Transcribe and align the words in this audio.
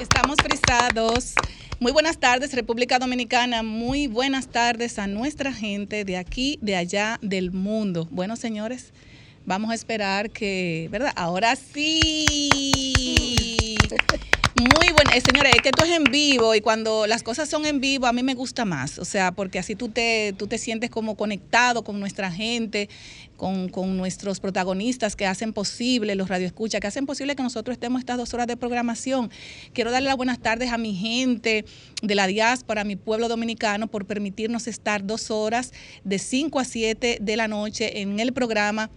Estamos 0.00 0.36
frisados. 0.42 1.34
Muy 1.80 1.90
buenas 1.90 2.18
tardes, 2.18 2.52
República 2.52 3.00
Dominicana. 3.00 3.64
Muy 3.64 4.06
buenas 4.06 4.46
tardes 4.46 4.98
a 4.98 5.08
nuestra 5.08 5.52
gente 5.52 6.04
de 6.04 6.16
aquí, 6.16 6.58
de 6.62 6.76
allá, 6.76 7.18
del 7.20 7.50
mundo. 7.50 8.06
Bueno, 8.10 8.36
señores, 8.36 8.92
vamos 9.44 9.72
a 9.72 9.74
esperar 9.74 10.30
que, 10.30 10.88
¿verdad? 10.92 11.12
Ahora 11.16 11.56
sí. 11.56 12.26
Muy 14.58 14.92
bueno, 14.92 15.12
eh, 15.14 15.20
señores, 15.20 15.52
es 15.54 15.62
que 15.62 15.68
esto 15.68 15.84
es 15.84 15.92
en 15.92 16.02
vivo 16.02 16.52
y 16.52 16.60
cuando 16.60 17.06
las 17.06 17.22
cosas 17.22 17.48
son 17.48 17.64
en 17.64 17.80
vivo 17.80 18.06
a 18.06 18.12
mí 18.12 18.24
me 18.24 18.34
gusta 18.34 18.64
más, 18.64 18.98
o 18.98 19.04
sea, 19.04 19.30
porque 19.30 19.60
así 19.60 19.76
tú 19.76 19.88
te, 19.88 20.34
tú 20.36 20.48
te 20.48 20.58
sientes 20.58 20.90
como 20.90 21.14
conectado 21.14 21.84
con 21.84 22.00
nuestra 22.00 22.32
gente, 22.32 22.88
con, 23.36 23.68
con 23.68 23.96
nuestros 23.96 24.40
protagonistas 24.40 25.14
que 25.14 25.26
hacen 25.26 25.52
posible, 25.52 26.16
los 26.16 26.28
radioescuchas, 26.28 26.80
que 26.80 26.88
hacen 26.88 27.06
posible 27.06 27.36
que 27.36 27.42
nosotros 27.44 27.74
estemos 27.74 28.00
estas 28.00 28.16
dos 28.16 28.34
horas 28.34 28.48
de 28.48 28.56
programación. 28.56 29.30
Quiero 29.74 29.92
darle 29.92 30.08
las 30.08 30.16
buenas 30.16 30.40
tardes 30.40 30.72
a 30.72 30.78
mi 30.78 30.92
gente 30.96 31.64
de 32.02 32.14
la 32.16 32.26
diáspora, 32.26 32.80
a 32.80 32.84
mi 32.84 32.96
pueblo 32.96 33.28
dominicano, 33.28 33.86
por 33.86 34.06
permitirnos 34.06 34.66
estar 34.66 35.06
dos 35.06 35.30
horas 35.30 35.72
de 36.02 36.18
5 36.18 36.58
a 36.58 36.64
7 36.64 37.18
de 37.20 37.36
la 37.36 37.46
noche 37.46 38.00
en 38.00 38.18
el 38.18 38.32
programa 38.32 38.90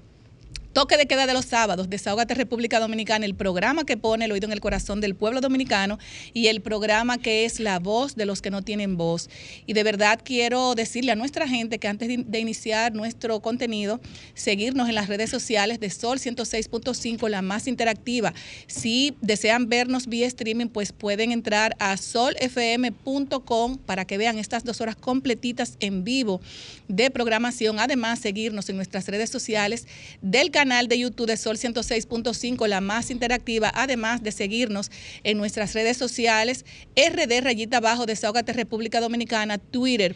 Toque 0.73 0.95
de 0.95 1.05
queda 1.05 1.27
de 1.27 1.33
los 1.33 1.43
sábados, 1.43 1.89
Desahogate 1.89 2.33
República 2.33 2.79
Dominicana, 2.79 3.25
el 3.25 3.35
programa 3.35 3.83
que 3.83 3.97
pone 3.97 4.23
el 4.23 4.31
oído 4.31 4.45
en 4.45 4.53
el 4.53 4.61
corazón 4.61 5.01
del 5.01 5.15
pueblo 5.15 5.41
dominicano 5.41 5.99
y 6.33 6.47
el 6.47 6.61
programa 6.61 7.17
que 7.17 7.43
es 7.43 7.59
la 7.59 7.77
voz 7.79 8.15
de 8.15 8.25
los 8.25 8.41
que 8.41 8.51
no 8.51 8.61
tienen 8.61 8.95
voz. 8.95 9.29
Y 9.65 9.73
de 9.73 9.83
verdad 9.83 10.21
quiero 10.23 10.73
decirle 10.73 11.11
a 11.11 11.17
nuestra 11.17 11.45
gente 11.45 11.77
que 11.77 11.89
antes 11.89 12.07
de, 12.07 12.39
iniciar 12.39 12.93
nuestro 12.93 13.41
contenido, 13.41 13.99
seguirnos 14.33 14.87
en 14.87 14.95
las 14.95 15.09
redes 15.09 15.29
sociales 15.29 15.81
de 15.81 15.89
Sol 15.89 16.19
106.5, 16.19 17.27
la 17.27 17.41
más 17.41 17.67
interactiva. 17.67 18.33
Si 18.67 19.13
desean 19.19 19.67
vernos 19.67 20.07
vía 20.07 20.25
streaming, 20.25 20.67
pues 20.67 20.93
pueden 20.93 21.33
entrar 21.33 21.75
a 21.79 21.97
solfm.com 21.97 23.77
para 23.77 24.05
que 24.05 24.17
vean 24.17 24.39
estas 24.39 24.63
dos 24.63 24.79
horas 24.79 24.95
completitas 24.95 25.75
en 25.81 26.05
vivo 26.05 26.39
de 26.87 27.11
programación. 27.11 27.77
Además, 27.77 28.19
seguirnos 28.19 28.69
en 28.69 28.77
nuestras 28.77 29.05
redes 29.09 29.29
sociales 29.29 29.85
del 30.21 30.49
canal 30.49 30.60
canal 30.61 30.87
de 30.87 30.99
YouTube 30.99 31.25
de 31.25 31.37
Sol 31.37 31.57
106.5, 31.57 32.67
la 32.67 32.81
más 32.81 33.09
interactiva, 33.09 33.71
además 33.73 34.21
de 34.21 34.31
seguirnos 34.31 34.91
en 35.23 35.39
nuestras 35.39 35.73
redes 35.73 35.97
sociales, 35.97 36.65
RD 36.95 37.41
Rayita 37.41 37.77
Abajo, 37.77 38.05
Desahogate 38.05 38.53
República 38.53 38.99
Dominicana, 38.99 39.57
Twitter, 39.57 40.15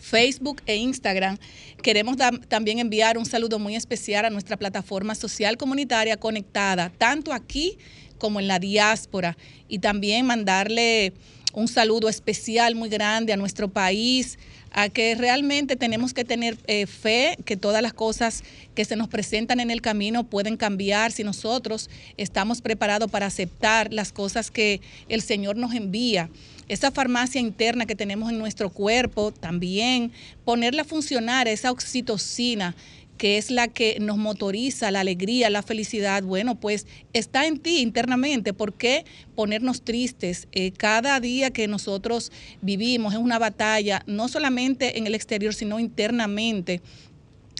Facebook 0.00 0.62
e 0.66 0.74
Instagram. 0.74 1.38
Queremos 1.80 2.16
también 2.48 2.80
enviar 2.80 3.16
un 3.16 3.24
saludo 3.24 3.60
muy 3.60 3.76
especial 3.76 4.24
a 4.24 4.30
nuestra 4.30 4.56
plataforma 4.56 5.14
social 5.14 5.56
comunitaria 5.56 6.16
conectada, 6.16 6.90
tanto 6.98 7.32
aquí 7.32 7.78
como 8.18 8.40
en 8.40 8.48
la 8.48 8.58
diáspora, 8.58 9.36
y 9.68 9.78
también 9.78 10.26
mandarle 10.26 11.12
un 11.54 11.68
saludo 11.68 12.08
especial 12.08 12.74
muy 12.74 12.88
grande 12.88 13.32
a 13.32 13.36
nuestro 13.36 13.68
país, 13.68 14.40
a 14.72 14.88
que 14.88 15.14
realmente 15.14 15.76
tenemos 15.76 16.14
que 16.14 16.24
tener 16.24 16.58
eh, 16.66 16.86
fe 16.86 17.36
que 17.44 17.56
todas 17.56 17.82
las 17.82 17.92
cosas 17.92 18.42
que 18.74 18.84
se 18.84 18.96
nos 18.96 19.08
presentan 19.08 19.60
en 19.60 19.70
el 19.70 19.82
camino 19.82 20.24
pueden 20.24 20.56
cambiar 20.56 21.12
si 21.12 21.24
nosotros 21.24 21.90
estamos 22.16 22.62
preparados 22.62 23.10
para 23.10 23.26
aceptar 23.26 23.92
las 23.92 24.12
cosas 24.12 24.50
que 24.50 24.80
el 25.08 25.20
Señor 25.22 25.56
nos 25.56 25.74
envía. 25.74 26.30
Esa 26.68 26.90
farmacia 26.90 27.40
interna 27.40 27.86
que 27.86 27.96
tenemos 27.96 28.30
en 28.30 28.38
nuestro 28.38 28.70
cuerpo, 28.70 29.30
también 29.32 30.12
ponerla 30.44 30.82
a 30.82 30.86
funcionar, 30.86 31.48
esa 31.48 31.70
oxitocina 31.70 32.74
que 33.22 33.38
es 33.38 33.52
la 33.52 33.68
que 33.68 33.98
nos 34.00 34.16
motoriza, 34.16 34.90
la 34.90 34.98
alegría, 34.98 35.48
la 35.48 35.62
felicidad, 35.62 36.24
bueno, 36.24 36.58
pues 36.58 36.88
está 37.12 37.46
en 37.46 37.60
ti 37.60 37.78
internamente. 37.78 38.52
¿Por 38.52 38.74
qué 38.74 39.04
ponernos 39.36 39.82
tristes? 39.82 40.48
Eh, 40.50 40.72
cada 40.72 41.20
día 41.20 41.52
que 41.52 41.68
nosotros 41.68 42.32
vivimos 42.62 43.14
es 43.14 43.20
una 43.20 43.38
batalla, 43.38 44.02
no 44.08 44.26
solamente 44.26 44.98
en 44.98 45.06
el 45.06 45.14
exterior, 45.14 45.54
sino 45.54 45.78
internamente 45.78 46.82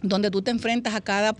donde 0.02 0.30
tú 0.30 0.42
te 0.42 0.50
enfrentas 0.50 0.94
a 0.94 1.00
cada, 1.00 1.34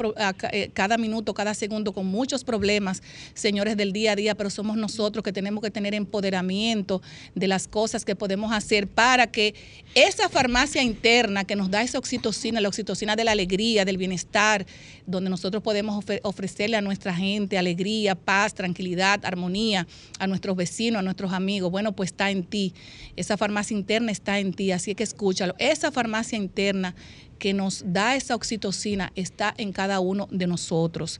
eh, 0.53 0.71
cada 0.73 0.97
minuto, 0.97 1.35
cada 1.35 1.55
segundo 1.55 1.93
con 1.93 2.07
muchos 2.07 2.45
problemas, 2.45 3.03
señores 3.35 3.77
del 3.77 3.93
día 3.93 4.13
a 4.13 4.17
día, 4.17 4.35
pero 4.35 4.51
somos 4.51 4.77
nosotros 4.77 5.23
que 5.23 5.33
tenemos 5.33 5.63
que 5.63 5.71
tener 5.71 5.95
empoderamiento 5.95 7.03
de 7.35 7.49
las 7.49 7.69
cosas 7.69 8.05
que 8.05 8.17
podemos 8.17 8.53
hacer 8.53 8.87
para 8.89 9.27
que 9.27 9.55
esa 9.95 10.29
farmacia 10.29 10.83
interna 10.83 11.45
que 11.45 11.57
nos 11.57 11.71
da 11.71 11.83
esa 11.83 11.99
oxitocina, 11.99 12.61
la 12.61 12.69
oxitocina 12.69 13.17
de 13.17 13.25
la 13.25 13.33
alegría, 13.33 13.85
del 13.85 13.97
bienestar, 13.97 14.67
donde 15.07 15.31
nosotros 15.31 15.63
podemos 15.63 16.05
ofrecerle 16.23 16.77
a 16.77 16.81
nuestra 16.81 17.15
gente 17.15 17.59
alegría, 17.59 18.15
paz, 18.15 18.55
tranquilidad, 18.55 19.25
armonía, 19.25 19.87
a 20.19 20.27
nuestros 20.27 20.57
vecinos, 20.57 21.01
a 21.01 21.03
nuestros 21.03 21.33
amigos, 21.33 21.71
bueno, 21.71 21.93
pues 21.93 22.11
está 22.11 22.31
en 22.31 22.45
ti. 22.45 22.75
Esa 23.17 23.37
farmacia 23.37 23.77
interna 23.77 24.13
está 24.13 24.39
en 24.39 24.53
ti, 24.53 24.73
así 24.73 24.95
que 24.95 25.03
escúchalo. 25.03 25.55
Esa 25.59 25.91
farmacia 25.91 26.39
interna 26.39 26.95
que 27.43 27.53
nos 27.53 27.83
da 27.85 28.15
esa 28.15 28.37
oxitocina 28.37 29.11
está 29.17 29.53
en 29.59 29.73
cada 29.73 29.99
uno 29.99 30.29
de 30.31 30.47
nosotros. 30.47 31.19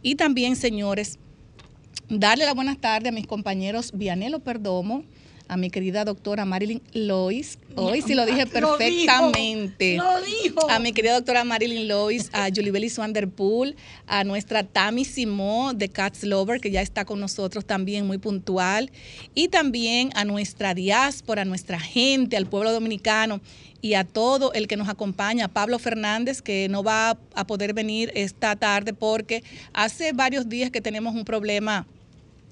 Y 0.00 0.14
también, 0.14 0.54
señores, 0.54 1.18
darle 2.08 2.44
la 2.44 2.54
buenas 2.54 2.78
tardes 2.78 3.08
a 3.08 3.12
mis 3.12 3.26
compañeros 3.26 3.90
Vianelo 3.92 4.38
Perdomo, 4.38 5.02
a 5.48 5.56
mi 5.56 5.70
querida 5.70 6.04
doctora 6.04 6.44
Marilyn 6.44 6.82
Lois. 6.92 7.58
Hoy 7.74 8.02
sí 8.02 8.14
lo 8.14 8.26
dije 8.26 8.46
perfectamente. 8.46 9.96
Lo 9.96 10.20
dijo, 10.22 10.70
A 10.70 10.78
mi 10.78 10.92
querida 10.92 11.14
doctora 11.14 11.44
Marilyn 11.44 11.88
Lois, 11.88 12.30
a 12.32 12.48
Julie 12.54 12.70
Bellis 12.70 12.98
Wanderpool, 12.98 13.76
a 14.06 14.24
nuestra 14.24 14.64
Tami 14.64 15.04
Simó 15.04 15.72
de 15.74 15.88
Cats 15.88 16.24
Lover, 16.24 16.60
que 16.60 16.70
ya 16.70 16.82
está 16.82 17.04
con 17.04 17.20
nosotros 17.20 17.64
también 17.64 18.06
muy 18.06 18.18
puntual. 18.18 18.90
Y 19.34 19.48
también 19.48 20.10
a 20.14 20.24
nuestra 20.24 20.74
diáspora, 20.74 21.42
a 21.42 21.44
nuestra 21.44 21.78
gente, 21.78 22.36
al 22.36 22.46
pueblo 22.46 22.72
dominicano 22.72 23.40
y 23.80 23.94
a 23.94 24.04
todo 24.04 24.52
el 24.52 24.66
que 24.66 24.76
nos 24.76 24.88
acompaña, 24.88 25.48
Pablo 25.48 25.78
Fernández, 25.78 26.42
que 26.42 26.68
no 26.68 26.82
va 26.82 27.18
a 27.34 27.46
poder 27.46 27.74
venir 27.74 28.10
esta 28.14 28.56
tarde 28.56 28.92
porque 28.92 29.44
hace 29.72 30.12
varios 30.12 30.48
días 30.48 30.70
que 30.70 30.80
tenemos 30.80 31.14
un 31.14 31.24
problema 31.24 31.86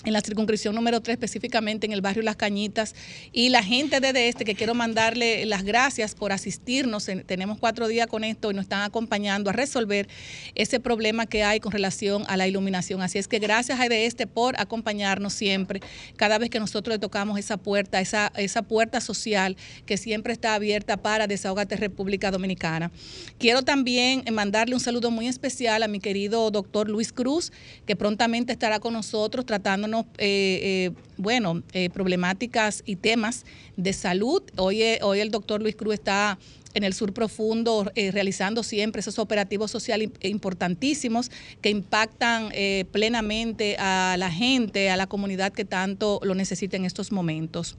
en 0.04 0.12
la 0.12 0.20
circunscripción 0.20 0.74
número 0.74 1.00
3, 1.00 1.14
específicamente 1.14 1.86
en 1.86 1.92
el 1.92 2.00
barrio 2.00 2.22
Las 2.22 2.36
Cañitas, 2.36 2.94
y 3.32 3.48
la 3.48 3.62
gente 3.62 4.00
de 4.00 4.28
este, 4.28 4.44
que 4.44 4.54
quiero 4.54 4.74
mandarle 4.74 5.46
las 5.46 5.62
gracias 5.62 6.14
por 6.14 6.32
asistirnos, 6.32 7.08
tenemos 7.26 7.58
cuatro 7.58 7.88
días 7.88 8.06
con 8.06 8.24
esto 8.24 8.50
y 8.50 8.54
nos 8.54 8.64
están 8.64 8.82
acompañando 8.82 9.50
a 9.50 9.52
resolver 9.52 10.08
ese 10.54 10.80
problema 10.80 11.26
que 11.26 11.42
hay 11.42 11.60
con 11.60 11.72
relación 11.72 12.24
a 12.28 12.36
la 12.36 12.46
iluminación. 12.46 13.02
Así 13.02 13.18
es 13.18 13.28
que 13.28 13.38
gracias 13.38 13.80
a 13.80 13.88
de 13.88 14.26
por 14.32 14.60
acompañarnos 14.60 15.32
siempre, 15.32 15.80
cada 16.16 16.38
vez 16.38 16.50
que 16.50 16.58
nosotros 16.60 16.94
le 16.94 16.98
tocamos 16.98 17.38
esa 17.38 17.56
puerta, 17.56 18.00
esa, 18.00 18.32
esa 18.36 18.62
puerta 18.62 19.00
social 19.00 19.56
que 19.86 19.96
siempre 19.96 20.32
está 20.32 20.54
abierta 20.54 20.96
para 20.96 21.26
Desahogate 21.26 21.76
República 21.76 22.30
Dominicana. 22.30 22.90
Quiero 23.38 23.62
también 23.62 24.24
mandarle 24.32 24.74
un 24.74 24.80
saludo 24.80 25.10
muy 25.10 25.28
especial 25.28 25.82
a 25.82 25.88
mi 25.88 26.00
querido 26.00 26.50
doctor 26.50 26.88
Luis 26.88 27.12
Cruz, 27.12 27.52
que 27.86 27.96
prontamente 27.96 28.52
estará 28.52 28.80
con 28.80 28.94
nosotros 28.94 29.46
tratándonos 29.46 29.93
eh, 30.00 30.10
eh, 30.18 30.90
bueno, 31.16 31.62
eh, 31.72 31.90
problemáticas 31.90 32.82
y 32.84 32.96
temas 32.96 33.44
de 33.76 33.92
salud. 33.92 34.42
Hoy, 34.56 34.82
hoy 35.02 35.20
el 35.20 35.30
doctor 35.30 35.62
Luis 35.62 35.76
Cruz 35.76 35.94
está 35.94 36.38
en 36.74 36.82
el 36.82 36.92
sur 36.92 37.12
profundo 37.12 37.88
realizando 37.94 38.64
siempre 38.64 38.98
esos 38.98 39.20
operativos 39.20 39.70
sociales 39.70 40.10
importantísimos 40.22 41.30
que 41.60 41.70
impactan 41.70 42.50
plenamente 42.90 43.76
a 43.78 44.16
la 44.18 44.28
gente, 44.28 44.90
a 44.90 44.96
la 44.96 45.06
comunidad 45.06 45.52
que 45.52 45.64
tanto 45.64 46.18
lo 46.24 46.34
necesita 46.34 46.76
en 46.76 46.84
estos 46.84 47.12
momentos. 47.12 47.76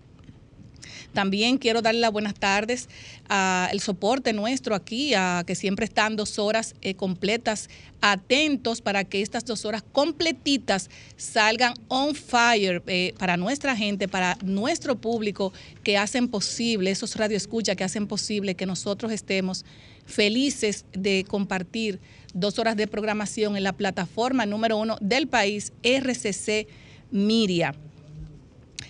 También 1.15 1.57
quiero 1.57 1.81
darle 1.81 2.01
las 2.01 2.11
buenas 2.11 2.35
tardes 2.35 2.89
al 3.29 3.79
soporte 3.79 4.33
nuestro 4.33 4.75
aquí, 4.75 5.13
a 5.15 5.43
que 5.47 5.55
siempre 5.55 5.85
están 5.85 6.17
dos 6.17 6.37
horas 6.37 6.75
eh, 6.81 6.93
completas, 6.93 7.69
atentos 8.01 8.81
para 8.81 9.05
que 9.05 9.21
estas 9.21 9.45
dos 9.45 9.63
horas 9.63 9.81
completitas 9.93 10.89
salgan 11.15 11.73
on 11.87 12.13
fire 12.13 12.83
eh, 12.85 13.13
para 13.17 13.37
nuestra 13.37 13.75
gente, 13.75 14.09
para 14.09 14.37
nuestro 14.43 14.97
público 14.97 15.53
que 15.83 15.97
hacen 15.97 16.27
posible, 16.27 16.91
esos 16.91 17.15
radioescuchas 17.15 17.77
que 17.77 17.85
hacen 17.85 18.07
posible 18.07 18.55
que 18.55 18.65
nosotros 18.65 19.11
estemos 19.11 19.65
felices 20.05 20.85
de 20.91 21.25
compartir 21.27 21.99
dos 22.33 22.59
horas 22.59 22.75
de 22.75 22.87
programación 22.87 23.55
en 23.55 23.63
la 23.63 23.71
plataforma 23.73 24.45
número 24.45 24.77
uno 24.77 24.97
del 24.99 25.27
país, 25.27 25.71
RCC 25.81 26.67
Miria. 27.09 27.73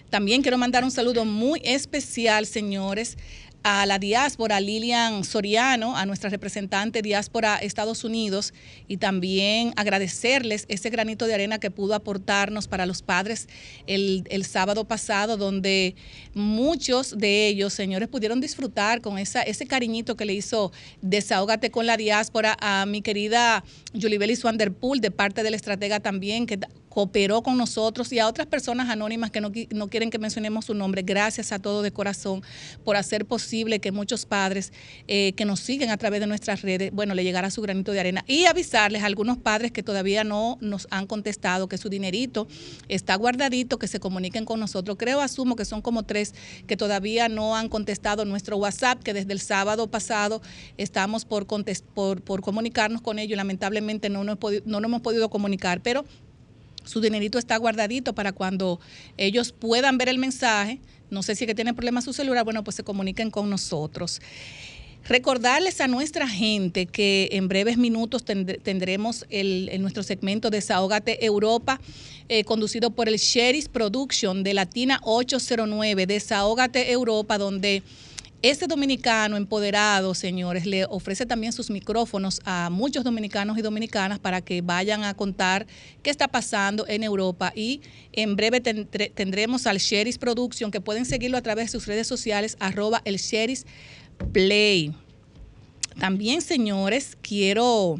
También 0.10 0.42
quiero 0.42 0.58
mandar 0.58 0.84
un 0.84 0.92
saludo 0.92 1.26
muy 1.26 1.62
especial, 1.64 2.46
señores, 2.46 3.18
a 3.68 3.88
la 3.88 3.98
diáspora 3.98 4.60
Lilian 4.60 5.24
Soriano, 5.24 5.98
a 5.98 6.06
nuestra 6.06 6.30
representante 6.30 7.02
diáspora 7.02 7.58
Estados 7.58 8.04
Unidos, 8.04 8.54
y 8.88 8.98
también 8.98 9.74
agradecerles 9.76 10.66
ese 10.68 10.92
granito 10.92 11.26
de 11.26 11.34
arena 11.34 11.58
que 11.58 11.72
pudo 11.72 11.96
aportarnos 11.96 12.68
para 12.68 12.86
los 12.86 13.02
padres 13.02 13.48
el, 13.88 14.46
sábado 14.46 14.88
pasado, 14.88 15.36
donde 15.36 15.96
muchos 16.36 17.18
de 17.18 17.48
ellos, 17.48 17.74
señores, 17.74 18.08
pudieron 18.08 18.40
disfrutar 18.40 19.02
con 19.02 19.18
esa, 19.18 19.42
ese 19.42 19.66
cariñito 19.66 20.16
que 20.16 20.26
le 20.26 20.36
hizo 20.36 20.72
Desahógate 21.02 21.72
con 21.72 21.88
la 21.88 21.98
diáspora 21.98 22.56
a 22.62 22.86
mi 22.86 23.02
querida 23.02 23.64
Julie 24.00 24.20
Bellis 24.20 24.44
Wanderpool, 24.44 25.02
de 25.02 25.10
parte 25.10 25.42
del 25.42 25.56
estratega 25.56 26.00
también, 26.00 26.46
que 26.46 26.60
cooperó 26.96 27.44
con 27.44 27.58
nosotros 27.58 28.14
y 28.14 28.20
a 28.20 28.28
otras 28.28 28.48
personas 28.48 28.88
anónimas 28.88 29.30
que 29.30 29.42
no, 29.42 29.52
no, 29.72 29.90
quieren 29.90 30.10
que 30.10 30.18
mencionemos 30.18 30.64
su 30.64 30.74
nombre. 30.74 31.02
Gracias 31.02 31.52
a 31.52 31.60
todo 31.60 31.82
de 31.82 31.92
corazón 31.92 32.42
por 32.86 32.96
hacer 32.96 33.26
posible 33.26 33.82
que 33.82 33.92
muchos 33.92 34.26
padres 34.26 34.72
eh, 35.10 35.34
que 35.34 35.44
nos 35.44 35.60
siguen 35.60 35.90
a 35.90 35.98
través 35.98 36.22
de 36.22 36.28
nuestras 36.28 36.62
redes, 36.62 36.94
bueno, 36.94 37.14
le 37.14 37.26
llegara 37.26 37.52
su 37.52 37.62
granito 37.62 37.92
de 37.92 38.00
arena. 38.00 38.24
Y 38.28 38.46
avisarles 38.46 39.04
a 39.04 39.08
algunos 39.08 39.38
padres 39.38 39.74
que 39.74 39.84
todavía 39.84 40.24
no 40.24 40.58
nos 40.62 40.88
han 40.90 41.06
contestado 41.06 41.68
que 41.68 41.78
su 41.78 41.90
dinerito 41.90 42.48
está 42.88 43.16
guardadito, 43.16 43.78
que 43.78 43.90
se 43.90 44.00
comuniquen 44.00 44.46
con 44.46 44.62
nosotros. 44.62 44.96
Creo, 44.98 45.20
asumo 45.20 45.58
que 45.58 45.66
son 45.66 45.82
como 45.82 46.04
tres 46.04 46.34
que 46.66 46.78
todavía 46.78 47.28
no 47.28 47.58
han 47.58 47.68
contestado 47.68 48.24
nuestro 48.24 48.56
WhatsApp, 48.56 49.04
que 49.04 49.14
desde 49.14 49.34
el 49.34 49.42
sábado 49.42 49.92
pasado 49.92 50.42
estamos 50.78 51.26
por, 51.26 51.46
por, 51.94 52.22
por 52.22 52.42
comunicarnos 52.42 53.02
con 53.02 53.20
ellos. 53.20 53.36
Lamentablemente 53.36 54.10
no 54.10 54.24
nos, 54.24 54.38
no 54.64 54.80
nos 54.80 54.88
hemos 54.88 55.02
podido 55.02 55.30
comunicar, 55.30 55.82
pero 55.82 56.06
su 56.86 57.02
dinerito 57.02 57.38
está 57.38 57.58
guardadito 57.58 58.14
para 58.14 58.32
cuando 58.32 58.80
ellos 59.18 59.52
puedan 59.52 59.98
ver 59.98 60.10
el 60.10 60.18
mensaje. 60.18 60.80
No 61.10 61.24
sé 61.24 61.36
si 61.36 61.44
es 61.44 61.48
que 61.48 61.56
tienen 61.56 61.76
problemas 61.76 62.06
su 62.06 62.14
celular, 62.14 62.44
bueno, 62.46 62.64
pues 62.64 62.76
se 62.76 62.84
comuniquen 62.84 63.30
con 63.32 63.50
nosotros. 63.50 64.22
Recordarles 65.08 65.82
a 65.82 65.88
nuestra 65.88 66.28
gente 66.28 66.88
que 66.88 67.30
en 67.32 67.48
breves 67.48 67.78
minutos 67.78 68.26
tendremos 68.26 69.26
el, 69.30 69.70
nuestro 69.80 70.02
segmento 70.02 70.50
Desahógate 70.50 71.24
Europa, 71.24 71.80
eh, 72.28 72.44
conducido 72.44 72.90
por 72.90 73.08
el 73.08 73.18
Sheris 73.18 73.70
Production 73.70 74.42
de 74.42 74.56
Latina 74.56 75.00
809, 75.04 76.08
Desahógate 76.08 76.92
Europa, 76.92 77.38
donde 77.38 77.84
este 78.50 78.68
dominicano 78.68 79.38
empoderado, 79.38 80.14
señores, 80.14 80.68
le 80.68 80.86
ofrece 80.86 81.26
también 81.26 81.52
sus 81.52 81.72
micrófonos 81.72 82.42
a 82.46 82.70
muchos 82.70 83.04
dominicanos 83.04 83.58
y 83.58 83.64
dominicanas 83.64 84.20
para 84.20 84.40
que 84.42 84.62
vayan 84.62 85.04
a 85.04 85.16
contar 85.16 85.66
qué 86.04 86.12
está 86.12 86.28
pasando 86.28 86.86
en 86.88 87.04
Europa. 87.04 87.52
Y 87.56 87.82
en 88.12 88.36
breve 88.36 88.62
tendremos 88.62 89.66
al 89.66 89.80
Sheris 89.80 90.20
Production, 90.20 90.70
que 90.70 90.80
pueden 90.80 91.06
seguirlo 91.06 91.38
a 91.38 91.42
través 91.42 91.66
de 91.66 91.72
sus 91.72 91.88
redes 91.88 92.06
sociales, 92.06 92.56
arroba 92.60 93.02
el 93.04 93.18
Sheris 93.18 93.66
Play. 94.32 94.94
También, 96.00 96.42
señores, 96.42 97.18
quiero 97.24 98.00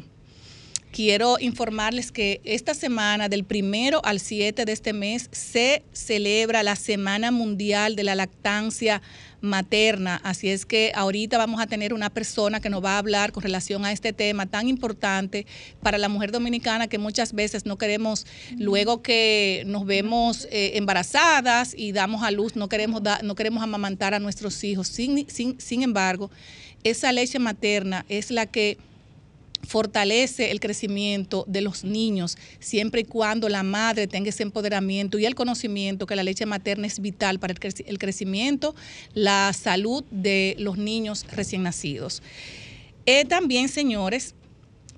quiero 0.92 1.36
informarles 1.38 2.10
que 2.10 2.40
esta 2.44 2.72
semana, 2.72 3.28
del 3.28 3.44
primero 3.44 4.00
al 4.02 4.18
7 4.18 4.64
de 4.64 4.72
este 4.72 4.94
mes, 4.94 5.28
se 5.30 5.82
celebra 5.92 6.62
la 6.62 6.74
Semana 6.74 7.30
Mundial 7.30 7.96
de 7.96 8.04
la 8.04 8.14
Lactancia 8.14 9.02
Materna. 9.40 10.20
Así 10.24 10.48
es 10.48 10.66
que 10.66 10.92
ahorita 10.94 11.38
vamos 11.38 11.60
a 11.60 11.66
tener 11.66 11.94
una 11.94 12.10
persona 12.10 12.60
que 12.60 12.70
nos 12.70 12.84
va 12.84 12.94
a 12.94 12.98
hablar 12.98 13.32
con 13.32 13.42
relación 13.42 13.84
a 13.84 13.92
este 13.92 14.12
tema 14.12 14.46
tan 14.46 14.68
importante 14.68 15.46
para 15.82 15.98
la 15.98 16.08
mujer 16.08 16.32
dominicana 16.32 16.88
que 16.88 16.98
muchas 16.98 17.32
veces 17.32 17.66
no 17.66 17.78
queremos, 17.78 18.26
luego 18.58 19.02
que 19.02 19.62
nos 19.66 19.86
vemos 19.86 20.46
eh, 20.50 20.72
embarazadas 20.74 21.74
y 21.76 21.92
damos 21.92 22.22
a 22.22 22.30
luz, 22.30 22.56
no 22.56 22.68
queremos, 22.68 23.02
no 23.22 23.34
queremos 23.34 23.62
amamantar 23.62 24.14
a 24.14 24.18
nuestros 24.18 24.62
hijos. 24.64 24.88
sin, 24.88 25.26
sin 25.28 25.82
embargo, 25.82 26.30
esa 26.84 27.12
leche 27.12 27.38
materna 27.38 28.04
es 28.08 28.30
la 28.30 28.46
que 28.46 28.78
fortalece 29.66 30.50
el 30.50 30.60
crecimiento 30.60 31.44
de 31.48 31.60
los 31.60 31.84
niños 31.84 32.38
siempre 32.60 33.02
y 33.02 33.04
cuando 33.04 33.48
la 33.48 33.62
madre 33.62 34.06
tenga 34.06 34.30
ese 34.30 34.42
empoderamiento 34.42 35.18
y 35.18 35.26
el 35.26 35.34
conocimiento 35.34 36.06
que 36.06 36.16
la 36.16 36.22
leche 36.22 36.46
materna 36.46 36.86
es 36.86 37.00
vital 37.00 37.38
para 37.38 37.52
el, 37.52 37.98
crecimiento, 37.98 38.74
la 39.14 39.52
salud 39.52 40.04
de 40.10 40.56
los 40.58 40.78
niños 40.78 41.26
recién 41.32 41.62
nacidos. 41.62 42.22
Eh, 43.04 43.24
también, 43.24 43.68
señores, 43.68 44.34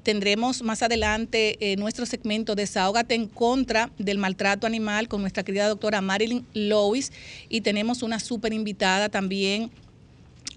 tendremos 0.03 0.62
más 0.62 0.82
adelante 0.82 1.56
eh, 1.61 1.76
nuestro 1.76 2.06
segmento 2.06 2.55
Desahógate 2.55 3.15
en 3.15 3.26
contra 3.26 3.91
del 3.99 4.19
maltrato 4.19 4.67
animal 4.67 5.09
con 5.09 5.20
nuestra 5.20 5.43
querida 5.43 5.69
doctora 5.69 6.00
Marilyn 6.00 6.47
Lois 6.55 7.12
y 7.49 7.61
tenemos 7.61 8.03
una 8.03 8.19
súper 8.19 8.53
invitada 8.53 9.09
también 9.09 9.70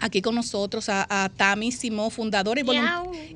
aquí 0.02 0.22
con 0.22 0.36
nosotros 0.36 0.90
a, 0.90 1.06
a 1.10 1.30
Tami 1.30 1.72
Simó, 1.72 2.10
fundadora 2.10 2.62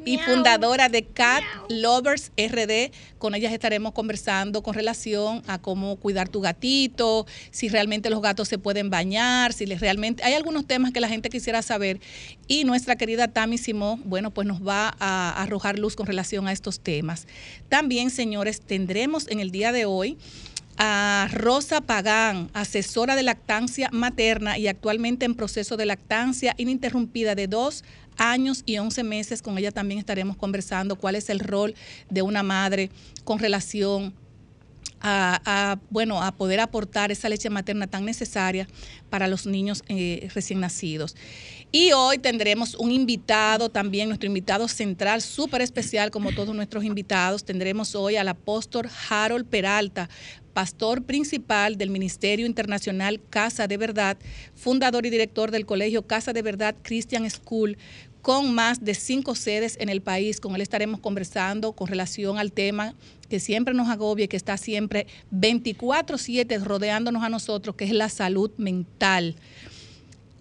y, 0.03 0.17
fundadora 0.17 0.89
de 0.89 1.05
Cat 1.05 1.43
Lovers 1.69 2.31
RD. 2.37 2.91
Con 3.17 3.35
ellas 3.35 3.53
estaremos 3.53 3.93
conversando 3.93 4.61
con 4.61 4.73
relación 4.73 5.41
a 5.47 5.59
cómo 5.61 5.95
cuidar 5.95 6.27
tu 6.27 6.41
gatito, 6.41 7.25
si 7.51 7.69
realmente 7.69 8.09
los 8.09 8.21
gatos 8.21 8.47
se 8.47 8.57
pueden 8.57 8.89
bañar, 8.89 9.53
si 9.53 9.65
les 9.65 9.79
realmente... 9.79 10.23
Hay 10.23 10.33
algunos 10.33 10.65
temas 10.65 10.91
que 10.91 10.99
la 10.99 11.07
gente 11.07 11.29
quisiera 11.29 11.61
saber 11.61 11.99
y 12.47 12.65
nuestra 12.65 12.97
querida 12.97 13.27
Tami 13.27 13.57
Simó, 13.57 13.97
bueno, 14.03 14.31
pues 14.31 14.47
nos 14.47 14.65
va 14.65 14.95
a 14.99 15.41
arrojar 15.41 15.79
luz 15.79 15.95
con 15.95 16.07
relación 16.07 16.47
a 16.47 16.51
estos 16.51 16.79
temas. 16.79 17.27
También, 17.69 18.09
señores, 18.09 18.61
tendremos 18.61 19.27
en 19.27 19.39
el 19.39 19.51
día 19.51 19.71
de 19.71 19.85
hoy 19.85 20.17
a 20.77 21.29
Rosa 21.31 21.81
Pagán, 21.81 22.49
asesora 22.53 23.15
de 23.15 23.23
lactancia 23.23 23.89
materna 23.91 24.57
y 24.57 24.67
actualmente 24.67 25.25
en 25.25 25.35
proceso 25.35 25.77
de 25.77 25.85
lactancia 25.85 26.53
ininterrumpida 26.57 27.35
de 27.35 27.47
dos 27.47 27.83
años 28.17 28.63
y 28.65 28.77
once 28.77 29.03
meses. 29.03 29.41
Con 29.41 29.57
ella 29.57 29.71
también 29.71 29.99
estaremos 29.99 30.37
conversando 30.37 30.97
cuál 30.97 31.15
es 31.15 31.29
el 31.29 31.39
rol 31.39 31.75
de 32.09 32.21
una 32.21 32.43
madre 32.43 32.89
con 33.23 33.39
relación 33.39 34.13
a, 35.01 35.77
bueno, 35.91 36.23
a 36.23 36.31
poder 36.31 36.59
aportar 36.59 37.11
esa 37.11 37.29
leche 37.29 37.49
materna 37.49 37.85
tan 37.85 38.05
necesaria 38.05 38.67
para 39.09 39.27
los 39.27 39.45
niños 39.45 39.83
eh, 39.87 40.29
recién 40.33 40.59
nacidos. 40.59 41.15
Y 41.77 41.91
hoy 41.91 42.19
tendremos 42.19 42.73
un 42.75 42.89
invitado 42.89 43.67
también, 43.67 44.07
nuestro 44.07 44.27
invitado 44.27 44.69
central, 44.69 45.21
súper 45.21 45.61
especial 45.61 46.09
como 46.09 46.31
todos 46.31 46.55
nuestros 46.55 46.85
invitados. 46.85 47.43
Tendremos 47.43 47.95
hoy 47.95 48.15
al 48.15 48.29
apóstol 48.29 48.87
Harold 49.09 49.45
Peralta, 49.45 50.09
pastor 50.53 51.03
principal 51.03 51.75
del 51.75 51.89
Ministerio 51.89 52.45
Internacional 52.45 53.19
Casa 53.29 53.67
de 53.67 53.75
Verdad, 53.75 54.17
fundador 54.55 55.05
y 55.05 55.09
director 55.09 55.51
del 55.51 55.65
Colegio 55.65 56.07
Casa 56.07 56.31
de 56.31 56.43
Verdad 56.43 56.77
Christian 56.81 57.29
School, 57.29 57.77
con 58.21 58.55
más 58.55 58.83
de 58.83 58.93
cinco 58.93 59.35
sedes 59.35 59.75
en 59.81 59.89
el 59.89 60.01
país. 60.01 60.39
Con 60.39 60.55
él 60.55 60.61
estaremos 60.61 61.01
conversando 61.01 61.73
con 61.73 61.87
relación 61.87 62.39
al 62.39 62.53
tema 62.53 62.95
que 63.29 63.41
siempre 63.41 63.73
nos 63.73 63.89
agobia 63.89 64.25
y 64.25 64.27
que 64.29 64.37
está 64.37 64.55
siempre 64.55 65.07
24/7 65.29 66.57
rodeándonos 66.57 67.21
a 67.21 67.27
nosotros, 67.27 67.75
que 67.75 67.83
es 67.83 67.91
la 67.91 68.07
salud 68.07 68.49
mental. 68.55 69.35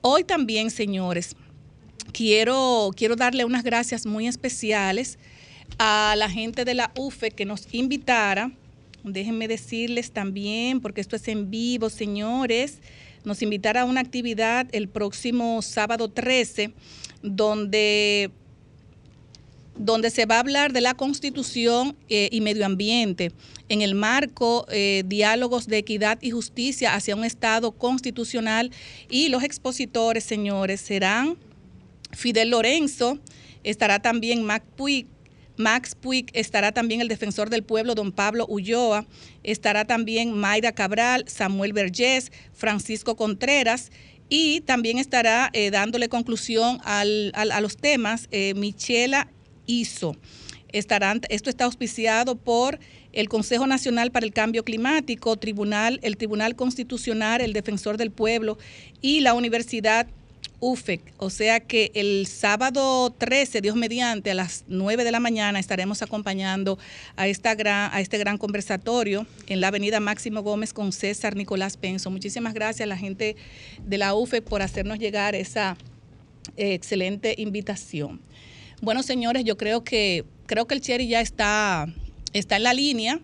Hoy 0.07 0.23
también, 0.23 0.71
señores, 0.71 1.35
quiero, 2.13 2.91
quiero 2.95 3.17
darle 3.17 3.47
unas 3.47 3.65
gracias 3.65 4.05
muy 4.05 4.29
especiales 4.29 5.19
a 5.79 6.15
la 6.19 6.29
gente 6.29 6.67
de 6.67 6.75
la 6.75 6.93
UFE 6.95 7.31
que 7.31 7.47
nos 7.47 7.73
invitara. 7.73 8.53
Déjenme 9.03 9.49
decirles 9.49 10.11
también, 10.11 10.83
porque 10.83 11.01
esto 11.01 11.17
es 11.17 11.27
en 11.29 11.51
vivo, 11.51 11.89
señores, 11.89 12.81
nos 13.25 13.41
invitará 13.41 13.81
a 13.81 13.85
una 13.87 14.03
actividad 14.03 14.67
el 14.73 14.89
próximo 14.89 15.63
sábado 15.63 16.11
13, 16.11 16.75
donde 17.23 18.31
donde 19.77 20.11
se 20.11 20.27
va 20.27 20.37
a 20.37 20.41
hablar 20.41 20.73
de 20.73 20.81
la 20.81 20.95
constitución 20.95 21.97
eh, 22.09 22.29
y 22.31 22.41
medio 22.41 22.65
ambiente. 22.65 23.33
En 23.69 23.83
el 23.83 23.95
marco 23.95 24.67
eh, 24.71 25.03
diálogos 25.07 25.67
de 25.67 25.79
equidad 25.79 26.19
y 26.21 26.31
justicia 26.31 26.95
hacia 26.95 27.17
un 27.17 27.25
Estado 27.25 27.73
constitucional 27.73 28.71
y 29.09 29.29
los 29.29 29.43
expositores, 29.43 30.25
señores, 30.25 30.81
serán 30.81 31.37
Fidel 32.13 32.51
Lorenzo, 32.51 33.19
estará 33.65 34.01
también 34.01 34.45
Max 34.45 34.65
Puig, 34.77 36.27
estará 36.33 36.73
también 36.73 37.01
el 37.01 37.09
defensor 37.09 37.51
del 37.51 37.65
pueblo, 37.65 37.95
don 37.95 38.13
Pablo 38.13 38.47
Ulloa, 38.49 39.07
estará 39.43 39.85
también 39.85 40.33
Mayra 40.33 40.73
Cabral, 40.73 41.25
Samuel 41.27 41.73
Vergés, 41.73 42.31
Francisco 42.53 43.17
Contreras 43.17 43.91
y 44.29 44.61
también 44.63 44.99
estará 44.99 45.51
eh, 45.53 45.71
dándole 45.71 46.09
conclusión 46.09 46.81
a 46.85 47.05
los 47.61 47.77
temas 47.77 48.29
eh, 48.31 48.55
Michela 48.55 49.29
Iso. 49.67 50.17
Estarán, 50.73 51.21
esto 51.29 51.51
está 51.51 51.67
auspiciado 51.67 52.35
por 52.37 52.81
el 53.13 53.29
Consejo 53.29 53.67
Nacional 53.67 54.11
para 54.11 54.27
el 54.27 54.33
Cambio 54.33 54.65
Climático, 54.65 55.37
Tribunal, 55.37 56.01
el 56.03 56.17
Tribunal 56.17 56.57
Constitucional, 56.57 57.41
el 57.41 57.53
Defensor 57.53 57.97
del 57.97 58.11
Pueblo 58.11 58.59
y 59.01 59.21
la 59.21 59.35
Universidad 59.35 60.09
UFEC. 60.61 61.01
O 61.19 61.31
sea 61.31 61.61
que 61.61 61.93
el 61.95 62.27
sábado 62.27 63.11
13, 63.11 63.61
Dios 63.61 63.77
mediante, 63.77 64.31
a 64.31 64.35
las 64.35 64.65
9 64.67 65.05
de 65.05 65.13
la 65.13 65.21
mañana 65.21 65.59
estaremos 65.59 66.03
acompañando 66.03 66.79
a, 67.17 67.29
esta 67.29 67.55
gran, 67.55 67.93
a 67.93 68.01
este 68.01 68.19
gran 68.19 68.39
conversatorio 68.39 69.27
en 69.47 69.61
la 69.61 69.69
avenida 69.69 70.01
Máximo 70.01 70.43
Gómez 70.43 70.73
con 70.73 70.93
César 70.93 71.37
Nicolás 71.37 71.77
Penso. 71.77 72.11
Muchísimas 72.11 72.55
gracias 72.55 72.87
a 72.87 72.89
la 72.89 72.97
gente 72.97 73.37
de 73.85 73.99
la 73.99 74.15
UFEC 74.15 74.43
por 74.43 74.63
hacernos 74.63 74.99
llegar 74.99 75.35
esa 75.35 75.77
eh, 76.57 76.75
excelente 76.75 77.35
invitación. 77.39 78.21
Bueno, 78.85 79.03
señores, 79.03 79.45
yo 79.45 79.57
creo 79.57 79.83
que, 79.83 80.27
creo 80.45 80.67
que 80.67 80.75
el 80.75 80.83
Cherry 80.83 81.09
ya 81.09 81.23
está, 81.23 81.87
está 82.35 82.57
en 82.57 82.65
la 82.65 82.75
línea. 82.75 83.19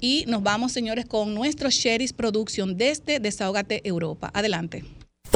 Y 0.00 0.24
nos 0.28 0.42
vamos, 0.44 0.70
señores, 0.70 1.04
con 1.04 1.34
nuestro 1.34 1.68
Sherry's 1.68 2.12
Production 2.12 2.76
desde 2.76 3.18
Desahogate 3.18 3.80
Europa. 3.82 4.30
Adelante. 4.32 4.84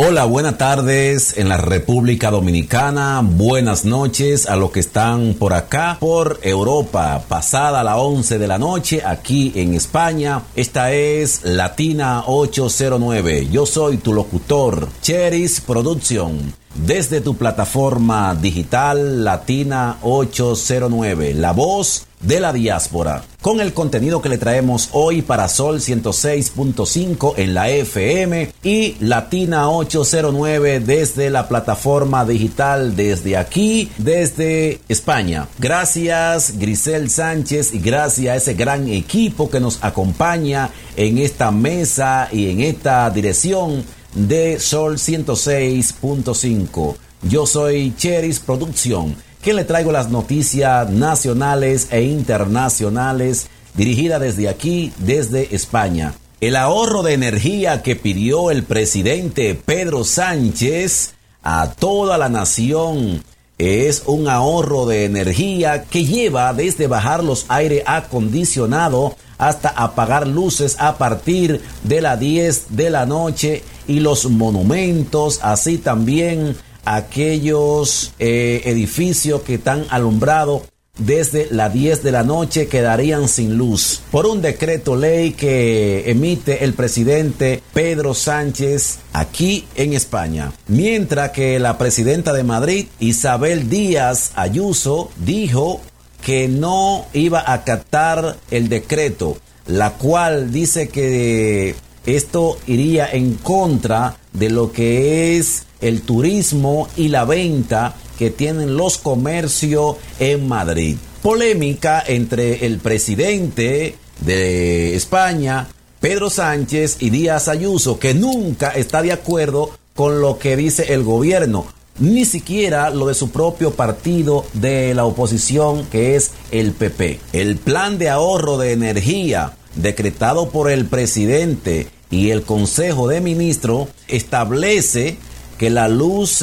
Hola, 0.01 0.27
buenas 0.27 0.57
tardes 0.59 1.39
en 1.39 1.49
la 1.49 1.57
República 1.57 2.31
Dominicana, 2.31 3.21
buenas 3.21 3.85
noches 3.85 4.49
a 4.49 4.55
los 4.55 4.71
que 4.71 4.79
están 4.79 5.35
por 5.35 5.53
acá, 5.53 5.97
por 5.99 6.39
Europa, 6.45 7.25
pasada 7.27 7.83
la 7.83 7.97
11 7.97 8.39
de 8.39 8.47
la 8.47 8.59
noche, 8.59 9.03
aquí 9.05 9.51
en 9.57 9.75
España. 9.75 10.43
Esta 10.55 10.93
es 10.93 11.41
Latina 11.43 12.23
809. 12.29 13.49
Yo 13.51 13.67
soy 13.67 13.97
tu 13.97 14.15
locutor, 14.15 14.89
Cheris 15.03 15.61
Production 15.61 16.55
desde 16.87 17.21
tu 17.21 17.37
plataforma 17.37 18.37
digital 18.37 19.25
Latina 19.25 19.99
809, 20.03 21.35
la 21.35 21.53
voz 21.53 22.08
de 22.21 22.41
la 22.41 22.53
diáspora, 22.53 23.23
con 23.41 23.61
el 23.61 23.73
contenido 23.73 24.21
que 24.21 24.29
le 24.29 24.39
traemos 24.39 24.89
hoy 24.93 25.23
para 25.23 25.49
Sol 25.49 25.81
106.5 25.81 27.35
en 27.37 27.55
la 27.55 27.71
FM 27.71 28.53
y 28.63 28.97
Latina 29.01 29.71
809 29.71 30.81
desde 30.81 31.31
la 31.31 31.49
plataforma 31.49 32.25
digital 32.25 32.97
desde 32.97 33.37
aquí, 33.37 33.91
desde 33.99 34.81
España. 34.89 35.49
Gracias 35.59 36.59
Grisel 36.59 37.11
Sánchez 37.11 37.75
y 37.75 37.79
gracias 37.79 38.33
a 38.33 38.37
ese 38.37 38.55
gran 38.55 38.89
equipo 38.89 39.51
que 39.51 39.61
nos 39.61 39.83
acompaña 39.83 40.71
en 40.97 41.19
esta 41.19 41.51
mesa 41.51 42.29
y 42.33 42.51
en 42.51 42.61
esta 42.61 43.09
dirección 43.11 43.85
de 44.15 44.59
Sol 44.59 44.97
106.5. 44.97 46.97
Yo 47.23 47.47
soy 47.47 47.95
Cheris 47.97 48.39
Producción, 48.39 49.17
que 49.43 49.53
le 49.53 49.65
traigo 49.65 49.93
las 49.93 50.11
noticias 50.11 50.91
nacionales 50.91 51.89
e 51.91 52.03
internacionales 52.03 53.49
dirigida 53.75 54.19
desde 54.19 54.49
aquí, 54.49 54.93
desde 54.99 55.55
España. 55.55 56.15
El 56.41 56.57
ahorro 56.57 57.03
de 57.03 57.15
energía 57.15 57.83
que 57.83 57.97
pidió 57.97 58.51
el 58.51 58.63
presidente 58.63 59.55
Pedro 59.55 60.05
Sánchez 60.05 61.15
a 61.43 61.73
toda 61.73 62.19
la 62.19 62.29
nación 62.29 63.25
es 63.59 64.05
un 64.07 64.29
ahorro 64.29 64.87
de 64.87 65.05
energía 65.05 65.85
que 65.85 66.05
lleva 66.05 66.53
desde 66.53 66.87
bajar 66.87 67.25
los 67.25 67.47
aire 67.49 67.83
acondicionado 67.87 69.17
hasta 69.37 69.69
apagar 69.69 70.27
luces 70.29 70.77
a 70.79 70.97
partir 70.97 71.61
de 71.83 72.01
las 72.01 72.21
10 72.21 72.77
de 72.77 72.91
la 72.91 73.07
noche 73.07 73.65
y 73.89 74.01
los 74.01 74.27
monumentos, 74.31 75.41
así 75.43 75.79
también 75.79 76.57
aquellos 76.97 78.13
eh, 78.19 78.63
edificios 78.65 79.43
que 79.43 79.55
están 79.55 79.85
alumbrados 79.91 80.63
desde 80.97 81.47
las 81.51 81.73
10 81.73 82.03
de 82.03 82.13
la 82.13 82.25
noche 82.25 82.67
quedarían 82.67 83.29
sin 83.29 83.57
luz 83.57 84.01
por 84.11 84.27
un 84.27 84.43
decreto 84.43 84.97
ley 84.97 85.33
que 85.33 86.11
emite 86.11 86.65
el 86.65 86.73
presidente 86.75 87.63
Pedro 87.73 88.15
Sánchez 88.15 88.99
aquí 89.13 89.67
en 89.77 89.93
España. 89.93 90.53
Mientras 90.67 91.31
que 91.31 91.61
la 91.61 91.79
presidenta 91.79 92.33
de 92.33 92.43
Madrid, 92.43 92.87
Isabel 92.99 93.69
Díaz 93.69 94.33
Ayuso, 94.35 95.11
dijo 95.19 95.81
que 96.23 96.49
no 96.49 97.05
iba 97.13 97.41
a 97.41 97.53
acatar 97.53 98.39
el 98.51 98.69
decreto, 98.69 99.37
la 99.67 99.93
cual 99.93 100.53
dice 100.53 100.89
que 100.89 101.77
esto 102.07 102.59
iría 102.67 103.09
en 103.13 103.35
contra 103.35 104.17
de 104.33 104.49
lo 104.51 104.73
que 104.73 105.39
es 105.39 105.68
el 105.81 106.03
turismo 106.03 106.89
y 106.97 107.09
la 107.09 107.25
venta 107.25 107.95
que 108.19 108.31
tienen 108.31 108.77
los 108.77 108.99
comercios 108.99 109.97
en 110.19 110.49
Madrid. 110.49 110.97
Polémica 111.23 112.03
entre 112.07 112.67
el 112.67 112.79
presidente 112.79 113.97
de 114.21 114.97
España, 114.97 115.69
Pedro 116.01 116.31
Sánchez 116.31 116.97
y 117.01 117.11
Díaz 117.11 117.49
Ayuso, 117.49 117.99
que 117.99 118.15
nunca 118.15 118.71
está 118.71 119.03
de 119.03 119.13
acuerdo 119.13 119.71
con 119.95 120.21
lo 120.21 120.39
que 120.39 120.57
dice 120.57 120.95
el 120.95 121.03
gobierno, 121.03 121.67
ni 121.99 122.25
siquiera 122.25 122.91
lo 122.91 123.07
de 123.07 123.15
su 123.15 123.31
propio 123.31 123.73
partido 123.73 124.45
de 124.53 124.95
la 124.95 125.05
oposición, 125.05 125.87
que 125.87 126.15
es 126.15 126.31
el 126.53 126.73
PP. 126.73 127.21
El 127.33 127.57
plan 127.57 127.99
de 127.99 128.09
ahorro 128.09 128.59
de 128.59 128.73
energía 128.73 129.55
decretado 129.75 130.51
por 130.51 130.71
el 130.71 130.87
presidente 130.87 131.89
y 132.11 132.31
el 132.31 132.43
Consejo 132.43 133.09
de 133.09 133.21
Ministros 133.21 133.89
establece 134.07 135.19
que 135.59 135.71
la 135.71 135.89
luz 135.89 136.43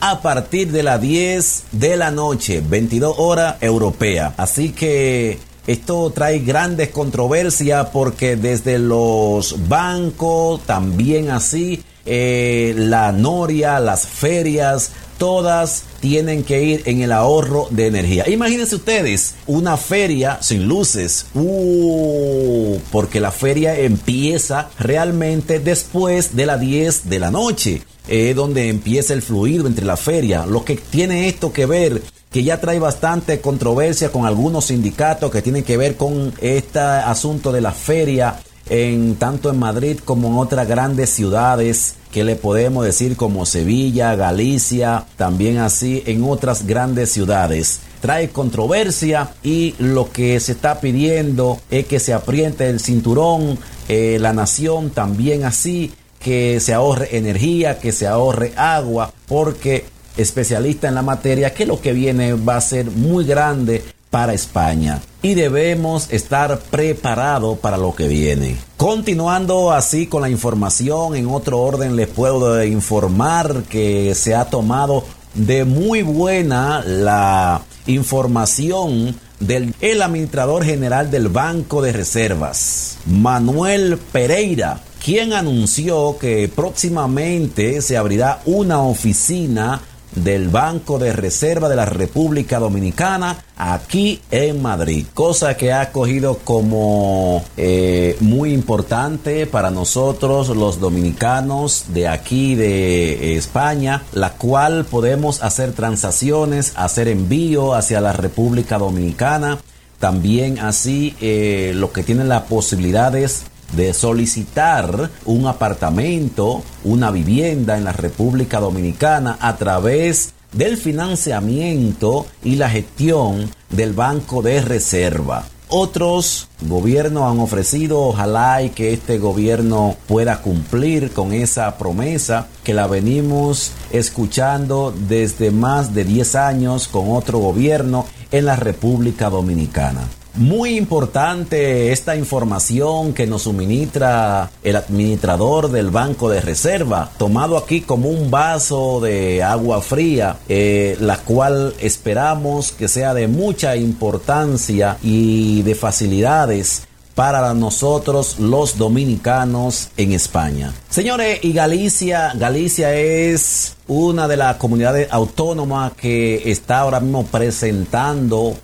a 0.00 0.20
partir 0.20 0.72
de 0.72 0.82
las 0.82 1.00
10 1.00 1.64
de 1.72 1.96
la 1.96 2.10
noche, 2.10 2.60
22 2.60 3.14
horas 3.18 3.56
europea. 3.60 4.34
Así 4.36 4.70
que 4.70 5.38
esto 5.68 6.10
trae 6.10 6.40
grandes 6.40 6.88
controversias 6.88 7.86
porque 7.92 8.34
desde 8.34 8.80
los 8.80 9.68
bancos, 9.68 10.60
también 10.66 11.30
así, 11.30 11.84
eh, 12.04 12.74
la 12.76 13.12
noria, 13.12 13.78
las 13.78 14.08
ferias, 14.08 14.90
todas 15.18 15.84
tienen 16.00 16.44
que 16.44 16.62
ir 16.62 16.82
en 16.86 17.00
el 17.02 17.12
ahorro 17.12 17.68
de 17.70 17.86
energía. 17.86 18.28
Imagínense 18.28 18.76
ustedes 18.76 19.34
una 19.46 19.76
feria 19.76 20.38
sin 20.40 20.66
luces, 20.66 21.26
uh, 21.34 22.78
porque 22.90 23.20
la 23.20 23.30
feria 23.30 23.78
empieza 23.78 24.70
realmente 24.78 25.60
después 25.60 26.34
de 26.36 26.46
las 26.46 26.60
10 26.60 27.08
de 27.08 27.18
la 27.18 27.30
noche 27.30 27.82
es 28.08 28.34
donde 28.34 28.68
empieza 28.68 29.14
el 29.14 29.22
fluido 29.22 29.66
entre 29.66 29.86
la 29.86 29.96
feria. 29.96 30.44
Lo 30.46 30.64
que 30.64 30.76
tiene 30.76 31.28
esto 31.28 31.52
que 31.52 31.66
ver 31.66 32.02
que 32.32 32.42
ya 32.42 32.60
trae 32.60 32.78
bastante 32.78 33.40
controversia 33.40 34.10
con 34.10 34.24
algunos 34.24 34.66
sindicatos 34.66 35.30
que 35.30 35.42
tienen 35.42 35.64
que 35.64 35.76
ver 35.76 35.96
con 35.96 36.32
este 36.40 36.80
asunto 36.80 37.52
de 37.52 37.60
la 37.60 37.72
feria 37.72 38.40
en 38.68 39.16
tanto 39.16 39.50
en 39.50 39.58
Madrid 39.58 39.98
como 40.04 40.28
en 40.28 40.38
otras 40.38 40.68
grandes 40.68 41.10
ciudades 41.10 41.96
que 42.12 42.24
le 42.24 42.36
podemos 42.36 42.84
decir 42.84 43.16
como 43.16 43.46
Sevilla, 43.46 44.14
Galicia, 44.14 45.06
también 45.16 45.58
así 45.58 46.02
en 46.06 46.22
otras 46.24 46.66
grandes 46.66 47.10
ciudades. 47.10 47.80
Trae 48.00 48.28
controversia 48.28 49.30
y 49.42 49.74
lo 49.78 50.10
que 50.12 50.38
se 50.40 50.52
está 50.52 50.80
pidiendo 50.80 51.58
es 51.70 51.86
que 51.86 52.00
se 52.00 52.12
apriete 52.12 52.68
el 52.68 52.80
cinturón, 52.80 53.58
eh, 53.88 54.18
la 54.20 54.32
nación 54.32 54.90
también 54.90 55.44
así 55.44 55.92
que 56.18 56.60
se 56.60 56.74
ahorre 56.74 57.16
energía, 57.16 57.78
que 57.78 57.92
se 57.92 58.06
ahorre 58.06 58.52
agua, 58.56 59.12
porque 59.26 59.84
especialista 60.16 60.88
en 60.88 60.94
la 60.94 61.02
materia 61.02 61.54
que 61.54 61.66
lo 61.66 61.80
que 61.80 61.92
viene 61.92 62.34
va 62.34 62.56
a 62.56 62.60
ser 62.60 62.90
muy 62.90 63.24
grande 63.24 63.82
para 64.12 64.34
España 64.34 65.00
y 65.22 65.32
debemos 65.32 66.12
estar 66.12 66.58
preparados 66.70 67.58
para 67.58 67.78
lo 67.78 67.94
que 67.94 68.08
viene. 68.08 68.58
Continuando 68.76 69.72
así 69.72 70.06
con 70.06 70.20
la 70.20 70.28
información, 70.28 71.16
en 71.16 71.28
otro 71.28 71.60
orden 71.60 71.96
les 71.96 72.08
puedo 72.08 72.62
informar 72.62 73.62
que 73.70 74.14
se 74.14 74.34
ha 74.34 74.44
tomado 74.44 75.02
de 75.32 75.64
muy 75.64 76.02
buena 76.02 76.84
la 76.84 77.62
información 77.86 79.16
del 79.40 79.74
el 79.80 80.02
administrador 80.02 80.62
general 80.62 81.10
del 81.10 81.28
Banco 81.28 81.80
de 81.80 81.92
Reservas, 81.92 82.98
Manuel 83.06 83.98
Pereira, 84.12 84.80
quien 85.02 85.32
anunció 85.32 86.18
que 86.18 86.50
próximamente 86.54 87.80
se 87.80 87.96
abrirá 87.96 88.42
una 88.44 88.82
oficina 88.82 89.80
del 90.14 90.48
Banco 90.48 90.98
de 90.98 91.12
Reserva 91.12 91.68
de 91.68 91.76
la 91.76 91.84
República 91.84 92.58
Dominicana 92.58 93.44
aquí 93.56 94.20
en 94.30 94.60
Madrid, 94.60 95.06
cosa 95.14 95.56
que 95.56 95.72
ha 95.72 95.92
cogido 95.92 96.38
como 96.38 97.44
eh, 97.56 98.16
muy 98.20 98.52
importante 98.52 99.46
para 99.46 99.70
nosotros 99.70 100.48
los 100.48 100.80
dominicanos 100.80 101.86
de 101.88 102.08
aquí 102.08 102.54
de 102.54 103.36
España, 103.36 104.02
la 104.12 104.34
cual 104.34 104.84
podemos 104.84 105.42
hacer 105.42 105.72
transacciones, 105.72 106.72
hacer 106.76 107.08
envío 107.08 107.74
hacia 107.74 108.00
la 108.00 108.12
República 108.12 108.78
Dominicana, 108.78 109.58
también 109.98 110.58
así 110.58 111.14
eh, 111.20 111.72
lo 111.76 111.92
que 111.92 112.02
tienen 112.02 112.28
las 112.28 112.42
posibilidades 112.42 113.44
de 113.72 113.94
solicitar 113.94 115.10
un 115.24 115.46
apartamento, 115.46 116.62
una 116.84 117.10
vivienda 117.10 117.76
en 117.76 117.84
la 117.84 117.92
República 117.92 118.60
Dominicana 118.60 119.38
a 119.40 119.56
través 119.56 120.34
del 120.52 120.76
financiamiento 120.76 122.26
y 122.44 122.56
la 122.56 122.68
gestión 122.68 123.50
del 123.70 123.92
Banco 123.92 124.42
de 124.42 124.60
Reserva. 124.60 125.44
Otros 125.74 126.48
gobiernos 126.60 127.32
han 127.32 127.40
ofrecido, 127.40 128.00
ojalá 128.00 128.62
y 128.62 128.68
que 128.68 128.92
este 128.92 129.18
gobierno 129.18 129.96
pueda 130.06 130.42
cumplir 130.42 131.12
con 131.12 131.32
esa 131.32 131.78
promesa 131.78 132.48
que 132.62 132.74
la 132.74 132.86
venimos 132.86 133.72
escuchando 133.90 134.92
desde 135.08 135.50
más 135.50 135.94
de 135.94 136.04
10 136.04 136.34
años 136.34 136.88
con 136.88 137.10
otro 137.10 137.38
gobierno 137.38 138.04
en 138.30 138.44
la 138.44 138.56
República 138.56 139.30
Dominicana. 139.30 140.02
Muy 140.34 140.78
importante 140.78 141.92
esta 141.92 142.16
información 142.16 143.12
que 143.12 143.26
nos 143.26 143.42
suministra 143.42 144.50
el 144.62 144.76
administrador 144.76 145.70
del 145.70 145.90
Banco 145.90 146.30
de 146.30 146.40
Reserva, 146.40 147.10
tomado 147.18 147.58
aquí 147.58 147.82
como 147.82 148.08
un 148.08 148.30
vaso 148.30 149.00
de 149.00 149.42
agua 149.42 149.82
fría, 149.82 150.38
eh, 150.48 150.96
la 151.00 151.18
cual 151.18 151.74
esperamos 151.80 152.72
que 152.72 152.88
sea 152.88 153.12
de 153.12 153.28
mucha 153.28 153.76
importancia 153.76 154.96
y 155.02 155.60
de 155.62 155.74
facilidades 155.74 156.88
para 157.14 157.52
nosotros 157.52 158.38
los 158.38 158.78
dominicanos 158.78 159.90
en 159.98 160.12
España. 160.12 160.72
Señores, 160.88 161.40
y 161.42 161.52
Galicia, 161.52 162.32
Galicia 162.34 162.94
es 162.94 163.76
una 163.86 164.28
de 164.28 164.38
las 164.38 164.56
comunidades 164.56 165.08
autónomas 165.10 165.92
que 165.92 166.50
está 166.50 166.80
ahora 166.80 167.00
mismo 167.00 167.26
presentando 167.26 168.56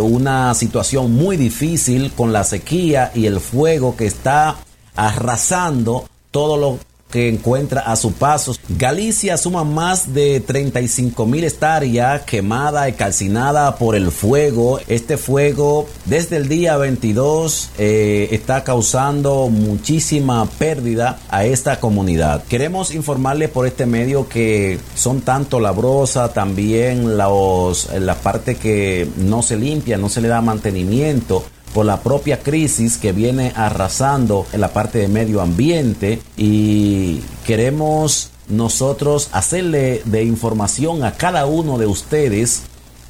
una 0.00 0.52
situación 0.54 1.12
muy 1.12 1.36
difícil 1.36 2.12
con 2.12 2.32
la 2.32 2.44
sequía 2.44 3.12
y 3.14 3.26
el 3.26 3.40
fuego 3.40 3.96
que 3.96 4.06
está 4.06 4.56
arrasando 4.96 6.08
todo 6.30 6.56
lo 6.56 6.78
que 7.10 7.28
encuentra 7.28 7.80
a 7.80 7.96
su 7.96 8.12
paso. 8.12 8.54
Galicia 8.68 9.36
suma 9.36 9.64
más 9.64 10.12
de 10.12 10.40
35 10.40 11.26
mil 11.26 11.44
hectáreas 11.44 12.22
quemada 12.22 12.88
y 12.88 12.92
calcinada 12.92 13.76
por 13.76 13.94
el 13.96 14.10
fuego. 14.10 14.80
Este 14.88 15.16
fuego 15.16 15.88
desde 16.04 16.36
el 16.36 16.48
día 16.48 16.76
22 16.76 17.70
eh, 17.78 18.28
está 18.32 18.64
causando 18.64 19.48
muchísima 19.48 20.46
pérdida 20.46 21.18
a 21.28 21.44
esta 21.44 21.80
comunidad. 21.80 22.44
Queremos 22.44 22.94
informarles 22.94 23.50
por 23.50 23.66
este 23.66 23.86
medio 23.86 24.28
que 24.28 24.78
son 24.94 25.20
tanto 25.20 25.60
labrosa, 25.60 26.32
también 26.32 27.16
los, 27.16 27.88
la 27.94 28.14
parte 28.16 28.56
que 28.56 29.08
no 29.16 29.42
se 29.42 29.56
limpia, 29.56 29.96
no 29.96 30.08
se 30.08 30.20
le 30.20 30.28
da 30.28 30.40
mantenimiento 30.40 31.44
por 31.76 31.84
la 31.84 32.00
propia 32.00 32.38
crisis 32.38 32.96
que 32.96 33.12
viene 33.12 33.52
arrasando 33.54 34.46
en 34.54 34.62
la 34.62 34.72
parte 34.72 34.98
de 34.98 35.08
medio 35.08 35.42
ambiente 35.42 36.22
y 36.34 37.20
queremos 37.44 38.30
nosotros 38.48 39.28
hacerle 39.32 40.00
de 40.06 40.24
información 40.24 41.04
a 41.04 41.12
cada 41.12 41.44
uno 41.44 41.76
de 41.76 41.84
ustedes 41.84 42.62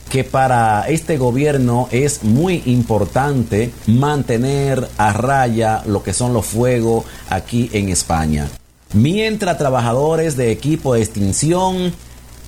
que 0.09 0.25
para 0.25 0.89
este 0.89 1.17
gobierno 1.17 1.87
es 1.93 2.25
muy 2.25 2.65
importante 2.67 3.71
mantener 3.87 4.89
a 4.99 5.13
raya 5.13 5.85
lo 5.87 6.03
que 6.03 6.13
son 6.13 6.35
los 6.35 6.45
fuegos 6.45 7.05
aquí 7.31 7.71
en 7.73 7.89
España. 7.89 8.49
Mientras 8.95 9.59
trabajadores 9.59 10.37
de 10.37 10.51
equipo 10.51 10.95
de 10.95 11.03
extinción 11.03 11.93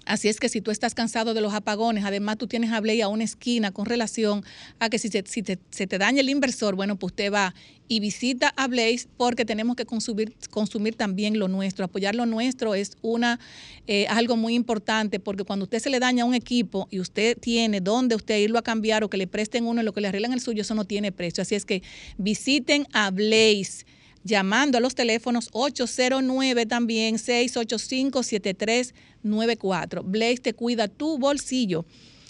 Así 0.05 0.27
es 0.27 0.39
que 0.39 0.49
si 0.49 0.61
tú 0.61 0.71
estás 0.71 0.93
cansado 0.93 1.33
de 1.33 1.41
los 1.41 1.53
apagones, 1.53 2.03
además 2.03 2.37
tú 2.37 2.47
tienes 2.47 2.71
a 2.71 2.81
Blaze 2.81 3.03
a 3.03 3.07
una 3.07 3.23
esquina 3.23 3.71
con 3.71 3.85
relación 3.85 4.43
a 4.79 4.89
que 4.89 4.99
si, 4.99 5.09
se, 5.09 5.87
te, 5.87 5.97
daña 5.97 6.19
el 6.19 6.29
inversor, 6.29 6.75
bueno, 6.75 6.97
pues 6.97 7.11
usted 7.11 7.31
va 7.31 7.53
y 7.87 7.99
visita 7.99 8.53
a 8.57 8.67
Blaze 8.67 9.07
porque 9.17 9.45
tenemos 9.45 9.75
que 9.75 9.85
consumir, 9.85 10.95
también 10.95 11.39
lo 11.39 11.47
nuestro. 11.47 11.85
Apoyar 11.85 12.15
lo 12.15 12.25
nuestro 12.25 12.75
es 12.75 12.97
una 13.01 13.39
eh, 13.87 14.07
algo 14.07 14.35
muy 14.35 14.55
importante 14.55 15.19
porque 15.19 15.43
cuando 15.43 15.63
usted 15.63 15.79
se 15.79 15.89
le 15.89 15.99
daña 15.99 16.25
un 16.25 16.33
equipo 16.33 16.87
y 16.91 16.99
usted 16.99 17.37
tiene 17.37 17.81
dónde 17.81 18.15
usted 18.15 18.39
irlo 18.39 18.59
a 18.59 18.63
cambiar 18.63 19.03
o 19.03 19.09
que 19.09 19.17
le 19.17 19.27
presten 19.27 19.65
uno 19.65 19.81
y 19.81 19.85
lo 19.85 19.93
que 19.93 20.01
le 20.01 20.09
arreglan 20.09 20.33
el 20.33 20.41
suyo, 20.41 20.61
eso 20.61 20.75
no 20.75 20.85
tiene 20.85 21.11
precio. 21.11 21.41
Así 21.41 21.55
es 21.55 21.65
que 21.65 21.81
visiten 22.17 22.87
a 22.93 23.11
Blaze 23.11 23.85
llamando 24.23 24.77
a 24.77 24.81
los 24.81 24.95
teléfonos 24.95 25.49
809 25.51 26.65
también 26.65 27.15
685-7394. 27.15 30.01
Blaze 30.03 30.37
te 30.37 30.53
cuida 30.53 30.87
tu 30.87 31.17
bolsillo. 31.17 31.85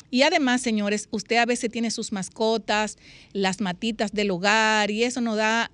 Y 0.09 0.21
además, 0.21 0.61
señores, 0.61 1.07
usted 1.09 1.37
a 1.37 1.45
veces 1.45 1.71
tiene 1.71 1.89
sus 1.89 2.11
mascotas, 2.11 2.97
las 3.31 3.61
matitas 3.61 4.11
del 4.11 4.31
hogar 4.31 4.91
y 4.91 5.03
eso 5.03 5.21
nos 5.21 5.37
da 5.37 5.71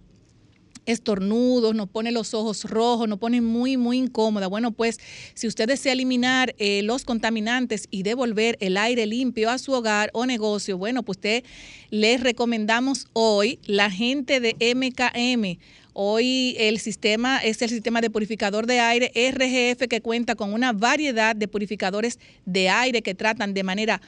estornudos, 0.85 1.75
nos 1.75 1.89
pone 1.89 2.11
los 2.11 2.33
ojos 2.33 2.63
rojos, 2.63 3.07
nos 3.07 3.19
pone 3.19 3.41
muy, 3.41 3.77
muy 3.77 3.97
incómoda. 3.97 4.47
Bueno, 4.47 4.71
pues 4.71 4.99
si 5.33 5.47
usted 5.47 5.67
desea 5.67 5.93
eliminar 5.93 6.55
eh, 6.57 6.81
los 6.83 7.05
contaminantes 7.05 7.87
y 7.91 8.03
devolver 8.03 8.57
el 8.59 8.77
aire 8.77 9.05
limpio 9.05 9.49
a 9.49 9.57
su 9.57 9.73
hogar 9.73 10.09
o 10.13 10.25
negocio, 10.25 10.77
bueno, 10.77 11.03
pues 11.03 11.17
usted 11.17 11.43
les 11.89 12.21
recomendamos 12.21 13.07
hoy 13.13 13.59
la 13.65 13.91
gente 13.91 14.39
de 14.39 14.55
MKM. 14.75 15.59
Hoy 15.93 16.55
el 16.59 16.79
sistema 16.79 17.39
es 17.39 17.61
el 17.61 17.69
sistema 17.69 18.01
de 18.01 18.09
purificador 18.09 18.67
de 18.67 18.79
aire 18.79 19.11
RGF 19.15 19.87
que 19.87 20.01
cuenta 20.01 20.35
con 20.35 20.53
una 20.53 20.71
variedad 20.71 21.35
de 21.35 21.47
purificadores 21.47 22.19
de 22.45 22.69
aire 22.69 23.01
que 23.01 23.15
tratan 23.15 23.53
de 23.53 23.63
manera 23.63 24.01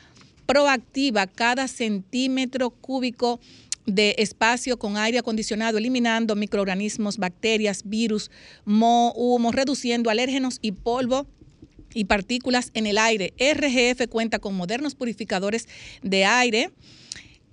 proactiva 0.45 1.27
cada 1.27 1.67
centímetro 1.67 2.69
cúbico 2.69 3.39
de 3.85 4.15
espacio 4.19 4.77
con 4.77 4.97
aire 4.97 5.17
acondicionado, 5.17 5.77
eliminando 5.77 6.35
microorganismos, 6.35 7.17
bacterias, 7.17 7.81
virus, 7.85 8.29
moho, 8.63 9.13
humo, 9.13 9.51
reduciendo 9.51 10.09
alérgenos 10.09 10.59
y 10.61 10.73
polvo 10.73 11.25
y 11.93 12.05
partículas 12.05 12.71
en 12.73 12.85
el 12.85 12.97
aire. 12.97 13.33
RGF 13.39 14.07
cuenta 14.07 14.39
con 14.39 14.55
modernos 14.55 14.95
purificadores 14.95 15.67
de 16.03 16.25
aire 16.25 16.71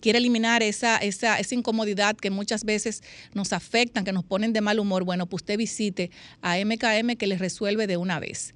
quiere 0.00 0.18
eliminar 0.18 0.62
esa, 0.62 0.98
esa, 0.98 1.38
esa, 1.38 1.54
incomodidad 1.54 2.16
que 2.16 2.30
muchas 2.30 2.64
veces 2.64 3.02
nos 3.34 3.52
afectan, 3.52 4.04
que 4.04 4.12
nos 4.12 4.24
ponen 4.24 4.52
de 4.52 4.60
mal 4.60 4.78
humor, 4.78 5.04
bueno, 5.04 5.26
pues 5.26 5.42
usted 5.42 5.58
visite 5.58 6.10
a 6.42 6.56
MKM 6.58 7.16
que 7.16 7.26
les 7.26 7.38
resuelve 7.38 7.86
de 7.86 7.96
una 7.96 8.20
vez. 8.20 8.54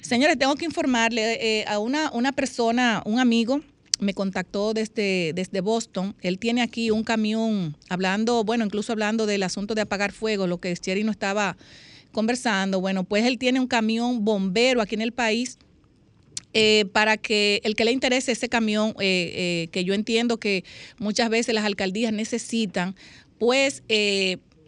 Señores, 0.00 0.38
tengo 0.38 0.54
que 0.54 0.64
informarle 0.64 1.60
eh, 1.60 1.64
a 1.66 1.78
una, 1.78 2.10
una 2.12 2.32
persona, 2.32 3.02
un 3.04 3.18
amigo, 3.18 3.60
me 3.98 4.14
contactó 4.14 4.74
desde, 4.74 5.32
desde 5.34 5.60
Boston. 5.60 6.14
Él 6.20 6.38
tiene 6.38 6.62
aquí 6.62 6.90
un 6.90 7.02
camión, 7.02 7.76
hablando, 7.88 8.44
bueno, 8.44 8.64
incluso 8.64 8.92
hablando 8.92 9.26
del 9.26 9.42
asunto 9.42 9.74
de 9.74 9.82
apagar 9.82 10.12
fuego, 10.12 10.46
lo 10.46 10.58
que 10.58 10.76
Cherry 10.76 11.02
no 11.02 11.10
estaba 11.10 11.56
conversando. 12.12 12.80
Bueno, 12.80 13.04
pues 13.04 13.24
él 13.24 13.38
tiene 13.38 13.58
un 13.58 13.66
camión 13.66 14.24
bombero 14.24 14.80
aquí 14.80 14.94
en 14.94 15.02
el 15.02 15.12
país 15.12 15.58
eh, 16.58 16.86
para 16.86 17.18
que 17.18 17.60
el 17.64 17.76
que 17.76 17.84
le 17.84 17.92
interese 17.92 18.32
ese 18.32 18.48
camión, 18.48 18.94
eh, 18.98 19.32
eh, 19.34 19.68
que 19.72 19.84
yo 19.84 19.92
entiendo 19.92 20.38
que 20.38 20.64
muchas 20.96 21.28
veces 21.28 21.54
las 21.54 21.66
alcaldías 21.66 22.14
necesitan, 22.14 22.96
pues 23.38 23.82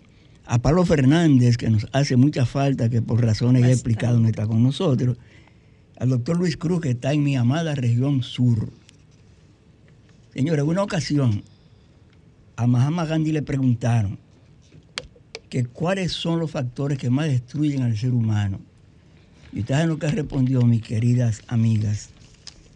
A 0.46 0.60
Pablo 0.60 0.86
Fernández, 0.86 1.58
que 1.58 1.70
nos 1.72 1.88
hace 1.94 2.16
mucha 2.16 2.46
falta, 2.46 2.90
que 2.90 3.02
por 3.02 3.24
razones 3.24 3.66
he 3.66 3.72
explicado 3.72 4.20
no 4.20 4.28
está 4.28 4.46
con 4.46 4.62
nosotros. 4.62 5.18
Al 5.98 6.10
doctor 6.10 6.38
Luis 6.38 6.58
Cruz, 6.58 6.82
que 6.82 6.92
está 6.92 7.12
en 7.12 7.24
mi 7.24 7.36
amada 7.36 7.74
región 7.74 8.22
sur. 8.22 8.72
Señores, 10.34 10.64
en 10.64 10.70
una 10.70 10.84
ocasión 10.84 11.44
a 12.56 12.68
Mahatma 12.68 13.06
Gandhi 13.06 13.32
le 13.32 13.42
preguntaron 13.42 14.20
que 15.50 15.66
cuáles 15.66 16.12
son 16.12 16.40
los 16.40 16.52
factores 16.52 17.00
que 17.00 17.10
más 17.10 17.28
destruyen 17.28 17.82
al 17.82 17.98
ser 17.98 18.14
humano. 18.14 18.69
Y 19.52 19.62
ustedes 19.62 19.88
lo 19.88 19.98
que 19.98 20.08
respondió, 20.08 20.62
mis 20.62 20.82
queridas 20.82 21.42
amigas. 21.48 22.10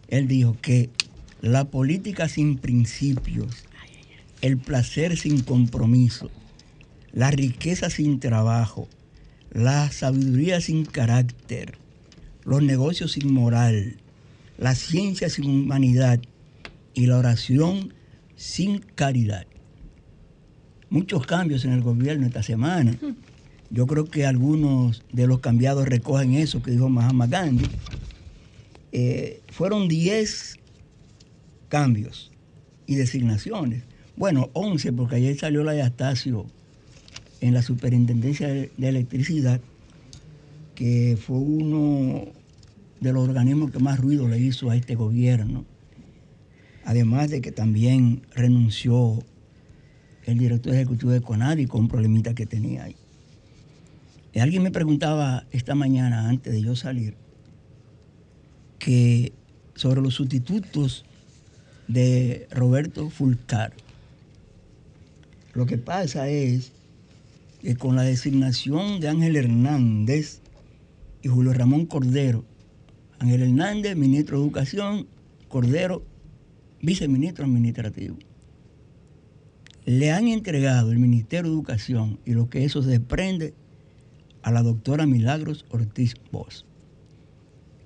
Él 0.08 0.28
dijo 0.28 0.56
que 0.60 0.90
la 1.40 1.66
política 1.66 2.28
sin 2.28 2.58
principios, 2.58 3.64
el 4.40 4.58
placer 4.58 5.16
sin 5.16 5.42
compromiso, 5.42 6.30
la 7.12 7.30
riqueza 7.30 7.90
sin 7.90 8.18
trabajo, 8.18 8.88
la 9.52 9.90
sabiduría 9.92 10.60
sin 10.60 10.84
carácter, 10.84 11.78
los 12.44 12.62
negocios 12.62 13.12
sin 13.12 13.32
moral, 13.32 13.96
la 14.58 14.74
ciencia 14.74 15.28
sin 15.28 15.48
humanidad 15.48 16.20
y 16.92 17.06
la 17.06 17.18
oración 17.18 17.94
sin 18.36 18.78
caridad. 18.78 19.46
Muchos 20.90 21.26
cambios 21.26 21.64
en 21.64 21.72
el 21.72 21.82
gobierno 21.82 22.26
esta 22.26 22.42
semana. 22.42 22.96
Yo 23.70 23.86
creo 23.86 24.04
que 24.04 24.26
algunos 24.26 25.02
de 25.12 25.26
los 25.26 25.40
cambiados 25.40 25.88
recogen 25.88 26.34
eso 26.34 26.62
que 26.62 26.70
dijo 26.70 26.88
Mahatma 26.88 27.26
Gandhi. 27.26 27.66
Eh, 28.92 29.42
fueron 29.48 29.88
10 29.88 30.58
cambios 31.68 32.30
y 32.86 32.94
designaciones. 32.94 33.82
Bueno, 34.16 34.50
11 34.52 34.92
porque 34.92 35.16
ayer 35.16 35.36
salió 35.36 35.64
la 35.64 35.72
de 35.72 35.82
Astacio 35.82 36.46
en 37.40 37.52
la 37.52 37.62
Superintendencia 37.62 38.48
de 38.48 38.70
Electricidad, 38.78 39.60
que 40.74 41.18
fue 41.20 41.38
uno 41.38 42.26
de 43.00 43.12
los 43.12 43.28
organismos 43.28 43.70
que 43.70 43.80
más 43.80 43.98
ruido 43.98 44.28
le 44.28 44.38
hizo 44.38 44.70
a 44.70 44.76
este 44.76 44.94
gobierno. 44.94 45.64
Además 46.84 47.30
de 47.30 47.40
que 47.40 47.50
también 47.50 48.22
renunció 48.34 49.22
el 50.24 50.38
director 50.38 50.74
ejecutivo 50.74 51.12
de 51.12 51.20
Conadi 51.20 51.66
con 51.66 51.82
un 51.82 51.88
problemita 51.88 52.34
que 52.34 52.46
tenía 52.46 52.84
ahí. 52.84 52.96
Y 54.34 54.40
alguien 54.40 54.64
me 54.64 54.72
preguntaba 54.72 55.46
esta 55.52 55.76
mañana, 55.76 56.28
antes 56.28 56.52
de 56.52 56.60
yo 56.60 56.74
salir, 56.74 57.14
que 58.80 59.32
sobre 59.76 60.02
los 60.02 60.14
sustitutos 60.14 61.04
de 61.86 62.48
Roberto 62.50 63.10
Fulcar. 63.10 63.72
Lo 65.52 65.66
que 65.66 65.78
pasa 65.78 66.28
es 66.28 66.72
que 67.62 67.76
con 67.76 67.94
la 67.94 68.02
designación 68.02 68.98
de 68.98 69.08
Ángel 69.08 69.36
Hernández 69.36 70.40
y 71.22 71.28
Julio 71.28 71.52
Ramón 71.52 71.86
Cordero, 71.86 72.44
Ángel 73.20 73.42
Hernández, 73.42 73.96
ministro 73.96 74.38
de 74.38 74.44
Educación, 74.44 75.06
Cordero, 75.46 76.02
viceministro 76.82 77.44
administrativo, 77.44 78.16
le 79.86 80.10
han 80.10 80.26
entregado 80.26 80.90
el 80.90 80.98
Ministerio 80.98 81.50
de 81.50 81.56
Educación 81.56 82.18
y 82.24 82.32
lo 82.32 82.50
que 82.50 82.64
eso 82.64 82.82
desprende 82.82 83.54
a 84.44 84.52
la 84.52 84.62
doctora 84.62 85.06
Milagros 85.06 85.64
Ortiz 85.70 86.14
Bosch. 86.30 86.64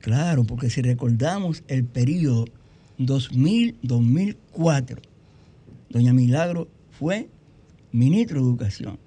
Claro, 0.01 0.45
porque 0.45 0.69
si 0.71 0.83
recordamos 0.83 1.63
el 1.69 1.85
periodo 1.85 2.47
2000-2004, 2.99 4.99
doña 5.89 6.13
Milagro 6.13 6.67
fue 6.91 7.29
ministro 7.93 8.41
de 8.41 8.47
Educación. 8.47 8.99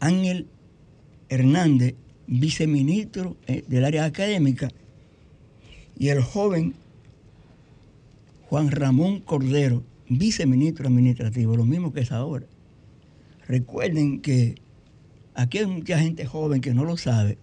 Ángel 0.00 0.46
Hernández, 1.30 1.94
viceministro 2.26 3.38
eh, 3.46 3.64
del 3.66 3.86
área 3.86 4.04
académica, 4.04 4.68
y 5.98 6.10
el 6.10 6.22
joven 6.22 6.74
Juan 8.50 8.70
Ramón 8.70 9.20
Cordero, 9.20 9.82
viceministro 10.10 10.88
administrativo, 10.88 11.56
lo 11.56 11.64
mismo 11.64 11.94
que 11.94 12.00
es 12.00 12.12
ahora. 12.12 12.44
Recuerden 13.46 14.20
que 14.20 14.56
aquí 15.38 15.58
hay 15.58 15.66
mucha 15.66 16.00
gente 16.00 16.26
joven 16.26 16.60
que 16.60 16.74
no 16.74 16.84
lo 16.84 16.96
sabe, 16.96 17.38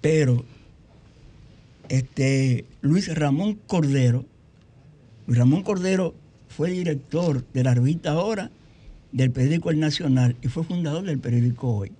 pero 0.00 0.44
este 1.88 2.64
Luis 2.80 3.12
Ramón 3.12 3.58
Cordero, 3.66 4.24
Luis 5.26 5.38
Ramón 5.38 5.64
Cordero 5.64 6.14
fue 6.48 6.70
director 6.70 7.44
de 7.52 7.64
la 7.64 7.74
revista 7.74 8.12
Ahora, 8.12 8.52
del 9.10 9.32
periódico 9.32 9.72
El 9.72 9.80
Nacional 9.80 10.36
y 10.42 10.46
fue 10.46 10.62
fundador 10.62 11.02
del 11.02 11.18
periódico 11.18 11.76
Hoy. 11.76 11.90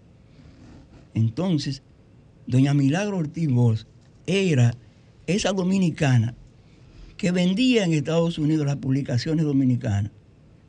Entonces, 1.15 1.83
doña 2.47 2.73
Milagro 2.73 3.19
Ortiz 3.19 3.51
Bosch 3.51 3.87
era 4.29 4.77
esa 5.27 5.53
dominicana 5.53 6.37
que 7.17 7.33
vendía 7.33 7.85
en 7.85 7.93
Estados 7.93 8.39
Unidos 8.39 8.67
las 8.67 8.77
publicaciones 8.77 9.45
dominicanas, 9.45 10.13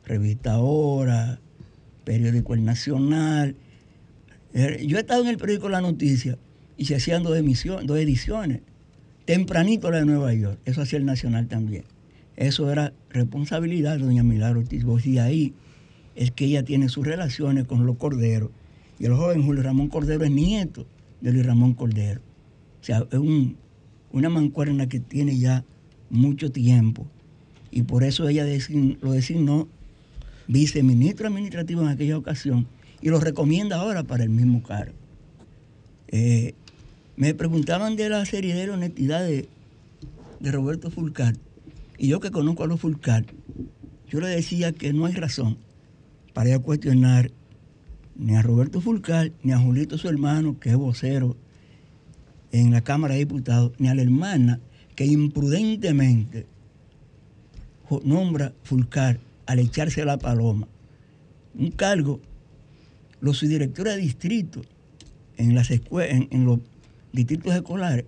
revista 0.04 0.54
Ahora, 0.54 1.38
periódico 2.04 2.54
El 2.54 2.64
Nacional. 2.64 3.54
Eh, 4.54 4.84
yo 4.86 4.98
he 4.98 5.00
estado 5.00 5.22
en 5.22 5.28
el 5.28 5.38
periódico 5.38 5.68
La 5.68 5.80
Noticia 5.80 6.38
y 6.76 6.84
se 6.84 6.96
hacían 6.96 7.22
dos, 7.22 7.36
dos 7.84 7.98
ediciones, 7.98 8.60
tempranito 9.24 9.90
la 9.90 9.98
de 9.98 10.06
Nueva 10.06 10.34
York, 10.34 10.58
eso 10.64 10.82
hacía 10.82 10.98
el 10.98 11.04
Nacional 11.04 11.46
también. 11.48 11.84
Eso 12.36 12.70
era 12.70 12.92
responsabilidad 13.10 13.98
de 13.98 14.04
doña 14.04 14.22
Milagro 14.22 14.60
Ortiz 14.60 14.84
y 15.04 15.18
ahí 15.18 15.54
es 16.14 16.30
que 16.30 16.46
ella 16.46 16.62
tiene 16.62 16.88
sus 16.88 17.06
relaciones 17.06 17.64
con 17.66 17.86
los 17.86 17.96
Corderos. 17.96 18.50
Y 18.98 19.06
el 19.06 19.14
joven 19.14 19.44
Julio 19.44 19.62
Ramón 19.62 19.88
Cordero 19.88 20.24
es 20.24 20.30
nieto 20.30 20.86
de 21.20 21.32
Luis 21.32 21.46
Ramón 21.46 21.74
Cordero. 21.74 22.20
O 22.80 22.84
sea, 22.84 23.06
es 23.10 23.20
una 24.12 24.28
mancuerna 24.28 24.88
que 24.88 25.00
tiene 25.00 25.38
ya 25.38 25.64
mucho 26.10 26.50
tiempo. 26.50 27.06
Y 27.70 27.82
por 27.82 28.04
eso 28.04 28.28
ella 28.28 28.44
lo 29.00 29.12
designó 29.12 29.68
viceministro 30.46 31.28
administrativo 31.28 31.82
en 31.82 31.88
aquella 31.88 32.18
ocasión 32.18 32.66
y 33.02 33.10
lo 33.10 33.20
recomienda 33.20 33.76
ahora 33.76 34.04
para 34.04 34.22
el 34.22 34.30
mismo 34.30 34.62
cargo. 34.62 34.94
Eh, 36.08 36.54
me 37.16 37.34
preguntaban 37.34 37.96
de 37.96 38.08
la 38.08 38.24
seriedad 38.24 38.64
y 38.64 38.68
honestidad 38.68 39.26
de, 39.26 39.48
de 40.40 40.52
Roberto 40.52 40.90
Fulcar. 40.90 41.34
Y 41.98 42.08
yo 42.08 42.20
que 42.20 42.30
conozco 42.30 42.64
a 42.64 42.66
los 42.66 42.80
Fulcar, 42.80 43.26
yo 44.08 44.20
le 44.20 44.28
decía 44.28 44.72
que 44.72 44.92
no 44.92 45.06
hay 45.06 45.14
razón 45.14 45.58
para 46.32 46.50
ir 46.50 46.60
cuestionar 46.60 47.30
ni 48.16 48.36
a 48.36 48.42
Roberto 48.42 48.80
Fulcar, 48.80 49.32
ni 49.42 49.52
a 49.52 49.58
Julito 49.58 49.98
su 49.98 50.08
hermano, 50.08 50.58
que 50.58 50.70
es 50.70 50.76
vocero 50.76 51.36
en 52.52 52.70
la 52.70 52.82
Cámara 52.82 53.14
de 53.14 53.20
Diputados, 53.20 53.72
ni 53.78 53.88
a 53.88 53.94
la 53.94 54.02
hermana 54.02 54.60
que 54.94 55.06
imprudentemente 55.06 56.46
nombra 58.04 58.52
Fulcar 58.62 59.18
al 59.46 59.58
echarse 59.58 60.04
la 60.04 60.18
paloma. 60.18 60.68
Un 61.54 61.70
cargo, 61.70 62.20
los 63.22 63.38
subdirectores 63.38 63.94
de 63.94 64.00
distrito 64.00 64.62
en, 65.36 65.54
las 65.54 65.70
en, 65.70 66.44
los 66.44 66.58
distritos 67.12 67.54
escolares, 67.54 68.04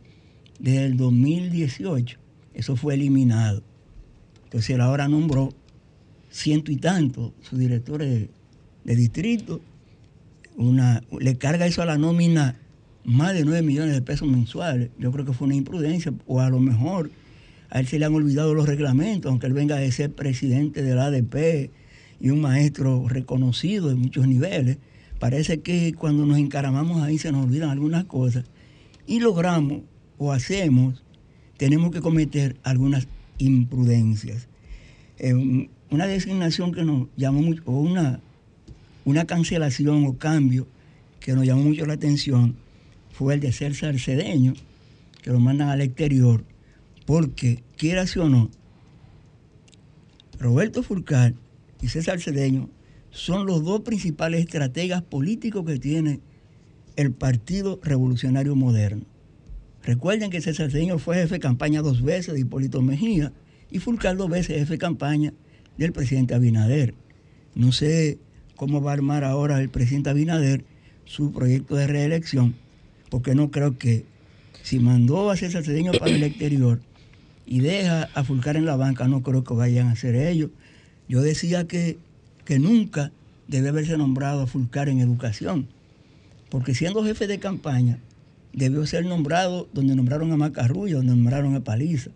desde 0.58 0.84
el 0.84 0.96
2018, 0.96 2.18
eso 2.52 2.76
fue 2.76 2.94
eliminado. 2.94 3.62
Entonces 4.44 4.70
él 4.70 4.80
ahora 4.80 5.06
nombró 5.06 5.50
ciento 6.30 6.72
y 6.72 6.76
tanto 6.76 7.32
sus 7.42 7.60
directores 7.60 8.28
de, 8.82 8.96
distrito, 8.96 9.60
una, 10.56 11.02
le 11.18 11.36
carga 11.38 11.66
eso 11.66 11.80
a 11.80 11.86
la 11.86 11.96
nómina 11.96 12.56
más 13.04 13.34
de 13.34 13.44
9 13.44 13.62
millones 13.62 13.94
de 13.94 14.02
pesos 14.02 14.28
mensuales. 14.28 14.90
Yo 14.98 15.12
creo 15.12 15.24
que 15.24 15.32
fue 15.32 15.46
una 15.46 15.54
imprudencia, 15.54 16.12
o 16.26 16.40
a 16.40 16.50
lo 16.50 16.58
mejor 16.58 17.12
a 17.70 17.78
él 17.78 17.86
se 17.86 18.00
le 18.00 18.04
han 18.04 18.14
olvidado 18.14 18.52
los 18.52 18.66
reglamentos, 18.66 19.30
aunque 19.30 19.46
él 19.46 19.52
venga 19.52 19.76
de 19.76 19.92
ser 19.92 20.12
presidente 20.12 20.82
del 20.82 20.98
ADP 20.98 21.70
y 22.20 22.30
un 22.30 22.40
maestro 22.40 23.08
reconocido 23.08 23.88
de 23.88 23.94
muchos 23.94 24.26
niveles. 24.26 24.78
Parece 25.18 25.60
que 25.60 25.94
cuando 25.94 26.26
nos 26.26 26.38
encaramamos 26.38 27.02
ahí 27.02 27.18
se 27.18 27.32
nos 27.32 27.44
olvidan 27.44 27.70
algunas 27.70 28.04
cosas 28.04 28.44
y 29.06 29.20
logramos 29.20 29.82
o 30.18 30.32
hacemos, 30.32 31.02
tenemos 31.56 31.90
que 31.92 32.00
cometer 32.00 32.56
algunas 32.62 33.06
imprudencias. 33.38 34.48
Eh, 35.18 35.68
una 35.90 36.06
designación 36.06 36.72
que 36.72 36.84
nos 36.84 37.08
llamó 37.16 37.42
mucho, 37.42 37.62
o 37.66 37.80
una, 37.80 38.20
una 39.04 39.26
cancelación 39.26 40.04
o 40.06 40.18
cambio 40.18 40.66
que 41.20 41.32
nos 41.32 41.46
llamó 41.46 41.62
mucho 41.62 41.86
la 41.86 41.94
atención 41.94 42.56
fue 43.10 43.34
el 43.34 43.40
de 43.40 43.52
César 43.52 43.98
Cedeño, 43.98 44.54
que 45.22 45.30
lo 45.30 45.38
mandan 45.40 45.68
al 45.68 45.80
exterior, 45.80 46.44
porque, 47.06 47.62
quiera 47.76 48.04
o 48.18 48.28
no, 48.28 48.50
Roberto 50.38 50.82
Furcal 50.82 51.36
y 51.80 51.88
César 51.88 52.20
Cedeño 52.20 52.68
son 53.14 53.46
los 53.46 53.64
dos 53.64 53.82
principales 53.82 54.40
estrategas 54.40 55.00
políticos 55.02 55.64
que 55.64 55.78
tiene 55.78 56.20
el 56.96 57.12
Partido 57.12 57.78
Revolucionario 57.82 58.56
Moderno. 58.56 59.04
Recuerden 59.84 60.30
que 60.30 60.40
César 60.40 60.70
Cedeño 60.70 60.98
fue 60.98 61.16
jefe 61.16 61.34
de 61.34 61.40
campaña 61.40 61.80
dos 61.80 62.02
veces 62.02 62.34
de 62.34 62.40
Hipólito 62.40 62.82
Mejía 62.82 63.32
y 63.70 63.78
Fulcar 63.78 64.16
dos 64.16 64.28
veces 64.28 64.58
jefe 64.58 64.74
de 64.74 64.78
campaña 64.78 65.32
del 65.78 65.92
presidente 65.92 66.34
Abinader. 66.34 66.94
No 67.54 67.70
sé 67.70 68.18
cómo 68.56 68.82
va 68.82 68.90
a 68.90 68.94
armar 68.94 69.22
ahora 69.22 69.60
el 69.60 69.68
presidente 69.68 70.10
Abinader 70.10 70.64
su 71.04 71.32
proyecto 71.32 71.76
de 71.76 71.86
reelección, 71.86 72.56
porque 73.10 73.36
no 73.36 73.52
creo 73.52 73.78
que 73.78 74.04
si 74.62 74.80
mandó 74.80 75.30
a 75.30 75.36
César 75.36 75.62
Cedeño 75.62 75.92
para 75.92 76.10
el 76.10 76.22
exterior 76.24 76.80
y 77.46 77.60
deja 77.60 78.08
a 78.14 78.24
Fulcar 78.24 78.56
en 78.56 78.66
la 78.66 78.74
banca, 78.74 79.06
no 79.06 79.22
creo 79.22 79.44
que 79.44 79.54
vayan 79.54 79.86
a 79.86 79.92
hacer 79.92 80.16
ellos. 80.16 80.50
Yo 81.08 81.22
decía 81.22 81.68
que, 81.68 81.98
que 82.44 82.58
nunca 82.58 83.12
debe 83.48 83.68
haberse 83.68 83.96
nombrado 83.96 84.42
a 84.42 84.46
Fulcar 84.46 84.88
en 84.88 85.00
educación, 85.00 85.68
porque 86.50 86.74
siendo 86.74 87.04
jefe 87.04 87.26
de 87.26 87.38
campaña, 87.38 87.98
debió 88.52 88.86
ser 88.86 89.04
nombrado 89.04 89.68
donde 89.72 89.96
nombraron 89.96 90.32
a 90.32 90.36
Macarrulla, 90.36 90.96
donde 90.96 91.14
nombraron 91.14 91.54
a 91.54 91.64
Paliza 91.64 92.10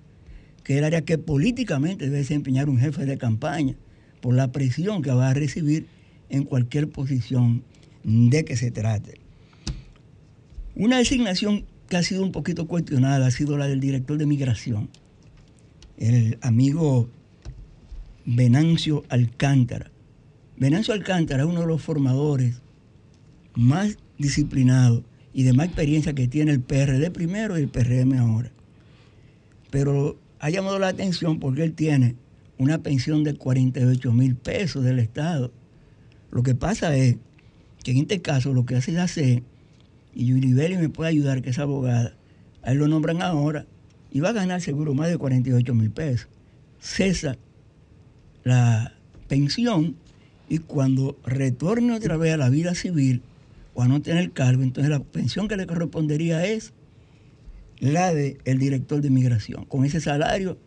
que 0.69 0.75
es 0.75 0.81
el 0.81 0.85
área 0.85 1.01
que 1.01 1.17
políticamente 1.17 2.05
debe 2.05 2.19
desempeñar 2.19 2.69
un 2.69 2.79
jefe 2.79 3.07
de 3.07 3.17
campaña 3.17 3.75
por 4.21 4.35
la 4.35 4.53
presión 4.53 5.01
que 5.01 5.11
va 5.11 5.31
a 5.31 5.33
recibir 5.33 5.87
en 6.29 6.45
cualquier 6.45 6.91
posición 6.91 7.65
de 8.05 8.45
que 8.45 8.55
se 8.55 8.71
trate. 8.71 9.19
Una 10.77 10.99
designación 10.99 11.65
que 11.89 11.97
ha 11.97 12.03
sido 12.03 12.23
un 12.23 12.33
poquito 12.33 12.67
cuestionada 12.67 13.29
ha 13.29 13.31
sido 13.31 13.57
la 13.57 13.67
del 13.67 13.81
director 13.81 14.19
de 14.19 14.27
migración, 14.27 14.91
el 15.97 16.37
amigo 16.43 17.09
Venancio 18.27 19.05
Alcántara. 19.09 19.91
Venancio 20.59 20.93
Alcántara 20.93 21.45
es 21.45 21.49
uno 21.49 21.61
de 21.61 21.67
los 21.69 21.83
formadores 21.83 22.61
más 23.55 23.97
disciplinados 24.19 25.05
y 25.33 25.45
de 25.45 25.53
más 25.53 25.67
experiencia 25.67 26.15
que 26.15 26.27
tiene 26.27 26.51
el 26.51 26.61
PRD 26.61 27.13
primero 27.13 27.57
y 27.57 27.63
el 27.63 27.69
PRM 27.69 28.15
ahora. 28.15 28.51
Pero 29.71 30.19
ha 30.41 30.51
llamado 30.51 30.81
la 30.81 30.89
atención 30.89 31.39
porque 31.39 31.63
él 31.63 31.75
tiene 31.75 32.17
una 32.59 32.79
pensión 32.79 33.23
de 33.23 33.35
48 33.35 34.13
mil 34.13 34.35
pesos 34.35 34.83
del 34.83 34.99
Estado. 34.99 35.53
Lo 36.33 36.43
que 36.43 36.57
pasa 36.57 36.97
es 36.97 37.17
que 37.85 37.93
en 37.93 37.99
este 37.99 38.21
caso 38.21 38.53
lo 38.53 38.67
que 38.67 38.75
hace 38.75 38.93
es 38.93 38.99
hacer, 38.99 39.45
y 40.13 40.27
Yulibeli 40.27 40.77
me 40.77 40.89
puede 40.89 41.11
ayudar, 41.11 41.41
que 41.41 41.51
es 41.51 41.59
abogada, 41.61 42.17
a 42.63 42.73
él 42.73 42.79
lo 42.79 42.89
nombran 42.89 43.23
ahora 43.23 43.65
y 44.11 44.19
va 44.19 44.31
a 44.31 44.33
ganar 44.33 44.61
seguro 44.61 44.93
más 44.93 45.09
de 45.09 45.19
48 45.19 45.73
mil 45.75 45.93
pesos. 45.93 46.29
Cesa 46.81 47.37
la 48.43 48.95
pensión 49.29 49.97
y 50.49 50.59
cuando 50.59 51.17
retorne 51.25 51.95
otra 51.95 52.17
vez 52.17 52.35
a 52.35 52.37
la 52.37 52.49
vida 52.49 52.75
civil 52.75 53.23
o 53.75 53.83
a 53.83 53.89
no 53.89 54.01
tener 54.01 54.33
cargo, 54.33 54.63
entonces 54.63 54.91
la 54.91 55.01
pensión 55.01 55.49
que 55.49 55.57
le 55.57 55.67
correspondería 55.67 56.45
es 56.45 56.73
la 57.81 58.13
del 58.13 58.39
el 58.45 58.59
director 58.59 59.01
de 59.01 59.11
migración. 59.11 59.65
Con 59.65 59.85
ese 59.85 60.01
salario 60.01 60.59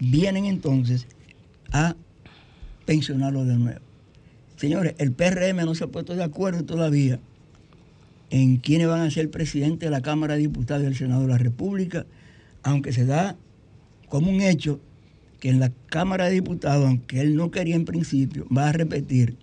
vienen 0.00 0.44
entonces 0.46 1.06
a 1.72 1.96
pensionarlo 2.84 3.44
de 3.44 3.56
nuevo. 3.56 3.80
Señores, 4.56 4.94
el 4.98 5.12
PRM 5.12 5.64
no 5.64 5.74
se 5.74 5.84
ha 5.84 5.88
puesto 5.88 6.14
de 6.14 6.24
acuerdo 6.24 6.64
todavía 6.64 7.20
en 8.30 8.56
quiénes 8.56 8.88
van 8.88 9.02
a 9.02 9.10
ser 9.10 9.30
presidente 9.30 9.86
de 9.86 9.90
la 9.90 10.00
Cámara 10.00 10.34
de 10.34 10.40
Diputados 10.40 10.82
y 10.82 10.86
del 10.86 10.96
Senado 10.96 11.22
de 11.22 11.28
la 11.28 11.38
República, 11.38 12.06
aunque 12.62 12.92
se 12.92 13.04
da 13.04 13.36
como 14.08 14.30
un 14.30 14.40
hecho 14.40 14.80
en 15.48 15.60
la 15.60 15.70
Cámara 15.86 16.26
de 16.26 16.32
Diputados, 16.32 16.86
aunque 16.86 17.20
él 17.20 17.36
no 17.36 17.50
quería 17.50 17.76
en 17.76 17.84
principio, 17.84 18.46
va 18.54 18.68
a 18.68 18.72
repetir 18.72 19.36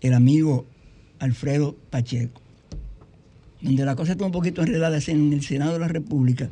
el 0.00 0.14
amigo 0.14 0.66
Alfredo 1.18 1.76
Pacheco 1.90 2.40
donde 3.60 3.84
la 3.84 3.96
cosa 3.96 4.12
está 4.12 4.24
un 4.24 4.32
poquito 4.32 4.62
enredada 4.62 4.98
es 4.98 5.08
en 5.08 5.32
el 5.32 5.42
Senado 5.42 5.72
de 5.74 5.78
la 5.80 5.88
República 5.88 6.50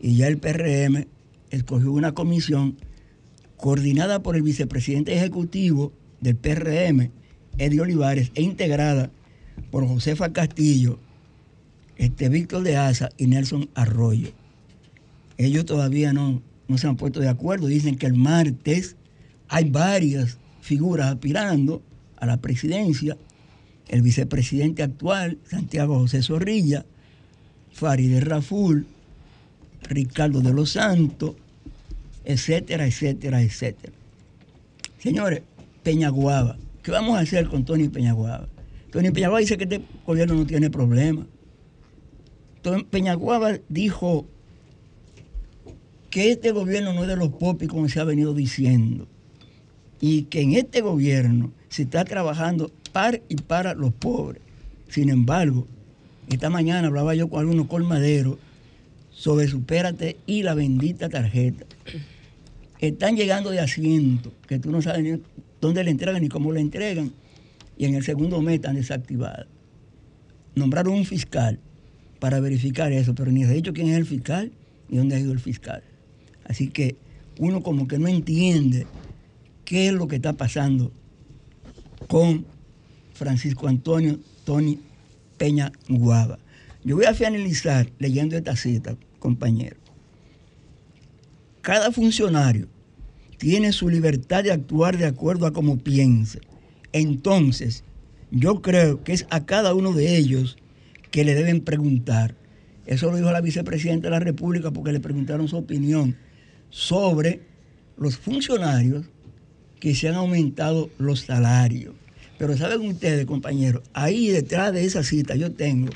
y 0.00 0.16
ya 0.16 0.28
el 0.28 0.38
PRM 0.38 1.06
escogió 1.50 1.92
una 1.92 2.12
comisión 2.12 2.76
coordinada 3.56 4.22
por 4.22 4.36
el 4.36 4.42
vicepresidente 4.42 5.14
ejecutivo 5.14 5.92
del 6.20 6.36
PRM, 6.36 7.10
Eddie 7.58 7.80
Olivares, 7.80 8.30
e 8.34 8.42
integrada 8.42 9.10
por 9.72 9.86
Josefa 9.86 10.32
Castillo, 10.32 11.00
este 11.96 12.28
Víctor 12.28 12.62
de 12.62 12.76
Asa 12.76 13.08
y 13.16 13.26
Nelson 13.26 13.68
Arroyo. 13.74 14.28
Ellos 15.36 15.64
todavía 15.64 16.12
no, 16.12 16.40
no 16.68 16.78
se 16.78 16.86
han 16.86 16.96
puesto 16.96 17.20
de 17.20 17.28
acuerdo, 17.28 17.66
dicen 17.66 17.96
que 17.96 18.06
el 18.06 18.14
martes 18.14 18.96
hay 19.48 19.70
varias 19.70 20.38
figuras 20.60 21.08
aspirando 21.08 21.82
a 22.16 22.26
la 22.26 22.36
presidencia, 22.36 23.16
el 23.88 24.02
vicepresidente 24.02 24.82
actual, 24.82 25.38
Santiago 25.44 25.98
José 25.98 26.22
Zorrilla, 26.22 26.84
Farideh 27.72 28.20
Raful, 28.20 28.86
Ricardo 29.88 30.40
de 30.40 30.52
los 30.52 30.72
Santos, 30.72 31.36
etcétera, 32.24 32.86
etcétera, 32.86 33.40
etcétera. 33.40 33.92
Señores, 34.98 35.42
Peñaguaba, 35.82 36.58
¿qué 36.82 36.90
vamos 36.90 37.16
a 37.16 37.20
hacer 37.20 37.48
con 37.48 37.64
Tony 37.64 37.88
Peñaguaba? 37.88 38.48
Tony 38.90 39.10
Peñaguaba 39.10 39.40
dice 39.40 39.56
que 39.56 39.64
este 39.64 39.80
gobierno 40.06 40.34
no 40.34 40.44
tiene 40.44 40.68
problema. 40.68 41.26
Peñaguaba 42.90 43.58
dijo 43.70 44.26
que 46.10 46.30
este 46.30 46.52
gobierno 46.52 46.92
no 46.92 47.02
es 47.02 47.08
de 47.08 47.16
los 47.16 47.30
popis 47.30 47.68
como 47.68 47.88
se 47.88 48.00
ha 48.00 48.04
venido 48.04 48.34
diciendo 48.34 49.06
y 50.00 50.22
que 50.22 50.42
en 50.42 50.54
este 50.54 50.80
gobierno 50.80 51.52
se 51.68 51.82
está 51.82 52.04
trabajando 52.04 52.70
para 52.92 53.18
y 53.28 53.36
para 53.36 53.74
los 53.74 53.92
pobres. 53.92 54.42
Sin 54.88 55.10
embargo, 55.10 55.66
esta 56.30 56.50
mañana 56.50 56.88
hablaba 56.88 57.14
yo 57.14 57.28
con 57.28 57.40
algunos 57.40 57.66
colmaderos 57.66 58.38
sobre 59.10 59.48
Supérate 59.48 60.16
y 60.26 60.42
la 60.42 60.54
bendita 60.54 61.08
tarjeta. 61.08 61.66
Están 62.78 63.16
llegando 63.16 63.50
de 63.50 63.60
asiento, 63.60 64.32
que 64.46 64.58
tú 64.58 64.70
no 64.70 64.80
sabes 64.80 65.02
ni 65.02 65.20
dónde 65.60 65.82
le 65.82 65.90
entregan 65.90 66.22
ni 66.22 66.28
cómo 66.28 66.52
le 66.52 66.60
entregan, 66.60 67.12
y 67.76 67.86
en 67.86 67.94
el 67.94 68.04
segundo 68.04 68.40
mes 68.40 68.56
están 68.56 68.76
desactivadas. 68.76 69.46
Nombraron 70.54 70.94
un 70.94 71.04
fiscal 71.04 71.58
para 72.20 72.40
verificar 72.40 72.92
eso, 72.92 73.14
pero 73.14 73.32
ni 73.32 73.44
ha 73.44 73.48
dicho 73.48 73.72
quién 73.72 73.88
es 73.88 73.96
el 73.96 74.06
fiscal 74.06 74.52
ni 74.88 74.98
dónde 74.98 75.16
ha 75.16 75.20
ido 75.20 75.32
el 75.32 75.40
fiscal. 75.40 75.82
Así 76.48 76.68
que 76.68 76.96
uno 77.38 77.62
como 77.62 77.86
que 77.86 77.98
no 77.98 78.08
entiende 78.08 78.86
qué 79.64 79.88
es 79.88 79.92
lo 79.92 80.08
que 80.08 80.16
está 80.16 80.32
pasando 80.32 80.90
con 82.08 82.46
Francisco 83.12 83.68
Antonio 83.68 84.18
Tony 84.44 84.78
Peña 85.36 85.72
Guava. 85.88 86.38
Yo 86.84 86.96
voy 86.96 87.04
a 87.04 87.14
finalizar 87.14 87.90
leyendo 87.98 88.36
esta 88.36 88.56
cita, 88.56 88.96
compañero. 89.18 89.76
Cada 91.60 91.92
funcionario 91.92 92.68
tiene 93.36 93.72
su 93.72 93.88
libertad 93.88 94.42
de 94.42 94.52
actuar 94.52 94.96
de 94.96 95.06
acuerdo 95.06 95.46
a 95.46 95.52
como 95.52 95.78
piense. 95.78 96.40
Entonces, 96.92 97.84
yo 98.30 98.62
creo 98.62 99.04
que 99.04 99.12
es 99.12 99.26
a 99.30 99.44
cada 99.44 99.74
uno 99.74 99.92
de 99.92 100.16
ellos 100.16 100.56
que 101.10 101.24
le 101.24 101.34
deben 101.34 101.60
preguntar. 101.60 102.34
Eso 102.86 103.10
lo 103.10 103.16
dijo 103.16 103.30
la 103.30 103.42
vicepresidenta 103.42 104.06
de 104.06 104.12
la 104.12 104.20
República 104.20 104.70
porque 104.70 104.92
le 104.92 105.00
preguntaron 105.00 105.46
su 105.46 105.58
opinión 105.58 106.16
sobre 106.70 107.42
los 107.96 108.16
funcionarios 108.16 109.06
que 109.80 109.94
se 109.94 110.08
han 110.08 110.14
aumentado 110.14 110.90
los 110.98 111.20
salarios. 111.20 111.94
Pero 112.38 112.56
saben 112.56 112.86
ustedes, 112.86 113.26
compañeros, 113.26 113.82
ahí 113.92 114.28
detrás 114.28 114.72
de 114.72 114.84
esa 114.84 115.02
cita 115.02 115.34
yo 115.34 115.52
tengo 115.52 115.90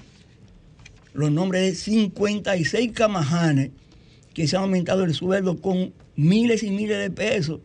los 1.15 1.31
nombres 1.31 1.63
de 1.63 1.75
56 1.75 2.93
camajanes 2.93 3.71
que 4.35 4.49
se 4.49 4.57
han 4.57 4.63
aumentado 4.63 5.05
el 5.05 5.15
sueldo 5.15 5.61
con 5.61 5.93
miles 6.17 6.63
y 6.63 6.71
miles 6.71 6.99
de 6.99 7.11
pesos. 7.11 7.61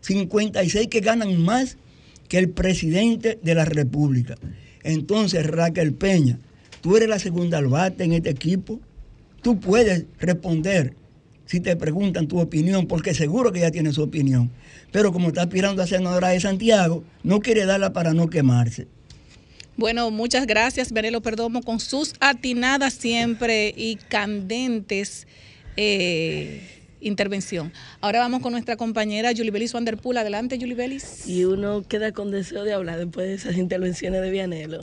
56 0.00 0.88
que 0.88 1.00
ganan 1.00 1.40
más 1.42 1.76
que 2.28 2.38
el 2.38 2.48
presidente 2.50 3.38
de 3.42 3.54
la 3.54 3.64
República. 3.64 4.36
Entonces, 4.82 5.46
Raquel 5.46 5.92
Peña, 5.94 6.38
tú 6.80 6.96
eres 6.96 7.08
la 7.08 7.18
segunda 7.18 7.58
albate 7.58 8.04
en 8.04 8.12
este 8.12 8.30
equipo. 8.30 8.80
Tú 9.42 9.60
puedes 9.60 10.06
responder 10.18 10.94
si 11.46 11.60
te 11.60 11.76
preguntan 11.76 12.28
tu 12.28 12.40
opinión, 12.40 12.86
porque 12.86 13.14
seguro 13.14 13.52
que 13.52 13.60
ya 13.60 13.70
tiene 13.70 13.92
su 13.92 14.02
opinión. 14.02 14.50
Pero 14.90 15.12
como 15.12 15.28
está 15.28 15.42
aspirando 15.42 15.82
a 15.82 15.86
senadora 15.86 16.28
de 16.28 16.40
Santiago, 16.40 17.04
no 17.22 17.40
quiere 17.40 17.64
darla 17.64 17.92
para 17.92 18.14
no 18.14 18.28
quemarse. 18.28 18.86
Bueno, 19.76 20.10
muchas 20.10 20.46
gracias, 20.46 20.92
Benelo 20.92 21.22
Perdomo, 21.22 21.62
con 21.62 21.80
sus 21.80 22.14
atinadas 22.20 22.92
siempre 22.92 23.72
y 23.76 23.96
candentes 23.96 25.26
eh, 25.76 26.81
intervención. 27.02 27.72
Ahora 28.00 28.20
vamos 28.20 28.40
con 28.40 28.52
nuestra 28.52 28.76
compañera 28.76 29.30
Julie 29.36 29.50
Belis 29.50 29.74
Wanderpool. 29.74 30.16
Adelante, 30.16 30.58
Julie 30.58 30.74
Belis. 30.74 31.26
Y 31.26 31.44
uno 31.44 31.82
queda 31.86 32.12
con 32.12 32.30
deseo 32.30 32.64
de 32.64 32.72
hablar 32.72 32.98
después 32.98 33.26
de 33.26 33.34
esas 33.34 33.56
intervenciones 33.56 34.22
de 34.22 34.30
Vianelo. 34.30 34.80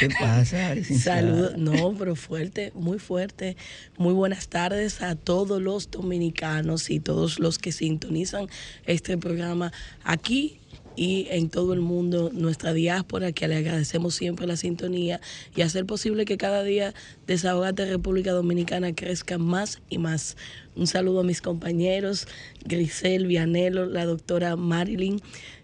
¿Qué 0.00 0.08
pasa? 0.20 0.74
Saludos, 0.84 1.56
no, 1.56 1.94
pero 1.98 2.14
fuerte, 2.14 2.72
muy 2.74 2.98
fuerte. 2.98 3.56
Muy 3.96 4.12
buenas 4.12 4.48
tardes 4.48 5.02
a 5.02 5.14
todos 5.14 5.60
los 5.60 5.90
dominicanos 5.90 6.90
y 6.90 7.00
todos 7.00 7.38
los 7.38 7.58
que 7.58 7.72
sintonizan 7.72 8.48
este 8.86 9.16
programa 9.16 9.72
aquí 10.04 10.60
y 10.98 11.28
en 11.30 11.48
todo 11.48 11.74
el 11.74 11.80
mundo, 11.80 12.30
nuestra 12.34 12.72
diáspora, 12.72 13.30
que 13.30 13.46
le 13.46 13.54
agradecemos 13.54 14.16
siempre 14.16 14.48
la 14.48 14.56
sintonía 14.56 15.20
y 15.54 15.62
hacer 15.62 15.86
posible 15.86 16.24
que 16.24 16.36
cada 16.36 16.64
día 16.64 16.92
Desahogate 17.28 17.86
República 17.86 18.32
Dominicana 18.32 18.92
crezca 18.92 19.38
más 19.38 19.80
y 19.88 19.98
más. 19.98 20.36
Un 20.74 20.88
saludo 20.88 21.20
a 21.20 21.22
mis 21.22 21.40
compañeros, 21.40 22.26
Grisel, 22.64 23.28
Vianelo, 23.28 23.86
la 23.86 24.06
doctora 24.06 24.56
Marilyn. 24.56 25.20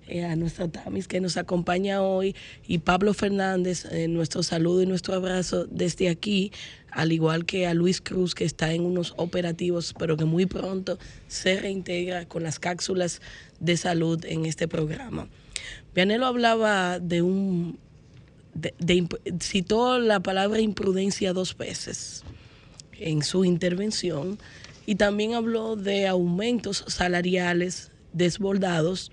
Eh, 0.06 0.22
a 0.22 0.36
nuestra 0.36 0.68
Tamis 0.68 1.08
que 1.08 1.18
nos 1.18 1.38
acompaña 1.38 2.02
hoy 2.02 2.36
y 2.66 2.78
Pablo 2.78 3.14
Fernández, 3.14 3.86
eh, 3.90 4.06
nuestro 4.06 4.42
saludo 4.42 4.82
y 4.82 4.86
nuestro 4.86 5.14
abrazo 5.14 5.64
desde 5.64 6.10
aquí, 6.10 6.52
al 6.90 7.10
igual 7.10 7.46
que 7.46 7.66
a 7.66 7.72
Luis 7.72 8.02
Cruz 8.02 8.34
que 8.34 8.44
está 8.44 8.74
en 8.74 8.82
unos 8.82 9.14
operativos, 9.16 9.94
pero 9.98 10.18
que 10.18 10.26
muy 10.26 10.44
pronto 10.44 10.98
se 11.26 11.58
reintegra 11.58 12.26
con 12.26 12.42
las 12.42 12.58
cápsulas 12.58 13.22
de 13.60 13.78
salud 13.78 14.22
en 14.26 14.44
este 14.44 14.68
programa. 14.68 15.26
Vianelo 15.94 16.26
hablaba 16.26 16.98
de 16.98 17.22
un, 17.22 17.78
citó 19.40 19.98
la 19.98 20.20
palabra 20.20 20.60
imprudencia 20.60 21.32
dos 21.32 21.56
veces 21.56 22.24
en 22.92 23.22
su 23.22 23.46
intervención 23.46 24.38
y 24.84 24.96
también 24.96 25.32
habló 25.32 25.76
de 25.76 26.06
aumentos 26.08 26.84
salariales 26.88 27.90
desbordados 28.12 29.10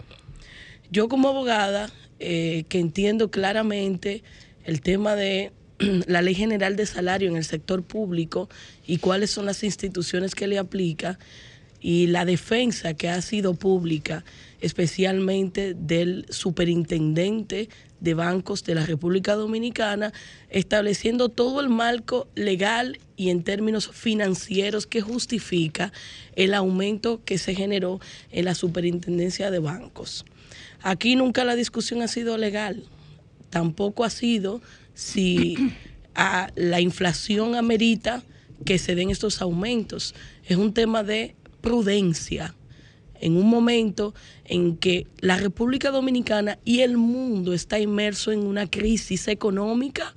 yo 0.91 1.07
como 1.07 1.29
abogada, 1.29 1.89
eh, 2.19 2.65
que 2.69 2.79
entiendo 2.79 3.31
claramente 3.31 4.23
el 4.63 4.81
tema 4.81 5.15
de 5.15 5.51
la 6.05 6.21
ley 6.21 6.35
general 6.35 6.75
de 6.75 6.85
salario 6.85 7.29
en 7.29 7.37
el 7.37 7.45
sector 7.45 7.81
público 7.81 8.49
y 8.85 8.97
cuáles 8.97 9.31
son 9.31 9.45
las 9.45 9.63
instituciones 9.63 10.35
que 10.35 10.47
le 10.47 10.59
aplica 10.59 11.17
y 11.79 12.07
la 12.07 12.25
defensa 12.25 12.93
que 12.93 13.09
ha 13.09 13.21
sido 13.21 13.55
pública, 13.55 14.23
especialmente 14.59 15.73
del 15.73 16.27
superintendente 16.29 17.69
de 17.99 18.13
bancos 18.13 18.63
de 18.63 18.75
la 18.75 18.85
República 18.85 19.35
Dominicana, 19.35 20.13
estableciendo 20.49 21.29
todo 21.29 21.61
el 21.61 21.69
marco 21.69 22.27
legal 22.35 22.99
y 23.15 23.29
en 23.29 23.43
términos 23.43 23.89
financieros 23.91 24.85
que 24.85 25.01
justifica 25.01 25.91
el 26.35 26.53
aumento 26.53 27.23
que 27.23 27.37
se 27.37 27.55
generó 27.55 27.99
en 28.31 28.45
la 28.45 28.55
superintendencia 28.55 29.49
de 29.49 29.59
bancos. 29.59 30.25
Aquí 30.81 31.15
nunca 31.15 31.43
la 31.43 31.55
discusión 31.55 32.01
ha 32.01 32.07
sido 32.07 32.37
legal, 32.37 32.83
tampoco 33.49 34.03
ha 34.03 34.09
sido 34.09 34.61
si 34.93 35.55
la 36.55 36.81
inflación 36.81 37.55
amerita 37.55 38.23
que 38.65 38.77
se 38.77 38.95
den 38.95 39.09
estos 39.09 39.41
aumentos. 39.41 40.15
Es 40.45 40.57
un 40.57 40.73
tema 40.73 41.03
de 41.03 41.35
prudencia 41.61 42.55
en 43.19 43.37
un 43.37 43.47
momento 43.47 44.13
en 44.45 44.77
que 44.77 45.07
la 45.19 45.37
República 45.37 45.91
Dominicana 45.91 46.57
y 46.65 46.79
el 46.79 46.97
mundo 46.97 47.53
está 47.53 47.79
inmerso 47.79 48.31
en 48.31 48.39
una 48.39 48.69
crisis 48.69 49.27
económica 49.27 50.13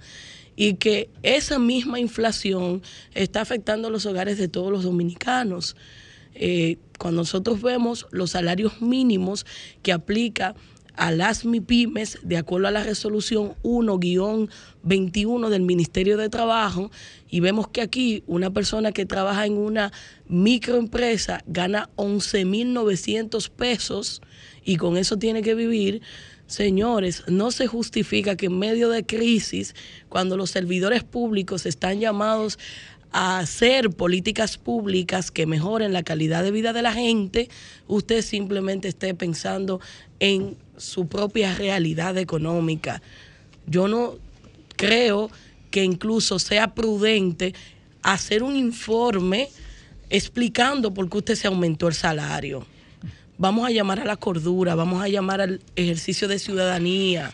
y 0.57 0.74
que 0.74 1.11
esa 1.22 1.59
misma 1.59 2.00
inflación 2.00 2.83
está 3.12 3.42
afectando 3.42 3.88
a 3.88 3.90
los 3.90 4.07
hogares 4.07 4.38
de 4.38 4.48
todos 4.48 4.72
los 4.72 4.85
dominicanos. 4.85 5.77
Eh, 6.34 6.78
cuando 6.98 7.22
nosotros 7.22 7.62
vemos 7.62 8.06
los 8.10 8.32
salarios 8.32 8.80
mínimos 8.80 9.46
que 9.82 9.92
aplica 9.92 10.54
a 10.96 11.10
las 11.10 11.44
MIPIMES, 11.44 12.20
de 12.22 12.36
acuerdo 12.36 12.68
a 12.68 12.70
la 12.70 12.84
resolución 12.84 13.54
1-21 13.62 15.48
del 15.48 15.62
Ministerio 15.62 16.16
de 16.16 16.28
Trabajo, 16.28 16.90
y 17.28 17.40
vemos 17.40 17.68
que 17.68 17.80
aquí 17.82 18.22
una 18.26 18.52
persona 18.52 18.92
que 18.92 19.06
trabaja 19.06 19.44
en 19.46 19.56
una 19.56 19.92
microempresa 20.28 21.42
gana 21.46 21.90
11.900 21.96 23.50
pesos 23.50 24.22
y 24.64 24.76
con 24.76 24.96
eso 24.96 25.18
tiene 25.18 25.42
que 25.42 25.54
vivir. 25.54 26.00
Señores, 26.46 27.24
no 27.26 27.50
se 27.50 27.66
justifica 27.66 28.36
que 28.36 28.46
en 28.46 28.58
medio 28.58 28.90
de 28.90 29.04
crisis, 29.04 29.74
cuando 30.08 30.36
los 30.36 30.50
servidores 30.50 31.02
públicos 31.02 31.64
están 31.64 32.00
llamados 32.00 32.58
a 33.16 33.38
hacer 33.38 33.90
políticas 33.90 34.59
públicas 34.59 35.31
que 35.31 35.46
mejoren 35.46 35.92
la 35.92 36.03
calidad 36.03 36.42
de 36.42 36.50
vida 36.50 36.72
de 36.72 36.83
la 36.83 36.92
gente, 36.92 37.48
usted 37.87 38.22
simplemente 38.22 38.88
esté 38.88 39.14
pensando 39.14 39.81
en 40.19 40.56
su 40.77 41.06
propia 41.06 41.54
realidad 41.54 42.19
económica. 42.19 43.02
Yo 43.69 43.87
no 43.87 44.17
creo 44.75 45.31
que 45.71 45.85
incluso 45.85 46.40
sea 46.40 46.75
prudente 46.75 47.54
hacer 48.02 48.42
un 48.42 48.56
informe 48.56 49.48
explicando 50.10 50.92
por 50.92 51.08
qué 51.08 51.19
usted 51.19 51.35
se 51.37 51.46
aumentó 51.46 51.87
el 51.87 51.94
salario. 51.94 52.67
vamos 53.38 53.65
a 53.65 53.71
llamar 53.71 54.00
a 54.00 54.04
la 54.04 54.17
cordura, 54.17 54.75
vamos 54.75 55.00
a 55.00 55.08
llamar 55.08 55.40
al 55.40 55.60
ejercicio 55.77 56.27
de 56.27 56.40
ciudadanía, 56.40 57.33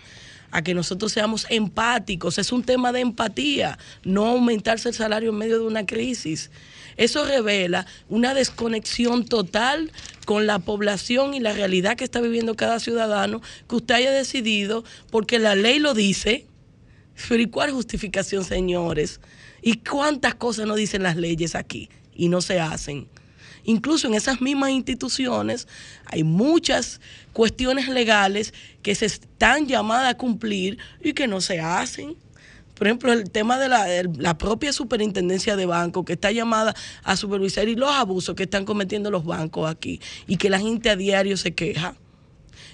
a 0.50 0.62
que 0.62 0.74
nosotros 0.74 1.12
seamos 1.12 1.46
empáticos. 1.50 2.38
Es 2.38 2.52
un 2.52 2.62
tema 2.62 2.92
de 2.92 3.00
empatía, 3.00 3.78
no 4.04 4.26
aumentarse 4.26 4.88
el 4.88 4.94
salario 4.94 5.30
en 5.30 5.38
medio 5.38 5.58
de 5.58 5.66
una 5.66 5.86
crisis. 5.86 6.50
Eso 6.96 7.24
revela 7.24 7.86
una 8.08 8.34
desconexión 8.34 9.24
total 9.24 9.90
con 10.26 10.46
la 10.46 10.58
población 10.58 11.34
y 11.34 11.40
la 11.40 11.52
realidad 11.52 11.96
que 11.96 12.04
está 12.04 12.20
viviendo 12.20 12.56
cada 12.56 12.78
ciudadano 12.78 13.40
que 13.68 13.76
usted 13.76 13.94
haya 13.94 14.10
decidido, 14.10 14.84
porque 15.10 15.38
la 15.38 15.54
ley 15.54 15.78
lo 15.78 15.94
dice. 15.94 16.46
Pero 17.28 17.42
¿y 17.42 17.46
cuál 17.46 17.70
justificación, 17.70 18.44
señores? 18.44 19.20
¿Y 19.62 19.78
cuántas 19.78 20.34
cosas 20.34 20.66
no 20.66 20.74
dicen 20.74 21.02
las 21.02 21.16
leyes 21.16 21.54
aquí 21.54 21.90
y 22.14 22.28
no 22.28 22.40
se 22.40 22.60
hacen? 22.60 23.08
Incluso 23.64 24.06
en 24.06 24.14
esas 24.14 24.40
mismas 24.40 24.70
instituciones 24.70 25.68
hay 26.06 26.24
muchas 26.24 27.00
cuestiones 27.32 27.88
legales 27.88 28.54
que 28.82 28.94
se 28.94 29.06
están 29.06 29.66
llamadas 29.66 30.10
a 30.10 30.16
cumplir 30.16 30.78
y 31.02 31.12
que 31.12 31.26
no 31.26 31.40
se 31.40 31.60
hacen. 31.60 32.16
Por 32.74 32.86
ejemplo, 32.86 33.12
el 33.12 33.30
tema 33.30 33.58
de 33.58 33.68
la, 33.68 33.86
la, 34.16 34.38
propia 34.38 34.72
superintendencia 34.72 35.54
de 35.54 35.66
banco 35.66 36.06
que 36.06 36.14
está 36.14 36.32
llamada 36.32 36.74
a 37.02 37.14
supervisar 37.14 37.68
y 37.68 37.76
los 37.76 37.90
abusos 37.90 38.34
que 38.34 38.44
están 38.44 38.64
cometiendo 38.64 39.10
los 39.10 39.26
bancos 39.26 39.70
aquí 39.70 40.00
y 40.26 40.36
que 40.38 40.48
la 40.48 40.58
gente 40.58 40.88
a 40.88 40.96
diario 40.96 41.36
se 41.36 41.52
queja. 41.52 41.94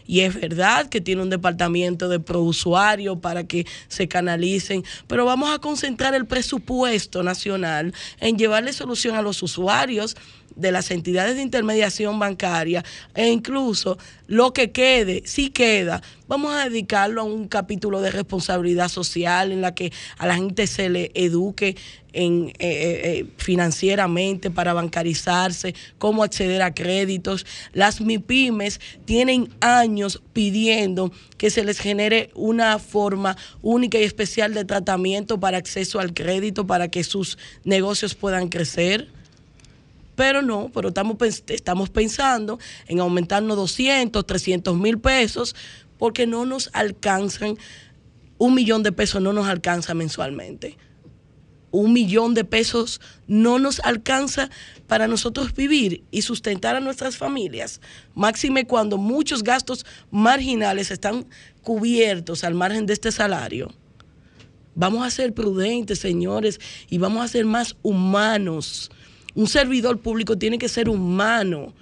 Y 0.06 0.20
es 0.20 0.34
verdad 0.34 0.88
que 0.88 1.00
tiene 1.00 1.22
un 1.22 1.30
departamento 1.30 2.08
de 2.08 2.20
prousuario 2.20 3.20
para 3.20 3.44
que 3.44 3.66
se 3.88 4.08
canalicen, 4.08 4.84
pero 5.06 5.24
vamos 5.24 5.54
a 5.54 5.58
concentrar 5.58 6.14
el 6.14 6.26
presupuesto 6.26 7.22
nacional 7.22 7.94
en 8.20 8.38
llevarle 8.38 8.72
solución 8.72 9.16
a 9.16 9.22
los 9.22 9.42
usuarios 9.42 10.16
de 10.54 10.72
las 10.72 10.90
entidades 10.90 11.36
de 11.36 11.42
intermediación 11.42 12.18
bancaria 12.18 12.84
e 13.14 13.28
incluso 13.28 13.98
lo 14.26 14.52
que 14.52 14.72
quede, 14.72 15.22
si 15.24 15.50
queda, 15.50 16.02
vamos 16.26 16.54
a 16.54 16.68
dedicarlo 16.68 17.20
a 17.20 17.24
un 17.24 17.46
capítulo 17.46 18.00
de 18.00 18.10
responsabilidad 18.10 18.88
social 18.88 19.52
en 19.52 19.60
la 19.60 19.74
que 19.74 19.92
a 20.18 20.26
la 20.26 20.34
gente 20.34 20.66
se 20.66 20.88
le 20.88 21.12
eduque 21.14 21.76
en, 22.12 22.48
eh, 22.48 22.54
eh, 22.58 23.00
eh, 23.04 23.26
financieramente 23.36 24.50
para 24.50 24.72
bancarizarse, 24.72 25.74
cómo 25.98 26.24
acceder 26.24 26.62
a 26.62 26.74
créditos. 26.74 27.46
Las 27.72 28.00
MIPIMES 28.00 28.80
tienen 29.04 29.50
años 29.60 30.22
pidiendo 30.32 31.12
que 31.36 31.50
se 31.50 31.62
les 31.62 31.78
genere 31.78 32.30
una 32.34 32.78
forma 32.78 33.36
única 33.62 33.98
y 33.98 34.04
especial 34.04 34.54
de 34.54 34.64
tratamiento 34.64 35.38
para 35.38 35.58
acceso 35.58 36.00
al 36.00 36.14
crédito, 36.14 36.66
para 36.66 36.88
que 36.88 37.04
sus 37.04 37.38
negocios 37.64 38.14
puedan 38.14 38.48
crecer. 38.48 39.15
Pero 40.16 40.42
no, 40.42 40.70
pero 40.72 40.88
estamos, 40.88 41.16
estamos 41.48 41.90
pensando 41.90 42.58
en 42.88 42.98
aumentarnos 43.00 43.56
200, 43.56 44.26
300 44.26 44.76
mil 44.76 44.98
pesos 44.98 45.54
porque 45.98 46.26
no 46.26 46.46
nos 46.46 46.70
alcanzan, 46.72 47.56
un 48.38 48.54
millón 48.54 48.82
de 48.82 48.92
pesos 48.92 49.22
no 49.22 49.32
nos 49.32 49.46
alcanza 49.46 49.94
mensualmente. 49.94 50.76
Un 51.70 51.92
millón 51.92 52.32
de 52.32 52.44
pesos 52.44 53.00
no 53.26 53.58
nos 53.58 53.80
alcanza 53.80 54.48
para 54.86 55.06
nosotros 55.06 55.52
vivir 55.52 56.04
y 56.10 56.22
sustentar 56.22 56.76
a 56.76 56.80
nuestras 56.80 57.18
familias. 57.18 57.82
Máxime 58.14 58.66
cuando 58.66 58.96
muchos 58.96 59.42
gastos 59.42 59.84
marginales 60.10 60.90
están 60.90 61.26
cubiertos 61.62 62.44
al 62.44 62.54
margen 62.54 62.86
de 62.86 62.94
este 62.94 63.12
salario. 63.12 63.74
Vamos 64.74 65.06
a 65.06 65.10
ser 65.10 65.34
prudentes, 65.34 65.98
señores, 65.98 66.60
y 66.88 66.98
vamos 66.98 67.24
a 67.24 67.28
ser 67.28 67.44
más 67.44 67.76
humanos 67.82 68.90
un 69.36 69.46
servidor 69.46 70.00
público 70.00 70.36
tiene 70.36 70.58
que 70.58 70.68
ser 70.68 70.88
humano. 70.88 71.74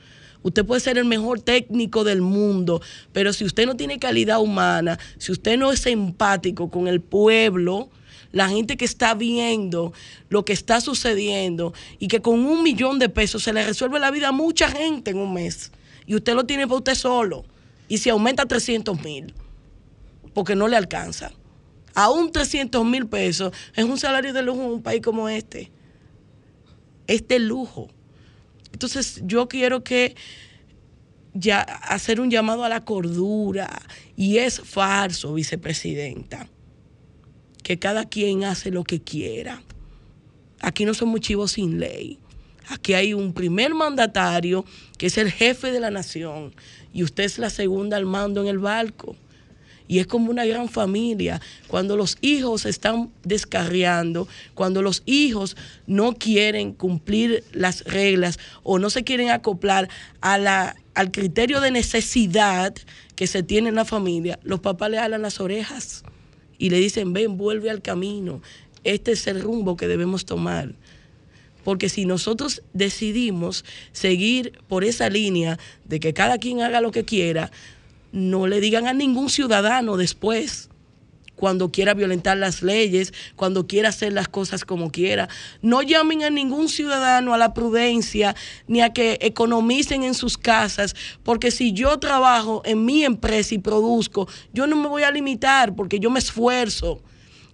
Usted 0.43 0.67
puede 0.67 0.81
ser 0.81 0.99
el 0.99 1.07
mejor 1.07 1.41
técnico 1.41 2.05
del 2.05 2.21
mundo, 2.21 2.83
pero 3.13 3.33
si 3.33 3.45
usted 3.45 3.65
no 3.65 3.77
tiene 3.77 3.99
calidad 3.99 4.41
humana, 4.41 4.99
si 5.17 5.33
usted 5.33 5.57
no 5.57 5.73
es 5.73 5.87
empático 5.87 6.69
con 6.69 6.89
el 6.89 7.01
pueblo, 7.01 7.89
la 8.33 8.49
gente 8.49 8.77
que 8.77 8.85
está 8.85 9.15
viendo 9.15 9.93
lo 10.29 10.45
que 10.45 10.53
está 10.53 10.81
sucediendo 10.81 11.73
y 12.01 12.09
que 12.09 12.21
con 12.21 12.41
un 12.41 12.65
millón 12.65 12.99
de 12.99 13.09
pesos 13.09 13.45
se 13.45 13.53
le 13.53 13.65
resuelve 13.65 14.01
la 14.01 14.11
vida 14.11 14.29
a 14.29 14.33
mucha 14.33 14.69
gente 14.69 15.13
en 15.13 15.19
un 15.19 15.33
mes 15.33 15.71
y 16.07 16.17
usted 16.17 16.35
lo 16.35 16.45
tiene 16.45 16.67
para 16.67 16.79
usted 16.79 16.95
solo 16.97 17.45
y 17.89 17.99
se 17.99 18.11
aumenta 18.11 18.43
a 18.43 18.47
300 18.47 19.01
mil 19.03 19.33
porque 20.35 20.57
no 20.57 20.67
le 20.67 20.77
alcanza. 20.77 21.31
Aún 21.95 22.33
300 22.33 22.85
mil 22.85 23.07
pesos 23.07 23.53
es 23.77 23.85
un 23.85 23.97
salario 23.97 24.33
de 24.33 24.43
lujo 24.43 24.61
en 24.63 24.71
un 24.73 24.83
país 24.83 25.01
como 25.01 25.29
este 25.29 25.71
este 27.07 27.39
lujo. 27.39 27.89
Entonces 28.73 29.23
yo 29.25 29.49
quiero 29.49 29.85
que 29.85 30.17
ya 31.33 31.61
hacer 31.61 32.21
un 32.21 32.31
llamado 32.31 32.65
a 32.65 32.69
la 32.69 32.85
cordura 32.85 33.83
y 34.17 34.39
es 34.39 34.61
falso, 34.61 35.35
vicepresidenta, 35.35 36.49
que 37.63 37.79
cada 37.79 38.09
quien 38.09 38.45
hace 38.45 38.71
lo 38.71 38.85
que 38.85 39.01
quiera. 39.01 39.63
Aquí 40.61 40.85
no 40.85 40.95
somos 40.95 41.21
chivos 41.21 41.53
sin 41.53 41.79
ley. 41.79 42.19
Aquí 42.69 42.95
hay 42.95 43.13
un 43.13 43.35
primer 43.35 43.75
mandatario 43.75 44.65
que 44.97 45.07
es 45.07 45.19
el 45.19 45.31
jefe 45.31 45.71
de 45.71 45.81
la 45.81 45.91
nación 45.91 46.55
y 46.93 47.03
usted 47.03 47.25
es 47.25 47.39
la 47.39 47.51
segunda 47.51 47.97
al 47.97 48.07
mando 48.07 48.41
en 48.41 48.49
el 48.49 48.59
barco 48.59 49.17
y 49.87 49.99
es 49.99 50.07
como 50.07 50.31
una 50.31 50.45
gran 50.45 50.69
familia. 50.69 51.41
Cuando 51.69 51.97
los 51.97 52.17
hijos 52.21 52.65
están 52.67 53.11
descarriando, 53.23 54.27
cuando 54.55 54.83
los 54.83 55.03
hijos 55.07 55.57
no 55.87 56.15
quieren 56.15 56.73
cumplir 56.73 57.45
las 57.53 57.85
reglas 57.85 58.39
o 58.63 58.79
no 58.79 58.91
se 58.91 59.05
quieren 59.05 59.31
acoplar 59.31 59.89
a 60.21 60.39
la, 60.39 60.77
al 60.95 61.11
criterio 61.11 61.61
de 61.61 61.71
necesidad 61.71 62.75
que 63.15 63.27
se 63.27 63.43
tiene 63.43 63.69
en 63.69 63.75
la 63.75 63.85
familia, 63.85 64.39
los 64.43 64.61
papás 64.61 64.91
le 64.91 64.99
alan 64.99 65.23
las 65.23 65.41
orejas 65.41 66.03
y 66.59 66.71
le 66.71 66.79
dicen, 66.79 67.13
ven, 67.13 67.37
vuelve 67.37 67.71
al 67.71 67.83
camino. 67.83 68.41
Este 68.85 69.13
es 69.13 69.27
el 69.27 69.41
rumbo 69.41 69.77
que 69.77 69.89
debemos 69.89 70.25
tomar. 70.25 70.75
Porque 71.65 71.89
si 71.89 72.05
nosotros 72.05 72.63
decidimos 72.75 73.65
seguir 73.93 74.61
por 74.69 74.85
esa 74.85 75.09
línea 75.09 75.59
de 75.87 75.99
que 75.99 76.13
cada 76.13 76.39
quien 76.39 76.61
haga 76.61 76.83
lo 76.83 76.91
que 76.91 77.05
quiera, 77.05 77.51
no 78.15 78.47
le 78.47 78.61
digan 78.61 78.87
a 78.87 78.93
ningún 78.93 79.29
ciudadano 79.29 79.97
después 79.97 80.71
cuando 81.35 81.73
quiera 81.73 81.95
violentar 81.95 82.37
las 82.37 82.63
leyes, 82.63 83.13
cuando 83.35 83.67
quiera 83.67 83.89
hacer 83.89 84.13
las 84.13 84.29
cosas 84.29 84.65
como 84.65 84.93
quiera. 84.93 85.29
No 85.63 85.83
llamen 85.83 86.23
a 86.23 86.31
ningún 86.31 86.69
ciudadano 86.69 87.35
a 87.35 87.39
la 87.39 87.53
prudencia 87.55 88.37
ni 88.69 88.81
a 88.81 88.93
que 88.93 89.19
economicen 89.21 90.05
en 90.05 90.15
sus 90.15 90.39
casas, 90.39 90.95
porque 91.25 91.51
si 91.51 91.73
yo 91.73 91.99
trabajo 91.99 92.63
en 92.65 92.85
mi 92.85 93.05
empresa 93.05 93.53
y 93.57 93.59
produzco, 93.59 94.29
yo 94.53 94.69
no 94.69 94.77
me 94.77 94.87
voy 94.87 95.03
a 95.03 95.11
limitar 95.11 95.75
porque 95.75 95.99
yo 95.99 96.09
me 96.09 96.21
esfuerzo. 96.21 97.03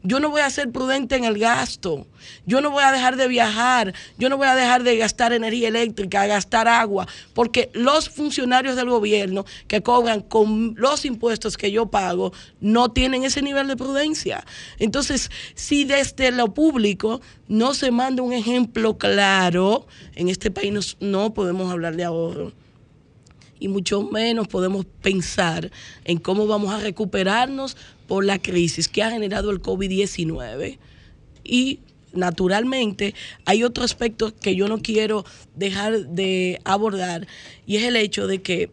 Yo 0.02 0.18
no 0.18 0.30
voy 0.30 0.40
a 0.40 0.48
ser 0.48 0.70
prudente 0.70 1.16
en 1.16 1.24
el 1.24 1.38
gasto. 1.38 2.06
Yo 2.46 2.62
no 2.62 2.70
voy 2.70 2.82
a 2.82 2.92
dejar 2.92 3.16
de 3.16 3.28
viajar. 3.28 3.92
Yo 4.18 4.30
no 4.30 4.38
voy 4.38 4.46
a 4.46 4.54
dejar 4.54 4.82
de 4.82 4.96
gastar 4.96 5.32
energía 5.34 5.68
eléctrica, 5.68 6.26
gastar 6.26 6.68
agua, 6.68 7.06
porque 7.34 7.70
los 7.74 8.08
funcionarios 8.08 8.76
del 8.76 8.88
gobierno 8.88 9.44
que 9.68 9.82
cobran 9.82 10.22
con 10.22 10.74
los 10.78 11.04
impuestos 11.04 11.58
que 11.58 11.70
yo 11.70 11.90
pago 11.90 12.32
no 12.60 12.90
tienen 12.92 13.24
ese 13.24 13.42
nivel 13.42 13.68
de 13.68 13.76
prudencia. 13.76 14.44
Entonces, 14.78 15.30
si 15.54 15.84
desde 15.84 16.30
lo 16.30 16.54
público 16.54 17.20
no 17.48 17.74
se 17.74 17.90
manda 17.90 18.22
un 18.22 18.32
ejemplo 18.32 18.96
claro, 18.96 19.86
en 20.14 20.28
este 20.28 20.50
país 20.50 20.96
no 21.00 21.34
podemos 21.34 21.70
hablar 21.70 21.96
de 21.96 22.04
ahorro 22.04 22.52
y 23.60 23.68
mucho 23.68 24.02
menos 24.02 24.48
podemos 24.48 24.86
pensar 25.02 25.70
en 26.04 26.18
cómo 26.18 26.46
vamos 26.46 26.72
a 26.74 26.80
recuperarnos 26.80 27.76
por 28.08 28.24
la 28.24 28.40
crisis 28.40 28.88
que 28.88 29.02
ha 29.02 29.10
generado 29.10 29.50
el 29.50 29.62
COVID-19. 29.62 30.78
Y 31.44 31.80
naturalmente 32.12 33.14
hay 33.44 33.62
otro 33.62 33.84
aspecto 33.84 34.34
que 34.34 34.56
yo 34.56 34.66
no 34.66 34.78
quiero 34.78 35.24
dejar 35.54 36.08
de 36.08 36.60
abordar 36.64 37.28
y 37.66 37.76
es 37.76 37.84
el 37.84 37.94
hecho 37.94 38.26
de 38.26 38.42
que 38.42 38.70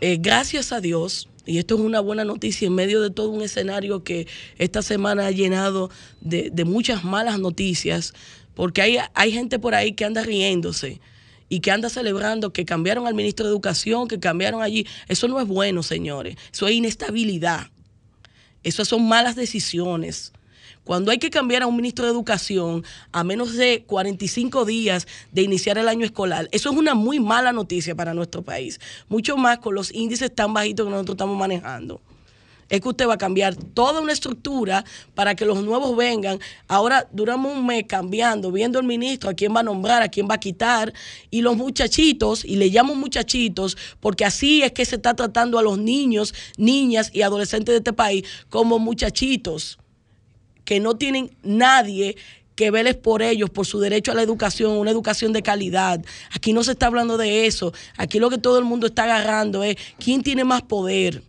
eh, 0.00 0.16
gracias 0.18 0.72
a 0.72 0.80
Dios, 0.80 1.28
y 1.44 1.58
esto 1.58 1.74
es 1.74 1.80
una 1.80 2.00
buena 2.00 2.24
noticia 2.24 2.66
en 2.66 2.74
medio 2.74 3.02
de 3.02 3.10
todo 3.10 3.28
un 3.28 3.42
escenario 3.42 4.02
que 4.02 4.26
esta 4.58 4.82
semana 4.82 5.26
ha 5.26 5.30
llenado 5.32 5.90
de, 6.20 6.50
de 6.50 6.64
muchas 6.64 7.04
malas 7.04 7.38
noticias, 7.38 8.14
porque 8.54 8.82
hay, 8.82 8.98
hay 9.14 9.32
gente 9.32 9.58
por 9.58 9.74
ahí 9.74 9.92
que 9.92 10.04
anda 10.04 10.22
riéndose 10.22 11.00
y 11.52 11.60
que 11.60 11.70
anda 11.70 11.90
celebrando 11.90 12.50
que 12.50 12.64
cambiaron 12.64 13.06
al 13.06 13.12
ministro 13.12 13.44
de 13.44 13.52
Educación, 13.52 14.08
que 14.08 14.18
cambiaron 14.18 14.62
allí. 14.62 14.86
Eso 15.06 15.28
no 15.28 15.38
es 15.38 15.46
bueno, 15.46 15.82
señores. 15.82 16.38
Eso 16.50 16.66
es 16.66 16.72
inestabilidad. 16.72 17.66
Esas 18.62 18.88
son 18.88 19.06
malas 19.06 19.36
decisiones. 19.36 20.32
Cuando 20.82 21.10
hay 21.10 21.18
que 21.18 21.28
cambiar 21.28 21.62
a 21.62 21.66
un 21.66 21.76
ministro 21.76 22.06
de 22.06 22.10
Educación 22.10 22.84
a 23.12 23.22
menos 23.22 23.54
de 23.54 23.84
45 23.86 24.64
días 24.64 25.06
de 25.30 25.42
iniciar 25.42 25.76
el 25.76 25.88
año 25.88 26.06
escolar, 26.06 26.48
eso 26.52 26.70
es 26.70 26.76
una 26.78 26.94
muy 26.94 27.20
mala 27.20 27.52
noticia 27.52 27.94
para 27.94 28.14
nuestro 28.14 28.40
país. 28.40 28.80
Mucho 29.10 29.36
más 29.36 29.58
con 29.58 29.74
los 29.74 29.92
índices 29.92 30.34
tan 30.34 30.54
bajitos 30.54 30.86
que 30.86 30.90
nosotros 30.90 31.16
estamos 31.16 31.36
manejando. 31.36 32.00
Es 32.72 32.80
que 32.80 32.88
usted 32.88 33.06
va 33.06 33.14
a 33.14 33.18
cambiar 33.18 33.54
toda 33.54 34.00
una 34.00 34.14
estructura 34.14 34.82
para 35.14 35.34
que 35.34 35.44
los 35.44 35.62
nuevos 35.62 35.94
vengan. 35.94 36.38
Ahora 36.66 37.06
duramos 37.12 37.54
un 37.54 37.66
mes 37.66 37.84
cambiando, 37.86 38.50
viendo 38.50 38.78
el 38.78 38.86
ministro 38.86 39.28
a 39.28 39.34
quién 39.34 39.54
va 39.54 39.60
a 39.60 39.62
nombrar, 39.62 40.02
a 40.02 40.08
quién 40.08 40.26
va 40.26 40.36
a 40.36 40.40
quitar, 40.40 40.90
y 41.30 41.42
los 41.42 41.54
muchachitos, 41.54 42.46
y 42.46 42.56
le 42.56 42.68
llamo 42.68 42.94
muchachitos, 42.94 43.76
porque 44.00 44.24
así 44.24 44.62
es 44.62 44.72
que 44.72 44.86
se 44.86 44.96
está 44.96 45.12
tratando 45.14 45.58
a 45.58 45.62
los 45.62 45.76
niños, 45.76 46.32
niñas 46.56 47.10
y 47.12 47.20
adolescentes 47.20 47.74
de 47.74 47.78
este 47.78 47.92
país 47.92 48.24
como 48.48 48.78
muchachitos 48.78 49.78
que 50.64 50.80
no 50.80 50.94
tienen 50.96 51.36
nadie 51.42 52.16
que 52.54 52.70
veles 52.70 52.94
por 52.94 53.20
ellos, 53.20 53.50
por 53.50 53.66
su 53.66 53.80
derecho 53.80 54.12
a 54.12 54.14
la 54.14 54.22
educación, 54.22 54.72
una 54.72 54.90
educación 54.90 55.34
de 55.34 55.42
calidad. 55.42 56.02
Aquí 56.30 56.54
no 56.54 56.64
se 56.64 56.72
está 56.72 56.86
hablando 56.86 57.18
de 57.18 57.46
eso. 57.46 57.74
Aquí 57.98 58.18
lo 58.18 58.30
que 58.30 58.38
todo 58.38 58.58
el 58.58 58.64
mundo 58.64 58.86
está 58.86 59.04
agarrando 59.04 59.62
es 59.62 59.76
quién 59.98 60.22
tiene 60.22 60.44
más 60.44 60.62
poder, 60.62 61.22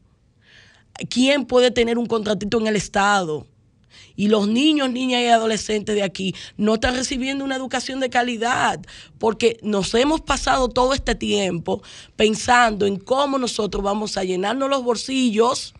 quién 1.10 1.46
puede 1.46 1.72
tener 1.72 1.98
un 1.98 2.06
contratito 2.06 2.60
en 2.60 2.68
el 2.68 2.76
Estado. 2.76 3.48
Y 4.16 4.28
los 4.28 4.48
niños, 4.48 4.92
niñas 4.92 5.22
y 5.22 5.28
adolescentes 5.28 5.96
de 5.96 6.04
aquí 6.04 6.36
no 6.56 6.76
están 6.76 6.96
recibiendo 6.96 7.44
una 7.44 7.56
educación 7.56 8.00
de 8.00 8.12
calidad 8.12 8.80
porque 9.18 9.58
nos 9.64 9.94
hemos 9.96 10.22
pasado 10.22 10.70
todo 10.70 10.94
este 10.94 11.16
tiempo 11.16 11.82
pensando 12.16 12.86
en 12.86 12.98
cómo 12.98 13.40
nosotros 13.40 13.84
vamos 13.84 14.18
a 14.18 14.24
llenarnos 14.24 14.70
los 14.70 14.84
bolsillos 14.84 15.74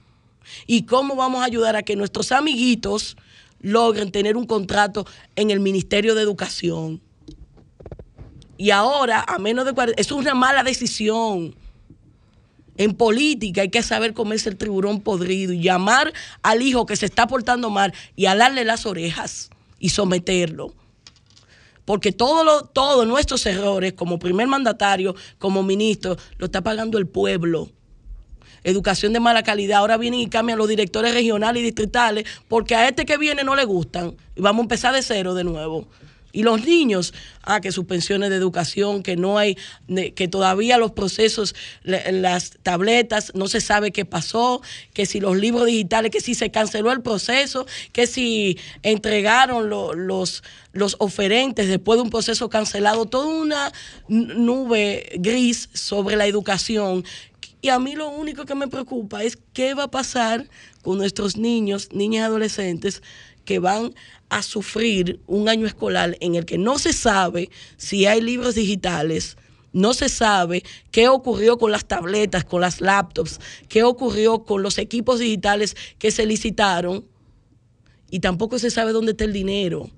y 0.66 0.86
cómo 0.86 1.16
vamos 1.16 1.42
a 1.42 1.46
ayudar 1.46 1.76
a 1.76 1.84
que 1.84 1.96
nuestros 1.96 2.32
amiguitos 2.32 3.18
logren 3.60 4.12
tener 4.12 4.36
un 4.36 4.46
contrato 4.46 5.06
en 5.36 5.52
el 5.52 5.60
Ministerio 5.60 6.16
de 6.16 6.22
Educación. 6.22 7.02
Y 8.58 8.72
ahora, 8.72 9.24
a 9.28 9.40
menos 9.40 9.66
de 9.66 9.74
40, 9.74 10.00
es 10.00 10.12
una 10.12 10.34
mala 10.34 10.64
decisión. 10.64 11.56
En 12.78 12.96
política 12.96 13.62
hay 13.62 13.70
que 13.70 13.84
saber 13.84 14.14
comerse 14.14 14.50
el 14.50 14.58
tiburón 14.58 15.02
podrido 15.02 15.54
y 15.54 15.62
llamar 15.62 16.14
al 16.42 16.62
hijo 16.62 16.86
que 16.86 16.96
se 16.96 17.06
está 17.06 17.28
portando 17.28 17.70
mal 17.70 17.94
y 18.16 18.26
alarle 18.26 18.66
las 18.66 18.86
orejas 18.86 19.50
y 19.80 19.90
someterlo. 19.90 20.74
Porque 21.86 22.12
todos 22.12 22.72
todo 22.74 23.06
nuestros 23.06 23.46
errores 23.46 23.94
como 23.94 24.18
primer 24.18 24.48
mandatario, 24.48 25.16
como 25.38 25.64
ministro, 25.64 26.18
lo 26.38 26.46
está 26.46 26.62
pagando 26.62 26.98
el 26.98 27.08
pueblo 27.08 27.70
educación 28.64 29.14
de 29.14 29.20
mala 29.20 29.44
calidad. 29.44 29.80
Ahora 29.80 29.98
vienen 29.98 30.22
y 30.22 30.28
cambian 30.28 30.58
los 30.58 30.68
directores 30.68 31.14
regionales 31.14 31.62
y 31.62 31.66
distritales 31.66 32.26
porque 32.48 32.76
a 32.76 32.88
este 32.88 33.06
que 33.06 33.18
viene 33.18 33.44
no 33.44 33.56
le 33.56 33.66
gustan. 33.66 34.16
Y 34.36 34.42
vamos 34.42 34.62
a 34.62 34.64
empezar 34.64 34.94
de 34.94 35.02
cero 35.02 35.34
de 35.34 35.44
nuevo. 35.44 35.88
Y 36.36 36.42
los 36.42 36.66
niños, 36.66 37.14
ah, 37.44 37.62
que 37.62 37.72
suspensiones 37.72 38.32
de 38.32 38.36
educación, 38.38 39.04
que 39.04 39.16
no 39.16 39.38
hay, 39.38 39.56
que 40.16 40.28
todavía 40.28 40.80
los 40.80 40.92
procesos, 40.92 41.54
las 41.84 42.58
tabletas, 42.64 43.32
no 43.36 43.48
se 43.48 43.62
sabe 43.62 43.92
qué 43.92 44.04
pasó, 44.04 44.64
que 44.94 45.06
si 45.06 45.20
los 45.20 45.38
libros 45.38 45.68
digitales, 45.68 46.10
que 46.10 46.22
si 46.22 46.34
se 46.34 46.50
canceló 46.50 46.92
el 46.92 47.04
proceso, 47.04 47.68
que 47.92 48.08
si 48.08 48.58
entregaron 48.82 49.70
los, 49.70 50.44
los 50.72 50.96
oferentes 50.98 51.68
después 51.68 51.98
de 51.98 52.04
un 52.04 52.10
proceso 52.10 52.50
cancelado, 52.50 53.06
toda 53.06 53.28
una 53.28 53.72
nube 54.08 55.12
gris 55.20 55.70
sobre 55.74 56.16
la 56.16 56.26
educación. 56.26 57.06
Y 57.62 57.70
a 57.70 57.78
mí 57.78 57.96
lo 57.96 58.10
único 58.10 58.46
que 58.46 58.56
me 58.56 58.68
preocupa 58.68 59.24
es 59.24 59.38
qué 59.54 59.76
va 59.76 59.84
a 59.84 59.92
pasar 59.92 60.50
con 60.82 60.98
nuestros 60.98 61.38
niños, 61.38 61.90
niñas 61.94 62.22
y 62.22 62.26
adolescentes 62.26 63.04
que 63.46 63.60
van 63.60 63.94
a 64.38 64.42
sufrir 64.42 65.20
un 65.28 65.48
año 65.48 65.68
escolar 65.68 66.18
en 66.20 66.36
el 66.36 66.46
que 66.46 66.58
no 66.58 66.80
se 66.80 66.92
sabe 66.92 67.50
si 67.78 68.08
hay 68.08 68.20
libros 68.20 68.56
digitales, 68.56 69.38
no 69.74 69.94
se 69.94 70.10
sabe 70.10 70.64
qué 70.92 71.08
ocurrió 71.08 71.58
con 71.58 71.72
las 71.72 71.86
tabletas, 71.86 72.44
con 72.44 72.62
las 72.62 72.82
laptops, 72.82 73.40
qué 73.70 73.84
ocurrió 73.84 74.44
con 74.44 74.64
los 74.64 74.80
equipos 74.80 75.20
digitales 75.20 75.76
que 76.00 76.10
se 76.10 76.26
licitaron 76.26 77.06
y 78.10 78.20
tampoco 78.20 78.58
se 78.58 78.72
sabe 78.72 78.92
dónde 78.92 79.12
está 79.12 79.24
el 79.24 79.34
dinero. 79.34 79.90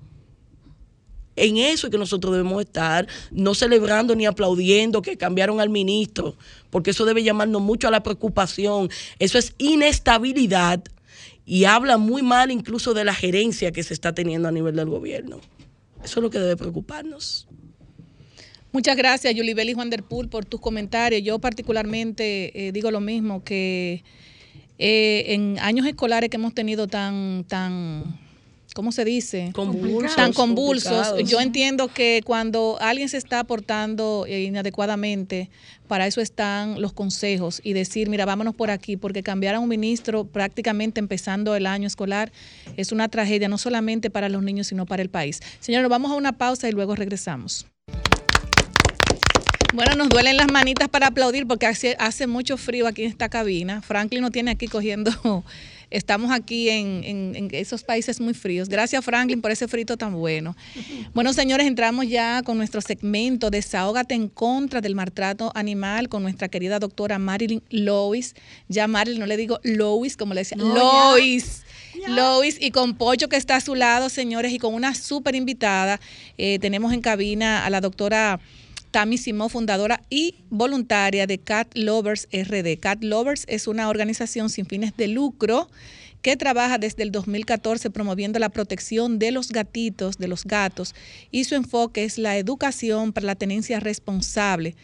En 1.36 1.58
eso 1.58 1.86
es 1.86 1.90
que 1.90 1.98
nosotros 1.98 2.32
debemos 2.32 2.62
estar, 2.62 3.06
no 3.30 3.54
celebrando 3.54 4.16
ni 4.16 4.26
aplaudiendo 4.26 5.02
que 5.02 5.18
cambiaron 5.18 5.60
al 5.60 5.68
ministro, 5.68 6.34
porque 6.70 6.90
eso 6.90 7.04
debe 7.04 7.22
llamarnos 7.22 7.60
mucho 7.60 7.88
a 7.88 7.90
la 7.90 8.02
preocupación. 8.02 8.90
Eso 9.18 9.38
es 9.38 9.54
inestabilidad 9.58 10.82
y 11.46 11.64
habla 11.64 11.96
muy 11.96 12.22
mal 12.22 12.50
incluso 12.50 12.92
de 12.92 13.04
la 13.04 13.14
gerencia 13.14 13.70
que 13.70 13.84
se 13.84 13.94
está 13.94 14.12
teniendo 14.12 14.48
a 14.48 14.52
nivel 14.52 14.74
del 14.74 14.90
gobierno. 14.90 15.40
Eso 16.04 16.20
es 16.20 16.22
lo 16.22 16.28
que 16.28 16.40
debe 16.40 16.56
preocuparnos. 16.56 17.48
Muchas 18.72 18.96
gracias, 18.96 19.34
Yulibel 19.34 19.70
y 19.70 19.72
Juan 19.72 19.88
der 19.88 20.02
Pool, 20.02 20.28
por 20.28 20.44
tus 20.44 20.60
comentarios. 20.60 21.22
Yo 21.22 21.38
particularmente 21.38 22.66
eh, 22.66 22.72
digo 22.72 22.90
lo 22.90 23.00
mismo, 23.00 23.42
que 23.44 24.02
eh, 24.78 25.24
en 25.28 25.58
años 25.60 25.86
escolares 25.86 26.28
que 26.28 26.36
hemos 26.36 26.52
tenido 26.52 26.88
tan, 26.88 27.44
tan 27.44 28.18
¿cómo 28.76 28.92
se 28.92 29.06
dice? 29.06 29.50
Convulsos, 29.54 30.14
tan 30.16 30.34
convulsos. 30.34 31.14
Yo 31.24 31.40
entiendo 31.40 31.88
que 31.88 32.20
cuando 32.26 32.76
alguien 32.78 33.08
se 33.08 33.16
está 33.16 33.42
portando 33.42 34.26
eh, 34.28 34.42
inadecuadamente, 34.42 35.48
para 35.88 36.06
eso 36.06 36.20
están 36.20 36.78
los 36.80 36.92
consejos 36.92 37.62
y 37.64 37.72
decir, 37.72 38.10
mira, 38.10 38.26
vámonos 38.26 38.54
por 38.54 38.70
aquí, 38.70 38.98
porque 38.98 39.22
cambiar 39.22 39.54
a 39.54 39.60
un 39.60 39.68
ministro 39.70 40.24
prácticamente 40.26 41.00
empezando 41.00 41.56
el 41.56 41.66
año 41.66 41.86
escolar 41.86 42.30
es 42.76 42.92
una 42.92 43.08
tragedia, 43.08 43.48
no 43.48 43.56
solamente 43.56 44.10
para 44.10 44.28
los 44.28 44.42
niños, 44.42 44.66
sino 44.66 44.84
para 44.84 45.00
el 45.00 45.08
país. 45.08 45.40
Señores, 45.58 45.88
vamos 45.88 46.12
a 46.12 46.14
una 46.14 46.32
pausa 46.32 46.68
y 46.68 46.72
luego 46.72 46.94
regresamos. 46.94 47.66
Bueno, 49.72 49.94
nos 49.94 50.10
duelen 50.10 50.36
las 50.36 50.52
manitas 50.52 50.88
para 50.88 51.06
aplaudir 51.06 51.46
porque 51.46 51.66
hace, 51.66 51.96
hace 51.98 52.26
mucho 52.26 52.58
frío 52.58 52.86
aquí 52.86 53.04
en 53.04 53.10
esta 53.10 53.30
cabina. 53.30 53.80
Franklin 53.80 54.20
no 54.20 54.30
tiene 54.30 54.50
aquí 54.50 54.68
cogiendo 54.68 55.44
estamos 55.96 56.30
aquí 56.30 56.68
en, 56.68 57.48
esos 57.52 57.82
países 57.82 58.20
muy 58.20 58.34
fríos. 58.34 58.68
Gracias, 58.68 59.04
Franklin, 59.04 59.40
por 59.40 59.50
ese 59.50 59.66
frito 59.66 59.96
tan 59.96 60.14
bueno. 60.14 60.56
Bueno, 61.14 61.32
señores, 61.32 61.66
entramos 61.66 62.08
ya 62.08 62.42
con 62.42 62.58
nuestro 62.58 62.80
segmento 62.80 63.50
Desahógate 63.50 64.14
en 64.14 64.28
contra 64.28 64.80
del 64.80 64.94
maltrato 64.94 65.50
animal 65.54 66.08
con 66.08 66.22
nuestra 66.22 66.48
querida 66.48 66.78
doctora 66.78 67.18
Marilyn 67.18 67.62
Lois. 67.70 68.34
Ya 68.68 68.86
Marilyn, 68.86 69.20
no 69.20 69.26
le 69.26 69.36
digo 69.36 69.58
Lois, 69.62 70.16
como 70.16 70.34
le 70.34 70.40
decía, 70.42 70.58
Lois. 70.58 71.62
Lois 72.08 72.58
y 72.60 72.70
con 72.70 72.94
Pocho 72.94 73.28
que 73.28 73.36
está 73.36 73.56
a 73.56 73.60
su 73.60 73.74
lado, 73.74 74.08
señores, 74.08 74.52
y 74.52 74.58
con 74.58 74.74
una 74.74 74.94
súper 74.94 75.34
invitada. 75.34 76.00
Eh, 76.36 76.58
tenemos 76.58 76.92
en 76.92 77.00
cabina 77.00 77.64
a 77.64 77.70
la 77.70 77.80
doctora 77.80 78.38
Tami 78.96 79.18
Simó, 79.18 79.50
fundadora 79.50 80.00
y 80.08 80.36
voluntaria 80.48 81.26
de 81.26 81.36
Cat 81.36 81.68
Lovers 81.74 82.28
RD. 82.32 82.78
Cat 82.80 83.04
Lovers 83.04 83.44
es 83.46 83.66
una 83.66 83.90
organización 83.90 84.48
sin 84.48 84.64
fines 84.64 84.96
de 84.96 85.06
lucro 85.06 85.68
que 86.22 86.34
trabaja 86.38 86.78
desde 86.78 87.02
el 87.02 87.12
2014 87.12 87.90
promoviendo 87.90 88.38
la 88.38 88.48
protección 88.48 89.18
de 89.18 89.32
los 89.32 89.50
gatitos, 89.50 90.16
de 90.16 90.28
los 90.28 90.44
gatos, 90.44 90.94
y 91.30 91.44
su 91.44 91.56
enfoque 91.56 92.04
es 92.04 92.16
la 92.16 92.38
educación 92.38 93.12
para 93.12 93.26
la 93.26 93.34
tenencia 93.34 93.80
responsable. 93.80 94.74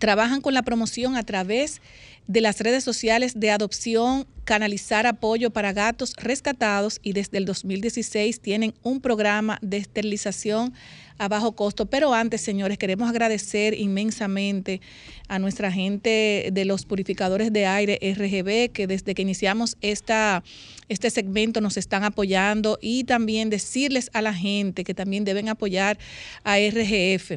Trabajan 0.00 0.40
con 0.40 0.52
la 0.52 0.62
promoción 0.62 1.14
a 1.14 1.22
través 1.22 1.80
de 2.26 2.40
las 2.40 2.60
redes 2.60 2.82
sociales 2.82 3.38
de 3.38 3.52
adopción, 3.52 4.26
canalizar 4.44 5.06
apoyo 5.06 5.50
para 5.50 5.72
gatos 5.72 6.14
rescatados 6.16 6.98
y 7.02 7.12
desde 7.12 7.38
el 7.38 7.44
2016 7.44 8.40
tienen 8.40 8.74
un 8.82 9.00
programa 9.00 9.58
de 9.62 9.76
esterilización 9.76 10.74
a 11.20 11.28
bajo 11.28 11.52
costo. 11.52 11.84
Pero 11.84 12.14
antes, 12.14 12.40
señores, 12.40 12.78
queremos 12.78 13.10
agradecer 13.10 13.78
inmensamente 13.78 14.80
a 15.28 15.38
nuestra 15.38 15.70
gente 15.70 16.48
de 16.50 16.64
los 16.64 16.86
purificadores 16.86 17.52
de 17.52 17.66
aire 17.66 17.98
RGB, 18.02 18.72
que 18.72 18.86
desde 18.86 19.14
que 19.14 19.20
iniciamos 19.20 19.76
esta, 19.82 20.42
este 20.88 21.10
segmento 21.10 21.60
nos 21.60 21.76
están 21.76 22.04
apoyando 22.04 22.78
y 22.80 23.04
también 23.04 23.50
decirles 23.50 24.10
a 24.14 24.22
la 24.22 24.32
gente 24.32 24.82
que 24.82 24.94
también 24.94 25.24
deben 25.24 25.50
apoyar 25.50 25.98
a 26.42 26.56
RGF. 26.56 27.32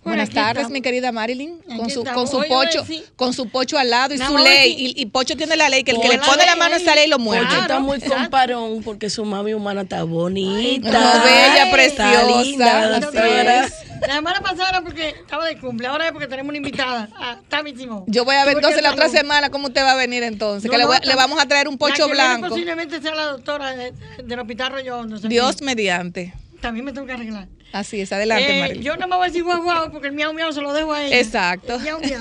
Buenas 0.03 0.29
aquí 0.29 0.35
tardes, 0.35 0.51
estamos. 0.63 0.71
mi 0.71 0.81
querida 0.81 1.11
Marilyn, 1.11 1.59
Aquí 1.67 1.77
con 1.77 1.89
su, 1.91 1.99
con 1.99 2.07
estamos. 2.07 2.29
su 2.31 2.37
Oye, 2.37 2.55
oye, 2.55 2.67
pocho, 2.71 2.85
sí. 2.85 3.03
con 3.15 3.33
su 3.33 3.49
pocho 3.49 3.77
al 3.77 3.89
lado 3.91 4.15
y 4.15 4.17
Nada 4.17 4.31
su 4.31 4.37
ley. 4.43 4.75
Y, 4.77 4.99
y 4.99 5.05
Pocho 5.05 5.37
tiene 5.37 5.55
la 5.55 5.69
ley 5.69 5.83
que 5.83 5.91
el 5.91 6.01
que 6.01 6.07
le 6.07 6.17
pone 6.17 6.43
la 6.45 6.55
mano 6.55 6.73
a 6.73 6.77
esa 6.79 6.95
ley 6.95 7.07
lo 7.07 7.19
muerde. 7.19 7.45
Pocho 7.45 7.61
está 7.61 7.79
muy 7.79 7.97
exacto. 7.97 8.15
comparón 8.17 8.81
porque 8.83 9.09
su 9.11 9.23
mami 9.25 9.53
humana 9.53 9.81
está 9.81 10.03
bonita. 10.03 10.89
No, 10.89 11.23
bella, 11.23 11.63
Ay, 11.65 11.71
preciosa. 11.71 12.11
está 12.13 12.41
linda, 12.41 12.95
así 12.95 13.01
doctora. 13.01 13.65
es. 13.65 13.73
La 14.01 14.15
semana 14.15 14.41
pasada 14.41 14.69
era 14.69 14.81
porque 14.81 15.09
estaba 15.09 15.45
de 15.45 15.59
cumple, 15.59 15.85
ahora 15.87 16.07
es 16.07 16.11
porque 16.11 16.27
tenemos 16.27 16.49
una 16.49 16.57
invitada. 16.57 17.07
Ah, 17.15 17.37
está 17.39 17.61
bísimo. 17.61 18.03
Yo 18.07 18.25
voy 18.25 18.35
a 18.35 18.45
ver 18.45 18.55
entonces 18.55 18.81
la 18.81 18.91
otra 18.93 19.07
semana 19.09 19.51
cómo 19.51 19.67
usted 19.67 19.83
va 19.83 19.91
a 19.91 19.95
venir 19.95 20.23
entonces. 20.23 20.65
No, 20.65 20.71
que 20.71 20.79
le, 20.79 20.85
voy- 20.85 20.97
le 21.03 21.15
vamos 21.15 21.39
a 21.39 21.45
traer 21.47 21.67
un 21.67 21.75
La 21.75 21.77
pocho 21.77 22.07
que 22.07 22.13
blanco. 22.13 22.49
Posiblemente 22.49 22.99
sea 22.99 23.13
la 23.13 23.25
doctora 23.25 23.75
de- 23.75 23.93
del 24.23 24.39
hospital 24.39 24.71
Rollo 24.71 25.05
no 25.05 25.19
sé 25.19 25.27
Dios 25.27 25.57
qué. 25.57 25.65
mediante. 25.65 26.33
También 26.59 26.85
me 26.85 26.91
tengo 26.93 27.05
que 27.05 27.13
arreglar. 27.13 27.47
Así 27.73 28.01
es, 28.01 28.11
adelante, 28.11 28.57
Eh, 28.57 28.59
Marilyn. 28.59 28.83
yo 28.83 28.97
no 28.97 29.07
me 29.07 29.15
voy 29.15 29.25
a 29.25 29.27
decir 29.27 29.43
guau 29.43 29.61
guau 29.63 29.91
porque 29.91 30.07
el 30.07 30.13
miau 30.13 30.33
miau 30.33 30.51
se 30.51 30.61
lo 30.61 30.73
dejo 30.73 30.91
a 30.93 31.03
ella. 31.05 31.19
Exacto. 31.19 31.75
El 31.75 31.81
miau 31.81 31.99
miau. 32.01 32.19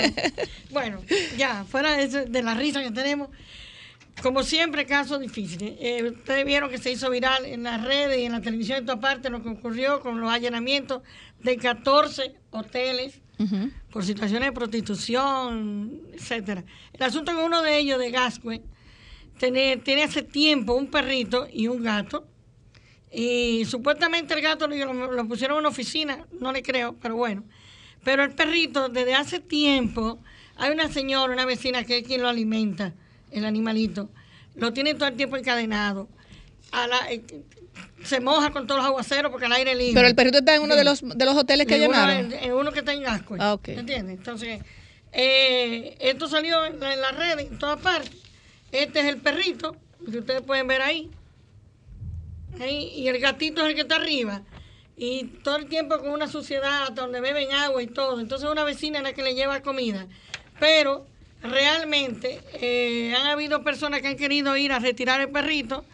Bueno, 0.70 1.00
ya, 1.36 1.64
fuera 1.64 1.96
de, 1.96 2.04
eso- 2.04 2.24
de 2.24 2.42
la 2.42 2.54
risa 2.54 2.82
que 2.82 2.90
tenemos. 2.90 3.28
Como 4.22 4.42
siempre, 4.42 4.84
casos 4.86 5.18
difíciles. 5.20 5.74
Eh, 5.80 6.12
ustedes 6.14 6.44
vieron 6.44 6.68
que 6.70 6.76
se 6.78 6.90
hizo 6.92 7.08
viral 7.10 7.46
en 7.46 7.62
las 7.62 7.82
redes 7.82 8.18
y 8.20 8.24
en 8.26 8.32
la 8.32 8.40
televisión 8.42 8.78
en 8.78 8.84
todas 8.86 9.00
partes 9.00 9.30
lo 9.30 9.42
que 9.42 9.48
ocurrió 9.48 10.00
con 10.00 10.20
los 10.20 10.30
allanamientos 10.30 11.02
de 11.42 11.56
14 11.56 12.34
hoteles 12.50 13.18
por 13.90 14.04
situaciones 14.04 14.48
de 14.48 14.52
prostitución, 14.52 16.02
etcétera. 16.12 16.62
El 16.92 17.02
asunto 17.02 17.34
con 17.34 17.44
uno 17.44 17.62
de 17.62 17.78
ellos, 17.78 17.98
de 17.98 18.10
Gascue, 18.10 18.60
tiene, 19.38 19.78
tiene 19.78 20.02
hace 20.04 20.22
tiempo 20.22 20.74
un 20.74 20.88
perrito 20.88 21.48
y 21.50 21.66
un 21.68 21.82
gato. 21.82 22.26
Y 23.12 23.64
supuestamente 23.64 24.34
el 24.34 24.40
gato 24.40 24.68
lo, 24.68 25.12
lo 25.12 25.24
pusieron 25.26 25.56
en 25.56 25.60
una 25.60 25.68
oficina, 25.70 26.24
no 26.40 26.52
le 26.52 26.62
creo, 26.62 26.94
pero 27.02 27.16
bueno. 27.16 27.42
Pero 28.04 28.22
el 28.22 28.30
perrito, 28.30 28.88
desde 28.88 29.14
hace 29.14 29.40
tiempo, 29.40 30.18
hay 30.56 30.70
una 30.72 30.88
señora, 30.92 31.32
una 31.32 31.44
vecina 31.44 31.84
que 31.84 31.98
es 31.98 32.06
quien 32.06 32.22
lo 32.22 32.28
alimenta, 32.28 32.92
el 33.32 33.44
animalito. 33.44 34.08
Lo 34.54 34.72
tiene 34.72 34.94
todo 34.94 35.08
el 35.08 35.16
tiempo 35.16 35.36
encadenado. 35.36 36.08
A 36.72 36.86
la- 36.86 37.10
eh, 37.12 37.22
se 38.04 38.20
moja 38.20 38.50
con 38.50 38.66
todos 38.66 38.78
los 38.80 38.86
aguaceros 38.86 39.30
porque 39.30 39.46
el 39.46 39.52
aire 39.52 39.74
libre. 39.74 39.94
Pero 39.94 40.08
el 40.08 40.14
perrito 40.14 40.38
está 40.38 40.54
en 40.54 40.62
uno 40.62 40.76
de 40.76 40.84
los, 40.84 41.00
de 41.02 41.24
los 41.24 41.36
hoteles 41.36 41.66
que 41.66 41.78
llenaron. 41.78 42.32
en- 42.32 42.32
en 42.32 42.52
uno 42.52 42.70
que 42.72 42.78
está 42.80 42.92
en 42.92 43.02
Gascue. 43.02 43.38
Ah, 43.40 43.54
ok. 43.54 43.68
¿Entiendes? 43.68 44.18
Entonces, 44.18 44.60
eh, 45.12 45.96
esto 46.00 46.28
salió 46.28 46.64
en, 46.64 46.78
la- 46.80 46.96
las 46.96 47.16
redes, 47.16 47.50
en 47.50 47.58
todas 47.58 47.80
partes. 47.80 48.12
Este 48.72 49.00
es 49.00 49.06
el 49.06 49.16
perrito, 49.18 49.76
que 50.10 50.18
ustedes 50.18 50.42
pueden 50.42 50.66
ver 50.68 50.82
ahí. 50.82 51.10
Y 52.58 53.08
el 53.08 53.18
gatito 53.18 53.62
es 53.62 53.68
el 53.68 53.74
que 53.74 53.82
está 53.82 53.96
arriba. 53.96 54.42
Y 54.96 55.24
todo 55.42 55.56
el 55.56 55.66
tiempo 55.66 55.98
con 55.98 56.10
una 56.10 56.28
suciedad 56.28 56.82
hasta 56.82 57.02
donde 57.02 57.20
beben 57.20 57.52
agua 57.52 57.82
y 57.82 57.86
todo. 57.86 58.20
Entonces, 58.20 58.48
una 58.48 58.64
vecina 58.64 58.98
es 58.98 59.04
la 59.04 59.12
que 59.12 59.22
le 59.22 59.34
lleva 59.34 59.60
comida. 59.62 60.06
Pero 60.58 61.06
realmente 61.42 62.40
eh, 62.54 63.14
han 63.16 63.26
habido 63.26 63.62
personas 63.64 64.02
que 64.02 64.08
han 64.08 64.16
querido 64.16 64.56
ir 64.56 64.72
a 64.72 64.78
retirar 64.78 65.20
el 65.20 65.30
perrito. 65.30 65.84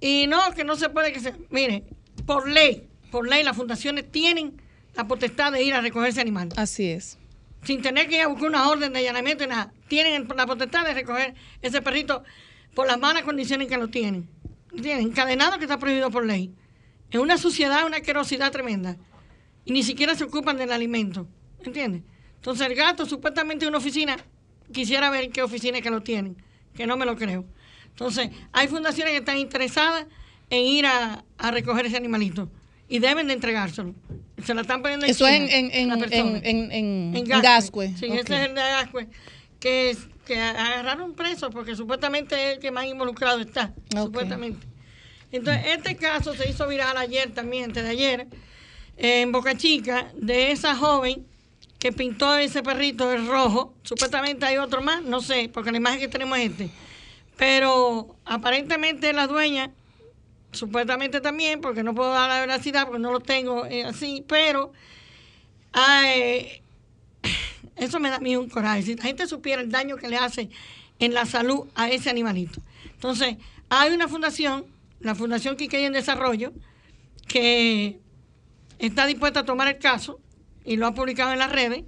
Y 0.00 0.26
no, 0.28 0.38
que 0.54 0.64
no 0.64 0.76
se 0.76 0.88
puede 0.88 1.12
que 1.12 1.20
se. 1.20 1.34
Mire, 1.50 1.84
por 2.24 2.48
ley, 2.48 2.88
por 3.10 3.28
ley, 3.28 3.42
las 3.42 3.56
fundaciones 3.56 4.10
tienen 4.10 4.60
la 4.94 5.06
potestad 5.06 5.52
de 5.52 5.62
ir 5.62 5.74
a 5.74 5.80
recoger 5.80 6.10
ese 6.10 6.20
animal. 6.20 6.48
Así 6.56 6.90
es. 6.90 7.18
Sin 7.64 7.82
tener 7.82 8.08
que 8.08 8.16
ir 8.16 8.22
a 8.22 8.28
buscar 8.28 8.48
una 8.48 8.68
orden 8.68 8.92
de 8.92 9.00
allanamiento 9.00 9.44
y 9.44 9.48
nada. 9.48 9.72
Tienen 9.88 10.28
la 10.36 10.46
potestad 10.46 10.84
de 10.84 10.94
recoger 10.94 11.34
ese 11.60 11.82
perrito 11.82 12.22
por 12.74 12.86
las 12.86 12.98
malas 12.98 13.24
condiciones 13.24 13.66
en 13.66 13.70
que 13.70 13.76
lo 13.78 13.88
tienen. 13.88 14.28
Encadenado 14.76 15.58
que 15.58 15.64
está 15.64 15.78
prohibido 15.78 16.10
por 16.10 16.24
ley. 16.26 16.52
Es 17.10 17.18
una 17.20 17.38
suciedad, 17.38 17.86
una 17.86 18.00
querosidad 18.00 18.52
tremenda. 18.52 18.96
Y 19.64 19.72
ni 19.72 19.82
siquiera 19.82 20.14
se 20.14 20.24
ocupan 20.24 20.56
del 20.56 20.72
alimento. 20.72 21.26
¿Entiendes? 21.64 22.02
Entonces 22.36 22.66
el 22.66 22.74
gato 22.74 23.04
supuestamente 23.06 23.64
en 23.64 23.70
una 23.70 23.78
oficina, 23.78 24.16
quisiera 24.72 25.10
ver 25.10 25.24
en 25.24 25.32
qué 25.32 25.42
oficina 25.42 25.78
es 25.78 25.82
que 25.82 25.90
lo 25.90 26.02
tienen, 26.02 26.36
que 26.74 26.86
no 26.86 26.96
me 26.96 27.04
lo 27.04 27.16
creo. 27.16 27.44
Entonces, 27.88 28.30
hay 28.52 28.68
fundaciones 28.68 29.12
que 29.12 29.18
están 29.18 29.38
interesadas 29.38 30.06
en 30.50 30.64
ir 30.64 30.86
a, 30.86 31.24
a 31.36 31.50
recoger 31.50 31.86
ese 31.86 31.96
animalito 31.96 32.48
y 32.88 33.00
deben 33.00 33.26
de 33.26 33.32
entregárselo. 33.32 33.94
Se 34.44 34.54
la 34.54 34.60
están 34.60 34.82
poniendo 34.82 35.04
Eso 35.04 35.26
es 35.26 35.34
en, 35.34 35.70
en, 35.72 35.90
en, 35.92 36.12
en, 36.44 36.72
en, 36.72 37.16
en 37.16 37.24
Gascue. 37.24 37.88
Sí, 37.98 38.06
ese 38.06 38.20
es 38.20 38.48
el 38.48 38.54
de 38.54 38.60
Gascue. 38.60 39.08
Que, 39.58 39.90
es- 39.90 40.08
que 40.28 40.38
agarraron 40.40 41.14
preso 41.14 41.50
porque 41.50 41.74
supuestamente 41.74 42.34
es 42.34 42.54
el 42.54 42.60
que 42.60 42.70
más 42.70 42.84
involucrado 42.84 43.40
está. 43.40 43.72
Supuestamente. 43.90 44.66
Entonces, 45.32 45.64
este 45.76 45.96
caso 45.96 46.34
se 46.34 46.48
hizo 46.48 46.68
viral 46.68 46.96
ayer 46.96 47.30
también, 47.32 47.64
antes 47.64 47.82
de 47.82 47.90
ayer, 47.90 48.26
en 48.96 49.32
Boca 49.32 49.56
Chica, 49.56 50.10
de 50.14 50.52
esa 50.52 50.76
joven 50.76 51.26
que 51.78 51.92
pintó 51.92 52.36
ese 52.36 52.62
perrito 52.62 53.08
de 53.08 53.18
rojo. 53.18 53.74
Supuestamente 53.82 54.44
hay 54.46 54.58
otro 54.58 54.82
más, 54.82 55.02
no 55.02 55.20
sé, 55.20 55.50
porque 55.52 55.70
la 55.70 55.78
imagen 55.78 56.00
que 56.00 56.08
tenemos 56.08 56.38
es 56.38 56.50
este. 56.50 56.70
Pero 57.36 58.16
aparentemente 58.24 59.12
la 59.12 59.26
dueña, 59.26 59.70
supuestamente 60.52 61.20
también, 61.20 61.60
porque 61.60 61.82
no 61.82 61.94
puedo 61.94 62.10
dar 62.10 62.28
la 62.28 62.40
veracidad, 62.40 62.86
porque 62.86 62.98
no 62.98 63.12
lo 63.12 63.20
tengo 63.20 63.64
eh, 63.66 63.84
así, 63.84 64.24
pero 64.26 64.72
ay, 65.72 66.62
eso 67.78 68.00
me 68.00 68.10
da 68.10 68.16
a 68.16 68.20
mí 68.20 68.36
un 68.36 68.48
coraje. 68.48 68.82
Si 68.82 68.94
la 68.94 69.02
gente 69.02 69.26
supiera 69.26 69.62
el 69.62 69.70
daño 69.70 69.96
que 69.96 70.08
le 70.08 70.16
hace 70.16 70.50
en 70.98 71.14
la 71.14 71.26
salud 71.26 71.66
a 71.74 71.88
ese 71.90 72.10
animalito. 72.10 72.60
Entonces, 72.92 73.36
hay 73.68 73.92
una 73.92 74.08
fundación, 74.08 74.66
la 75.00 75.14
Fundación 75.14 75.56
Quiqueya 75.56 75.86
en 75.86 75.92
Desarrollo, 75.92 76.52
que 77.26 78.00
está 78.78 79.06
dispuesta 79.06 79.40
a 79.40 79.44
tomar 79.44 79.68
el 79.68 79.78
caso 79.78 80.18
y 80.64 80.76
lo 80.76 80.86
ha 80.86 80.94
publicado 80.94 81.32
en 81.32 81.38
las 81.38 81.52
redes. 81.52 81.84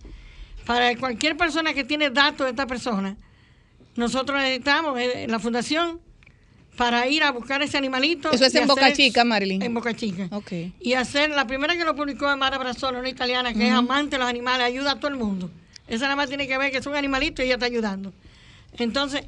Para 0.67 0.95
cualquier 0.97 1.37
persona 1.37 1.75
que 1.75 1.85
tiene 1.85 2.11
datos 2.11 2.47
de 2.47 2.51
esta 2.51 2.67
persona, 2.67 3.17
nosotros 3.97 4.41
necesitamos 4.41 4.99
eh, 5.01 5.27
la 5.29 5.39
fundación 5.39 6.01
para 6.77 7.09
ir 7.09 7.23
a 7.23 7.33
buscar 7.33 7.63
ese 7.63 7.77
animalito. 7.77 8.31
Eso 8.31 8.45
es 8.45 8.55
en 8.55 8.67
Boca 8.67 8.93
Chica, 8.93 9.25
Marilyn. 9.25 9.63
En 9.63 9.75
Boca 9.75 9.95
Chica. 9.95 10.29
Ok. 10.31 10.53
Y 10.81 10.95
hacer, 10.95 11.31
la 11.31 11.47
primera 11.47 11.77
que 11.77 11.85
lo 11.85 11.95
publicó 11.97 12.31
es 12.31 12.37
Mara 12.37 12.59
Brazola, 12.59 13.01
una 13.01 13.09
italiana 13.09 13.53
que 13.53 13.67
es 13.67 13.75
amante 13.75 14.17
de 14.17 14.19
los 14.19 14.29
animales, 14.29 14.67
ayuda 14.67 14.93
a 14.93 14.97
todo 14.97 15.09
el 15.09 15.17
mundo. 15.17 15.51
Esa 15.91 16.05
nada 16.05 16.17
más 16.17 16.29
tiene 16.29 16.47
que 16.49 16.57
ver 16.57 16.71
que 16.71 16.79
es 16.79 16.87
un 16.87 16.95
animalito 16.97 17.43
y 17.43 17.47
ella 17.47 17.55
está 17.55 17.67
ayudando. 17.67 18.13
Entonces, 18.79 19.23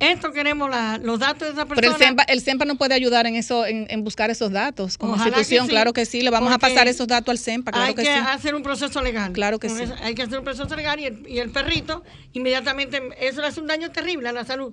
esto 0.00 0.32
queremos 0.32 0.68
la- 0.70 0.98
los 0.98 1.18
datos 1.18 1.40
de 1.48 1.48
esa 1.54 1.64
Pero 1.64 1.74
persona. 1.80 1.96
el 1.96 2.02
CEMPA, 2.02 2.22
el 2.24 2.40
CEMPA 2.40 2.64
nos 2.66 2.76
puede 2.76 2.94
ayudar 2.94 3.26
en 3.26 3.34
eso, 3.36 3.66
en, 3.66 3.86
en 3.90 4.04
buscar 4.04 4.30
esos 4.30 4.52
datos 4.52 4.96
como 4.98 5.14
Ojalá 5.14 5.24
que 5.32 5.40
institución, 5.40 5.66
sí, 5.66 5.70
claro 5.70 5.92
que 5.92 6.06
sí. 6.06 6.20
Le 6.22 6.30
vamos 6.30 6.52
a 6.52 6.58
pasar 6.58 6.86
esos 6.86 7.06
datos 7.08 7.32
al 7.32 7.38
CEMPA, 7.38 7.72
claro 7.72 7.86
hay 7.88 7.94
que, 7.94 8.02
que, 8.02 8.08
sí. 8.14 8.20
hacer 8.26 8.54
un 8.54 8.62
proceso 8.62 9.02
legal. 9.02 9.32
Claro 9.32 9.58
que 9.58 9.68
sí. 9.68 9.82
hay 10.02 10.14
que 10.14 10.22
hacer 10.22 10.38
un 10.38 10.44
proceso 10.44 10.74
legal 10.76 11.00
y 11.00 11.06
el, 11.06 11.26
y 11.28 11.38
el 11.38 11.50
perrito 11.50 12.04
inmediatamente 12.32 13.00
eso 13.20 13.40
le 13.40 13.46
hace 13.48 13.60
un 13.60 13.66
daño 13.66 13.90
terrible 13.90 14.28
a 14.28 14.32
la 14.32 14.44
salud. 14.44 14.72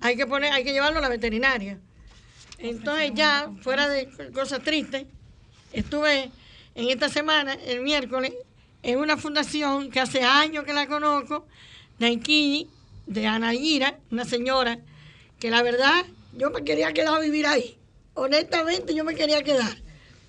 Hay 0.00 0.16
que 0.16 0.26
poner, 0.26 0.52
hay 0.52 0.64
que 0.64 0.72
llevarlo 0.72 0.98
a 0.98 1.02
la 1.02 1.08
veterinaria. 1.08 1.78
Entonces 2.58 3.12
ya 3.14 3.50
fuera 3.62 3.88
de 3.88 4.08
cosas 4.34 4.60
tristes, 4.62 5.04
estuve 5.72 6.30
en 6.74 6.88
esta 6.90 7.08
semana 7.08 7.54
el 7.66 7.80
miércoles 7.82 8.32
en 8.82 8.98
una 8.98 9.16
fundación 9.16 9.90
que 9.90 10.00
hace 10.00 10.22
años 10.22 10.64
que 10.64 10.72
la 10.72 10.86
conozco, 10.86 11.46
Enquilli, 11.98 12.68
de 13.06 13.26
Ana 13.26 13.52
Gira, 13.52 13.98
una 14.10 14.24
señora 14.24 14.78
que 15.38 15.50
la 15.50 15.62
verdad 15.62 16.04
yo 16.36 16.50
me 16.50 16.64
quería 16.64 16.92
quedar 16.92 17.14
a 17.14 17.20
vivir 17.20 17.46
ahí. 17.46 17.78
Honestamente 18.14 18.94
yo 18.94 19.04
me 19.04 19.14
quería 19.14 19.42
quedar. 19.42 19.76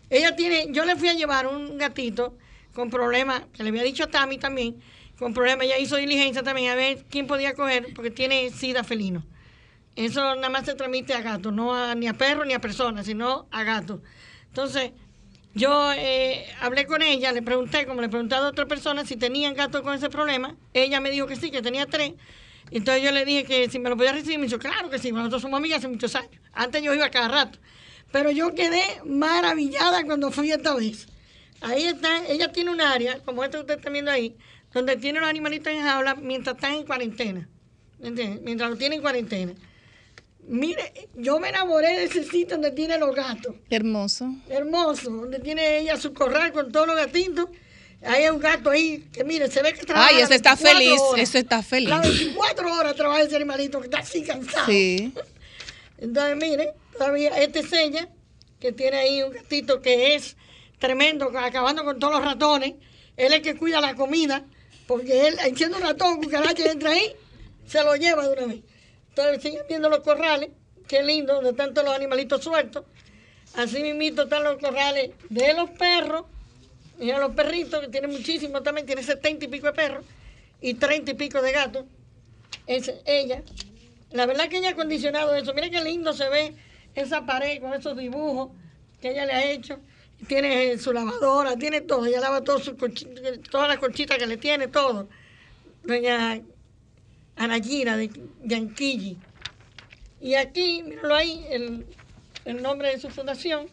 Ella 0.09 0.35
tiene, 0.35 0.67
yo 0.71 0.85
le 0.85 0.95
fui 0.95 1.09
a 1.09 1.13
llevar 1.13 1.47
un 1.47 1.77
gatito 1.77 2.37
con 2.73 2.89
problemas, 2.89 3.43
que 3.53 3.63
le 3.63 3.69
había 3.69 3.83
dicho 3.83 4.03
a 4.03 4.07
Tami 4.07 4.37
también, 4.37 4.81
con 5.17 5.33
problemas, 5.33 5.65
ella 5.65 5.79
hizo 5.79 5.95
diligencia 5.95 6.43
también 6.43 6.71
a 6.71 6.75
ver 6.75 7.03
quién 7.09 7.25
podía 7.27 7.53
coger, 7.55 7.87
porque 7.95 8.11
tiene 8.11 8.51
sida 8.51 8.83
felino. 8.83 9.23
Eso 9.95 10.35
nada 10.35 10.49
más 10.49 10.65
se 10.65 10.75
transmite 10.75 11.13
a 11.15 11.21
gatos, 11.21 11.51
no 11.51 11.73
a- 11.73 11.95
ni 11.95 12.07
a 12.07 12.13
perros 12.13 12.45
ni 12.45 12.53
a 12.53 12.61
personas, 12.61 13.07
sino 13.07 13.47
a 13.51 13.63
gatos. 13.63 14.01
Entonces, 14.49 14.91
yo 15.57 15.91
eh, 15.93 16.45
hablé 16.61 16.85
con 16.85 17.01
ella, 17.01 17.31
le 17.31 17.41
pregunté, 17.41 17.85
como 17.85 18.01
le 18.01 18.09
pregunté 18.09 18.35
a 18.35 18.47
otra 18.47 18.65
persona 18.67 19.05
si 19.05 19.17
tenían 19.17 19.55
gatos 19.55 19.81
con 19.81 19.93
ese 19.93 20.09
problema. 20.09 20.55
Ella 20.73 21.01
me 21.01 21.09
dijo 21.09 21.27
que 21.27 21.35
sí, 21.35 21.51
que 21.51 21.61
tenía 21.61 21.85
tres. 21.87 22.13
Entonces 22.71 23.03
yo 23.03 23.11
le 23.11 23.25
dije 23.25 23.43
que 23.43 23.69
si 23.69 23.79
me 23.79 23.89
lo 23.89 23.97
podía 23.97 24.13
recibir, 24.13 24.39
me 24.39 24.45
dijo, 24.45 24.59
claro 24.59 24.89
que 24.89 24.99
sí, 24.99 25.11
nosotros 25.11 25.41
somos 25.41 25.57
amigas 25.57 25.79
hace 25.79 25.87
muchos 25.87 26.15
años. 26.15 26.39
Antes 26.53 26.83
yo 26.83 26.93
iba 26.93 27.09
cada 27.09 27.27
rato. 27.27 27.59
Pero 28.11 28.31
yo 28.31 28.53
quedé 28.53 28.83
maravillada 29.05 30.03
cuando 30.05 30.31
fui 30.31 30.51
esta 30.51 30.75
vez. 30.75 31.07
Ahí 31.61 31.83
está, 31.83 32.25
ella 32.27 32.51
tiene 32.51 32.71
un 32.71 32.81
área, 32.81 33.19
como 33.19 33.43
esta 33.43 33.57
que 33.57 33.61
usted 33.61 33.77
está 33.77 33.89
viendo 33.89 34.11
ahí, 34.11 34.37
donde 34.73 34.95
tiene 34.95 35.19
los 35.19 35.27
animalitos 35.27 35.73
en 35.73 35.81
jaula 35.81 36.15
mientras 36.15 36.55
están 36.55 36.75
en 36.75 36.85
cuarentena. 36.85 37.49
¿Me 37.99 38.09
entiendes? 38.09 38.41
Mientras 38.43 38.69
los 38.69 38.77
tienen 38.77 38.97
en 38.97 39.01
cuarentena. 39.01 39.53
Mire, 40.47 41.09
yo 41.15 41.39
me 41.39 41.49
enamoré 41.49 41.97
de 41.97 42.03
ese 42.05 42.23
sitio 42.23 42.55
donde 42.55 42.71
tiene 42.71 42.97
los 42.97 43.13
gatos. 43.13 43.53
Hermoso. 43.69 44.33
Hermoso, 44.49 45.11
donde 45.11 45.39
tiene 45.39 45.79
ella 45.79 45.97
su 45.97 46.13
corral 46.13 46.53
con 46.53 46.71
todos 46.71 46.87
los 46.87 46.95
gatitos. 46.95 47.49
Hay 48.01 48.29
un 48.29 48.39
gato 48.39 48.69
ahí 48.69 49.09
que, 49.11 49.23
mire, 49.23 49.49
se 49.51 49.61
ve 49.61 49.73
que 49.73 49.85
trabaja. 49.85 50.07
Ay, 50.09 50.21
ese 50.21 50.35
está 50.35 50.55
24 50.55 50.79
feliz, 50.79 51.01
horas. 51.01 51.23
ese 51.23 51.39
está 51.39 51.63
feliz. 51.63 51.89
Las 51.89 52.01
24 52.01 52.73
horas 52.73 52.95
trabaja 52.95 53.21
ese 53.23 53.35
animalito 53.35 53.79
que 53.79 53.85
está 53.85 53.99
así 53.99 54.23
cansado. 54.23 54.65
Sí. 54.67 55.11
Entonces, 55.97 56.37
mire, 56.37 56.73
todavía 56.93 57.29
este 57.41 57.59
es 57.59 57.73
ella, 57.73 58.07
que 58.59 58.71
tiene 58.71 58.97
ahí 58.97 59.23
un 59.23 59.33
gatito 59.33 59.81
que 59.81 60.15
es 60.15 60.37
tremendo, 60.79 61.31
acabando 61.37 61.83
con 61.83 61.99
todos 61.99 62.13
los 62.13 62.23
ratones. 62.23 62.75
Él 63.17 63.33
es 63.33 63.33
el 63.33 63.41
que 63.41 63.55
cuida 63.55 63.81
la 63.81 63.95
comida, 63.95 64.45
porque 64.85 65.27
él, 65.27 65.37
siendo 65.55 65.77
un 65.77 65.83
ratón, 65.83 66.21
cucaracha 66.21 66.71
entra 66.71 66.91
ahí, 66.91 67.13
se 67.65 67.83
lo 67.83 67.95
lleva 67.95 68.27
de 68.27 68.33
una 68.33 68.53
vez. 68.53 68.61
Entonces, 69.17 69.41
siguen 69.41 69.65
viendo 69.67 69.89
los 69.89 70.01
corrales, 70.01 70.49
qué 70.87 71.01
lindo, 71.01 71.33
donde 71.33 71.49
están 71.49 71.73
todos 71.73 71.87
los 71.87 71.95
animalitos 71.95 72.43
sueltos. 72.43 72.85
Así 73.55 73.81
mismito 73.81 74.23
están 74.23 74.43
los 74.43 74.57
corrales 74.57 75.11
de 75.29 75.53
los 75.55 75.71
perros, 75.71 76.25
mira 76.99 77.17
los 77.17 77.33
perritos, 77.33 77.81
que 77.81 77.87
tienen 77.87 78.11
muchísimos 78.11 78.61
también, 78.61 78.85
tiene 78.85 79.01
setenta 79.01 79.45
y 79.45 79.47
pico 79.47 79.67
de 79.67 79.73
perros, 79.73 80.05
y 80.61 80.75
treinta 80.75 81.11
y 81.11 81.13
pico 81.15 81.41
de 81.41 81.51
gatos. 81.51 81.85
Es 82.67 82.93
ella. 83.05 83.41
La 84.11 84.27
verdad 84.27 84.49
que 84.49 84.57
ella 84.57 84.69
ha 84.69 84.71
acondicionado 84.73 85.33
eso. 85.33 85.53
Mira 85.53 85.69
qué 85.69 85.81
lindo 85.81 86.13
se 86.13 86.29
ve 86.29 86.53
esa 86.93 87.25
pared 87.25 87.59
con 87.59 87.73
esos 87.73 87.97
dibujos 87.97 88.51
que 89.01 89.11
ella 89.11 89.25
le 89.25 89.33
ha 89.33 89.51
hecho. 89.51 89.79
Tiene 90.27 90.71
eh, 90.71 90.77
su 90.77 90.93
lavadora, 90.93 91.55
tiene 91.57 91.81
todo. 91.81 92.05
Ella 92.05 92.19
lava 92.19 92.43
todo 92.43 92.59
su 92.59 92.75
colchi- 92.75 93.49
todas 93.49 93.67
las 93.67 93.77
colchitas 93.77 94.17
que 94.17 94.27
le 94.27 94.37
tiene, 94.37 94.67
todo. 94.67 95.09
Doña 95.83 96.41
Anayira 97.37 97.97
de 97.97 98.09
Yanquilli. 98.43 99.17
Y 100.19 100.33
aquí, 100.35 100.83
míralo 100.83 101.15
ahí, 101.15 101.45
el, 101.49 101.85
el 102.45 102.61
nombre 102.61 102.89
de 102.89 102.99
su 102.99 103.09
fundación. 103.09 103.67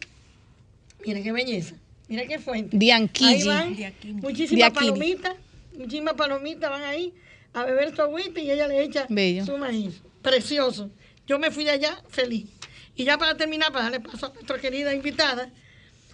Mira 1.05 1.21
qué 1.21 1.31
belleza. 1.31 1.75
Mira 2.07 2.25
qué 2.27 2.39
fuente. 2.39 2.77
Dianquilli. 2.77 3.33
Ahí 3.33 3.43
van 3.43 3.93
muchísimas 4.21 4.71
palomitas, 4.71 5.35
muchísimas 5.75 6.13
palomitas 6.13 6.69
van 6.69 6.83
ahí 6.83 7.13
a 7.53 7.63
beber 7.63 7.95
su 7.95 8.01
agüita 8.01 8.39
y 8.39 8.51
ella 8.51 8.67
le 8.67 8.83
echa 8.83 9.07
Bello. 9.09 9.45
su 9.45 9.57
maíz. 9.57 10.01
Precioso. 10.21 10.91
Yo 11.25 11.39
me 11.39 11.49
fui 11.51 11.63
de 11.63 11.71
allá 11.71 11.97
feliz. 12.09 12.47
Y 12.95 13.03
ya 13.05 13.17
para 13.17 13.35
terminar, 13.35 13.71
para 13.71 13.85
darle 13.85 13.99
paso 13.99 14.27
a 14.27 14.33
nuestra 14.33 14.59
querida 14.59 14.93
invitada, 14.93 15.49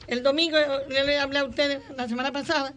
el 0.08 0.24
domingo 0.24 0.58
le, 0.89 1.04
le 1.06 1.20
hablé 1.20 1.39
a 1.39 1.43
ustedes 1.43 1.80
la 1.97 2.08
semana 2.08 2.32
pasada 2.32 2.74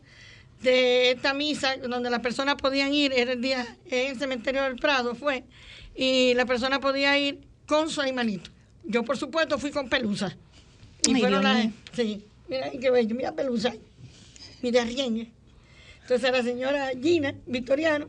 de 0.64 1.12
esta 1.12 1.34
misa 1.34 1.76
donde 1.76 2.10
las 2.10 2.20
personas 2.20 2.56
podían 2.56 2.92
ir, 2.92 3.12
era 3.12 3.32
el 3.32 3.40
día 3.40 3.64
en 3.90 4.10
el 4.12 4.18
cementerio 4.18 4.62
del 4.64 4.76
Prado, 4.76 5.14
fue, 5.14 5.44
y 5.94 6.34
la 6.34 6.46
persona 6.46 6.80
podía 6.80 7.16
ir 7.18 7.38
con 7.66 7.88
su 7.90 8.00
animalito. 8.00 8.50
Yo, 8.84 9.04
por 9.04 9.16
supuesto, 9.16 9.58
fui 9.58 9.70
con 9.70 9.88
Pelusa. 9.88 10.36
Y 11.06 11.14
Ay, 11.14 11.20
fueron 11.20 11.40
Dios 11.42 11.54
las. 11.54 11.64
mío. 11.64 11.72
Sí, 11.92 12.24
mira 12.48 12.70
qué 12.70 12.90
bello, 12.90 13.14
mira 13.14 13.32
Pelusa. 13.32 13.72
Mira 14.62 14.84
Riengue. 14.84 15.30
Entonces 16.02 16.32
la 16.32 16.42
señora 16.42 16.90
Gina, 17.00 17.34
Victoriano, 17.46 18.08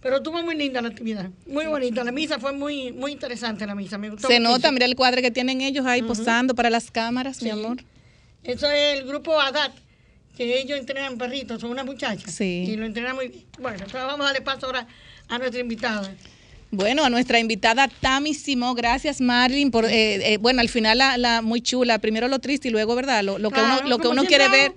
pero 0.00 0.16
estuvo 0.18 0.42
muy 0.42 0.56
linda 0.56 0.80
la 0.82 0.88
actividad, 0.88 1.30
muy 1.46 1.66
bonita. 1.66 2.04
La 2.04 2.12
misa 2.12 2.38
fue 2.38 2.52
muy, 2.52 2.92
muy 2.92 3.12
interesante, 3.12 3.66
la 3.66 3.74
misa, 3.74 3.98
me 3.98 4.10
gustó 4.10 4.28
Se 4.28 4.34
muchísimo. 4.34 4.56
nota, 4.56 4.70
mira 4.72 4.86
el 4.86 4.94
cuadro 4.96 5.22
que 5.22 5.30
tienen 5.30 5.60
ellos 5.60 5.86
ahí 5.86 6.02
posando 6.02 6.54
para 6.54 6.70
las 6.70 6.90
cámaras, 6.90 7.42
mi 7.42 7.50
amor. 7.50 7.78
Eso 8.44 8.68
es 8.70 8.98
el 8.98 9.06
grupo 9.06 9.40
ADAT, 9.40 9.72
que 10.36 10.60
ellos 10.60 10.78
entrenan 10.78 11.18
perritos, 11.18 11.60
son 11.60 11.70
unas 11.70 11.84
muchachas. 11.84 12.32
Sí. 12.32 12.64
Y 12.68 12.76
lo 12.76 12.86
entrenan 12.86 13.14
muy 13.16 13.28
bien. 13.28 13.44
Bueno, 13.58 13.76
entonces 13.78 14.02
vamos 14.02 14.20
a 14.20 14.24
darle 14.24 14.40
paso 14.40 14.66
ahora 14.66 14.86
a 15.28 15.38
nuestra 15.38 15.60
invitada. 15.60 16.14
Bueno, 16.70 17.04
a 17.04 17.10
nuestra 17.10 17.38
invitada 17.38 17.86
Tami 17.86 18.32
Simó, 18.32 18.74
gracias 18.74 19.20
Marlin 19.20 19.70
por, 19.70 19.84
eh, 19.84 20.32
eh, 20.32 20.38
bueno, 20.38 20.62
al 20.62 20.70
final 20.70 20.96
la, 20.96 21.18
la 21.18 21.42
muy 21.42 21.60
chula, 21.60 21.98
primero 21.98 22.28
lo 22.28 22.38
triste 22.38 22.68
y 22.68 22.70
luego, 22.70 22.94
¿verdad? 22.94 23.22
Lo, 23.22 23.38
lo 23.38 23.50
que 23.50 23.60
Claro, 23.60 23.80
uno, 23.80 23.88
lo 23.90 23.98
que 23.98 24.08
uno 24.08 24.24
quiere 24.24 24.48
ver 24.48 24.72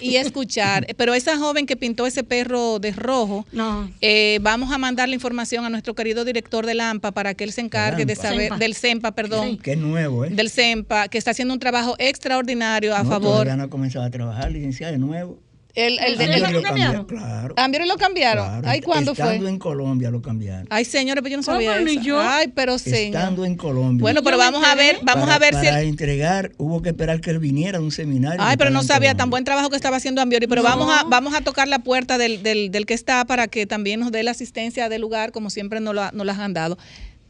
y 0.00 0.16
escuchar. 0.16 0.86
Pero 0.96 1.14
esa 1.14 1.36
joven 1.38 1.66
que 1.66 1.76
pintó 1.76 2.06
ese 2.06 2.24
perro 2.24 2.78
de 2.78 2.92
rojo, 2.92 3.46
No. 3.52 3.90
eh, 4.00 4.38
vamos 4.42 4.72
a 4.72 4.78
mandar 4.78 5.08
la 5.08 5.14
información 5.14 5.64
a 5.64 5.70
nuestro 5.70 5.94
querido 5.94 6.24
director 6.24 6.66
del 6.66 6.80
AMPA 6.80 7.12
para 7.12 7.34
que 7.34 7.44
él 7.44 7.52
se 7.52 7.60
encargue 7.60 8.04
de 8.04 8.16
saber, 8.16 8.40
Sempa. 8.42 8.58
del 8.58 8.74
CEMPA, 8.74 9.12
perdón, 9.12 9.50
Sí. 9.52 9.58
Qué 9.62 9.76
nuevo, 9.76 10.24
¿eh? 10.24 10.30
del 10.30 10.50
CEMPA, 10.50 11.08
que 11.08 11.18
está 11.18 11.30
haciendo 11.32 11.54
un 11.54 11.60
trabajo 11.60 11.94
extraordinario 11.98 12.94
a 12.94 13.02
No, 13.02 13.08
favor. 13.10 13.30
todavía 13.32 13.56
no 13.56 13.64
ha 13.64 13.68
comenzado 13.70 14.04
a 14.04 14.10
trabajar, 14.10 14.50
licenciada, 14.50 14.92
de 14.92 14.98
nuevo. 14.98 15.38
El, 15.74 15.98
el, 16.00 16.18
de- 16.18 16.24
¿Sí? 16.26 16.30
el- 16.32 16.42
¿Eso 16.42 16.52
lo 16.52 16.62
cambiaron? 16.62 17.04
Claro. 17.06 17.54
¿vieron? 17.70 17.88
lo 17.88 17.96
cambiaron. 17.96 18.46
claro. 18.46 18.68
Ay, 18.68 18.80
¿cuándo 18.80 19.14
fue? 19.14 19.24
Estando 19.24 19.48
en 19.48 19.58
Colombia 19.58 20.10
lo 20.10 20.20
cambiaron. 20.20 20.66
Ay, 20.70 20.84
señores, 20.84 21.22
pero 21.22 21.30
yo 21.32 21.36
no 21.36 21.42
sabía 21.42 21.78
Ni 21.80 21.92
eso. 21.92 22.00
yo. 22.02 22.20
Ay, 22.20 22.48
pero 22.54 22.78
señor. 22.78 23.16
Estando 23.20 23.44
en 23.44 23.56
Colombia. 23.56 24.02
Bueno, 24.02 24.22
pero 24.22 24.36
vamos 24.38 24.64
a 24.64 24.74
ver, 24.74 24.98
vamos 25.02 25.24
para, 25.24 25.34
a 25.36 25.38
ver 25.38 25.54
si 25.54 25.64
para 25.66 25.82
entregar, 25.82 26.52
hubo 26.58 26.82
que 26.82 26.88
esperar 26.90 27.20
que 27.20 27.30
él 27.30 27.38
viniera 27.38 27.78
a 27.78 27.80
un 27.80 27.92
seminario. 27.92 28.40
Ay, 28.42 28.56
pero 28.56 28.70
no 28.70 28.82
sabía 28.82 29.14
tan 29.14 29.30
buen 29.30 29.44
trabajo 29.44 29.70
que 29.70 29.76
estaba 29.76 29.96
haciendo 29.96 30.20
Ambiori, 30.20 30.46
pero 30.46 30.62
vamos 30.62 30.92
a 30.92 31.04
vamos 31.04 31.34
a 31.34 31.40
tocar 31.40 31.68
la 31.68 31.78
puerta 31.80 32.18
del, 32.18 32.42
del, 32.42 32.70
del 32.70 32.86
que 32.86 32.94
está 32.94 33.24
para 33.24 33.48
que 33.48 33.66
también 33.66 34.00
nos 34.00 34.10
dé 34.12 34.22
la 34.22 34.32
asistencia 34.32 34.88
del 34.88 35.00
lugar, 35.00 35.32
como 35.32 35.50
siempre 35.50 35.80
nos, 35.80 35.94
lo, 35.94 36.02
ha- 36.02 36.10
nos 36.12 36.26
las 36.26 36.38
han 36.38 36.52
dado. 36.54 36.78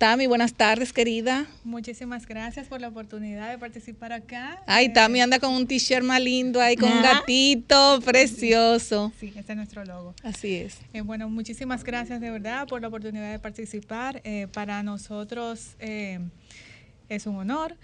Tami, 0.00 0.26
buenas 0.26 0.54
tardes, 0.54 0.94
querida. 0.94 1.44
Muchísimas 1.62 2.24
gracias 2.26 2.66
por 2.68 2.80
la 2.80 2.88
oportunidad 2.88 3.50
de 3.50 3.58
participar 3.58 4.14
acá. 4.14 4.62
Ay, 4.66 4.86
Eh, 4.86 4.88
Tami 4.94 5.20
anda 5.20 5.38
con 5.38 5.52
un 5.52 5.66
t-shirt 5.66 6.02
más 6.02 6.22
lindo 6.22 6.58
ahí, 6.58 6.74
con 6.74 6.90
un 6.90 7.04
Ajá. 7.04 7.18
gatito 7.18 8.00
precioso. 8.02 9.12
Sí, 9.20 9.30
este 9.36 9.52
es 9.52 9.56
nuestro 9.58 9.84
logo. 9.84 10.14
Así 10.22 10.54
es. 10.54 10.78
Eh, 10.94 11.02
bueno, 11.02 11.28
muchísimas 11.28 11.84
gracias 11.84 12.18
de 12.22 12.30
verdad 12.30 12.66
por 12.66 12.80
la 12.80 12.88
oportunidad 12.88 13.30
de 13.30 13.38
participar. 13.40 14.22
Eh, 14.24 14.46
para 14.50 14.82
nosotros 14.82 15.74
eh, 15.80 16.18
es 17.10 17.26
un 17.26 17.36
honor. 17.36 17.76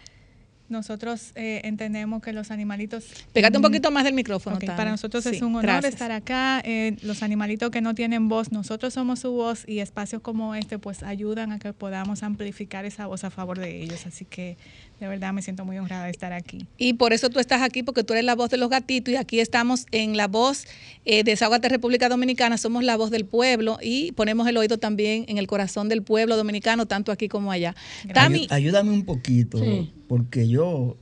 Nosotros 0.68 1.32
eh, 1.34 1.60
entendemos 1.64 2.22
que 2.22 2.32
los 2.32 2.50
animalitos... 2.50 3.04
Pégate 3.32 3.56
un 3.56 3.62
poquito 3.62 3.90
más 3.90 4.04
del 4.04 4.14
micrófono, 4.14 4.58
para 4.58 4.90
nosotros 4.90 5.22
Sí, 5.22 5.36
es 5.36 5.42
un 5.42 5.50
honor 5.54 5.62
gracias. 5.62 5.94
estar 5.94 6.10
acá. 6.12 6.60
Eh, 6.64 6.96
los 7.02 7.22
animalitos 7.22 7.70
que 7.70 7.80
no 7.80 7.94
tienen 7.94 8.28
voz, 8.28 8.52
nosotros 8.52 8.94
somos 8.94 9.20
su 9.20 9.32
voz 9.32 9.64
y 9.68 9.78
espacios 9.78 10.22
como 10.22 10.54
este 10.54 10.78
pues 10.78 11.02
ayudan 11.02 11.52
a 11.52 11.58
que 11.58 11.72
podamos 11.72 12.22
amplificar 12.22 12.84
esa 12.84 13.06
voz 13.06 13.24
a 13.24 13.30
favor 13.30 13.58
de 13.58 13.82
ellos. 13.82 14.06
Así 14.06 14.24
que 14.24 14.56
de 15.00 15.08
verdad 15.08 15.32
me 15.32 15.42
siento 15.42 15.64
muy 15.64 15.78
honrada 15.78 16.04
de 16.04 16.10
estar 16.10 16.32
aquí. 16.32 16.66
Y 16.78 16.94
por 16.94 17.12
eso 17.12 17.28
tú 17.28 17.38
estás 17.38 17.60
aquí, 17.62 17.82
porque 17.82 18.02
tú 18.02 18.14
eres 18.14 18.24
la 18.24 18.34
voz 18.34 18.48
de 18.50 18.56
los 18.56 18.70
gatitos 18.70 19.12
y 19.12 19.16
aquí 19.16 19.40
estamos 19.40 19.86
en 19.92 20.16
la 20.16 20.26
voz 20.26 20.64
eh, 21.04 21.18
de 21.22 21.32
Desahogate 21.32 21.68
República 21.68 22.08
Dominicana, 22.08 22.56
somos 22.56 22.82
la 22.82 22.96
voz 22.96 23.10
del 23.10 23.26
pueblo 23.26 23.78
y 23.82 24.12
ponemos 24.12 24.48
el 24.48 24.56
oído 24.56 24.78
también 24.78 25.26
en 25.28 25.36
el 25.36 25.46
corazón 25.46 25.88
del 25.90 26.02
pueblo 26.02 26.36
dominicano, 26.36 26.86
tanto 26.86 27.12
aquí 27.12 27.28
como 27.28 27.52
allá. 27.52 27.74
Tami, 28.14 28.46
ayúdame 28.50 28.90
un 28.90 29.04
poquito, 29.04 29.58
Sí. 29.58 29.92
porque 30.08 30.48
yo 30.48 30.96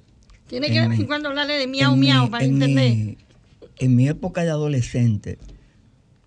Tiene 0.48 0.68
que 0.68 0.80
de 0.80 0.88
vez 0.88 0.98
en 0.98 1.06
cuando 1.06 1.28
hablarle 1.28 1.54
de 1.54 1.66
miau, 1.68 1.94
miau 1.96 2.28
para 2.30 2.44
en 2.44 2.54
entender. 2.54 2.94
Mi, 2.96 3.16
en 3.78 3.96
mi 3.96 4.08
época 4.08 4.42
de 4.42 4.50
adolescente, 4.50 5.38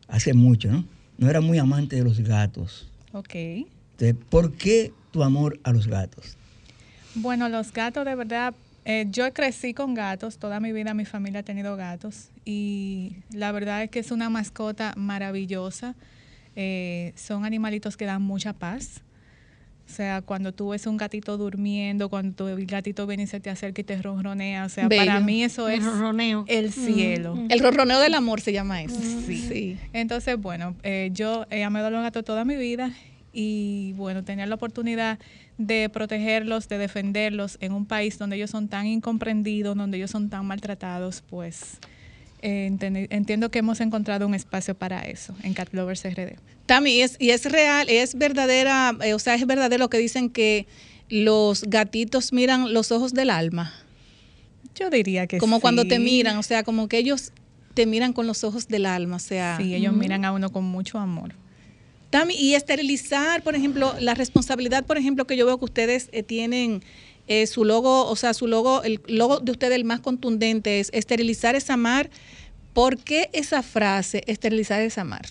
hace 0.08 0.34
mucho, 0.34 0.72
¿no? 0.72 0.86
No 1.18 1.30
era 1.30 1.42
muy 1.42 1.58
amante 1.58 1.96
de 1.98 2.04
los 2.04 2.20
gatos. 2.22 2.88
Ok. 3.12 3.36
Entonces, 3.36 4.16
¿Por 4.30 4.54
qué 4.54 4.94
tu 5.12 5.24
amor 5.24 5.60
a 5.64 5.72
los 5.74 5.88
gatos? 5.88 6.37
Bueno, 7.20 7.50
los 7.50 7.74
gatos 7.74 8.06
de 8.06 8.16
verdad, 8.16 8.54
eh, 8.86 9.06
yo 9.10 9.32
crecí 9.34 9.74
con 9.74 9.94
gatos, 9.94 10.38
toda 10.38 10.60
mi 10.60 10.72
vida 10.72 10.94
mi 10.94 11.06
familia 11.06 11.40
ha 11.42 11.44
tenido 11.44 11.76
gatos 11.76 12.30
y 12.46 13.18
la 13.32 13.52
verdad 13.52 13.84
es 13.84 13.90
que 13.90 14.00
es 14.00 14.12
una 14.12 14.30
mascota 14.30 14.94
maravillosa. 14.96 15.96
Eh, 16.56 17.14
son 17.16 17.46
animalitos 17.46 17.98
que 17.98 18.06
dan 18.06 18.22
mucha 18.22 18.54
paz. 18.54 19.02
O 19.88 19.90
sea, 19.90 20.22
cuando 20.22 20.54
tú 20.54 20.70
ves 20.70 20.86
un 20.86 20.98
gatito 20.98 21.38
durmiendo, 21.38 22.10
cuando 22.10 22.36
tu 22.36 22.66
gatito 22.66 23.08
viene 23.08 23.24
y 23.24 23.28
se 23.28 23.40
te 23.40 23.50
acerca 23.50 23.80
y 23.82 23.84
te 23.86 24.02
ronronea, 24.02 24.66
o 24.66 24.70
sea, 24.70 24.88
Bello. 24.90 25.06
para 25.06 25.20
mí 25.22 25.44
eso 25.44 25.70
El 25.70 25.80
es 25.80 25.86
ronroneo. 25.86 26.44
el 26.50 26.74
cielo. 26.74 27.38
el 27.50 27.60
ronroneo 27.60 28.00
del 28.02 28.14
amor 28.14 28.42
se 28.42 28.52
llama 28.52 28.82
eso. 28.84 29.00
Sí. 29.00 29.78
Entonces, 29.94 30.38
bueno, 30.38 30.76
eh, 30.84 31.10
yo 31.14 31.46
he 31.52 31.64
amado 31.64 31.88
a 31.88 31.90
los 31.90 32.02
gatos 32.02 32.26
toda 32.26 32.44
mi 32.44 32.58
vida 32.58 32.92
y 33.32 33.94
bueno, 33.96 34.26
tener 34.26 34.50
la 34.50 34.56
oportunidad 34.56 35.20
de 35.58 35.90
protegerlos, 35.90 36.68
de 36.68 36.78
defenderlos 36.78 37.58
en 37.62 37.74
un 37.74 37.86
país 37.86 38.18
donde 38.18 38.36
ellos 38.36 38.52
son 38.52 38.68
tan 38.68 38.86
incomprendidos, 38.86 39.76
donde 39.76 39.98
ellos 39.98 40.12
son 40.12 40.30
tan 40.30 40.46
maltratados, 40.46 41.24
pues 41.28 41.78
eh, 42.42 42.72
entiendo 43.10 43.50
que 43.50 43.60
hemos 43.60 43.82
encontrado 43.82 44.28
un 44.28 44.36
espacio 44.36 44.76
para 44.76 45.02
eso 45.02 45.36
en 45.44 45.54
Cat 45.54 45.70
Lovers 45.74 46.04
RD. 46.04 46.36
Tami, 46.68 46.92
y 46.92 47.02
es, 47.02 47.16
y 47.20 47.32
es 47.32 47.46
real, 47.52 47.88
es 47.90 48.16
verdadera, 48.16 48.96
eh, 49.02 49.14
o 49.14 49.20
sea, 49.20 49.36
es 49.36 49.46
verdadero 49.48 49.86
lo 49.86 49.90
que 49.90 49.98
dicen 49.98 50.30
que 50.30 50.68
los 51.10 51.64
gatitos 51.64 52.34
miran 52.34 52.74
los 52.74 52.92
ojos 52.92 53.14
del 53.14 53.30
alma, 53.30 53.74
Yo 54.76 54.90
diría 54.90 55.26
que 55.26 55.38
como 55.38 55.60
cuando 55.60 55.86
te 55.86 55.98
miran, 55.98 56.38
o 56.38 56.44
sea, 56.44 56.64
como 56.64 56.88
que 56.88 56.98
ellos 56.98 57.32
te 57.74 57.86
miran 57.86 58.14
con 58.14 58.28
los 58.28 58.44
ojos 58.44 58.68
del 58.68 58.86
alma, 58.86 59.16
o 59.16 59.20
sea. 59.20 59.58
Sí, 59.58 59.74
ellos 59.74 59.94
miran 59.94 60.26
a 60.26 60.32
uno 60.32 60.52
con 60.52 60.66
mucho 60.66 61.00
amor. 61.00 61.34
Tami, 62.10 62.36
y 62.36 62.56
esterilizar, 62.56 63.44
por 63.44 63.56
ejemplo, 63.56 63.94
la 64.00 64.14
responsabilidad, 64.14 64.86
por 64.86 64.98
ejemplo, 64.98 65.28
que 65.28 65.36
yo 65.36 65.46
veo 65.46 65.58
que 65.60 65.66
ustedes 65.66 66.10
eh, 66.12 66.24
tienen 66.24 66.82
eh, 67.28 67.48
su 67.48 67.66
logo, 67.66 68.08
o 68.08 68.16
sea, 68.16 68.34
su 68.34 68.48
logo, 68.48 68.84
el 68.84 69.02
logo 69.08 69.40
de 69.40 69.52
ustedes 69.52 69.76
el 69.76 69.84
más 69.84 70.00
contundente 70.00 70.80
es 70.80 70.90
esterilizar 70.94 71.56
es 71.56 71.70
amar. 71.70 72.10
¿Por 72.74 72.98
qué 72.98 73.30
esa 73.34 73.64
frase, 73.64 74.24
esterilizar 74.28 74.82
es 74.82 74.98
amar? 74.98 75.26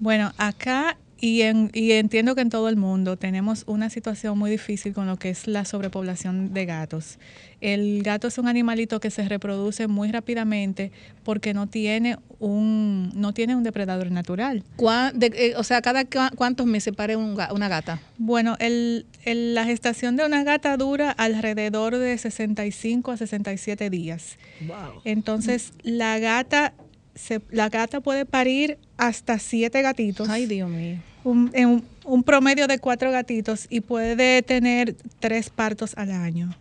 Bueno, 0.00 0.32
acá 0.38 0.96
y, 1.24 1.40
en, 1.42 1.70
y 1.72 1.92
entiendo 1.92 2.34
que 2.34 2.42
en 2.42 2.50
todo 2.50 2.68
el 2.68 2.76
mundo 2.76 3.16
tenemos 3.16 3.64
una 3.66 3.88
situación 3.88 4.36
muy 4.38 4.50
difícil 4.50 4.92
con 4.92 5.06
lo 5.06 5.16
que 5.16 5.30
es 5.30 5.46
la 5.46 5.64
sobrepoblación 5.64 6.52
de 6.52 6.66
gatos. 6.66 7.18
El 7.62 8.02
gato 8.02 8.28
es 8.28 8.36
un 8.36 8.46
animalito 8.46 9.00
que 9.00 9.10
se 9.10 9.26
reproduce 9.26 9.86
muy 9.88 10.12
rápidamente 10.12 10.92
porque 11.22 11.54
no 11.54 11.66
tiene 11.66 12.18
un 12.40 13.10
no 13.14 13.32
tiene 13.32 13.56
un 13.56 13.62
depredador 13.62 14.10
natural. 14.10 14.64
¿Cuá- 14.76 15.12
de- 15.14 15.32
eh, 15.34 15.54
o 15.56 15.62
sea, 15.64 15.80
¿cada 15.80 16.04
cuántos 16.36 16.66
meses 16.66 16.92
pare 16.94 17.16
un 17.16 17.38
una 17.52 17.68
gata? 17.68 18.00
Bueno, 18.18 18.56
el, 18.60 19.06
el- 19.24 19.54
la 19.54 19.64
gestación 19.64 20.16
de 20.16 20.26
una 20.26 20.44
gata 20.44 20.76
dura 20.76 21.10
alrededor 21.10 21.96
de 21.96 22.18
65 22.18 23.12
a 23.12 23.16
67 23.16 23.88
días. 23.88 24.36
Wow. 24.66 25.00
Entonces, 25.06 25.72
la 25.82 26.18
gata 26.18 26.74
se, 27.14 27.40
la 27.50 27.70
gata 27.70 28.00
puede 28.02 28.26
parir 28.26 28.76
hasta 28.98 29.38
siete 29.38 29.80
gatitos. 29.80 30.28
Ay, 30.28 30.44
Dios 30.46 30.68
mío. 30.68 30.98
Un, 31.24 31.50
en 31.54 31.68
un, 31.68 31.84
un 32.04 32.22
promedio 32.22 32.66
de 32.66 32.78
cuatro 32.78 33.10
gatitos 33.10 33.66
y 33.70 33.80
puede 33.80 34.42
tener 34.42 34.94
tres 35.20 35.50
partos 35.50 35.94
al 35.96 36.10
año. 36.12 36.54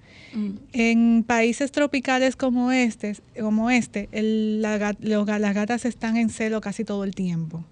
En 0.72 1.24
países 1.28 1.72
tropicales 1.72 2.36
como 2.36 2.72
este, 2.72 3.16
como 3.40 3.70
este 3.70 4.10
el- 4.12 4.64
la 4.64 4.96
los 5.00 5.28
las 5.28 5.54
gatas 5.54 5.86
están 5.86 6.18
en 6.18 6.30
celo 6.30 6.60
casi 6.60 6.84
todo 6.84 7.04
el 7.04 7.14
tiempo. 7.14 7.64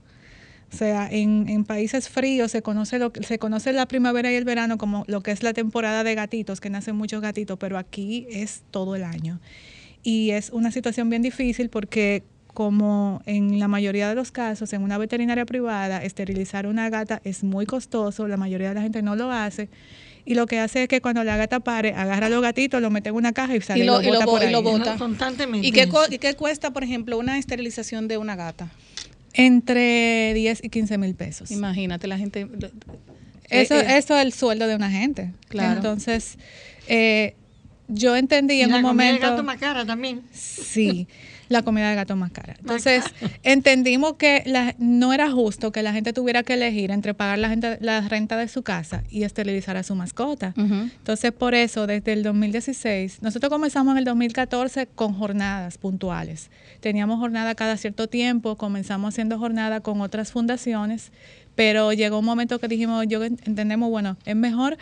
O 0.72 0.78
sea, 0.78 1.10
en, 1.12 1.50
en 1.50 1.66
países 1.66 2.08
fríos 2.08 2.52
se 2.52 2.62
conoce, 2.62 3.00
lo, 3.00 3.12
se 3.28 3.40
conoce 3.40 3.74
la 3.74 3.88
primavera 3.88 4.32
y 4.32 4.36
el 4.36 4.46
verano 4.46 4.78
como 4.78 5.04
lo 5.08 5.22
que 5.22 5.32
es 5.32 5.42
la 5.44 5.54
temporada 5.54 6.04
de 6.04 6.14
gatitos, 6.16 6.62
que 6.62 6.70
nacen 6.70 6.96
muchos 6.96 7.20
gatitos, 7.22 7.58
pero 7.60 7.78
aquí 7.80 8.28
es 8.30 8.62
todo 8.72 8.96
el 8.96 9.04
año. 9.04 9.40
Y 10.04 10.30
es 10.30 10.50
una 10.52 10.72
situación 10.72 11.10
bien 11.10 11.24
difícil 11.24 11.70
porque 11.70 12.24
como 12.54 13.22
en 13.26 13.60
la 13.60 13.68
mayoría 13.68 14.10
de 14.10 14.16
los 14.16 14.32
casos, 14.32 14.74
en 14.74 14.82
una 14.84 14.98
veterinaria 14.98 15.46
privada, 15.46 16.04
esterilizar 16.04 16.68
una 16.68 16.90
gata 16.90 17.22
es 17.24 17.44
muy 17.44 17.66
costoso, 17.66 18.28
la 18.28 18.38
mayoría 18.38 18.70
de 18.70 18.76
la 18.76 18.82
gente 18.82 19.02
no 19.02 19.16
lo 19.16 19.32
hace. 19.32 19.70
Y 20.26 20.36
lo 20.36 20.46
que 20.46 20.60
hace 20.60 20.84
es 20.84 20.88
que 20.90 21.02
cuando 21.02 21.24
la 21.24 21.36
gata 21.38 21.62
pare, 21.62 21.94
agarra 21.96 22.28
a 22.28 22.30
los 22.30 22.42
gatitos, 22.42 22.80
lo 22.82 22.92
mete 22.92 23.10
en 23.10 23.16
una 23.16 23.32
caja 23.34 23.56
y 23.56 23.62
sale 23.62 23.84
Y 23.84 23.88
lo- 23.88 24.02
y 24.02 24.06
lo 24.06 24.14
bota 24.14 24.26
bo- 24.26 24.32
por 24.34 24.44
y 24.44 24.52
lo 24.52 24.58
ahí. 24.60 24.64
bota. 24.64 24.96
Constantemente. 24.98 25.66
¿Y 25.68 25.72
qué, 25.72 25.88
co- 25.90 26.06
y 26.10 26.20
qué 26.20 26.36
cuesta, 26.36 26.72
por 26.72 26.84
ejemplo, 26.84 27.18
una 27.18 27.38
esterilización 27.40 28.08
de 28.08 28.18
una 28.18 28.36
gata? 28.36 28.70
Entre 29.34 30.34
10 30.36 30.64
y 30.64 30.70
15 30.70 30.98
mil 30.98 31.16
pesos. 31.16 31.52
Imagínate, 31.52 32.08
la 32.08 32.18
gente... 32.18 32.48
Eso, 33.50 33.76
Eh, 33.76 33.80
eh, 33.82 33.98
eso 33.98 34.16
es 34.18 34.22
el 34.26 34.32
sueldo 34.34 34.68
de 34.68 34.76
una 34.76 34.90
gente. 34.92 35.32
Claro. 35.50 35.76
Entonces, 35.78 36.38
eh, 36.88 37.36
yo 37.88 38.16
entendí 38.16 38.62
en 38.62 38.70
la 38.70 38.78
un 38.78 38.82
momento. 38.84 39.30
gato 39.30 39.44
más 39.44 39.58
cara 39.58 39.86
también. 39.86 40.22
Sí, 40.32 41.08
la 41.52 41.62
comida 41.64 41.90
de 41.90 41.96
gato 41.96 42.16
más 42.16 42.32
cara. 42.32 42.56
Entonces, 42.60 43.04
entendimos 43.44 44.14
que 44.16 44.44
la- 44.46 44.76
no 44.80 45.14
era 45.14 45.30
justo 45.32 45.72
que 45.72 45.84
la 45.84 45.94
gente 45.94 46.14
tuviera 46.14 46.44
que 46.44 46.54
elegir 46.54 46.92
entre 46.92 47.14
pagar 47.14 47.40
la, 47.40 47.50
gente, 47.50 47.78
la 47.82 48.02
renta 48.08 48.38
de 48.38 48.48
su 48.48 48.64
casa 48.64 49.04
y 49.10 49.24
esterilizar 49.24 49.78
a 49.78 49.84
su 49.84 49.96
mascota. 49.96 50.54
Entonces, 50.58 51.32
por 51.32 51.54
eso, 51.56 51.88
desde 51.88 52.14
el 52.14 52.24
2016, 52.24 53.22
nosotros 53.22 53.50
comenzamos 53.50 53.92
en 53.94 54.00
el 54.00 54.06
2014 54.06 54.88
con 54.88 55.14
jornadas 55.14 55.78
puntuales. 55.78 56.50
Teníamos 56.80 57.20
jornada 57.20 57.56
cada 57.56 57.78
cierto 57.78 58.08
tiempo, 58.08 58.56
comenzamos 58.58 59.14
haciendo 59.14 59.38
jornada 59.38 59.82
con 59.82 60.02
otras 60.02 60.32
fundaciones, 60.32 61.12
pero 61.56 61.92
llegó 61.94 62.20
un 62.20 62.26
momento 62.26 62.60
que 62.60 62.68
dijimos, 62.68 63.06
yo 63.08 63.24
entendemos, 63.24 63.90
bueno, 63.90 64.18
es 64.26 64.36
mejor 64.36 64.78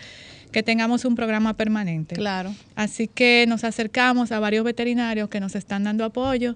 que 0.52 0.64
tengamos 0.64 1.06
un 1.06 1.16
programa 1.16 1.56
permanente. 1.56 2.16
Claro. 2.16 2.54
Así 2.76 3.08
que 3.08 3.45
nos 3.47 3.64
acercamos 3.64 4.32
a 4.32 4.39
varios 4.39 4.64
veterinarios 4.64 5.30
que 5.30 5.39
nos 5.39 5.56
están 5.56 5.84
dando 5.84 6.04
apoyo 6.06 6.56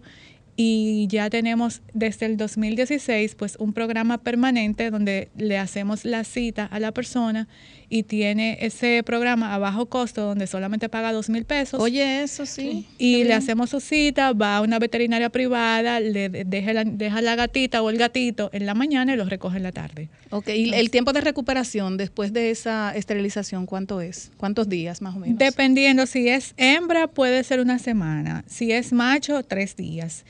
y 0.55 1.07
ya 1.07 1.29
tenemos 1.29 1.81
desde 1.93 2.27
el 2.27 2.37
2016 2.37 3.35
pues 3.35 3.55
un 3.59 3.73
programa 3.73 4.19
permanente 4.19 4.91
donde 4.91 5.29
le 5.35 5.57
hacemos 5.57 6.05
la 6.05 6.23
cita 6.23 6.65
a 6.65 6.79
la 6.79 6.91
persona 6.91 7.47
y 7.95 8.01
tiene 8.03 8.57
ese 8.61 9.03
programa 9.03 9.53
a 9.53 9.59
bajo 9.59 9.85
costo 9.85 10.21
donde 10.23 10.47
solamente 10.47 10.89
paga 10.89 11.11
dos 11.13 11.29
mil 11.29 11.45
pesos. 11.45 11.79
Oye, 11.79 12.23
eso 12.23 12.45
sí. 12.47 12.87
y 12.97 13.23
le 13.23 13.33
hacemos 13.35 13.69
su 13.69 13.79
cita, 13.79 14.33
va 14.33 14.57
a 14.57 14.61
una 14.61 14.79
veterinaria 14.79 15.29
privada, 15.29 15.99
le 15.99 16.29
de- 16.29 16.43
deja 16.43 16.73
la, 16.73 16.85
deja 16.85 17.21
la 17.21 17.35
gatita 17.35 17.83
o 17.83 17.91
el 17.91 17.97
gatito 17.97 18.49
en 18.51 18.65
la 18.65 18.73
mañana 18.73 19.13
y 19.13 19.17
los 19.17 19.29
recoge 19.29 19.57
en 19.57 19.63
la 19.63 19.71
tarde. 19.71 20.09
Ok, 20.31 20.49
¿y 20.49 20.73
el 20.73 20.89
tiempo 20.89 21.13
de 21.13 21.21
recuperación 21.21 21.97
después 21.97 22.33
de 22.33 22.49
esa 22.49 22.95
esterilización 22.95 23.67
cuánto 23.67 24.01
es? 24.01 24.31
¿Cuántos 24.37 24.67
días 24.69 25.01
más 25.03 25.15
o 25.15 25.19
menos? 25.19 25.37
Dependiendo, 25.37 26.07
si 26.07 26.27
es 26.29 26.55
hembra 26.57 27.05
puede 27.07 27.43
ser 27.43 27.59
una 27.59 27.77
semana, 27.77 28.43
si 28.47 28.71
es 28.71 28.91
macho, 28.91 29.43
tres 29.43 29.75
días. 29.75 30.25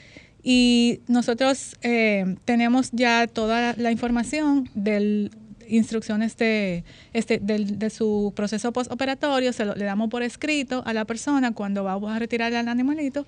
Y 0.46 1.00
nosotros 1.08 1.78
eh, 1.84 2.36
tenemos 2.44 2.90
ya 2.92 3.28
toda 3.28 3.76
la 3.78 3.92
información 3.92 4.70
del 4.76 5.32
instrucciones 5.78 6.38
de, 6.38 6.84
este, 7.14 7.40
del- 7.40 7.80
de 7.80 7.90
su 7.90 8.32
proceso 8.36 8.72
postoperatorio, 8.72 9.52
se 9.54 9.66
lo, 9.66 9.76
le 9.76 9.86
damos 9.86 10.10
por 10.10 10.24
escrito 10.24 10.84
a 10.86 10.94
la 10.94 11.06
persona 11.06 11.54
cuando 11.54 11.84
vamos 11.84 12.12
a 12.12 12.20
retirar 12.20 12.54
al 12.54 12.68
animalito, 12.68 13.26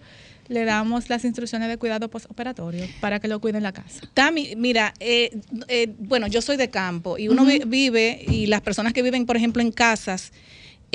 le 0.47 0.63
damos 0.63 1.09
las 1.09 1.25
instrucciones 1.25 1.67
de 1.69 1.77
cuidado 1.77 2.07
postoperatorio 2.09 2.85
para 3.01 3.19
que 3.19 3.27
lo 3.27 3.39
cuide 3.39 3.57
en 3.57 3.63
la 3.63 3.71
casa. 3.71 4.01
Tami, 4.13 4.53
mira, 4.55 4.93
eh, 4.99 5.31
eh, 5.67 5.93
bueno, 5.97 6.27
yo 6.27 6.41
soy 6.41 6.55
de 6.57 6.69
campo 6.69 7.17
y 7.17 7.27
uno 7.29 7.45
vi- 7.45 7.63
vive, 7.65 8.23
y 8.27 8.45
las 8.45 8.61
personas 8.61 8.93
que 8.93 9.01
viven, 9.01 9.25
por 9.25 9.37
ejemplo, 9.37 9.61
en 9.61 9.71
casas, 9.71 10.31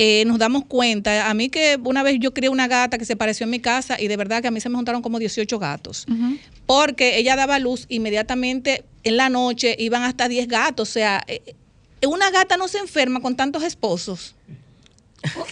eh, 0.03 0.23
nos 0.25 0.39
damos 0.39 0.65
cuenta, 0.65 1.29
a 1.29 1.33
mí 1.35 1.49
que 1.49 1.77
una 1.83 2.01
vez 2.01 2.17
yo 2.19 2.33
crié 2.33 2.49
una 2.49 2.67
gata 2.67 2.97
que 2.97 3.05
se 3.05 3.15
pareció 3.15 3.43
en 3.43 3.51
mi 3.51 3.59
casa 3.59 4.01
y 4.01 4.07
de 4.07 4.17
verdad 4.17 4.41
que 4.41 4.47
a 4.47 4.51
mí 4.51 4.59
se 4.59 4.67
me 4.67 4.75
juntaron 4.75 5.03
como 5.03 5.19
18 5.19 5.59
gatos, 5.59 6.07
porque 6.65 7.17
ella 7.19 7.35
daba 7.35 7.59
luz 7.59 7.85
inmediatamente 7.87 8.83
en 9.03 9.17
la 9.17 9.29
noche, 9.29 9.75
iban 9.77 10.01
hasta 10.01 10.27
10 10.27 10.47
gatos, 10.47 10.89
o 10.89 10.91
sea, 10.91 11.23
eh, 11.27 11.53
una 12.07 12.31
gata 12.31 12.57
no 12.57 12.67
se 12.67 12.79
enferma 12.79 13.21
con 13.21 13.35
tantos 13.35 13.61
esposos. 13.61 14.33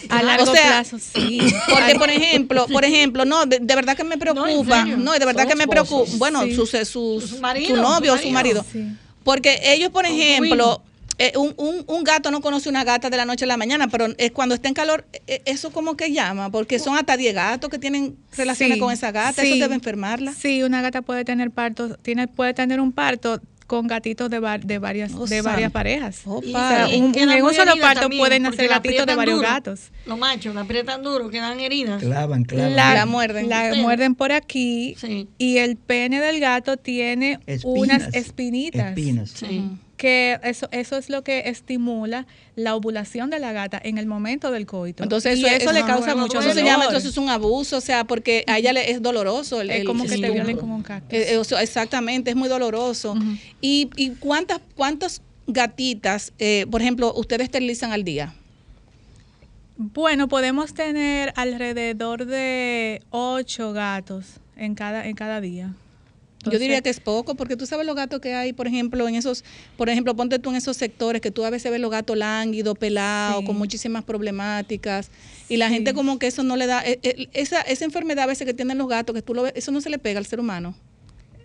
A 0.08 0.20
largo 0.24 0.50
O 0.50 0.52
sea, 0.52 0.66
plazo, 0.66 0.98
sí. 0.98 1.38
Porque, 1.70 1.94
por 1.94 2.10
ejemplo, 2.10 2.66
por 2.66 2.84
ejemplo, 2.84 3.24
no, 3.24 3.46
de, 3.46 3.60
de 3.60 3.74
verdad 3.76 3.96
que 3.96 4.02
me 4.02 4.18
preocupa. 4.18 4.80
serio. 4.80 4.96
No, 4.96 5.12
de 5.12 5.24
verdad 5.24 5.42
Son 5.44 5.48
que 5.50 5.54
me 5.56 5.68
preocupa. 5.68 6.02
esposos. 6.02 6.18
Bueno, 6.18 6.42
Sí. 6.42 6.56
su, 6.56 6.66
su, 6.66 6.84
Su 6.84 7.20
su 7.20 7.38
marido, 7.40 7.76
novio 7.76 8.14
o 8.14 8.16
su 8.16 8.24
su 8.24 8.30
marido. 8.30 8.64
Sí. 8.72 8.84
Porque 9.22 9.60
ellos, 9.72 9.90
por 9.90 10.06
ejemplo. 10.06 10.82
Eh, 11.20 11.32
un, 11.36 11.52
un, 11.58 11.84
un 11.86 12.02
gato 12.04 12.30
no 12.30 12.40
conoce 12.40 12.68
una 12.70 12.82
gata 12.82 13.10
de 13.10 13.16
la 13.18 13.24
noche 13.26 13.44
a 13.44 13.48
la 13.48 13.56
mañana, 13.58 13.88
pero 13.88 14.06
es 14.16 14.32
cuando 14.32 14.54
está 14.54 14.68
en 14.68 14.74
calor, 14.74 15.04
eh, 15.26 15.42
eso 15.44 15.70
como 15.70 15.94
que 15.96 16.10
llama, 16.12 16.50
porque 16.50 16.78
son 16.78 16.96
hasta 16.96 17.16
10 17.16 17.34
gatos 17.34 17.68
que 17.70 17.78
tienen 17.78 18.16
relaciones 18.36 18.76
Sí, 18.76 18.80
con 18.80 18.90
esa 18.92 19.12
gata, 19.12 19.42
sí. 19.42 19.48
eso 19.52 19.58
debe 19.60 19.74
enfermarla. 19.74 20.32
Sí, 20.32 20.62
una 20.62 20.80
gata 20.82 21.02
puede 21.02 21.24
tener 21.24 21.50
parto, 21.50 21.96
tiene, 21.98 22.26
puede 22.26 22.54
tener 22.54 22.80
un 22.80 22.92
parto 22.92 23.40
con 23.66 23.86
gatitos 23.86 24.28
de, 24.30 24.40
var- 24.40 24.64
de 24.64 24.78
varias 24.80 25.12
Oh, 25.14 25.26
de 25.26 25.42
varias 25.42 25.70
parejas. 25.70 26.22
Oh, 26.24 26.38
O 26.38 26.42
sea, 26.42 26.88
un- 26.88 27.14
en 27.16 27.44
un 27.44 27.54
solo 27.54 27.76
parto 27.80 28.00
también, 28.00 28.20
pueden 28.20 28.42
nacer 28.42 28.68
la 28.68 28.76
gatitos 28.78 29.06
de 29.06 29.14
varios 29.14 29.36
duro. 29.36 29.48
gatos. 29.48 29.80
Los 30.06 30.18
machos 30.18 30.54
la 30.56 30.62
aprietan 30.62 31.02
duro, 31.04 31.30
quedan 31.30 31.60
heridas. 31.60 32.02
Clavan, 32.02 32.42
clavan. 32.42 32.74
La 32.74 33.06
muerden. 33.06 33.48
La 33.48 33.72
Sí. 33.72 33.80
muerden 33.80 34.16
por 34.16 34.32
aquí 34.32 34.96
Sí. 34.98 35.28
y 35.38 35.58
el 35.58 35.76
pene 35.76 36.20
del 36.20 36.40
gato 36.40 36.78
tiene 36.78 37.38
unas 37.62 38.12
espinitas. 38.12 38.88
Espinas. 38.88 39.30
Sí. 39.30 39.62
Que 40.00 40.40
eso, 40.44 40.66
eso 40.72 40.96
es 40.96 41.10
lo 41.10 41.22
que 41.22 41.42
estimula 41.50 42.26
la 42.56 42.74
ovulación 42.74 43.28
de 43.28 43.38
la 43.38 43.52
gata 43.52 43.78
en 43.84 43.98
el 43.98 44.06
momento 44.06 44.50
del 44.50 44.64
coito. 44.64 45.02
Entonces 45.02 45.38
y 45.38 45.44
eso, 45.44 45.56
eso, 45.64 45.72
le 45.72 45.84
causa 45.84 46.14
mucho 46.14 46.38
Eso 46.38 46.48
se 46.48 46.54
dolor. 46.54 46.64
llama, 46.70 46.84
entonces 46.86 47.10
es 47.10 47.18
un 47.18 47.28
abuso, 47.28 47.76
o 47.76 47.80
sea, 47.82 48.04
porque 48.04 48.42
a 48.46 48.56
ella 48.56 48.72
le 48.72 48.90
es 48.92 49.02
doloroso. 49.02 49.60
El, 49.60 49.68
Es 49.70 49.80
el- 49.80 49.86
como 49.86 50.04
que 50.04 50.16
te 50.16 50.30
violen 50.30 50.56
con 50.56 50.70
un 50.70 50.82
cactus. 50.82 51.12
Eh, 51.18 51.34
eh, 51.34 51.42
exactamente, 51.60 52.30
es 52.30 52.36
muy 52.36 52.48
doloroso. 52.48 53.14
¿Y, 53.60 53.90
y 53.96 54.10
cuántas, 54.12 54.60
cuántas 54.74 55.20
gatitas, 55.46 56.32
eh, 56.38 56.64
por 56.70 56.80
ejemplo, 56.80 57.12
ustedes 57.14 57.42
esterilizan 57.44 57.92
al 57.92 58.02
día? 58.02 58.32
Bueno, 59.76 60.28
podemos 60.28 60.72
tener 60.72 61.32
alrededor 61.36 62.24
de 62.24 63.02
ocho 63.10 63.72
gatos 63.74 64.24
en 64.56 64.74
cada, 64.74 65.06
en 65.06 65.14
cada 65.14 65.40
día. 65.42 65.74
Yo 66.44 66.58
diría 66.58 66.80
que 66.80 66.88
es 66.88 67.00
poco, 67.00 67.34
porque 67.34 67.56
tú 67.56 67.66
sabes 67.66 67.84
los 67.86 67.94
gatos 67.94 68.20
que 68.20 68.34
hay, 68.34 68.52
por 68.54 68.66
ejemplo, 68.66 69.06
en 69.06 69.14
esos, 69.14 69.44
por 69.76 69.90
ejemplo, 69.90 70.16
ponte 70.16 70.38
tú 70.38 70.50
en 70.50 70.56
esos 70.56 70.76
sectores 70.76 71.20
que 71.20 71.30
tú 71.30 71.44
a 71.44 71.50
veces 71.50 71.70
ves 71.70 71.80
los 71.80 71.90
gatos 71.90 72.16
lánguidos, 72.16 72.78
pelados, 72.78 73.40
Sí. 73.40 73.46
con 73.46 73.58
muchísimas 73.58 74.04
problemáticas, 74.04 75.10
y 75.50 75.58
la 75.58 75.68
Sí. 75.68 75.74
gente 75.74 75.92
como 75.92 76.18
que 76.18 76.28
eso 76.28 76.42
no 76.42 76.56
le 76.56 76.66
da, 76.66 76.82
eh, 76.86 76.98
eh, 77.02 77.28
esa, 77.34 77.60
esa 77.60 77.84
enfermedad 77.84 78.24
a 78.24 78.26
veces 78.26 78.46
que 78.46 78.54
tienen 78.54 78.78
los 78.78 78.88
gatos, 78.88 79.14
que 79.14 79.20
tú 79.22 79.34
lo 79.34 79.42
ves, 79.42 79.52
eso 79.54 79.70
no 79.70 79.80
se 79.82 79.90
le 79.90 79.98
pega 79.98 80.18
al 80.18 80.24
ser 80.26 80.40
humano. 80.40 80.74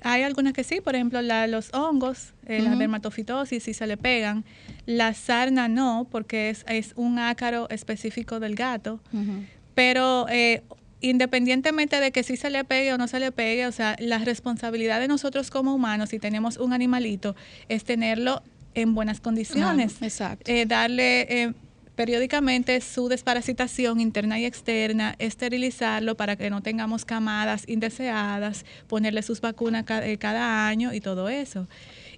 Hay 0.08 0.22
algunas 0.22 0.54
que 0.54 0.64
sí, 0.64 0.82
por 0.82 0.93
ejemplo, 0.96 1.22
la, 1.24 1.48
los 1.48 1.74
hongos, 1.74 2.34
eh, 2.46 2.62
la 2.62 2.76
dermatofitosis, 2.76 3.64
sí 3.64 3.74
se 3.74 3.88
le 3.88 3.98
pegan. 3.98 4.46
La 4.86 5.14
sarna 5.16 5.68
no, 5.68 6.08
porque 6.12 6.52
es, 6.52 6.64
es 6.70 6.93
un 6.96 7.18
ácaro 7.18 7.68
específico 7.72 8.39
del 8.39 8.54
gato. 8.56 9.00
Pero 9.74 10.28
eh, 10.30 10.62
independientemente 11.10 11.99
de 11.99 12.12
que 12.12 12.24
sí 12.24 12.36
se 12.36 12.49
le 12.49 12.64
pegue 12.64 12.91
o 12.93 12.97
no 12.97 13.08
se 13.08 13.20
le 13.20 13.32
pegue, 13.32 13.68
o 13.68 13.72
sea, 13.72 13.95
la 13.99 14.18
responsabilidad 14.18 14.99
de 14.99 15.08
nosotros 15.08 15.51
como 15.51 15.76
humanos, 15.76 16.10
si 16.10 16.20
tenemos 16.20 16.58
un 16.58 16.74
animalito, 16.74 17.36
es 17.70 17.84
tenerlo 17.84 18.41
en 18.74 18.95
buenas 18.95 19.22
condiciones. 19.22 20.01
Exacto. 20.01 20.51
Eh, 20.51 20.66
darle 20.66 21.22
eh, 21.30 21.53
periódicamente 21.95 22.82
su 22.82 23.08
desparasitación 23.08 23.99
interna 23.99 24.39
y 24.39 24.45
externa, 24.45 25.16
esterilizarlo 25.20 26.16
para 26.16 26.38
que 26.38 26.49
no 26.49 26.62
tengamos 26.62 27.06
camadas 27.06 27.66
indeseadas, 27.68 28.66
ponerle 28.88 29.22
sus 29.22 29.41
vacunas 29.41 29.86
eh, 29.88 30.18
cada 30.18 30.68
año 30.68 30.91
y 30.91 31.01
todo 31.01 31.30
eso. 31.30 31.68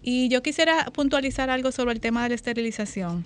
Y 0.02 0.30
yo 0.30 0.42
quisiera 0.42 0.86
puntualizar 0.86 1.50
algo 1.50 1.74
sobre 1.74 1.92
el 1.94 2.00
tema 2.00 2.24
de 2.24 2.30
la 2.30 2.36
esterilización. 2.36 3.26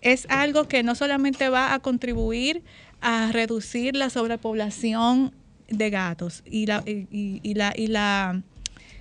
Es 0.00 0.26
algo 0.30 0.66
que 0.66 0.82
no 0.82 0.94
solamente 0.94 1.50
va 1.50 1.74
a 1.74 1.78
contribuir 1.78 2.62
a 3.04 3.30
reducir 3.30 3.94
la 3.94 4.10
sobrepoblación 4.10 5.32
de 5.68 5.90
gatos 5.90 6.42
y 6.46 6.66
la, 6.66 6.82
y, 6.86 7.40
y 7.42 7.54
la, 7.54 7.72
y 7.76 7.86
la 7.86 8.42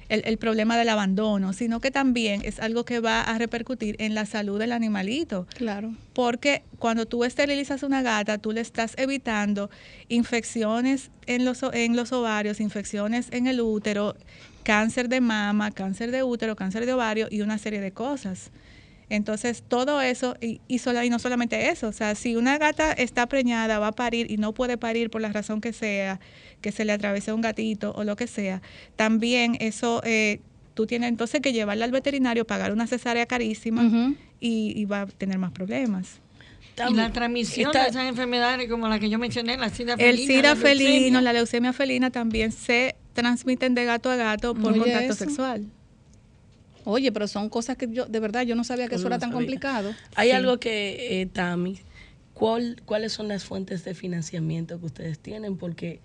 el, 0.10 0.38
problema 0.38 0.78
del 0.78 0.89
abandono, 0.89 1.54
sino 1.54 1.80
que 1.80 1.91
también 1.91 2.41
es 2.43 2.60
algo 2.60 2.86
que 2.86 2.99
va 2.99 3.22
a 3.22 3.38
repercutir 3.38 3.95
en 3.99 4.14
la 4.14 4.26
salud 4.26 4.60
del 4.60 4.72
animalito. 4.72 5.47
Claro. 5.56 5.95
Porque 6.14 6.64
cuando 6.80 7.06
tú 7.06 7.24
esterilizas 7.24 7.84
una 7.84 8.01
gata, 8.01 8.38
tú 8.38 8.51
le 8.51 8.62
estás 8.62 8.93
evitando 8.97 9.70
infecciones 10.10 11.10
en 11.26 11.45
los, 11.45 11.64
en 11.74 11.95
los 11.95 12.12
ovarios, 12.12 12.60
infecciones 12.60 13.28
en 13.32 13.47
el 13.47 13.62
útero, 13.62 14.16
cáncer 14.64 15.10
de 15.10 15.22
mama, 15.22 15.72
cáncer 15.72 16.12
de 16.12 16.24
útero, 16.24 16.56
cáncer 16.56 16.86
de 16.86 16.93
ovario 16.93 17.28
y 17.32 17.41
una 17.41 17.58
serie 17.58 17.82
de 17.82 17.91
cosas. 17.91 18.51
Entonces, 19.10 19.64
todo 19.68 20.01
eso, 20.01 20.36
y, 20.41 20.62
y, 20.68 20.82
y 21.04 21.10
no 21.10 21.20
solamente 21.20 21.70
eso, 21.70 21.88
o 21.88 21.91
sea, 21.91 22.16
si 22.16 22.36
una 22.36 22.58
gata 22.58 22.91
está 22.91 23.28
preñada, 23.28 23.80
va 23.80 23.88
a 23.88 23.91
parir 23.91 24.32
y 24.32 24.38
no 24.38 24.54
puede 24.54 24.78
parir 24.78 25.10
por 25.10 25.22
la 25.22 25.32
razón 25.32 25.62
que 25.62 25.74
sea, 25.74 26.20
que 26.62 26.72
se 26.72 26.86
le 26.86 26.93
atravesé 26.93 27.34
un 27.34 27.41
gatito 27.41 27.93
o 27.95 28.04
lo 28.04 28.16
que 28.16 28.28
sea, 28.28 28.62
también 28.95 29.58
eso, 29.60 30.01
eh, 30.04 30.39
tú 30.74 30.88
tienes 30.88 31.10
entonces 31.10 31.41
que 31.41 31.54
llevarla 31.54 31.86
al 31.86 31.91
veterinario, 31.91 32.45
pagar 32.45 32.72
una 32.72 32.88
cesárea 32.88 33.26
carísima 33.26 34.16
y, 34.39 34.86
va 34.86 35.01
a 35.01 35.06
tener 35.06 35.38
más 35.38 35.51
problemas. 35.51 36.20
y 36.89 36.93
la 36.93 37.12
transmisión 37.12 37.72
de 37.72 37.82
esas 37.82 38.08
enfermedades 38.08 38.70
como 38.70 38.88
la 38.88 38.99
que 38.99 39.10
yo 39.10 39.20
mencioné, 39.20 39.58
la 39.58 39.70
sida 39.70 39.97
felina. 39.97 40.10
El 40.10 40.18
sida 40.28 40.56
felino, 40.56 41.22
la 41.22 41.34
leucemia 41.34 41.74
felina 41.74 42.10
también 42.10 42.51
se 42.51 42.95
transmiten 43.14 43.76
de 43.76 43.86
gato 43.86 44.10
a 44.10 44.16
gato 44.16 44.56
por 44.56 44.78
contacto 44.78 45.14
sexual. 45.14 45.66
Oye, 46.86 47.12
pero 47.12 47.28
son 47.28 47.50
cosas 47.50 47.78
que 47.78 47.88
yo, 47.92 48.06
de 48.06 48.20
verdad, 48.20 48.44
yo 48.44 48.56
no 48.56 48.64
sabía 48.64 48.88
que 48.88 48.96
eso 48.96 49.08
era 49.08 49.20
tan 49.20 49.32
complicado. 49.32 49.94
Hay 50.16 50.32
algo 50.32 50.58
que, 50.60 51.22
eh, 51.22 51.26
Tami, 51.26 51.80
¿cuál, 52.34 52.82
¿cuáles 52.86 53.14
son 53.14 53.28
las 53.28 53.44
fuentes 53.44 53.84
de 53.84 53.94
financiamiento 53.94 54.80
que 54.80 54.86
ustedes 54.86 55.20
tienen? 55.20 55.58
Porque 55.58 56.02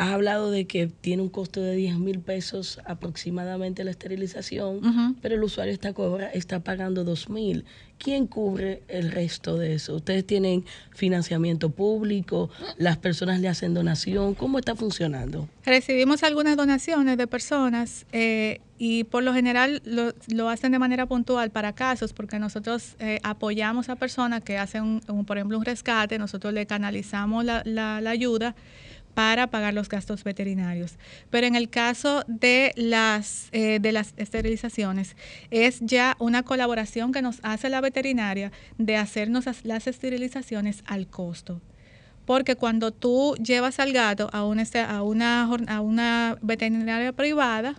has 0.00 0.12
hablado 0.12 0.50
de 0.50 0.66
que 0.66 0.86
tiene 0.86 1.22
un 1.22 1.28
costo 1.28 1.60
de 1.60 1.76
10 1.76 1.98
mil 1.98 2.20
pesos 2.20 2.80
aproximadamente 2.86 3.84
la 3.84 3.90
esterilización, 3.90 5.16
pero 5.20 5.34
el 5.34 5.42
usuario 5.42 5.74
está, 5.74 5.92
cobra, 5.92 6.30
está 6.30 6.60
pagando 6.60 7.04
2 7.04 7.28
mil. 7.28 7.66
¿Quién 7.98 8.26
cubre 8.26 8.82
el 8.88 9.10
resto 9.10 9.58
de 9.58 9.74
eso? 9.74 9.96
¿Ustedes 9.96 10.26
tienen 10.26 10.64
financiamiento 10.90 11.68
público? 11.68 12.48
¿Las 12.78 12.96
personas 12.96 13.40
le 13.40 13.48
hacen 13.48 13.74
donación? 13.74 14.34
¿Cómo 14.34 14.58
está 14.58 14.74
funcionando? 14.74 15.50
Recibimos 15.66 16.22
algunas 16.22 16.56
donaciones 16.56 17.18
de 17.18 17.26
personas 17.26 18.06
eh, 18.12 18.62
y 18.82 19.04
por 19.04 19.22
lo 19.22 19.34
general 19.34 19.82
lo, 19.84 20.48
hacen 20.48 20.72
de 20.72 20.78
manera 20.78 21.04
puntual 21.04 21.50
para 21.50 21.74
casos 21.74 22.14
porque 22.14 22.38
nosotros 22.38 22.96
eh, 22.98 23.20
apoyamos 23.22 23.90
a 23.90 23.96
personas 23.96 24.42
que 24.42 24.56
hacen, 24.56 25.02
un, 25.06 25.24
por 25.26 25.36
ejemplo, 25.36 25.58
un 25.58 25.66
rescate, 25.66 26.18
nosotros 26.18 26.54
le 26.54 26.64
canalizamos 26.64 27.44
la, 27.44 27.62
la, 27.66 27.98
ayuda 28.08 28.54
para 29.12 29.48
pagar 29.48 29.74
los 29.74 29.90
gastos 29.90 30.24
veterinarios. 30.24 30.94
Pero 31.28 31.46
en 31.46 31.56
el 31.56 31.68
caso 31.68 32.24
de 32.26 32.72
las, 32.74 33.50
eh, 33.52 33.80
de 33.82 33.92
las 33.92 34.14
esterilizaciones, 34.16 35.14
es 35.50 35.80
ya 35.80 36.16
una 36.18 36.42
colaboración 36.42 37.12
que 37.12 37.20
nos 37.20 37.40
hace 37.42 37.68
la 37.68 37.82
veterinaria 37.82 38.50
de 38.78 38.96
hacernos 38.96 39.44
las 39.62 39.88
esterilizaciones 39.88 40.82
al 40.86 41.06
costo. 41.06 41.60
Porque 42.24 42.56
cuando 42.56 42.92
tú 42.92 43.34
llevas 43.34 43.78
al 43.78 43.92
gato 43.92 44.30
a 44.32 44.42
una, 44.46 44.64
a 44.88 45.02
una, 45.02 45.42
a 45.68 45.80
una 45.82 46.38
veterinaria 46.40 47.12
privada, 47.12 47.74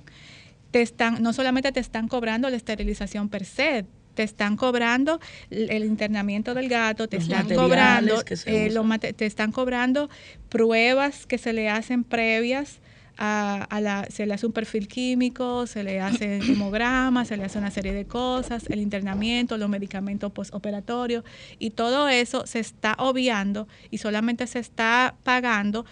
te 0.71 0.81
están, 0.81 1.21
no 1.21 1.33
solamente 1.33 1.71
te 1.71 1.79
están 1.79 2.07
cobrando 2.07 2.49
la 2.49 2.57
esterilización 2.57 3.29
per 3.29 3.45
se, 3.45 3.85
te 4.13 4.23
están 4.23 4.57
cobrando 4.57 5.19
el 5.49 5.85
internamiento 5.85 6.53
del 6.53 6.67
gato, 6.67 7.07
te 7.07 7.17
están 7.17 7.47
cobrando 7.47 8.23
eh, 8.45 9.13
te 9.15 9.25
están 9.25 9.51
cobrando 9.51 10.09
pruebas 10.49 11.25
que 11.25 11.37
se 11.37 11.53
le 11.53 11.69
hacen 11.69 12.03
previas 12.03 12.81
a, 13.17 13.79
la, 13.81 14.07
se 14.09 14.25
le 14.25 14.33
hace 14.33 14.47
un 14.47 14.51
perfil 14.51 14.87
químico, 14.87 15.67
se 15.67 15.83
le 15.83 16.01
hace 16.01 16.37
hemogramas, 16.37 17.27
se 17.27 17.37
le 17.37 17.43
hace 17.43 17.59
una 17.59 17.69
serie 17.69 17.93
de 17.93 18.05
cosas, 18.05 18.65
el 18.67 18.79
internamiento, 18.79 19.57
los 19.57 19.69
medicamentos 19.69 20.31
postoperatorios 20.31 21.23
y 21.59 21.71
todo 21.71 22.09
eso 22.09 22.47
se 22.47 22.59
está 22.59 22.95
obviando 22.97 23.67
y 23.91 23.99
solamente 23.99 24.47
se 24.47 24.59
está 24.59 25.15
pagando 25.23 25.85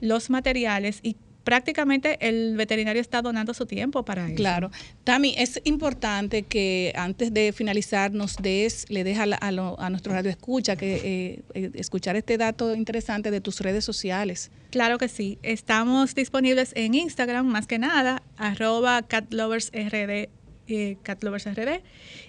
los 0.00 0.30
materiales 0.30 0.98
y 1.02 1.16
prácticamente 1.44 2.16
el 2.20 2.56
veterinario 2.56 3.00
está 3.00 3.22
donando 3.22 3.54
su 3.54 3.66
tiempo 3.66 4.04
para 4.04 4.26
eso. 4.26 4.34
Claro. 4.34 4.70
Tami, 5.04 5.34
es 5.38 5.60
importante 5.64 6.42
que 6.42 6.92
antes 6.96 7.32
de 7.32 7.52
finalizar 7.52 8.12
nos 8.12 8.36
des, 8.36 8.86
le 8.88 9.04
deja 9.04 9.24
a, 9.24 9.48
a, 9.48 9.90
nuestro 9.90 10.12
radio 10.12 10.30
escucha 10.30 10.76
que 10.76 10.94
eh, 10.96 11.42
eh, 11.54 11.70
escuchar 11.74 12.16
este 12.16 12.38
dato 12.38 12.74
interesante 12.74 13.30
de 13.30 13.40
tus 13.40 13.60
redes 13.60 13.84
sociales. 13.84 14.50
Claro 14.70 14.98
que 14.98 15.08
sí. 15.08 15.38
Estamos 15.42 16.14
disponibles 16.14 16.72
en 16.74 16.94
Instagram, 16.94 17.46
más 17.46 17.66
que 17.66 17.78
nada, 17.78 18.22
arroba 18.36 19.02
catloversrd 19.02 20.28
eh, 20.66 20.96
Catlovers 21.02 21.44
RD 21.46 21.82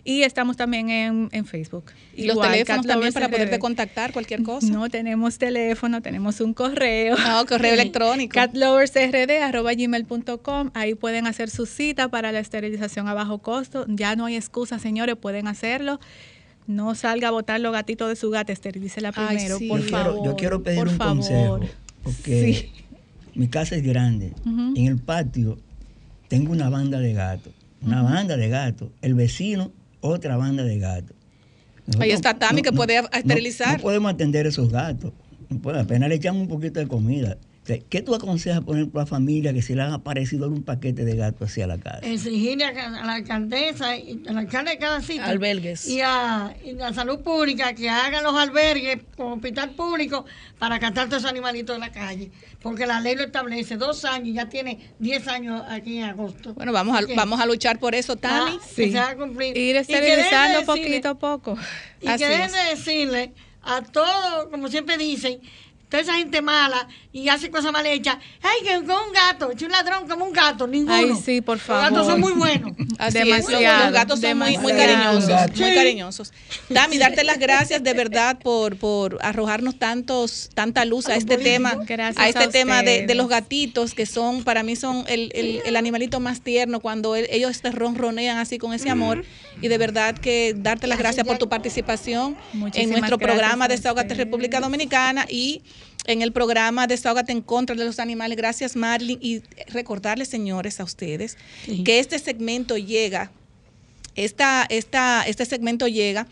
y 0.04 0.24
estamos 0.24 0.58
también 0.58 0.90
en, 0.90 1.30
en 1.32 1.46
Facebook. 1.46 1.86
¿Y 2.16 2.26
los 2.26 2.38
teléfonos 2.40 2.86
también 2.86 3.14
para 3.14 3.30
poderte 3.30 3.60
contactar 3.60 4.12
cualquier 4.12 4.44
cosa? 4.44 4.68
No 4.68 4.90
tenemos 4.90 5.38
teléfono, 5.38 6.02
tenemos 6.02 6.42
un 6.42 6.54
correo. 6.54 7.16
Ah, 7.18 7.46
correo 7.48 7.74
electrónico. 7.76 8.34
catloversrd.gmail.com 8.34 10.72
Ahí 10.74 10.96
pueden 10.96 11.28
hacer 11.28 11.50
su 11.50 11.66
cita 11.66 12.10
para 12.10 12.34
la 12.34 12.40
esterilización 12.40 13.08
a 13.08 13.14
bajo 13.14 13.38
costo. 13.40 13.86
Ya 13.88 14.16
no 14.16 14.26
hay 14.26 14.36
excusa, 14.36 14.80
señores, 14.80 15.16
pueden 15.16 15.48
hacerlo. 15.48 16.00
No 16.68 16.96
salga 16.96 17.28
a 17.30 17.32
botar 17.32 17.62
los 17.62 17.72
gatitos 17.72 18.10
de 18.10 18.16
su 18.16 18.32
gata, 18.32 18.52
esterilícela 18.52 19.12
primero, 19.12 19.60
por 19.68 19.82
yo 19.82 19.90
favor. 19.90 20.14
Quiero, 20.14 20.26
yo 20.26 20.36
quiero 20.36 20.64
pedir 20.64 20.88
un 20.88 20.98
consejo, 20.98 21.60
porque 22.04 22.72
mi 23.36 23.48
casa 23.48 23.76
es 23.76 23.84
grande. 23.84 24.34
En 24.46 24.88
el 24.88 24.98
patio 24.98 25.60
tengo 26.28 26.52
una 26.52 26.70
banda 26.70 26.98
de 27.00 27.14
gatos 27.14 27.54
una 27.86 28.02
banda 28.02 28.36
de 28.36 28.50
gatos, 28.50 28.90
el 29.02 29.14
vecino, 29.14 29.72
otra 30.02 30.38
banda 30.38 30.64
de 30.64 30.80
gatos. 30.80 31.16
Ahí 32.00 32.12
está 32.12 32.34
Tami 32.34 32.62
que 32.62 32.72
puede 32.72 33.00
esterilizar. 33.14 33.78
No, 33.78 33.84
podemos 33.84 34.12
atender 34.12 34.48
esos 34.48 34.72
gatos. 34.72 35.12
apenas 35.76 36.10
le 36.10 36.16
echamos 36.16 36.42
un 36.42 36.48
poquito 36.48 36.80
de 36.80 36.88
comida. 36.88 37.38
¿Qué 37.66 38.02
tú 38.04 38.14
aconsejas 38.14 38.62
poner 38.62 38.90
para 38.90 39.06
la 39.06 39.08
familia 39.08 39.52
que 39.52 39.64
se 39.64 39.76
le 39.76 39.82
han 39.82 39.92
aparecido 39.92 40.48
un 40.48 40.62
paquete 40.62 41.04
de 41.04 41.16
gatos 41.16 41.50
hacia 41.50 41.66
la 41.66 41.80
casa? 41.80 42.00
Exigirle 42.04 42.66
a, 42.66 42.90
la 43.04 43.14
alcaldesa, 43.14 43.98
y 43.98 44.22
al 44.28 44.38
alcalde 44.38 44.72
de 44.72 44.78
cada 44.78 45.02
sitio. 45.02 45.24
Albergues. 45.24 45.88
Y 45.88 46.02
a, 46.02 46.56
la 46.76 46.94
salud 46.94 47.22
pública 47.22 47.74
que 47.74 47.90
hagan 47.90 48.24
los 48.24 48.36
albergues 48.36 49.00
con 49.18 49.34
hospital 49.34 49.72
público 49.72 50.26
para 50.60 50.80
catar 50.80 51.08
todos 51.08 51.24
esos 51.24 51.32
animalitos 51.32 51.76
en 51.76 51.82
la 51.82 51.92
calle. 51.92 52.30
Porque 52.62 52.86
la 52.86 53.02
ley 53.02 53.16
lo 53.16 53.24
establece, 53.24 53.78
dos 53.78 54.06
años, 54.06 54.28
y 54.28 54.34
ya 54.34 54.48
tiene 54.48 54.94
diez 55.00 55.28
años 55.28 55.64
aquí 55.68 55.98
en 55.98 56.04
agosto. 56.04 56.54
Bueno, 56.54 56.72
vamos 56.72 56.96
a, 56.96 57.16
vamos 57.16 57.40
a 57.40 57.48
luchar 57.48 57.80
por 57.80 57.96
eso, 57.96 58.16
Tami. 58.16 58.60
Ah, 58.60 58.64
sí. 58.64 58.92
se 58.92 58.98
va 58.98 59.10
a 59.10 59.16
cumplir. 59.16 59.58
Ir 59.58 59.76
esterilizando 59.76 60.66
poquito 60.66 61.10
a 61.10 61.16
poco. 61.16 61.58
Y 62.00 62.06
que 62.06 62.28
dejen 62.28 62.52
de 62.52 62.76
decirle 62.76 63.34
a 63.64 63.82
todos, 63.82 64.50
como 64.52 64.68
siempre 64.68 64.98
dicen, 64.98 65.40
toda 65.90 66.02
esa 66.02 66.14
gente 66.16 66.42
mala 66.42 66.88
y 67.12 67.30
hace 67.30 67.50
cosas 67.50 67.72
mal 67.72 67.86
hechas. 67.86 68.18
¡Ay, 68.42 68.66
que 68.66 68.86
con 68.86 69.08
un 69.08 69.14
gato! 69.14 69.52
Es 69.52 69.62
un 69.62 69.72
ladrón 69.72 70.08
como 70.08 70.26
un 70.26 70.34
gato, 70.34 70.68
ninguno. 70.68 70.94
Ay, 70.94 71.14
sí, 71.24 71.42
por 71.42 71.60
favor. 71.60 71.84
Los 71.84 71.92
gatos 71.92 72.08
son 72.08 72.20
muy 72.20 72.34
buenos. 72.34 72.72
Demasiado. 73.14 73.86
Los 73.86 73.94
gatos 73.94 74.20
son 74.20 74.38
muy, 74.38 74.58
muy, 74.58 74.74
cariñosos. 74.74 75.60
Muy 75.60 75.74
cariñosos. 75.74 76.34
Dami, 76.70 76.98
darte 76.98 77.24
las 77.24 77.40
gracias 77.40 77.84
de 77.84 77.94
verdad 77.94 78.38
por, 78.40 78.76
por 78.78 79.18
arrojarnos 79.22 79.80
tantos, 79.80 80.50
tanta 80.54 80.84
luz 80.86 81.08
a, 81.08 81.16
este 81.16 81.38
tema, 81.38 81.78
a 82.18 82.28
este 82.28 82.48
tema 82.50 82.84
de, 82.84 83.06
de, 83.06 83.16
los 83.16 83.30
gatitos, 83.30 83.94
que 83.94 84.06
son, 84.06 84.44
para 84.44 84.64
mí 84.64 84.76
son 84.76 85.06
el, 85.08 85.32
el, 85.36 85.62
el 85.66 85.76
animalito 85.76 86.20
más 86.20 86.42
tierno 86.42 86.80
cuando 86.80 87.16
ellos 87.16 87.62
te 87.62 87.72
ronronean 87.72 88.38
así 88.38 88.58
con 88.58 88.74
ese 88.74 88.90
amor. 88.90 89.24
Y 89.62 89.70
de 89.70 89.78
verdad 89.78 90.18
que 90.18 90.54
darte 90.56 90.88
las 90.88 91.00
gracias 91.00 91.26
por 91.26 91.38
tu 91.38 91.48
participación 91.48 92.36
en 92.74 92.90
nuestro 92.90 93.18
programa 93.18 93.68
de 93.68 93.76
Desahogate 93.76 94.14
República 94.16 94.60
Dominicana 94.60 95.26
y 95.30 95.62
en 96.06 96.22
el 96.22 96.32
programa 96.32 96.88
Desahogate 96.88 97.32
en 97.32 97.42
contra 97.42 97.76
de 97.76 97.86
los 97.86 98.00
animales. 98.00 98.38
Gracias, 98.38 98.76
Marlene. 98.76 99.20
Y 99.22 99.42
recordarles, 99.68 100.28
señores, 100.28 100.80
a 100.80 100.84
ustedes 100.84 101.38
que 101.84 102.00
este 102.00 102.20
segmento 102.20 102.78
llega, 102.78 103.32
esta, 104.16 104.66
esta, 104.70 105.24
este 105.28 105.46
segmento 105.46 105.88
llega 105.88 106.28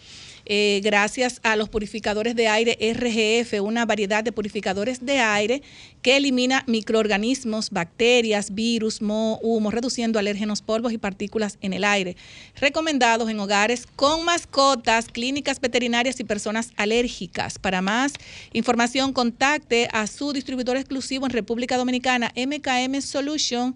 eh, 0.45 0.81
gracias 0.83 1.39
a 1.43 1.55
los 1.55 1.69
purificadores 1.69 2.35
de 2.35 2.47
aire 2.47 2.77
RGF, 2.93 3.61
una 3.61 3.85
variedad 3.85 4.23
de 4.23 4.31
purificadores 4.31 5.05
de 5.05 5.19
aire 5.19 5.61
que 6.01 6.17
elimina 6.17 6.63
microorganismos, 6.67 7.69
bacterias, 7.69 8.53
virus, 8.53 9.01
moho, 9.01 9.39
humo, 9.41 9.71
reduciendo 9.71 10.19
alérgenos, 10.19 10.61
polvos 10.61 10.91
y 10.91 10.97
partículas 10.97 11.57
en 11.61 11.73
el 11.73 11.83
aire. 11.83 12.17
Recomendados 12.59 13.29
en 13.29 13.39
hogares 13.39 13.87
con 13.95 14.25
mascotas, 14.25 15.07
clínicas 15.07 15.61
veterinarias 15.61 16.19
y 16.19 16.23
personas 16.23 16.71
alérgicas. 16.75 17.57
Para 17.57 17.81
más 17.81 18.13
información, 18.51 19.13
contacte 19.13 19.87
a 19.93 20.07
su 20.07 20.33
distribuidor 20.33 20.77
exclusivo 20.77 21.25
en 21.25 21.31
República 21.31 21.77
Dominicana, 21.77 22.33
MKM 22.35 23.01
Solution 23.01 23.75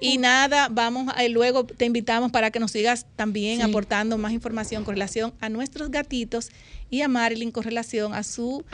Y 0.00 0.16
nada, 0.16 0.68
vamos 0.70 1.12
a, 1.14 1.28
luego 1.28 1.64
te 1.64 1.84
invitamos 1.84 2.32
para 2.32 2.50
que 2.50 2.58
nos 2.58 2.70
sigas 2.70 3.06
también 3.16 3.60
aportando 3.60 4.16
más 4.16 4.32
información 4.32 4.84
con 4.84 4.94
relación 4.94 5.34
a 5.40 5.50
nuestros 5.50 5.90
gatitos 5.90 6.50
y 6.88 7.02
a 7.02 7.08
Marilyn 7.08 7.50
con 7.50 7.64
relación 7.64 8.14
a 8.14 8.22
su 8.22 8.64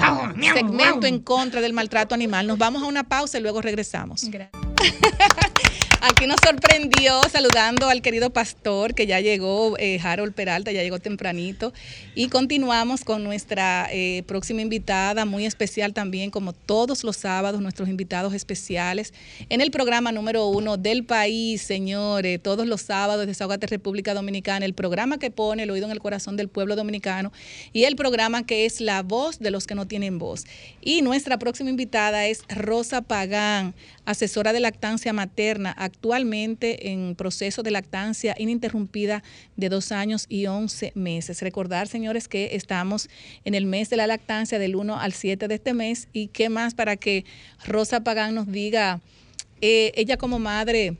segmento 0.54 1.06
en 1.06 1.18
contra 1.18 1.60
del 1.60 1.72
maltrato 1.72 2.14
animal. 2.14 2.46
Nos 2.46 2.58
vamos 2.58 2.82
a 2.82 2.86
una 2.86 3.04
pausa 3.04 3.38
y 3.38 3.42
luego 3.42 3.60
regresamos. 3.60 4.30
Gracias. 4.30 4.62
Aquí 6.02 6.26
nos 6.26 6.40
sorprendió 6.42 7.22
saludando 7.30 7.90
al 7.90 8.00
querido 8.00 8.30
pastor 8.30 8.94
que 8.94 9.06
ya 9.06 9.20
llegó, 9.20 9.76
eh, 9.78 10.00
Harold 10.02 10.32
Peralta, 10.32 10.72
ya 10.72 10.82
llegó 10.82 10.98
tempranito. 10.98 11.74
Y 12.14 12.28
continuamos 12.28 13.04
con 13.04 13.22
nuestra 13.22 13.86
eh, 13.92 14.22
próxima 14.26 14.62
invitada, 14.62 15.26
muy 15.26 15.44
especial 15.44 15.92
también, 15.92 16.30
como 16.30 16.54
todos 16.54 17.04
los 17.04 17.18
sábados, 17.18 17.60
nuestros 17.60 17.90
invitados 17.90 18.32
especiales 18.32 19.12
en 19.50 19.60
el 19.60 19.70
programa 19.70 20.10
número 20.10 20.46
uno 20.46 20.78
del 20.78 21.04
país, 21.04 21.60
señores, 21.60 22.42
todos 22.42 22.66
los 22.66 22.80
sábados 22.80 23.20
de 23.20 23.26
Desahogate 23.26 23.66
República 23.66 24.14
Dominicana, 24.14 24.64
el 24.64 24.72
programa 24.72 25.18
que 25.18 25.30
pone 25.30 25.64
el 25.64 25.70
oído 25.70 25.84
en 25.84 25.92
el 25.92 26.00
corazón 26.00 26.34
del 26.38 26.48
pueblo 26.48 26.76
dominicano 26.76 27.30
y 27.74 27.84
el 27.84 27.96
programa 27.96 28.46
que 28.46 28.64
es 28.64 28.80
la 28.80 29.02
voz 29.02 29.38
de 29.38 29.50
los 29.50 29.66
que 29.66 29.74
no 29.74 29.86
tienen 29.86 30.18
voz. 30.18 30.46
Y 30.80 31.02
nuestra 31.02 31.38
próxima 31.38 31.68
invitada 31.68 32.26
es 32.26 32.42
Rosa 32.48 33.02
Pagán, 33.02 33.74
asesora 34.10 34.52
de 34.52 34.60
lactancia 34.60 35.12
materna, 35.12 35.74
actualmente 35.76 36.90
en 36.90 37.14
proceso 37.14 37.62
de 37.62 37.70
lactancia 37.70 38.34
ininterrumpida 38.38 39.22
de 39.56 39.68
dos 39.68 39.92
años 39.92 40.26
y 40.28 40.46
once 40.46 40.92
meses. 40.94 41.42
Recordar, 41.42 41.88
señores, 41.88 42.28
que 42.28 42.56
estamos 42.56 43.08
en 43.44 43.54
el 43.54 43.66
mes 43.66 43.90
de 43.90 43.96
la 43.96 44.06
lactancia 44.06 44.58
del 44.58 44.76
1 44.76 44.98
al 44.98 45.12
7 45.12 45.48
de 45.48 45.54
este 45.54 45.74
mes 45.74 46.08
y 46.12 46.28
qué 46.28 46.48
más 46.48 46.74
para 46.74 46.96
que 46.96 47.24
Rosa 47.64 48.04
Pagán 48.04 48.34
nos 48.34 48.46
diga, 48.50 49.00
eh, 49.60 49.92
ella 49.94 50.16
como 50.16 50.38
madre, 50.38 50.96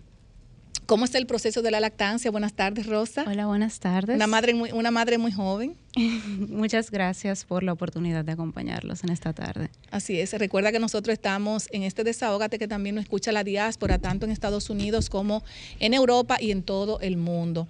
¿Cómo 0.87 1.05
está 1.05 1.19
el 1.19 1.27
proceso 1.27 1.63
de 1.63 1.71
la 1.71 1.79
lactancia? 1.79 2.33
Buenas 2.33 2.55
tardes, 2.55 2.87
Rosa. 2.87 3.25
Hola, 3.25 3.47
buenas 3.47 3.79
tardes. 3.79 4.17
Una 4.17 4.27
madre 4.27 4.55
muy, 4.55 4.73
una 4.73 4.91
madre 4.91 5.19
muy 5.19 5.31
joven. 5.31 5.77
Muchas 6.49 6.91
gracias 6.91 7.45
por 7.45 7.63
la 7.63 7.73
oportunidad 7.73 8.25
de 8.25 8.33
acompañarlos 8.33 9.05
en 9.05 9.11
esta 9.11 9.33
tarde. 9.33 9.71
Así 9.93 10.19
es. 10.19 10.33
Recuerda 10.33 10.73
que 10.73 10.81
nosotros 10.81 11.13
estamos 11.13 11.69
en 11.71 11.85
este 11.85 12.03
desahógate 12.03 12.59
que 12.59 12.67
también 12.67 12.97
nos 12.97 13.05
escucha 13.05 13.31
la 13.31 13.45
diáspora, 13.45 13.99
tanto 13.99 14.27
en 14.27 14.33
Estados 14.33 14.69
Unidos 14.69 15.11
como 15.11 15.45
en 15.79 15.95
Europa 15.95 16.39
y 16.41 16.51
en 16.51 16.65
todo 16.65 16.99
el 17.01 17.17
mundo. 17.17 17.69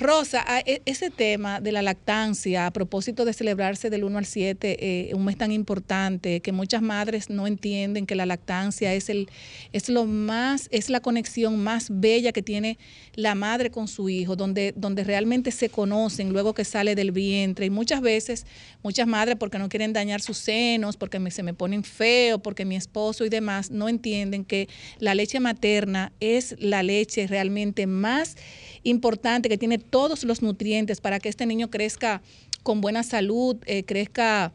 Rosa, 0.00 0.44
e, 0.66 0.82
ese 0.86 1.08
tema 1.10 1.60
de 1.60 1.70
la 1.70 1.80
lactancia, 1.80 2.66
a 2.66 2.72
propósito 2.72 3.24
de 3.24 3.32
celebrarse 3.32 3.90
del 3.90 4.02
1 4.02 4.18
al 4.18 4.26
7, 4.26 4.76
eh, 4.80 5.14
un 5.14 5.24
mes 5.24 5.38
tan 5.38 5.52
importante, 5.52 6.40
que 6.40 6.50
muchas 6.50 6.82
madres 6.82 7.30
no 7.30 7.46
entienden 7.46 8.04
que 8.04 8.16
la 8.16 8.26
lactancia 8.26 8.92
es, 8.92 9.08
el, 9.08 9.28
es 9.72 9.88
lo 9.88 10.04
más, 10.04 10.66
es 10.72 10.90
la 10.90 10.98
conexión 10.98 11.62
más 11.62 11.86
bella 11.90 12.32
que 12.32 12.42
tiene 12.42 12.76
la 13.14 13.36
madre 13.36 13.70
con 13.70 13.86
su 13.86 14.08
hijo, 14.08 14.34
donde, 14.34 14.74
donde 14.76 15.04
realmente 15.04 15.52
se 15.52 15.68
conocen 15.68 16.32
luego 16.32 16.54
que 16.54 16.64
sale 16.64 16.96
del 16.96 17.12
vientre. 17.12 17.66
Y 17.66 17.70
muchas 17.70 18.00
veces, 18.00 18.46
muchas 18.82 19.06
madres, 19.06 19.36
porque 19.38 19.60
no 19.60 19.68
quieren 19.68 19.92
dañar 19.92 20.20
sus 20.20 20.38
senos, 20.38 20.96
porque 20.96 21.20
se 21.30 21.44
me 21.44 21.54
ponen 21.54 21.84
feo, 21.84 22.40
porque 22.40 22.64
mi 22.64 22.74
esposo 22.74 23.24
y 23.24 23.28
demás, 23.28 23.70
no 23.70 23.88
entienden 23.88 24.44
que 24.44 24.68
la 24.98 25.14
leche 25.14 25.38
materna 25.38 26.12
es 26.18 26.56
la 26.58 26.82
leche 26.82 27.28
realmente 27.28 27.86
más 27.86 28.36
importante, 28.84 29.48
que 29.48 29.58
tiene 29.58 29.78
todos 29.78 30.24
los 30.24 30.42
nutrientes 30.42 31.00
para 31.00 31.18
que 31.18 31.28
este 31.28 31.46
niño 31.46 31.70
crezca 31.70 32.22
con 32.62 32.80
buena 32.80 33.02
salud, 33.02 33.56
eh, 33.66 33.84
crezca 33.84 34.52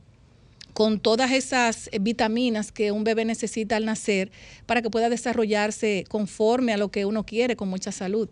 con 0.73 0.99
todas 0.99 1.31
esas 1.31 1.89
vitaminas 1.99 2.71
que 2.71 2.91
un 2.91 3.03
bebé 3.03 3.25
necesita 3.25 3.75
al 3.75 3.85
nacer 3.85 4.31
para 4.65 4.81
que 4.81 4.89
pueda 4.89 5.09
desarrollarse 5.09 6.05
conforme 6.07 6.73
a 6.73 6.77
lo 6.77 6.89
que 6.89 7.05
uno 7.05 7.25
quiere, 7.25 7.55
con 7.55 7.67
mucha 7.67 7.91
salud. 7.91 8.29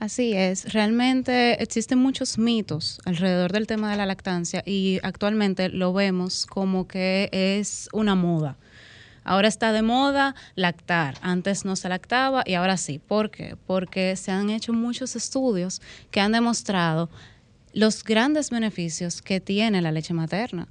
Así 0.00 0.32
es, 0.32 0.72
realmente 0.72 1.60
existen 1.60 1.98
muchos 1.98 2.38
mitos 2.38 3.00
alrededor 3.04 3.52
del 3.52 3.66
tema 3.66 3.90
de 3.90 3.96
la 3.96 4.06
lactancia 4.06 4.62
y 4.64 5.00
actualmente 5.02 5.68
lo 5.70 5.92
vemos 5.92 6.46
como 6.46 6.86
que 6.86 7.28
es 7.32 7.88
una 7.92 8.14
moda. 8.14 8.56
Ahora 9.28 9.48
está 9.48 9.72
de 9.72 9.82
moda 9.82 10.34
lactar. 10.54 11.18
Antes 11.20 11.66
no 11.66 11.76
se 11.76 11.90
lactaba 11.90 12.44
y 12.46 12.54
ahora 12.54 12.78
sí. 12.78 12.98
¿Por 12.98 13.30
qué? 13.30 13.56
Porque 13.66 14.16
se 14.16 14.32
han 14.32 14.48
hecho 14.48 14.72
muchos 14.72 15.16
estudios 15.16 15.82
que 16.10 16.20
han 16.22 16.32
demostrado 16.32 17.10
los 17.74 18.02
grandes 18.04 18.48
beneficios 18.48 19.20
que 19.20 19.38
tiene 19.38 19.82
la 19.82 19.92
leche 19.92 20.14
materna. 20.14 20.66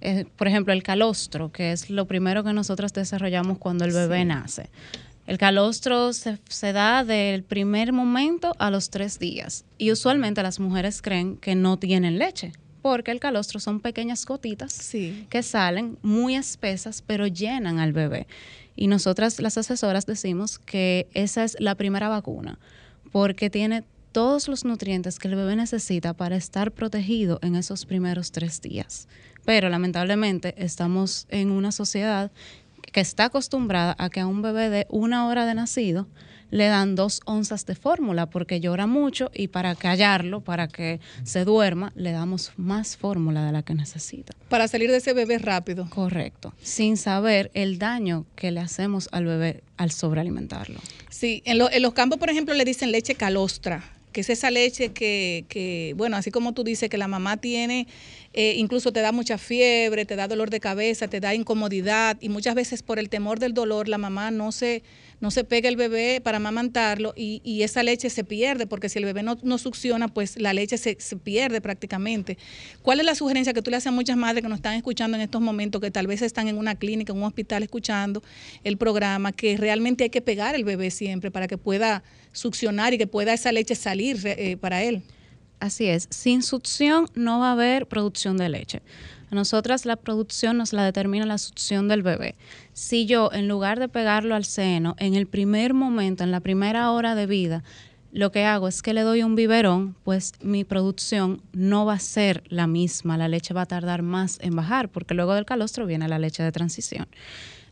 Eh, 0.00 0.26
por 0.36 0.46
ejemplo, 0.46 0.72
el 0.72 0.84
calostro, 0.84 1.50
que 1.50 1.72
es 1.72 1.90
lo 1.90 2.06
primero 2.06 2.44
que 2.44 2.52
nosotros 2.52 2.92
desarrollamos 2.92 3.58
cuando 3.58 3.84
el 3.84 3.90
bebé 3.90 4.24
nace. 4.24 4.70
El 5.26 5.36
calostro 5.36 6.12
se, 6.12 6.38
se, 6.48 6.72
da 6.72 7.02
del 7.02 7.42
primer 7.42 7.92
momento 7.92 8.54
a 8.60 8.70
los 8.70 8.90
tres 8.90 9.18
días 9.18 9.64
y 9.76 9.90
usualmente 9.90 10.40
las 10.44 10.60
mujeres 10.60 11.02
creen 11.02 11.36
que 11.36 11.56
no 11.56 11.78
tienen 11.78 12.20
leche 12.20 12.52
porque 12.82 13.12
el 13.12 13.20
calostro 13.20 13.60
son 13.60 13.80
pequeñas 13.80 14.26
gotitas 14.26 14.90
que 15.30 15.42
salen 15.42 15.96
muy 16.02 16.34
espesas, 16.34 17.02
pero 17.06 17.26
llenan 17.28 17.78
al 17.78 17.92
bebé. 17.92 18.26
Y 18.76 18.88
nosotras, 18.88 19.40
las 19.40 19.56
asesoras, 19.56 20.04
decimos 20.04 20.58
que 20.58 21.06
esa 21.14 21.44
es 21.44 21.56
la 21.60 21.76
primera 21.76 22.08
vacuna, 22.08 22.58
porque 23.12 23.48
tiene 23.48 23.84
todos 24.10 24.48
los 24.48 24.64
nutrientes 24.64 25.18
que 25.18 25.28
el 25.28 25.36
bebé 25.36 25.56
necesita 25.56 26.12
para 26.12 26.36
estar 26.36 26.72
protegido 26.72 27.38
en 27.42 27.54
esos 27.54 27.86
primeros 27.86 28.32
tres 28.32 28.60
días. 28.60 29.08
Pero 29.44 29.68
lamentablemente 29.68 30.54
estamos 30.58 31.26
en 31.30 31.50
una 31.50 31.72
sociedad 31.72 32.30
que 32.92 33.00
está 33.00 33.26
acostumbrada 33.26 33.94
a 33.98 34.10
que 34.10 34.20
a 34.20 34.26
un 34.26 34.42
bebé 34.42 34.68
de 34.68 34.86
una 34.90 35.26
hora 35.26 35.46
de 35.46 35.54
nacido 35.54 36.06
le 36.52 36.66
dan 36.66 36.94
dos 36.94 37.22
onzas 37.24 37.64
de 37.64 37.74
fórmula 37.74 38.26
porque 38.26 38.60
llora 38.60 38.86
mucho 38.86 39.30
y 39.34 39.48
para 39.48 39.74
callarlo, 39.74 40.42
para 40.42 40.68
que 40.68 41.00
se 41.24 41.44
duerma, 41.44 41.92
le 41.96 42.12
damos 42.12 42.52
más 42.58 42.96
fórmula 42.98 43.44
de 43.46 43.52
la 43.52 43.62
que 43.62 43.74
necesita. 43.74 44.34
Para 44.50 44.68
salir 44.68 44.90
de 44.90 44.98
ese 44.98 45.14
bebé 45.14 45.38
rápido. 45.38 45.88
Correcto, 45.88 46.52
sin 46.62 46.98
saber 46.98 47.50
el 47.54 47.78
daño 47.78 48.26
que 48.36 48.50
le 48.50 48.60
hacemos 48.60 49.08
al 49.12 49.24
bebé 49.24 49.64
al 49.78 49.90
sobrealimentarlo. 49.90 50.78
Sí, 51.08 51.42
en, 51.46 51.58
en 51.60 51.82
los 51.82 51.94
campos, 51.94 52.18
por 52.18 52.28
ejemplo, 52.28 52.54
le 52.54 52.66
dicen 52.66 52.92
leche 52.92 53.14
calostra 53.14 53.82
que 54.12 54.20
es 54.20 54.30
esa 54.30 54.50
leche 54.50 54.92
que, 54.92 55.46
que, 55.48 55.94
bueno, 55.96 56.16
así 56.16 56.30
como 56.30 56.52
tú 56.52 56.62
dices 56.64 56.88
que 56.88 56.98
la 56.98 57.08
mamá 57.08 57.38
tiene, 57.38 57.88
eh, 58.34 58.54
incluso 58.58 58.92
te 58.92 59.00
da 59.00 59.10
mucha 59.10 59.38
fiebre, 59.38 60.04
te 60.04 60.16
da 60.16 60.28
dolor 60.28 60.50
de 60.50 60.60
cabeza, 60.60 61.08
te 61.08 61.18
da 61.18 61.34
incomodidad 61.34 62.16
y 62.20 62.28
muchas 62.28 62.54
veces 62.54 62.82
por 62.82 62.98
el 62.98 63.08
temor 63.08 63.38
del 63.38 63.54
dolor 63.54 63.88
la 63.88 63.98
mamá 63.98 64.30
no 64.30 64.52
se, 64.52 64.82
no 65.22 65.30
se 65.30 65.44
pega 65.44 65.68
el 65.68 65.76
bebé 65.76 66.20
para 66.20 66.38
amamantarlo 66.38 67.14
y, 67.16 67.40
y 67.44 67.62
esa 67.62 67.84
leche 67.84 68.10
se 68.10 68.24
pierde, 68.24 68.66
porque 68.66 68.88
si 68.88 68.98
el 68.98 69.04
bebé 69.04 69.22
no, 69.22 69.38
no 69.44 69.56
succiona, 69.56 70.08
pues 70.08 70.36
la 70.36 70.52
leche 70.52 70.76
se, 70.76 70.96
se, 70.98 71.16
pierde 71.16 71.60
prácticamente. 71.60 72.36
¿Cuál 72.82 72.98
es 72.98 73.06
la 73.06 73.14
sugerencia 73.14 73.52
que 73.52 73.62
tú 73.62 73.70
le 73.70 73.76
haces 73.76 73.86
a 73.86 73.92
muchas 73.92 74.16
madres 74.16 74.42
que 74.42 74.48
nos 74.48 74.58
están 74.58 74.74
escuchando 74.74 75.16
en 75.16 75.22
estos 75.22 75.40
momentos, 75.40 75.80
que 75.80 75.92
tal 75.92 76.08
vez 76.08 76.22
están 76.22 76.48
en 76.48 76.58
una 76.58 76.74
clínica, 76.74 77.12
en 77.12 77.20
un 77.20 77.24
hospital 77.24 77.62
escuchando 77.62 78.20
el 78.64 78.76
programa, 78.76 79.30
que 79.30 79.56
realmente 79.56 80.02
hay 80.02 80.10
que 80.10 80.22
pegar 80.22 80.56
el 80.56 80.64
bebé 80.64 80.90
siempre 80.90 81.30
para 81.30 81.46
que 81.46 81.56
pueda 81.56 82.02
succionar 82.32 82.92
y 82.92 82.98
que 82.98 83.06
pueda 83.06 83.32
esa 83.32 83.52
leche 83.52 83.76
salir 83.76 84.20
eh, 84.24 84.56
para 84.56 84.82
él? 84.82 85.04
Así 85.60 85.86
es, 85.86 86.08
sin 86.10 86.42
succión 86.42 87.06
no 87.14 87.38
va 87.38 87.50
a 87.50 87.52
haber 87.52 87.86
producción 87.86 88.36
de 88.38 88.48
leche. 88.48 88.82
A 89.32 89.34
nosotras 89.34 89.86
la 89.86 89.96
producción 89.96 90.58
nos 90.58 90.74
la 90.74 90.84
determina 90.84 91.24
la 91.24 91.38
succión 91.38 91.88
del 91.88 92.02
bebé. 92.02 92.34
Si 92.72 93.04
yo, 93.04 93.30
en 93.32 93.48
lugar 93.48 93.78
de 93.78 93.88
pegarlo 93.88 94.34
al 94.34 94.44
seno, 94.44 94.94
en 94.98 95.14
el 95.14 95.26
primer 95.26 95.74
momento, 95.74 96.24
en 96.24 96.30
la 96.30 96.40
primera 96.40 96.90
hora 96.90 97.14
de 97.14 97.26
vida, 97.26 97.62
lo 98.12 98.30
que 98.30 98.44
hago 98.44 98.68
es 98.68 98.82
que 98.82 98.94
le 98.94 99.02
doy 99.02 99.22
un 99.22 99.34
biberón, 99.34 99.94
pues 100.04 100.32
mi 100.42 100.64
producción 100.64 101.42
no 101.52 101.86
va 101.86 101.94
a 101.94 101.98
ser 101.98 102.44
la 102.48 102.66
misma, 102.66 103.16
la 103.16 103.28
leche 103.28 103.54
va 103.54 103.62
a 103.62 103.66
tardar 103.66 104.02
más 104.02 104.38
en 104.42 104.54
bajar, 104.54 104.90
porque 104.90 105.14
luego 105.14 105.34
del 105.34 105.44
calostro 105.44 105.86
viene 105.86 106.08
la 106.08 106.18
leche 106.18 106.42
de 106.42 106.52
transición. 106.52 107.08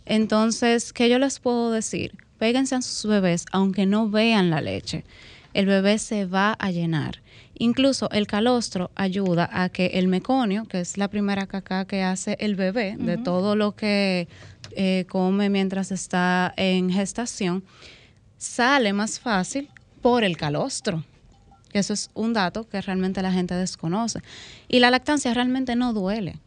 Entonces, 0.07 0.93
¿qué 0.93 1.09
yo 1.09 1.19
les 1.19 1.41
puedo 1.41 1.71
decir? 1.71 2.15
Péguense 2.39 2.75
a 2.75 2.83
sus 2.83 3.11
bebés 3.11 3.45
aunque 3.53 3.87
no 3.87 4.09
vean 4.09 4.51
la 4.51 4.61
leche. 4.61 5.05
El 5.53 5.67
bebé 5.67 5.99
se 5.99 6.27
va 6.27 6.53
a 6.53 6.71
llenar. 6.71 7.23
Incluso 7.59 8.09
el 8.11 8.27
calostro 8.27 8.91
ayuda 8.95 9.49
a 9.53 9.69
que 9.69 9.87
el 9.95 10.09
meconio, 10.09 10.65
que 10.65 10.81
es 10.81 10.97
la 10.97 11.09
primera 11.09 11.47
caca 11.47 11.85
que 11.85 12.03
hace 12.03 12.39
el 12.41 12.57
bebé, 12.57 12.97
de 12.99 13.19
todo 13.19 13.57
lo 13.57 13.77
que 13.77 14.29
eh, 14.77 15.07
come 15.09 15.51
mientras 15.51 15.93
está 15.93 16.53
en 16.57 16.91
gestación, 16.91 17.65
sale 18.39 18.93
más 18.93 19.19
fácil 19.19 19.69
por 20.01 20.25
el 20.25 20.37
calostro. 20.37 21.05
Eso 21.73 21.93
es 21.93 22.11
un 22.15 22.33
dato 22.33 22.69
que 22.69 22.81
realmente 22.81 23.23
la 23.23 23.33
gente 23.33 23.55
desconoce. 23.55 24.21
Y 24.69 24.81
la 24.81 24.91
lactancia 24.91 25.33
realmente 25.35 25.77
no 25.77 25.93
duele. 25.93 26.39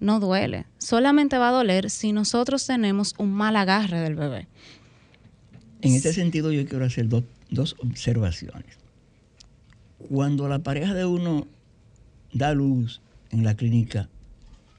No 0.00 0.20
duele. 0.20 0.64
Solamente 0.78 1.38
va 1.38 1.48
a 1.48 1.52
doler 1.52 1.90
si 1.90 2.12
nosotros 2.12 2.66
tenemos 2.66 3.14
un 3.18 3.32
mal 3.32 3.56
agarre 3.56 4.00
del 4.00 4.14
bebé. 4.14 4.46
En 5.82 5.94
este 5.94 6.12
sentido 6.12 6.50
yo 6.50 6.66
quiero 6.66 6.84
hacer 6.84 7.08
dos, 7.08 7.24
dos 7.50 7.76
observaciones. 7.80 8.78
Cuando 10.08 10.48
la 10.48 10.60
pareja 10.60 10.94
de 10.94 11.04
uno 11.04 11.46
da 12.32 12.54
luz 12.54 13.00
en 13.30 13.44
la 13.44 13.54
clínica, 13.54 14.08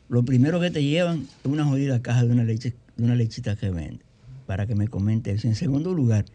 lo 0.09 0.23
primero 0.23 0.59
que 0.59 0.71
te 0.71 0.83
llevan 0.83 1.27
es 1.43 1.51
una 1.51 1.63
jodida 1.65 2.01
caja 2.01 2.25
de 2.25 2.31
una 2.31 2.43
leche, 2.43 2.75
de 2.97 3.03
una 3.03 3.15
lechita 3.15 3.55
que 3.55 3.69
vende, 3.69 4.03
para 4.47 4.65
que 4.65 4.75
me 4.75 4.87
comente 4.87 5.31
eso. 5.31 5.47
En 5.47 5.55
segundo 5.55 5.93
lugar, 5.93 6.25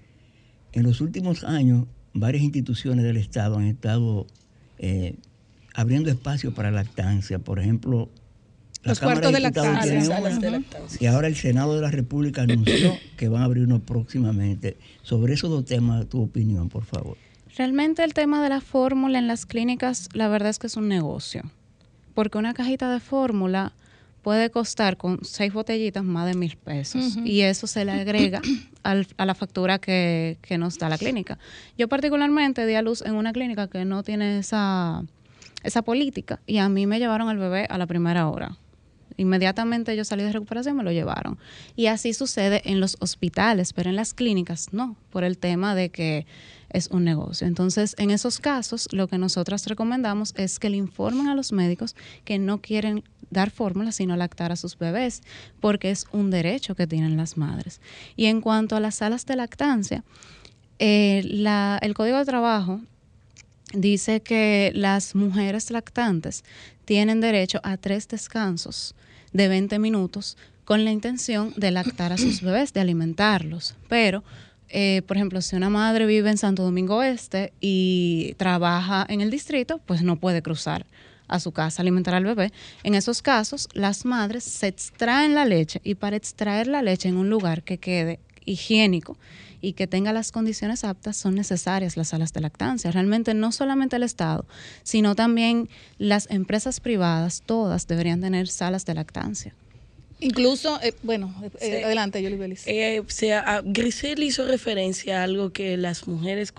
en 0.72 0.84
los 0.84 1.01
últimos 1.01 1.44
años, 1.44 1.86
varias 2.12 2.44
instituciones 2.44 3.05
del 3.05 3.16
Estado 3.16 3.59
han 3.59 3.66
estado 3.66 4.26
eh, 4.78 5.16
abriendo 5.74 6.09
espacio 6.09 6.55
para 6.55 6.70
lactancia. 6.70 7.40
Por 7.40 7.59
ejemplo, 7.59 8.09
la 8.84 8.90
Los 8.90 9.01
Cámara 9.01 9.20
cuartos 9.20 9.32
de 9.32 9.40
lactancia. 9.40 10.18
una, 10.20 10.38
de 10.38 10.51
lactancia. 10.51 10.98
y 11.01 11.06
ahora 11.06 11.26
el 11.26 11.34
Senado 11.34 11.74
de 11.74 11.80
la 11.80 11.90
República 11.90 12.42
anunció 12.42 12.96
que 13.16 13.28
van 13.28 13.42
a 13.42 13.46
abrir 13.46 13.64
uno 13.64 13.80
próximamente. 13.80 14.76
Sobre 15.02 15.34
esos 15.34 15.51
dos 15.51 15.64
temas, 15.64 16.09
tu 16.09 16.22
opinión, 16.22 16.68
por 16.68 16.84
favor. 16.84 17.16
Realmente 17.56 18.05
el 18.05 18.14
tema 18.14 18.42
de 18.42 18.48
la 18.48 18.60
fórmula 18.60 19.18
en 19.18 19.26
las 19.26 19.46
clínicas, 19.46 20.09
la 20.12 20.28
verdad 20.28 20.51
es 20.51 20.59
que 20.59 20.68
es 20.68 20.76
un 20.76 20.88
negocio. 20.88 21.42
Porque 22.15 22.39
una 22.39 22.55
cajita 22.55 22.91
de 22.93 23.01
fórmula 23.01 23.73
puede 24.23 24.49
costar 24.51 24.97
con 24.97 25.19
seis 25.23 25.53
botellitas 25.53 26.03
más 26.03 26.27
de 26.27 26.35
mil 26.35 26.57
pesos. 26.57 27.16
Y 27.27 27.43
eso 27.43 27.66
se 27.66 27.85
le 27.85 27.93
agrega 27.93 28.41
al- 28.82 29.07
a 29.19 29.27
la 29.27 29.35
factura 29.35 29.78
que, 29.78 30.39
que 30.41 30.57
nos 30.57 30.78
da 30.78 30.89
la 30.89 30.97
clínica. 30.99 31.39
Yo 31.77 31.89
particularmente 31.89 32.65
di 32.66 32.74
a 32.74 32.82
luz 32.82 33.03
en 33.03 33.15
una 33.16 33.32
clínica 33.32 33.69
que 33.69 33.85
no 33.85 34.03
tiene 34.03 34.39
esa, 34.39 35.03
esa 35.62 35.82
política 35.82 36.41
y 36.47 36.59
a 36.59 36.69
mí 36.70 36.86
me 36.86 36.99
llevaron 36.99 37.28
al 37.28 37.36
bebé 37.39 37.66
a 37.69 37.77
la 37.77 37.86
primera 37.86 38.28
hora. 38.28 38.57
Inmediatamente 39.16 39.95
yo 39.97 40.05
salí 40.05 40.23
de 40.24 40.32
recuperación, 40.32 40.77
me 40.77 40.82
lo 40.82 40.91
llevaron. 40.91 41.39
Y 41.77 41.86
así 41.86 42.15
sucede 42.15 42.62
en 42.65 42.81
los 42.81 42.97
hospitales, 43.01 43.73
pero 43.73 43.91
en 43.91 43.97
las 43.97 44.12
clínicas 44.15 44.73
no, 44.73 44.97
por 45.11 45.23
el 45.23 45.39
tema 45.39 45.74
de 45.74 45.91
que 45.91 46.27
es 46.74 46.88
un 46.88 47.05
negocio. 47.05 47.46
Entonces, 47.46 47.94
en 47.98 48.10
esos 48.10 48.40
casos, 48.40 48.88
lo 48.92 49.06
que 49.06 49.16
nosotras 49.16 49.66
recomendamos 49.66 50.34
es 50.36 50.59
que 50.59 50.68
le 50.68 50.76
informen 50.76 51.28
a 51.28 51.34
los 51.34 51.52
médicos 51.52 51.94
que 52.24 52.38
no 52.38 52.60
quieren 52.60 53.05
dar 53.30 53.51
fórmula, 53.51 53.92
sino 53.92 54.16
lactar 54.16 54.52
a 54.52 54.56
sus 54.56 54.76
bebés, 54.76 55.22
porque 55.60 55.90
es 55.90 56.06
un 56.12 56.30
derecho 56.30 56.74
que 56.74 56.86
tienen 56.86 57.16
las 57.16 57.36
madres. 57.36 57.80
Y 58.16 58.26
en 58.26 58.40
cuanto 58.40 58.76
a 58.76 58.80
las 58.80 58.96
salas 58.96 59.24
de 59.24 59.36
lactancia, 59.36 60.05
eh, 60.78 61.22
el 61.80 61.94
Código 61.94 62.18
de 62.18 62.24
Trabajo 62.24 62.80
dice 63.72 64.20
que 64.20 64.72
las 64.74 65.14
mujeres 65.14 65.70
lactantes 65.70 66.44
tienen 66.84 67.20
derecho 67.20 67.60
a 67.62 67.76
tres 67.76 68.09
descansos 68.09 68.94
de 69.32 69.48
20 69.48 69.78
minutos 69.78 70.36
con 70.64 70.84
la 70.84 70.90
intención 70.90 71.52
de 71.56 71.70
lactar 71.70 72.12
a 72.12 72.18
sus 72.18 72.40
bebés, 72.40 72.72
de 72.72 72.80
alimentarlos. 72.80 73.76
Pero, 73.88 74.24
eh, 74.76 75.02
por 75.06 75.16
ejemplo, 75.16 75.40
si 75.40 75.55
una 75.55 75.70
madre 75.70 76.05
vive 76.05 76.28
en 76.28 76.36
Santo 76.36 76.64
Domingo 76.64 77.05
Este 77.05 77.52
y 77.60 78.34
trabaja 78.38 79.06
en 79.09 79.20
el 79.20 79.30
distrito, 79.30 79.80
pues 79.86 80.02
no 80.02 80.16
puede 80.16 80.42
cruzar 80.42 80.84
a 81.28 81.38
su 81.38 81.52
casa 81.52 81.80
alimentar 81.80 82.12
al 82.12 82.24
bebé. 82.24 82.52
En 82.82 82.96
esos 82.96 83.22
casos, 83.22 83.68
las 83.72 84.05
madres 84.05 84.42
se 84.42 84.66
extraen 84.66 85.36
la 85.36 85.44
leche 85.44 85.80
y 85.84 85.94
para 85.94 86.16
extraer 86.16 86.66
la 86.66 86.82
leche 86.82 87.09
en 87.09 87.16
un 87.16 87.30
lugar 87.30 87.62
que 87.62 87.78
quede 87.78 88.18
higiénico 88.46 89.16
y 89.60 89.74
que 89.74 89.86
tenga 89.86 90.12
las 90.12 90.32
condiciones 90.32 90.82
aptas 90.82 91.16
son 91.16 91.36
necesarias 91.36 91.96
las 91.96 92.09
salas 92.09 92.32
de 92.32 92.40
lactancia. 92.40 92.90
Realmente 92.90 93.32
no 93.32 93.52
solamente 93.52 93.94
el 93.94 94.02
Estado, 94.02 94.44
sino 94.82 95.14
también 95.14 95.68
las 95.98 96.28
empresas 96.32 96.80
privadas, 96.80 97.44
todas 97.46 97.86
deberían 97.86 98.20
tener 98.20 98.48
salas 98.48 98.84
de 98.86 98.94
lactancia. 98.94 99.55
Incluso, 100.24 100.80
eh, 100.82 100.94
bueno, 101.02 101.34
eh, 101.42 101.51
Sí. 101.60 101.84
adelante, 101.84 102.22
Belis. 102.36 102.66
Eh, 102.66 103.01
o 103.01 103.10
sea, 103.10 103.60
Grisel 103.62 104.22
hizo 104.22 104.46
referencia 104.46 105.20
a 105.20 105.24
algo 105.24 105.52
que 105.52 105.76
las 105.76 106.09
mujeres 106.09 106.55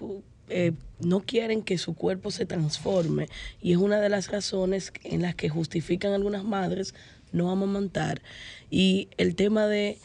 eh, 0.49 0.73
no 0.99 1.21
quieren 1.21 1.63
que 1.63 1.79
su 1.79 1.95
cuerpo 1.95 2.29
se 2.29 2.45
transforme 2.45 3.27
y 3.63 3.71
es 3.71 3.77
una 3.77 3.99
de 3.99 4.09
las 4.09 4.29
razones 4.29 4.93
en 5.03 5.23
las 5.23 5.33
que 5.33 5.49
justifican 5.49 6.13
algunas 6.13 6.43
madres 6.43 6.93
no 7.31 7.49
amamantar 7.49 8.21
y 8.69 9.07
el 9.17 9.35
tema 9.35 9.65
de 9.65 9.97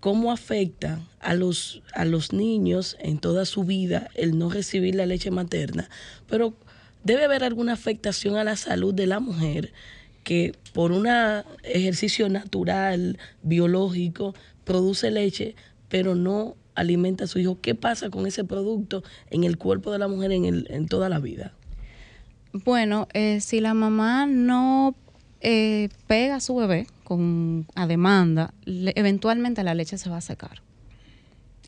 cómo 0.00 0.32
afecta 0.32 1.00
a 1.20 1.34
los 1.34 1.82
a 1.94 2.04
los 2.04 2.32
niños 2.32 2.96
en 2.98 3.18
toda 3.18 3.44
su 3.44 3.62
vida 3.62 4.10
el 4.14 4.36
no 4.36 4.50
recibir 4.50 4.96
la 4.96 5.06
leche 5.06 5.30
materna, 5.30 5.88
pero 6.28 6.54
debe 7.04 7.24
haber 7.24 7.44
alguna 7.44 7.74
afectación 7.74 8.36
a 8.36 8.42
la 8.42 8.56
salud 8.56 8.92
de 8.92 9.06
la 9.06 9.20
mujer 9.20 9.72
que 10.26 10.56
por 10.72 10.90
un 10.90 11.06
ejercicio 11.62 12.28
natural, 12.28 13.16
biológico, 13.44 14.34
produce 14.64 15.12
leche, 15.12 15.54
pero 15.88 16.16
no 16.16 16.56
alimenta 16.74 17.24
a 17.24 17.26
su 17.28 17.38
hijo. 17.38 17.60
¿Qué 17.60 17.76
pasa 17.76 18.10
con 18.10 18.26
ese 18.26 18.42
producto 18.42 19.04
en 19.30 19.44
el 19.44 19.56
cuerpo 19.56 19.92
de 19.92 20.00
la 20.00 20.08
mujer 20.08 20.32
en, 20.32 20.44
el, 20.44 20.66
en 20.68 20.88
toda 20.88 21.08
la 21.08 21.20
vida? 21.20 21.52
Bueno, 22.52 23.06
eh, 23.14 23.40
si 23.40 23.60
la 23.60 23.72
mamá 23.72 24.26
no 24.26 24.96
eh, 25.42 25.90
pega 26.08 26.34
a 26.34 26.40
su 26.40 26.56
bebé 26.56 26.88
con, 27.04 27.68
a 27.76 27.86
demanda, 27.86 28.52
eventualmente 28.66 29.62
la 29.62 29.74
leche 29.74 29.96
se 29.96 30.10
va 30.10 30.16
a 30.16 30.22
secar 30.22 30.60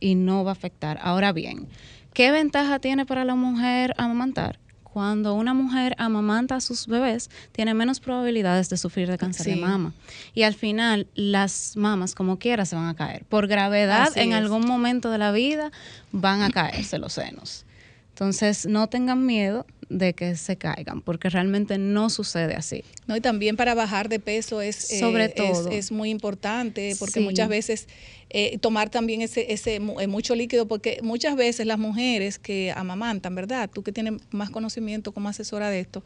y 0.00 0.16
no 0.16 0.42
va 0.42 0.50
a 0.50 0.54
afectar. 0.54 0.98
Ahora 1.00 1.32
bien, 1.32 1.68
¿qué 2.12 2.32
ventaja 2.32 2.80
tiene 2.80 3.06
para 3.06 3.24
la 3.24 3.36
mujer 3.36 3.94
amamantar? 3.98 4.58
Cuando 4.98 5.34
una 5.34 5.54
mujer 5.54 5.94
amamanta 5.96 6.56
a 6.56 6.60
sus 6.60 6.88
bebés, 6.88 7.30
tiene 7.52 7.72
menos 7.72 8.00
probabilidades 8.00 8.68
de 8.68 8.76
sufrir 8.76 9.08
de 9.08 9.16
cáncer 9.16 9.44
Sí. 9.44 9.50
de 9.50 9.56
mama. 9.64 9.92
Y 10.34 10.42
al 10.42 10.54
final, 10.54 11.06
las 11.14 11.76
mamas, 11.76 12.16
como 12.16 12.40
quiera, 12.40 12.66
se 12.66 12.74
van 12.74 12.88
a 12.88 12.96
caer. 12.96 13.24
Por 13.26 13.46
gravedad, 13.46 14.08
Así 14.08 14.18
en 14.18 14.30
es. 14.32 14.38
algún 14.38 14.66
momento 14.66 15.12
de 15.12 15.18
la 15.18 15.30
vida, 15.30 15.70
van 16.10 16.42
a 16.42 16.50
caerse 16.50 16.98
los 16.98 17.12
senos. 17.12 17.64
Entonces, 18.08 18.66
no 18.66 18.88
tengan 18.88 19.24
miedo 19.24 19.66
de 19.88 20.14
que 20.14 20.36
se 20.36 20.56
caigan, 20.56 21.00
porque 21.00 21.30
realmente 21.30 21.78
no 21.78 22.10
sucede 22.10 22.54
así. 22.54 22.84
No, 23.06 23.16
y 23.16 23.20
también 23.20 23.56
para 23.56 23.74
bajar 23.74 24.08
de 24.08 24.20
peso 24.20 24.60
es, 24.60 24.92
eh, 24.92 25.00
Sobre 25.00 25.28
todo. 25.28 25.70
es, 25.70 25.90
muy 25.90 26.10
importante 26.10 26.94
porque 26.98 27.20
Sí. 27.20 27.24
muchas 27.24 27.48
veces 27.48 27.88
eh, 28.30 28.58
tomar 28.58 28.90
también 28.90 29.22
ese, 29.22 29.52
ese 29.52 29.76
eh, 29.76 30.06
mucho 30.06 30.34
líquido, 30.34 30.68
porque 30.68 31.00
muchas 31.02 31.36
veces 31.36 31.66
las 31.66 31.78
mujeres 31.78 32.38
que 32.38 32.72
amamantan, 32.76 33.34
¿verdad? 33.34 33.70
Tú 33.72 33.82
que 33.82 33.92
tienes 33.92 34.14
más 34.30 34.50
conocimiento 34.50 35.12
como 35.12 35.28
asesora 35.30 35.70
de 35.70 35.80
esto, 35.80 36.04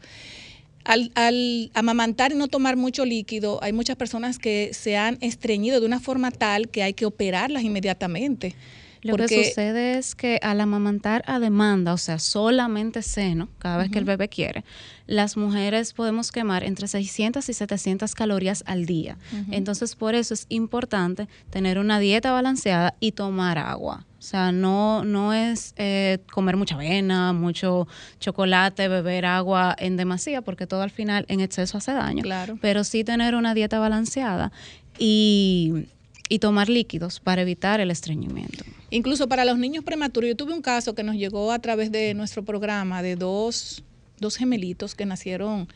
al, 0.85 1.11
al 1.15 1.71
amamantar 1.73 2.31
y 2.31 2.35
no 2.35 2.47
tomar 2.47 2.75
mucho 2.77 3.05
líquido, 3.05 3.59
hay 3.63 3.73
muchas 3.73 3.95
personas 3.95 4.39
que 4.39 4.71
se 4.73 4.97
han 4.97 5.17
estreñido 5.21 5.79
de 5.79 5.85
una 5.85 5.99
forma 5.99 6.31
tal 6.31 6.69
que 6.69 6.83
hay 6.83 6.93
que 6.93 7.05
operarlas 7.05 7.63
inmediatamente. 7.63 8.55
Lo 9.03 9.15
que 9.17 9.27
sucede 9.27 9.97
es 9.97 10.15
que 10.15 10.39
al 10.41 10.61
amamantar 10.61 11.23
a 11.27 11.39
demanda, 11.39 11.93
o 11.93 11.97
sea, 11.97 12.19
solamente 12.19 13.01
seno, 13.01 13.49
cada 13.59 13.77
vez 13.77 13.91
que 13.91 13.99
el 13.99 14.05
bebé 14.05 14.29
quiere, 14.29 14.63
las 15.07 15.35
mujeres 15.35 15.93
podemos 15.93 16.31
quemar 16.31 16.63
entre 16.63 16.87
600 16.87 17.47
y 17.47 17.53
700 17.53 18.15
calorías 18.15 18.63
al 18.65 18.85
día. 18.85 19.17
Entonces, 19.51 19.95
por 19.95 20.15
eso 20.15 20.33
es 20.33 20.45
importante 20.49 21.27
tener 21.49 21.79
una 21.79 21.99
dieta 21.99 22.31
balanceada 22.31 22.95
y 22.99 23.11
tomar 23.11 23.57
agua. 23.57 24.05
O 24.23 24.25
sea, 24.25 24.53
no, 24.53 25.03
no 25.03 25.33
es 25.33 25.73
eh, 25.75 26.19
comer 26.31 26.55
mucha 26.55 26.75
avena, 26.75 27.33
mucho 27.33 27.89
chocolate, 28.21 28.87
beber 28.87 29.25
agua 29.25 29.75
en 29.77 29.97
demasía, 29.97 30.41
porque 30.41 30.65
todo 30.65 30.81
al 30.81 30.91
final 30.91 31.25
en 31.27 31.41
exceso 31.41 31.77
hace 31.77 31.91
daño. 31.91 32.23
Claro. 32.23 32.57
Pero 32.61 32.85
sí 32.85 33.03
tener 33.03 33.35
una 33.35 33.53
dieta 33.53 33.79
balanceada 33.79 34.53
y, 34.97 35.87
y 36.29 36.39
tomar 36.39 36.69
líquidos 36.69 37.19
para 37.19 37.41
evitar 37.41 37.81
el 37.81 37.91
estreñimiento. 37.91 38.63
Incluso 38.93 39.27
para 39.27 39.43
los 39.43 39.57
niños 39.57 39.83
prematuros, 39.83 40.27
yo 40.27 40.35
tuve 40.35 40.53
un 40.53 40.61
caso 40.61 40.93
que 40.93 41.01
nos 41.01 41.15
llegó 41.15 41.51
a 41.51 41.57
través 41.57 41.91
de 41.91 42.13
nuestro 42.13 42.45
programa 42.45 43.01
de 43.01 43.15
dos, 43.15 43.83
dos 44.19 44.35
gemelitos 44.35 44.93
que 44.93 45.07
nacieron 45.07 45.67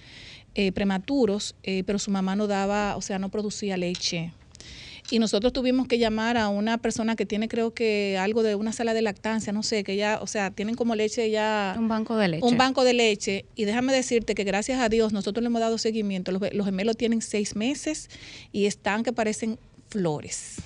eh, 0.53 0.71
prematuros, 0.71 1.55
eh, 1.63 1.81
pero 1.87 1.97
su 1.97 2.11
mamá 2.11 2.35
no 2.35 2.45
daba, 2.45 2.95
o 2.95 3.01
sea, 3.01 3.17
no 3.17 3.29
producía 3.29 3.75
leche. 3.75 4.33
Y 5.09 5.17
nosotros 5.17 5.51
tuvimos 5.51 5.87
que 5.87 5.97
llamar 5.97 6.37
a 6.37 6.49
una 6.49 6.77
persona 6.77 7.15
que 7.15 7.25
tiene, 7.25 7.47
creo 7.47 7.73
que 7.73 8.19
algo 8.19 8.43
de 8.43 8.53
una 8.53 8.71
sala 8.71 8.93
de 8.93 9.01
lactancia, 9.01 9.51
no 9.51 9.63
sé, 9.63 9.83
que 9.83 9.95
ya, 9.95 10.19
o 10.21 10.27
sea, 10.27 10.51
tienen 10.51 10.75
como 10.75 10.93
leche 10.93 11.31
ya. 11.31 11.75
Un 11.75 11.87
banco 11.87 12.17
de 12.17 12.27
leche. 12.27 12.45
Un 12.45 12.55
banco 12.55 12.83
de 12.83 12.93
leche. 12.93 13.45
Y 13.55 13.65
déjame 13.65 13.93
decirte 13.93 14.35
que 14.35 14.43
gracias 14.43 14.79
a 14.79 14.89
Dios 14.89 15.11
nosotros 15.11 15.41
le 15.41 15.47
hemos 15.47 15.61
dado 15.61 15.79
seguimiento. 15.79 16.31
Los, 16.31 16.53
los 16.53 16.67
gemelos 16.67 16.95
tienen 16.95 17.23
seis 17.23 17.55
meses 17.55 18.11
y 18.51 18.67
están 18.67 19.01
que 19.01 19.11
parecen 19.11 19.57
flores. 19.89 20.57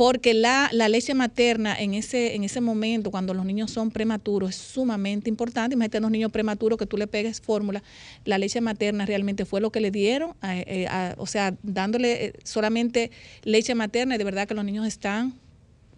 Porque 0.00 0.32
la, 0.32 0.70
la 0.72 0.88
leche 0.88 1.12
materna 1.12 1.78
en 1.78 1.92
ese, 1.92 2.34
en 2.34 2.42
ese 2.42 2.62
momento, 2.62 3.10
cuando 3.10 3.34
los 3.34 3.44
niños 3.44 3.70
son 3.70 3.90
prematuros, 3.90 4.48
es 4.48 4.56
sumamente 4.56 5.28
importante. 5.28 5.74
Imagínate 5.74 5.98
a 5.98 6.00
los 6.00 6.10
niños 6.10 6.32
prematuros 6.32 6.78
que 6.78 6.86
tú 6.86 6.96
le 6.96 7.06
pegues 7.06 7.42
fórmula. 7.42 7.82
La 8.24 8.38
leche 8.38 8.62
materna 8.62 9.04
realmente 9.04 9.44
fue 9.44 9.60
lo 9.60 9.70
que 9.70 9.80
le 9.82 9.90
dieron, 9.90 10.30
eh, 10.42 10.86
a- 10.88 11.14
o 11.18 11.26
sea, 11.26 11.54
dándole 11.62 12.24
eh, 12.24 12.32
solamente 12.44 13.10
leche 13.44 13.74
materna 13.74 14.14
y 14.14 14.18
de 14.18 14.24
verdad 14.24 14.48
que 14.48 14.54
los 14.54 14.64
niños 14.64 14.86
están 14.86 15.34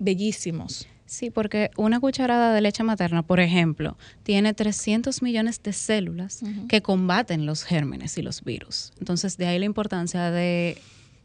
bellísimos. 0.00 0.88
Sí, 1.06 1.30
porque 1.30 1.70
una 1.76 2.00
cucharada 2.00 2.52
de 2.54 2.60
leche 2.60 2.82
materna, 2.82 3.22
por 3.22 3.38
ejemplo, 3.38 3.96
tiene 4.24 4.52
300 4.52 5.22
millones 5.22 5.62
de 5.62 5.72
células 5.72 6.40
que 6.68 6.82
combaten 6.82 7.46
los 7.46 7.62
gérmenes 7.62 8.18
y 8.18 8.22
los 8.22 8.42
virus. 8.42 8.92
Entonces, 8.98 9.36
de 9.36 9.46
ahí 9.46 9.60
la 9.60 9.66
importancia 9.66 10.32
de 10.32 10.76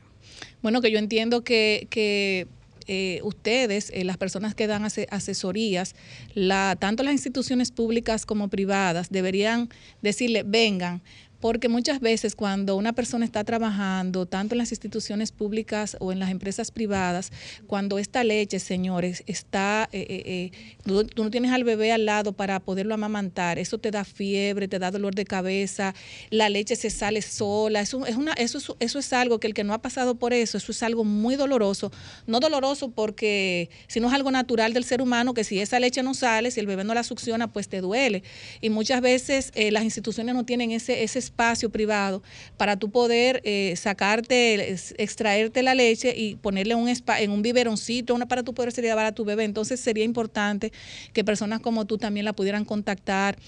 Bueno, 0.62 0.80
que 0.80 0.90
yo 0.90 0.98
entiendo 0.98 1.42
que, 1.44 1.86
que 1.90 2.46
eh, 2.86 3.20
ustedes, 3.24 3.90
eh, 3.94 4.04
las 4.04 4.16
personas 4.16 4.54
que 4.54 4.66
dan 4.66 4.84
ase- 4.84 5.06
asesorías, 5.10 5.94
la, 6.34 6.76
tanto 6.78 7.02
las 7.02 7.12
instituciones 7.12 7.70
públicas 7.72 8.24
como 8.26 8.48
privadas, 8.48 9.10
deberían 9.10 9.68
decirle, 10.02 10.42
vengan, 10.44 11.02
porque 11.40 11.68
muchas 11.68 12.00
veces 12.00 12.34
cuando 12.36 12.76
una 12.76 12.92
persona 12.92 13.24
está 13.24 13.44
trabajando, 13.44 14.26
tanto 14.26 14.54
en 14.54 14.58
las 14.58 14.72
instituciones 14.72 15.32
públicas 15.32 15.96
o 16.00 16.12
en 16.12 16.18
las 16.18 16.30
empresas 16.30 16.70
privadas, 16.70 17.32
cuando 17.66 17.98
esta 17.98 18.24
leche, 18.24 18.58
señores, 18.58 19.22
está, 19.26 19.88
eh, 19.92 20.06
eh, 20.08 20.22
eh, 20.26 20.74
tú, 20.84 21.22
no 21.24 21.30
tienes 21.30 21.50
al 21.52 21.64
bebé 21.64 21.92
al 21.92 22.04
lado 22.06 22.32
para 22.32 22.60
poderlo 22.60 22.94
amamantar, 22.94 23.58
eso 23.58 23.78
te 23.78 23.90
da 23.90 24.04
fiebre, 24.04 24.68
te 24.68 24.78
da 24.78 24.90
dolor 24.90 25.14
de 25.14 25.24
cabeza, 25.24 25.94
la 26.30 26.48
leche 26.48 26.76
se 26.76 26.90
sale 26.90 27.22
sola, 27.22 27.80
eso 27.80 28.04
es, 28.06 28.16
una, 28.16 28.32
eso, 28.34 28.58
es- 28.58 28.72
eso 28.78 28.98
es 28.98 29.12
algo 29.12 29.40
que 29.40 29.46
el 29.46 29.54
que 29.54 29.64
no 29.64 29.72
ha 29.74 29.82
pasado 29.82 30.16
por 30.16 30.32
eso, 30.34 30.58
eso 30.58 30.72
es 30.72 30.82
algo 30.82 31.04
muy 31.04 31.36
doloroso, 31.36 31.90
no 32.26 32.40
doloroso 32.40 32.90
porque, 32.90 33.70
sino 33.88 34.08
es 34.08 34.14
algo 34.14 34.30
natural 34.30 34.72
del 34.74 34.84
ser 34.84 35.00
humano, 35.00 35.32
que 35.34 35.44
si 35.44 35.58
esa 35.60 35.80
leche 35.80 36.02
no 36.02 36.14
sale, 36.14 36.50
si 36.50 36.60
el 36.60 36.66
bebé 36.66 36.84
no 36.84 36.92
la 36.94 37.02
succiona, 37.02 37.50
pues 37.52 37.68
te 37.68 37.80
duele. 37.80 38.22
Y 38.60 38.70
muchas 38.70 39.00
veces 39.00 39.52
eh, 39.54 39.70
las 39.70 39.84
instituciones 39.84 40.34
no 40.34 40.44
tienen 40.44 40.70
ese, 40.72 41.02
ese 41.02 41.18
espacio 41.30 41.70
privado 41.70 42.22
para 42.56 42.76
tú 42.76 42.90
poder 42.90 43.40
eh, 43.44 43.74
sacarte, 43.76 44.76
extraerte 44.98 45.62
la 45.62 45.74
leche 45.74 46.14
y 46.16 46.34
ponerle 46.34 46.74
un 46.74 46.88
spa, 46.88 47.20
en 47.20 47.30
un 47.30 47.42
biberoncito, 47.42 48.14
una 48.14 48.26
para 48.26 48.42
tú 48.42 48.52
poder 48.52 48.72
llevar 48.74 49.06
a 49.06 49.12
tu 49.12 49.24
bebé. 49.24 49.44
Entonces 49.44 49.80
sería 49.80 50.04
importante 50.04 50.72
que 51.12 51.24
personas 51.24 51.60
como 51.60 51.86
tú 51.86 51.96
también 51.98 52.24
la 52.24 52.32
pudieran 52.32 52.64
contactar, 52.64 53.38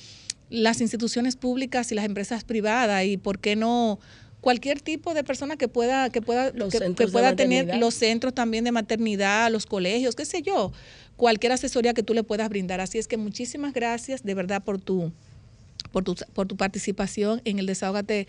las 0.49 0.81
instituciones 0.81 1.37
públicas 1.37 1.93
y 1.93 1.95
las 1.95 2.05
empresas 2.05 2.45
privadas 2.45 3.05
y 3.05 3.17
por 3.17 3.39
qué 3.39 3.57
no 3.57 3.99
cualquier 4.43 4.81
tipo 4.81 5.15
de 5.15 5.25
persona 5.25 5.57
que 5.57 5.67
pueda 5.67 6.11
que 6.11 6.21
pueda 6.21 6.53
que, 6.53 6.95
que 6.95 7.09
pueda 7.09 7.35
tener 7.35 7.77
los 7.77 7.95
centros 7.95 8.35
también 8.35 8.65
de 8.65 8.73
maternidad, 8.73 9.51
los 9.51 9.65
colegios, 9.65 10.15
qué 10.15 10.27
sé 10.27 10.43
yo, 10.43 10.73
cualquier 11.17 11.53
asesoría 11.53 11.95
que 11.95 12.03
tú 12.03 12.13
le 12.13 12.23
puedas 12.23 12.49
brindar. 12.49 12.81
Así 12.81 12.99
es 12.99 13.09
que 13.09 13.17
muchísimas 13.17 13.73
gracias 13.73 14.23
de 14.23 14.35
verdad 14.35 14.63
por 14.63 14.79
tu 14.79 15.13
por 15.91 16.05
tu, 16.05 16.17
por 16.35 16.47
tu 16.47 16.57
participación 16.57 17.41
en 17.45 17.59
el 17.59 17.67
Desahógate 17.67 18.27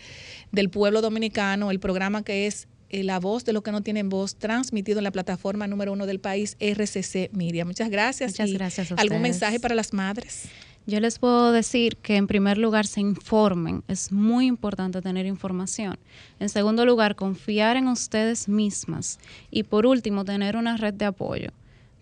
del 0.52 0.68
Pueblo 0.70 1.00
Dominicano, 1.00 1.70
el 1.70 1.80
programa 1.80 2.22
que 2.22 2.46
es 2.46 2.68
eh, 2.90 3.02
La 3.02 3.18
Voz 3.18 3.44
de 3.44 3.52
los 3.52 3.62
que 3.62 3.72
no 3.72 3.82
tienen 3.82 4.08
voz, 4.08 4.36
transmitido 4.36 4.98
en 4.98 5.04
la 5.04 5.10
plataforma 5.10 5.66
número 5.66 5.92
uno 5.92 6.06
del 6.06 6.20
país, 6.20 6.56
RCC 6.60 7.30
Miria. 7.32 7.64
Muchas 7.64 7.90
gracias. 7.90 8.32
Muchas 8.32 8.50
y 8.50 8.52
gracias 8.52 8.92
a 8.92 8.94
¿Algún 8.96 9.22
mensaje 9.22 9.58
para 9.58 9.74
las 9.74 9.92
madres? 9.92 10.48
Yo 10.86 11.00
les 11.00 11.18
puedo 11.18 11.50
decir 11.50 11.96
que 11.96 12.16
en 12.16 12.26
primer 12.26 12.58
lugar 12.58 12.86
se 12.86 13.00
informen, 13.00 13.82
es 13.88 14.12
muy 14.12 14.44
importante 14.44 15.00
tener 15.00 15.24
información. 15.24 15.98
En 16.38 16.50
segundo 16.50 16.84
lugar, 16.84 17.16
confiar 17.16 17.78
en 17.78 17.88
ustedes 17.88 18.48
mismas. 18.48 19.18
Y 19.50 19.62
por 19.62 19.86
último, 19.86 20.26
tener 20.26 20.56
una 20.56 20.76
red 20.76 20.92
de 20.92 21.06
apoyo. 21.06 21.48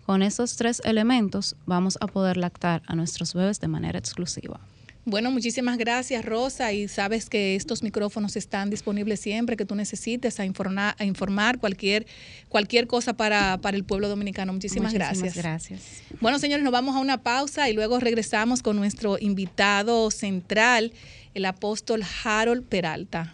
Con 0.05 0.21
esos 0.21 0.57
tres 0.57 0.81
elementos 0.83 1.55
vamos 1.65 1.97
a 2.01 2.07
poder 2.07 2.35
lactar 2.35 2.81
a 2.85 2.95
nuestros 2.95 3.33
bebés 3.33 3.61
de 3.61 3.69
manera 3.69 3.97
exclusiva. 3.97 4.59
Bueno, 5.05 5.31
muchísimas 5.31 5.77
gracias, 5.77 6.23
Rosa. 6.23 6.71
Y 6.71 6.87
sabes 6.87 7.29
que 7.29 7.55
estos 7.55 7.83
micrófonos 7.83 8.37
están 8.37 8.69
disponibles 8.69 9.19
siempre 9.19 9.57
que 9.57 9.65
tú 9.65 9.75
necesites 9.75 10.39
a 10.39 10.45
informar, 10.45 10.95
a 10.97 11.03
informar 11.03 11.59
cualquier, 11.59 12.05
cualquier 12.47 12.87
cosa 12.87 13.13
para, 13.13 13.57
para 13.57 13.75
el 13.75 13.83
pueblo 13.83 14.07
dominicano. 14.07 14.53
Muchísimas, 14.53 14.93
Muchísimas 14.93 15.19
gracias. 15.19 15.35
gracias. 15.35 15.81
Bueno, 16.21 16.39
señores, 16.39 16.63
nos 16.63 16.71
vamos 16.71 16.95
a 16.95 16.99
una 16.99 17.21
pausa 17.21 17.69
y 17.69 17.73
luego 17.73 17.99
regresamos 17.99 18.61
con 18.61 18.77
nuestro 18.77 19.17
invitado 19.19 20.09
central, 20.09 20.93
el 21.33 21.45
apóstol 21.45 22.03
Harold 22.23 22.63
Peralta. 22.63 23.33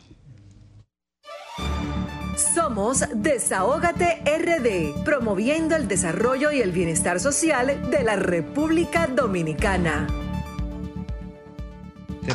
Somos 2.55 3.03
Desahógate 3.13 4.23
RD, 4.25 5.03
promoviendo 5.03 5.75
el 5.75 5.87
desarrollo 5.87 6.51
y 6.51 6.61
el 6.61 6.71
bienestar 6.71 7.19
social 7.19 7.91
de 7.91 8.03
la 8.03 8.15
República 8.15 9.07
Dominicana. 9.07 10.28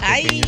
¡Ay! 0.03 0.43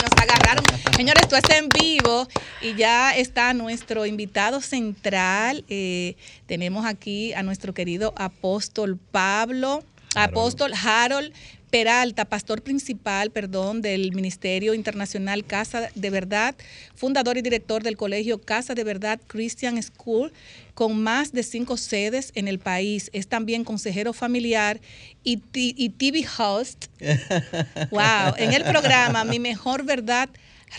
Nos 0.00 0.22
agarraron. 0.22 0.64
Señores, 0.96 1.22
esto 1.22 1.36
está 1.36 1.58
en 1.58 1.68
vivo 1.68 2.26
y 2.60 2.74
ya 2.74 3.14
está 3.16 3.52
nuestro 3.54 4.06
invitado 4.06 4.60
central. 4.60 5.64
Eh, 5.68 6.16
tenemos 6.46 6.86
aquí 6.86 7.32
a 7.34 7.42
nuestro 7.42 7.74
querido 7.74 8.14
apóstol 8.16 8.98
Pablo, 9.10 9.82
apóstol 10.16 10.72
Harold 10.74 11.32
Peralta, 11.70 12.24
pastor 12.24 12.62
principal, 12.62 13.30
perdón, 13.30 13.82
del 13.82 14.12
Ministerio 14.12 14.72
Internacional 14.72 15.44
Casa 15.44 15.90
de 15.94 16.10
Verdad, 16.10 16.54
fundador 16.94 17.36
y 17.36 17.42
director 17.42 17.82
del 17.82 17.96
colegio 17.96 18.40
Casa 18.40 18.74
de 18.74 18.84
Verdad 18.84 19.20
Christian 19.26 19.82
School, 19.82 20.32
con 20.74 21.02
más 21.02 21.32
de 21.32 21.42
cinco 21.42 21.76
sedes 21.76 22.30
en 22.36 22.46
el 22.46 22.60
país. 22.60 23.10
Es 23.12 23.26
también 23.26 23.64
consejero 23.64 24.12
familiar 24.12 24.80
y, 25.24 25.42
y 25.52 25.88
TV 25.90 26.24
host. 26.38 26.86
Wow, 27.90 28.34
en 28.38 28.52
el 28.52 28.62
programa 28.62 29.24
Mi 29.24 29.38
Mejor 29.38 29.84
Verdad 29.84 30.28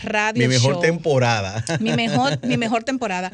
Radio 0.02 0.42
Mi 0.42 0.48
mejor 0.48 0.74
Show. 0.74 0.82
temporada. 0.82 1.64
Mi 1.80 1.92
mejor, 1.92 2.38
mi 2.46 2.56
mejor 2.58 2.84
temporada. 2.84 3.30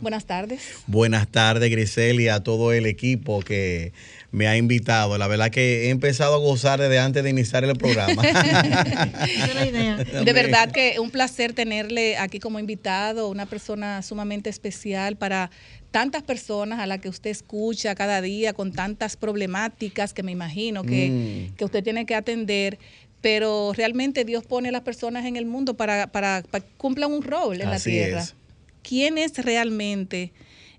Buenas 0.00 0.24
tardes. 0.24 0.60
Buenas 0.86 1.28
tardes, 1.28 1.70
Grisel, 1.70 2.20
y 2.20 2.28
a 2.28 2.40
todo 2.40 2.72
el 2.72 2.86
equipo 2.86 3.40
que 3.40 3.92
me 4.30 4.46
ha 4.46 4.56
invitado. 4.56 5.16
La 5.16 5.26
verdad 5.26 5.50
que 5.50 5.86
he 5.86 5.90
empezado 5.90 6.34
a 6.34 6.38
gozar 6.38 6.78
desde 6.80 6.98
antes 6.98 7.24
de 7.24 7.30
iniciar 7.30 7.64
el 7.64 7.74
programa. 7.76 8.22
De 10.24 10.32
verdad 10.32 10.70
que 10.70 10.98
un 11.00 11.10
placer 11.10 11.52
tenerle 11.54 12.16
aquí 12.18 12.38
como 12.38 12.58
invitado, 12.58 13.28
una 13.28 13.46
persona 13.46 14.02
sumamente 14.02 14.50
especial 14.50 15.16
para 15.16 15.50
tantas 15.90 16.22
personas 16.22 16.80
a 16.80 16.86
las 16.86 17.00
que 17.00 17.08
usted 17.08 17.30
escucha 17.30 17.94
cada 17.94 18.20
día 18.20 18.52
con 18.52 18.72
tantas 18.72 19.16
problemáticas 19.16 20.12
que 20.12 20.22
me 20.22 20.32
imagino 20.32 20.84
que, 20.84 21.08
Mm. 21.08 21.54
que 21.56 21.64
usted 21.64 21.82
tiene 21.82 22.06
que 22.06 22.14
atender. 22.14 22.78
Pero 23.20 23.72
realmente 23.74 24.24
Dios 24.24 24.44
pone 24.44 24.68
a 24.68 24.72
las 24.72 24.82
personas 24.82 25.26
en 25.26 25.36
el 25.36 25.44
mundo 25.46 25.74
para, 25.74 26.06
para, 26.06 26.44
para 26.50 26.64
que 26.64 26.70
cumplan 26.76 27.12
un 27.12 27.22
rol 27.22 27.60
en 27.60 27.70
la 27.70 27.80
tierra. 27.80 28.20
es. 28.20 28.34
¿Quién 28.82 29.18
es 29.18 29.36
realmente 29.38 30.32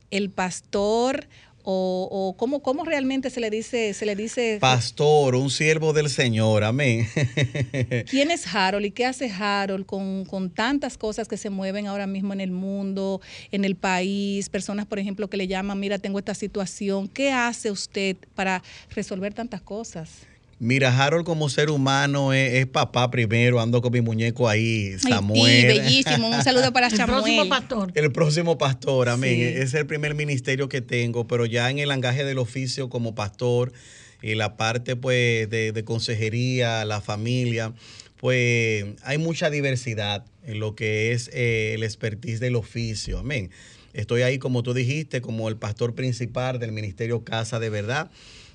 el 0.09 0.29
pastor 0.29 1.27
o, 1.71 2.07
o 2.11 2.33
cómo, 2.35 2.63
cómo 2.63 2.83
realmente 2.83 3.29
se 3.29 3.39
le 3.39 3.51
dice, 3.51 3.93
se 3.93 4.07
le 4.07 4.15
dice 4.15 4.57
Pastor, 4.59 5.35
un 5.35 5.51
siervo 5.51 5.93
del 5.93 6.09
Señor, 6.09 6.63
amén. 6.63 7.07
¿Quién 8.09 8.31
es 8.31 8.47
Harold 8.51 8.87
y 8.87 8.91
qué 8.91 9.05
hace 9.05 9.29
Harold 9.29 9.85
con, 9.85 10.25
con 10.25 10.49
tantas 10.49 10.97
cosas 10.97 11.27
que 11.27 11.37
se 11.37 11.51
mueven 11.51 11.85
ahora 11.85 12.07
mismo 12.07 12.33
en 12.33 12.41
el 12.41 12.49
mundo, 12.49 13.21
en 13.51 13.65
el 13.65 13.75
país? 13.75 14.49
Personas, 14.49 14.87
por 14.87 14.97
ejemplo, 14.97 15.29
que 15.29 15.37
le 15.37 15.47
llaman, 15.47 15.79
mira, 15.79 15.99
tengo 15.99 16.17
esta 16.17 16.33
situación. 16.33 17.07
¿Qué 17.07 17.31
hace 17.31 17.69
usted 17.69 18.17
para 18.33 18.63
resolver 18.89 19.35
tantas 19.35 19.61
cosas? 19.61 20.09
Mira, 20.61 20.95
Harold 20.97 21.25
como 21.25 21.47
ser 21.47 21.69
humano 21.69 22.33
es, 22.33 22.53
es 22.55 22.67
papá 22.67 23.09
primero, 23.09 23.61
ando 23.61 23.81
con 23.81 23.93
mi 23.93 24.01
muñeco 24.01 24.49
ahí, 24.49 24.97
Samuel. 24.99 25.61
sí, 25.61 25.67
bellísimo. 25.67 26.27
Un 26.29 26.43
saludo 26.43 26.73
para 26.73 26.87
El 26.87 26.95
próximo 26.95 27.21
Samuel. 27.21 27.49
pastor. 27.49 27.91
El 27.95 28.11
próximo 28.11 28.57
pastor, 28.57 29.07
amén. 29.07 29.35
Sí. 29.35 29.41
Es 29.43 29.73
el 29.73 29.85
primer 29.85 30.15
ministerio 30.15 30.67
que 30.67 30.81
tengo, 30.81 31.27
pero 31.27 31.45
ya 31.45 31.69
en 31.69 31.79
el 31.79 31.91
angaje 31.91 32.25
del 32.25 32.39
oficio 32.39 32.89
como 32.89 33.15
pastor 33.15 33.71
y 34.21 34.35
la 34.35 34.57
parte 34.57 34.97
pues 34.97 35.49
de, 35.49 35.71
de 35.71 35.83
consejería, 35.85 36.83
la 36.83 36.99
familia, 36.99 37.73
pues 38.17 38.83
hay 39.03 39.17
mucha 39.17 39.49
diversidad 39.49 40.25
en 40.45 40.59
lo 40.59 40.75
que 40.75 41.13
es 41.13 41.29
eh, 41.33 41.73
el 41.75 41.83
expertise 41.83 42.41
del 42.41 42.57
oficio, 42.57 43.19
amén. 43.19 43.49
Estoy 43.93 44.23
ahí, 44.23 44.37
como 44.39 44.61
tú 44.61 44.73
dijiste, 44.73 45.21
como 45.21 45.47
el 45.47 45.55
pastor 45.55 45.95
principal 45.95 46.59
del 46.59 46.73
ministerio 46.73 47.23
Casa 47.23 47.59
de 47.59 47.69
Verdad, 47.69 48.11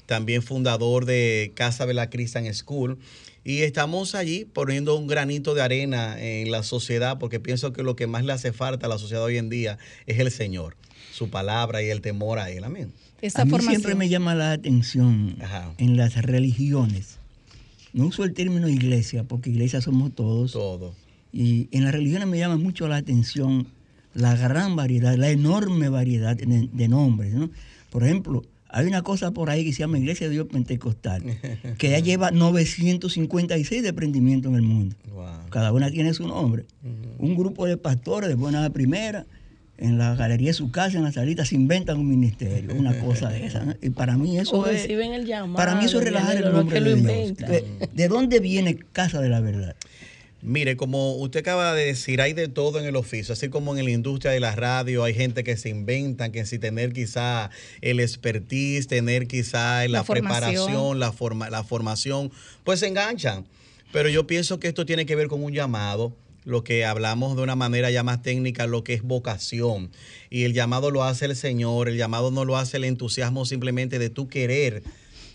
también 0.07 0.43
fundador 0.43 1.07
de 1.07 1.53
Casa 1.55 1.87
de 1.87 1.95
la 1.95 2.11
Christian 2.11 2.53
School 2.53 2.99
Y 3.45 3.61
estamos 3.61 4.15
allí 4.15 4.45
poniendo 4.45 4.97
un 4.97 5.07
granito 5.07 5.55
de 5.55 5.63
arena 5.63 6.21
en 6.21 6.51
la 6.51 6.63
sociedad, 6.63 7.19
porque 7.19 7.41
pienso 7.41 7.73
que 7.73 7.83
lo 7.83 7.97
que 7.97 8.07
más 8.07 8.25
le 8.25 8.33
hace 8.33 8.53
falta 8.53 8.87
a 8.87 8.89
la 8.89 8.99
sociedad 8.99 9.25
hoy 9.25 9.39
en 9.39 9.49
día 9.49 9.79
es 10.07 10.19
el 10.19 10.31
Señor, 10.31 10.77
su 11.13 11.31
palabra 11.31 11.83
y 11.83 11.91
el 11.91 12.01
temor 12.01 12.39
a 12.39 12.51
Él. 12.51 12.65
Amén. 12.65 12.93
Esa 13.21 13.43
a 13.43 13.45
mí 13.45 13.59
siempre 13.61 13.95
me 13.95 14.09
llama 14.09 14.35
la 14.35 14.53
atención 14.53 15.37
en 15.79 15.97
las 15.97 16.15
religiones. 16.21 17.19
No 17.95 18.07
uso 18.07 18.25
el 18.25 18.35
término 18.35 18.69
iglesia, 18.69 19.25
porque 19.25 19.51
iglesia 19.51 19.81
somos 19.81 20.15
todos. 20.15 20.53
Todos. 20.53 20.95
Y 21.33 21.69
en 21.71 21.85
las 21.85 21.93
religiones 21.93 22.29
me 22.29 22.39
llama 22.39 22.57
mucho 22.57 22.87
la 22.89 22.97
atención 22.97 23.69
la 24.15 24.37
gran 24.37 24.77
variedad, 24.77 25.17
la 25.17 25.31
enorme 25.31 25.89
variedad 25.89 26.37
de, 26.37 26.89
nombres. 26.89 27.35
¿no? 27.35 27.51
Por 27.91 28.05
ejemplo, 28.05 28.45
hay 28.75 28.87
una 28.87 29.03
cosa 29.03 29.31
por 29.31 29.51
ahí 29.51 29.65
que 29.65 29.73
se 29.73 29.79
llama 29.81 29.99
Iglesia 29.99 30.27
de 30.27 30.33
Dios 30.33 30.49
Pentecostal, 30.51 31.23
que 31.79 31.91
ya 31.91 32.01
lleva 32.01 32.33
956 32.33 33.83
desprendimientos 33.85 34.51
en 34.51 34.57
el 34.57 34.63
mundo. 34.63 34.97
Cada 35.51 35.73
una 35.73 35.93
tiene 35.93 36.13
su 36.13 36.27
nombre. 36.27 36.65
Un 37.19 37.37
grupo 37.37 37.67
de 37.67 37.77
pastores 37.77 38.29
de 38.29 38.35
buena 38.35 38.69
primera, 38.71 39.27
en 39.79 39.97
la 39.97 40.17
galería 40.17 40.49
de 40.49 40.55
su 40.55 40.73
casa, 40.73 40.99
en 40.99 41.05
la 41.05 41.13
salita, 41.13 41.45
se 41.45 41.55
inventan 41.55 41.99
un 41.99 42.09
ministerio, 42.09 42.75
una 42.75 42.99
cosa 42.99 43.29
de 43.29 43.47
esa. 43.47 43.77
Y 43.81 43.91
para 43.91 44.17
mí 44.17 44.39
eso 44.39 44.67
es. 44.67 44.87
El 44.87 45.25
llamado, 45.25 45.57
para 45.57 45.77
mí 45.77 45.85
eso 45.85 45.99
es 45.99 46.05
relajar 46.05 46.37
el 46.37 46.53
nombre 46.53 46.81
de 46.81 46.95
Dios. 46.97 47.93
¿De 47.95 48.09
dónde 48.09 48.41
viene 48.41 48.77
Casa 48.93 49.21
de 49.21 49.29
la 49.29 49.41
Verdad? 49.41 49.77
Mire, 50.47 50.77
como 50.77 51.15
usted 51.15 51.41
acaba 51.41 51.73
de 51.73 51.87
decir, 51.87 52.21
hay 52.21 52.35
de 52.35 52.49
todo 52.49 52.79
en 52.79 52.85
el 52.85 52.97
oficio, 52.97 53.33
así 53.33 53.49
como 53.49 53.75
en 53.75 53.83
la 53.83 53.91
industria 53.91 54.31
de 54.31 54.41
la 54.41 54.55
radio 54.55 55.03
hay 55.03 55.15
gente 55.15 55.43
que 55.43 55.57
se 55.57 55.71
inventan, 55.71 56.33
que 56.33 56.45
si 56.45 56.59
tener 56.59 56.93
quizá 56.93 57.49
el 57.81 57.99
expertise, 57.99 58.87
tener 58.87 59.27
quizá 59.27 59.89
la, 59.89 60.05
preparación, 60.05 61.01
la, 61.01 61.13
forma, 61.13 61.49
la 61.49 61.65
formación, 61.65 62.31
pues 62.63 62.81
se 62.81 62.89
enganchan. 62.89 63.47
Pero 63.91 64.11
yo 64.11 64.27
pienso 64.27 64.61
que 64.61 64.69
esto 64.69 64.85
tiene 64.85 65.07
que 65.07 65.17
ver 65.17 65.29
con 65.29 65.43
un 65.43 65.55
llamado, 65.55 66.15
lo 66.45 66.63
que 66.63 66.85
hablamos 66.85 67.37
de 67.37 67.43
una 67.43 67.57
manera 67.57 67.91
ya 67.91 68.03
más 68.03 68.21
técnica, 68.21 68.67
lo 68.67 68.85
que 68.85 68.93
es 68.93 69.03
vocación. 69.03 69.91
Y 70.29 70.45
el 70.45 70.53
llamado 70.53 70.91
lo 70.91 71.05
hace 71.05 71.25
el 71.25 71.37
Señor, 71.37 71.89
el 71.89 71.97
llamado 71.97 72.31
no 72.31 72.45
lo 72.45 72.59
hace 72.59 72.77
el 72.77 72.85
entusiasmo 72.85 73.47
simplemente 73.47 73.99
de 73.99 74.11
tú 74.11 74.29
querer 74.29 74.83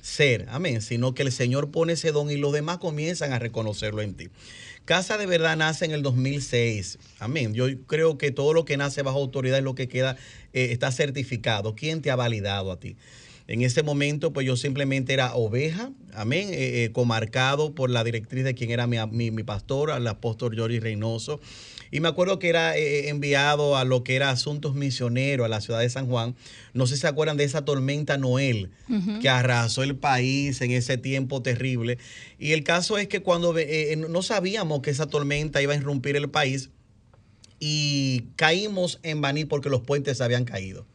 ser, 0.01 0.45
amén, 0.49 0.83
sino 0.83 1.15
que 1.15 1.23
el 1.23 1.31
Señor 1.31 1.71
pone 1.71 1.93
ese 1.93 2.11
don 2.11 2.29
y 2.29 2.37
los 2.37 2.53
demás 2.53 2.77
comienzan 2.77 3.33
a 3.33 3.39
reconocerlo 3.39 4.03
en 4.03 4.13
ti. 4.13 4.29
Casa 4.89 5.19
de 5.19 5.27
Verdad 5.27 5.55
nace 5.55 5.85
en 5.85 5.91
el 5.91 6.01
2006. 6.01 6.97
Amén. 7.19 7.53
Yo 7.53 7.67
creo 7.85 8.17
que 8.17 8.31
todo 8.31 8.53
lo 8.53 8.65
que 8.65 8.75
nace 8.75 9.03
bajo 9.03 9.19
autoridad 9.19 9.59
es 9.59 9.63
lo 9.63 9.75
que 9.75 9.87
queda, 9.87 10.17
eh, 10.51 10.69
está 10.71 10.91
certificado. 10.91 11.75
¿Quién 11.75 12.01
te 12.01 12.09
ha 12.09 12.15
validado 12.15 12.71
a 12.71 12.79
ti? 12.79 12.95
En 13.45 13.61
ese 13.61 13.83
momento, 13.83 14.33
pues 14.33 14.47
yo 14.47 14.55
simplemente 14.55 15.13
era 15.13 15.35
oveja, 15.35 15.91
amén, 16.15 16.47
eh, 16.51 16.85
eh, 16.85 16.91
comarcado 16.91 17.75
por 17.75 17.91
la 17.91 18.03
directriz 18.03 18.43
de 18.43 18.55
quien 18.55 18.71
era 18.71 18.87
mi, 18.87 18.97
mi, 19.11 19.29
mi 19.29 19.43
pastor, 19.43 19.91
el 19.91 20.07
apóstol 20.07 20.57
Jorge 20.57 20.79
Reynoso. 20.79 21.39
Y 21.91 21.99
me 21.99 22.07
acuerdo 22.07 22.39
que 22.39 22.49
era 22.49 22.77
eh, 22.77 22.81
eh, 22.81 23.09
enviado 23.09 23.77
a 23.77 23.83
lo 23.83 24.03
que 24.03 24.15
era 24.15 24.29
asuntos 24.29 24.75
misioneros 24.75 25.45
a 25.45 25.49
la 25.49 25.61
ciudad 25.61 25.79
de 25.79 25.89
San 25.89 26.07
Juan. 26.07 26.35
No 26.73 26.85
sé 26.87 26.95
si 26.95 27.01
se 27.01 27.07
acuerdan 27.07 27.37
de 27.37 27.43
esa 27.43 27.65
tormenta 27.65 28.17
Noel 28.17 28.71
que 29.21 29.29
arrasó 29.29 29.83
el 29.83 29.95
país 29.95 30.61
en 30.61 30.71
ese 30.71 30.97
tiempo 30.97 31.41
terrible. 31.41 31.97
Y 32.37 32.51
el 32.51 32.63
caso 32.63 32.97
es 32.97 33.07
que 33.07 33.21
cuando 33.21 33.57
eh, 33.57 33.95
no 33.95 34.21
sabíamos 34.21 34.81
que 34.81 34.91
esa 34.91 35.07
tormenta 35.07 35.61
iba 35.61 35.73
a 35.73 35.77
irrumpir 35.77 36.15
el 36.15 36.29
país 36.29 36.69
y 37.59 38.25
caímos 38.35 38.99
en 39.03 39.21
Baní 39.21 39.45
porque 39.45 39.69
los 39.69 39.81
puentes 39.81 40.21
habían 40.21 40.45
caído. 40.45 40.85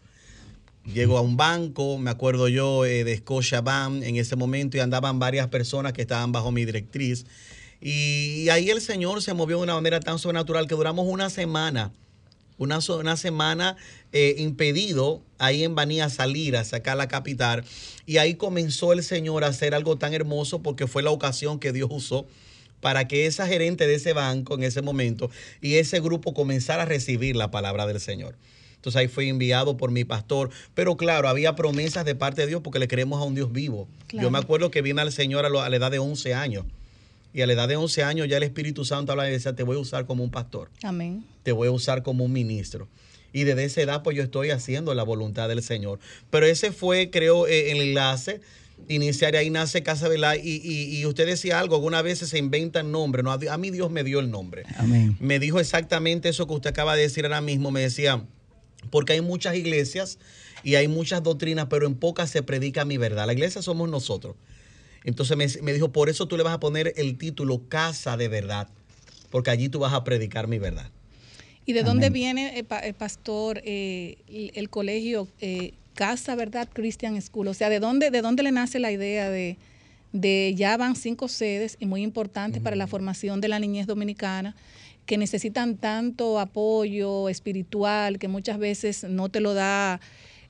Llego 0.92 1.16
a 1.16 1.22
un 1.22 1.36
banco, 1.36 1.98
me 1.98 2.10
acuerdo 2.10 2.46
yo 2.48 2.82
de 2.82 3.16
Scotiabank 3.16 4.02
en 4.02 4.16
ese 4.16 4.36
momento 4.36 4.76
y 4.76 4.80
andaban 4.80 5.18
varias 5.18 5.48
personas 5.48 5.94
que 5.94 6.02
estaban 6.02 6.30
bajo 6.30 6.52
mi 6.52 6.66
directriz. 6.66 7.24
Y, 7.86 8.48
ahí 8.48 8.70
el 8.70 8.80
Señor 8.80 9.22
se 9.22 9.34
movió 9.34 9.58
de 9.58 9.64
una 9.64 9.74
manera 9.74 10.00
tan 10.00 10.18
sobrenatural 10.18 10.66
que 10.66 10.74
duramos 10.74 11.06
una 11.06 11.28
semana, 11.28 11.92
una, 12.56 12.78
una 12.88 13.16
semana 13.18 13.76
eh, 14.14 14.36
impedido 14.38 15.20
ahí 15.36 15.64
en 15.64 15.74
Banía 15.74 16.08
salir 16.08 16.56
a 16.56 16.64
sacar 16.64 16.96
la 16.96 17.08
capital. 17.08 17.62
Y 18.06 18.16
ahí 18.16 18.36
comenzó 18.36 18.94
el 18.94 19.02
Señor 19.02 19.44
a 19.44 19.48
hacer 19.48 19.74
algo 19.74 19.98
tan 19.98 20.14
hermoso 20.14 20.62
porque 20.62 20.86
fue 20.86 21.02
la 21.02 21.10
ocasión 21.10 21.60
que 21.60 21.72
Dios 21.72 21.90
usó 21.92 22.26
para 22.80 23.06
que 23.06 23.26
esa 23.26 23.46
gerente 23.46 23.86
de 23.86 23.96
ese 23.96 24.14
banco 24.14 24.54
en 24.54 24.62
ese 24.62 24.80
momento 24.80 25.30
y 25.60 25.74
ese 25.74 26.00
grupo 26.00 26.32
comenzara 26.32 26.84
a 26.84 26.86
recibir 26.86 27.36
la 27.36 27.50
palabra 27.50 27.86
del 27.86 28.00
Señor. 28.00 28.34
Entonces 28.76 28.98
ahí 28.98 29.08
fue 29.08 29.28
enviado 29.28 29.76
por 29.76 29.90
mi 29.90 30.04
pastor. 30.04 30.48
Pero 30.72 30.96
claro, 30.96 31.28
había 31.28 31.54
promesas 31.54 32.06
de 32.06 32.14
parte 32.14 32.40
de 32.40 32.46
Dios 32.46 32.62
porque 32.64 32.78
le 32.78 32.88
creemos 32.88 33.20
a 33.20 33.24
un 33.24 33.34
Dios 33.34 33.52
vivo. 33.52 33.88
Yo 34.10 34.30
me 34.30 34.38
acuerdo 34.38 34.70
que 34.70 34.80
vine 34.80 35.02
al 35.02 35.12
Señor 35.12 35.44
a, 35.44 35.48
a 35.48 35.68
la 35.68 35.76
edad 35.76 35.90
de 35.90 35.98
11 35.98 36.32
años. 36.32 36.64
Y 37.34 37.42
a 37.42 37.46
la 37.46 37.52
edad 37.52 37.68
de 37.68 37.76
11 37.76 38.04
años 38.04 38.28
ya 38.28 38.36
el 38.36 38.44
Espíritu 38.44 38.84
Santo 38.84 39.12
habla 39.12 39.28
y 39.28 39.32
decía, 39.32 39.54
te 39.54 39.64
voy 39.64 39.76
a 39.76 39.80
usar 39.80 40.06
como 40.06 40.22
un 40.22 40.30
pastor. 40.30 40.70
Amén. 40.82 41.24
Te 41.42 41.52
voy 41.52 41.68
a 41.68 41.72
usar 41.72 42.02
como 42.02 42.24
un 42.24 42.32
ministro. 42.32 42.88
Y 43.32 43.42
desde 43.42 43.64
esa 43.64 43.82
edad 43.82 44.02
pues 44.04 44.16
yo 44.16 44.22
estoy 44.22 44.50
haciendo 44.50 44.94
la 44.94 45.02
voluntad 45.02 45.48
del 45.48 45.62
Señor. 45.62 45.98
Pero 46.30 46.46
ese 46.46 46.70
fue, 46.70 47.10
creo, 47.10 47.48
eh, 47.48 47.72
el 47.72 47.80
enlace 47.80 48.40
iniciar 48.88 49.36
ahí 49.36 49.50
nace 49.50 49.82
Casa 49.82 50.08
Velá 50.08 50.36
y, 50.36 50.60
y, 50.64 51.06
usted 51.06 51.26
decía 51.26 51.58
algo, 51.60 51.76
algunas 51.76 52.02
veces 52.02 52.28
se 52.28 52.38
inventan 52.38 52.90
nombres, 52.90 53.24
no, 53.24 53.30
a 53.32 53.58
mí 53.58 53.70
Dios 53.70 53.90
me 53.90 54.04
dio 54.04 54.20
el 54.20 54.30
nombre. 54.30 54.64
Amén. 54.76 55.16
Me 55.20 55.38
dijo 55.38 55.60
exactamente 55.60 56.28
eso 56.28 56.46
que 56.46 56.54
usted 56.54 56.70
acaba 56.70 56.96
de 56.96 57.02
decir 57.02 57.24
ahora 57.24 57.40
mismo, 57.40 57.70
me 57.70 57.80
decía, 57.80 58.24
porque 58.90 59.14
hay 59.14 59.20
muchas 59.20 59.56
iglesias 59.56 60.18
y 60.62 60.74
hay 60.74 60.88
muchas 60.88 61.22
doctrinas, 61.22 61.66
pero 61.70 61.86
en 61.86 61.94
pocas 61.94 62.30
se 62.30 62.42
predica 62.42 62.84
mi 62.84 62.96
verdad. 62.96 63.26
La 63.26 63.32
iglesia 63.32 63.62
somos 63.62 63.88
nosotros. 63.88 64.36
Entonces 65.04 65.62
me, 65.62 65.72
dijo, 65.72 65.92
por 65.92 66.08
eso 66.08 66.26
tú 66.26 66.36
le 66.36 66.42
vas 66.42 66.54
a 66.54 66.60
poner 66.60 66.94
el 66.96 67.18
título 67.18 67.62
Casa 67.68 68.16
de 68.16 68.28
Verdad, 68.28 68.68
porque 69.30 69.50
allí 69.50 69.68
tú 69.68 69.78
vas 69.78 69.92
a 69.92 70.02
predicar 70.02 70.48
mi 70.48 70.58
verdad. 70.58 70.90
¿Y 71.66 71.72
de 71.74 71.82
dónde 71.82 72.10
viene, 72.10 72.58
el 72.58 72.66
eh, 72.82 72.94
pastor, 72.94 73.60
eh, 73.64 74.16
el, 74.28 74.70
colegio 74.70 75.28
eh, 75.40 75.72
Casa 75.94 76.34
Verdad 76.34 76.68
Christian 76.72 77.20
School? 77.20 77.48
O 77.48 77.54
sea, 77.54 77.68
¿de 77.68 77.80
dónde, 77.80 78.10
de 78.10 78.22
dónde 78.22 78.42
le 78.42 78.52
nace 78.52 78.78
la 78.78 78.92
idea 78.92 79.30
de, 79.30 79.56
de 80.12 80.54
ya 80.56 80.76
van 80.76 80.96
cinco 80.96 81.28
sedes 81.28 81.76
y 81.80 81.86
muy 81.86 82.02
importantes 82.02 82.62
para 82.62 82.76
la 82.76 82.86
formación 82.86 83.40
de 83.40 83.48
la 83.48 83.58
niñez 83.58 83.86
dominicana? 83.86 84.56
que 85.06 85.18
necesitan 85.18 85.76
tanto 85.76 86.40
apoyo 86.40 87.28
espiritual 87.28 88.18
que 88.18 88.28
muchas 88.28 88.58
veces 88.58 89.04
no 89.04 89.28
te 89.28 89.40
lo 89.40 89.54
da 89.54 90.00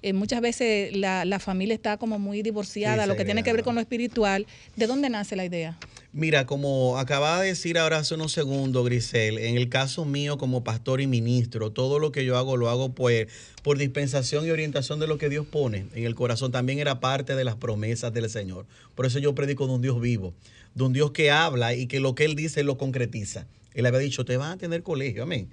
eh, 0.05 0.12
muchas 0.12 0.43
veces 0.43 0.94
la, 0.94 1.39
familia 1.39 1.74
está 1.74 1.97
como 1.97 2.18
muy 2.18 2.43
divorciada, 2.43 3.06
lo 3.06 3.16
que 3.16 3.24
tiene 3.24 3.43
que 3.43 3.55
ver 3.55 3.62
con 3.62 3.74
lo 3.74 3.81
espiritual. 3.81 4.47
¿De 4.76 4.86
dónde 4.86 5.09
nace 5.09 5.35
la 5.35 5.47
idea? 5.47 5.78
Mira, 6.12 6.44
como 6.44 6.98
acaba 6.98 7.40
de 7.40 7.48
decir 7.48 7.78
ahora 7.78 7.97
hace 7.97 8.14
unos 8.14 8.31
segundos, 8.31 8.85
Grisel, 8.85 9.39
en 9.39 9.56
el 9.56 9.70
caso 9.70 10.05
mío 10.05 10.36
como 10.36 10.62
pastor 10.62 11.01
y 11.01 11.06
ministro, 11.06 11.70
todo 11.70 11.98
lo 11.98 12.12
que 12.12 12.26
yo 12.26 12.36
hago 12.36 12.59
lo 12.59 12.68
hago 12.68 12.94
pues 12.94 13.28
por 13.62 13.78
dispensación 13.78 14.47
y 14.47 14.51
orientación 14.51 15.01
de 15.01 15.06
lo 15.06 15.16
que 15.16 15.31
Dios 15.31 15.47
pone 15.47 15.86
en 15.94 16.05
el 16.05 16.14
corazón. 16.14 16.52
También 16.52 16.81
era 16.81 17.01
parte 17.01 17.35
de 17.35 17.44
las 17.44 17.56
promesas 17.56 18.12
del 18.12 18.28
Señor. 18.28 18.66
Por 18.94 19.06
eso 19.06 19.18
yo 19.20 19.35
predico 19.35 19.66
de 19.66 19.72
un 19.72 19.81
Dios 19.81 19.98
vivo, 20.02 20.35
de 20.74 20.85
un 20.85 20.93
Dios 20.93 21.12
que 21.12 21.31
habla 21.31 21.72
y 21.72 21.86
que 21.86 21.98
lo 21.98 22.14
que 22.14 22.26
Él 22.26 22.35
dice 22.35 22.62
lo 22.62 22.76
concretiza. 22.76 23.47
Él 23.72 23.86
había 23.86 24.01
dicho, 24.01 24.26
te 24.26 24.36
van 24.36 24.52
a 24.52 24.59
tener 24.59 24.82
colegio, 24.82 25.22
amén 25.22 25.48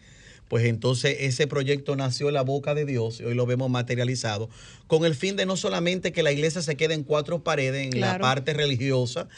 pues 0.52 0.66
entonces 0.66 1.16
ese 1.22 1.48
proyecto 1.48 1.96
nació 1.96 2.28
en 2.28 2.34
la 2.34 2.42
boca 2.42 2.76
de 2.76 2.84
Dios 2.84 3.22
y 3.22 3.24
hoy 3.24 3.36
lo 3.36 3.46
vemos 3.46 3.70
materializado, 3.70 4.50
con 4.86 5.06
el 5.06 5.16
fin 5.16 5.38
de 5.38 5.46
no 5.46 5.56
solamente 5.56 6.12
que 6.12 6.24
la 6.24 6.34
iglesia 6.34 6.62
se 6.62 6.76
quede 6.76 6.94
en 6.94 7.06
cuatro 7.06 7.42
paredes, 7.42 7.94
en 7.94 8.02
la 8.02 8.20
parte 8.20 8.54
religiosa, 8.54 9.30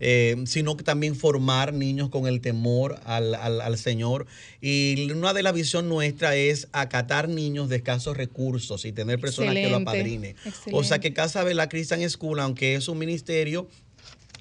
eh, 0.00 0.34
sino 0.46 0.78
que 0.78 0.82
también 0.82 1.14
formar 1.14 1.74
niños 1.74 2.08
con 2.08 2.26
el 2.26 2.40
temor 2.40 2.98
al, 3.04 3.76
Señor. 3.76 4.24
Y 4.62 5.10
una 5.10 5.34
de 5.34 5.42
las 5.42 5.52
visiones 5.52 5.90
nuestra 5.90 6.36
es 6.36 6.68
acatar 6.72 7.28
niños 7.28 7.68
de 7.68 7.76
escasos 7.76 8.16
recursos 8.16 8.86
y 8.86 8.92
tener 8.92 9.20
personas 9.20 9.52
que 9.54 9.68
lo 9.68 9.76
apadrinen. 9.76 10.36
O 10.72 10.84
sea 10.84 11.00
que 11.00 11.12
Casa 11.12 11.44
de 11.44 11.52
la 11.52 11.68
Christian 11.68 12.08
School, 12.08 12.40
aunque 12.40 12.76
es 12.76 12.88
un 12.88 12.96
ministerio 12.96 13.68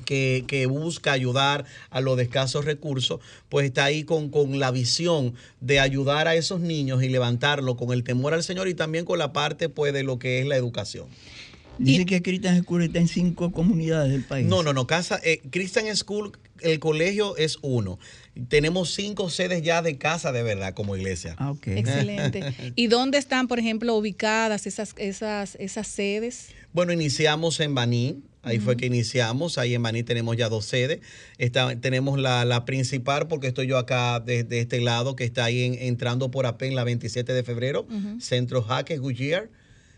que, 0.01 0.67
busca 0.69 1.11
ayudar 1.11 1.65
a 1.89 2.01
los 2.01 2.17
de 2.17 2.23
escasos 2.23 2.65
recursos, 2.65 3.19
pues 3.49 3.65
está 3.65 3.85
ahí 3.85 4.03
con, 4.03 4.29
con 4.29 4.59
la 4.59 4.71
visión 4.71 5.33
de 5.59 5.79
ayudar 5.79 6.27
a 6.27 6.35
esos 6.35 6.61
niños 6.61 7.03
y 7.03 7.09
levantarlo 7.09 7.75
con 7.75 7.91
el 7.91 8.03
temor 8.03 8.33
al 8.33 8.43
Señor 8.43 8.67
y 8.67 8.73
también 8.73 9.05
con 9.05 9.19
la 9.19 9.33
parte 9.33 9.69
pues 9.69 9.93
de 9.93 10.03
lo 10.03 10.19
que 10.19 10.39
es 10.39 10.45
la 10.45 10.55
educación. 10.55 11.07
Dice 11.77 12.05
que 12.05 12.21
Christian 12.21 12.63
School 12.63 12.83
está 12.83 12.99
en 12.99 13.07
cinco 13.07 13.51
comunidades 13.51 14.11
del 14.11 14.23
país. 14.23 14.45
No, 14.45 14.63
no, 14.63 14.73
no. 14.73 14.87
Casa, 14.87 15.19
eh, 15.23 15.41
Christian 15.49 15.95
School, 15.95 16.31
el 16.61 16.79
colegio 16.79 17.35
es 17.37 17.57
uno. 17.61 17.97
Tenemos 18.49 18.93
cinco 18.93 19.29
sedes 19.29 19.61
ya 19.63 19.81
de 19.81 19.97
casa 19.97 20.31
de 20.31 20.43
verdad 20.43 20.73
como 20.73 20.95
iglesia. 20.95 21.35
Ah, 21.37 21.51
ok. 21.51 21.67
Excelente. 21.67 22.53
¿Y 22.75 22.87
dónde 22.87 23.17
están, 23.17 23.47
por 23.47 23.59
ejemplo, 23.59 23.95
ubicadas 23.95 24.67
esas, 24.67 24.93
esas, 24.97 25.55
esas 25.55 25.87
sedes? 25.87 26.49
Bueno, 26.73 26.93
iniciamos 26.93 27.60
en 27.60 27.76
Baní, 27.76 28.22
Ahí 28.43 28.57
fue 28.57 28.76
que 28.76 28.88
iniciamos. 28.88 29.60
Ahí 29.60 29.76
en 29.76 29.84
Baní 29.84 30.02
tenemos 30.02 30.35
ya 30.35 30.49
dos 30.49 30.65
sedes. 30.65 30.99
tenemos 31.80 32.19
la, 32.19 32.65
principal, 32.65 33.27
porque 33.27 33.48
estoy 33.48 33.68
yo 33.68 33.77
acá 33.77 34.19
desde 34.19 34.60
este 34.60 34.81
lado, 34.81 35.15
que 35.15 35.23
está 35.26 35.45
ahí 35.45 35.77
entrando 35.81 36.31
por 36.31 36.48
APEN 36.48 36.73
la 36.76 36.84
27 36.84 37.34
de 37.34 37.43
febrero, 37.43 37.85
Centro 38.19 38.64
Jaque, 38.64 38.98
Goodyear. 38.98 39.49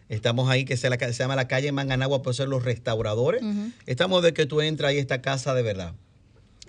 Estamos 0.09 0.49
ahí, 0.49 0.65
que 0.65 0.75
se, 0.75 0.89
llama 1.17 1.35
la 1.37 1.47
calle 1.47 1.71
Manganagua, 1.71 2.21
por 2.21 2.35
ser 2.35 2.49
los 2.49 2.63
restauradores. 2.65 3.41
Estamos 3.85 4.21
de 4.21 4.33
que 4.33 4.45
tú 4.45 4.59
entras 4.61 4.89
ahí 4.89 4.97
esta 4.97 5.21
casa 5.21 5.53
de 5.53 5.61
verdad. 5.63 5.93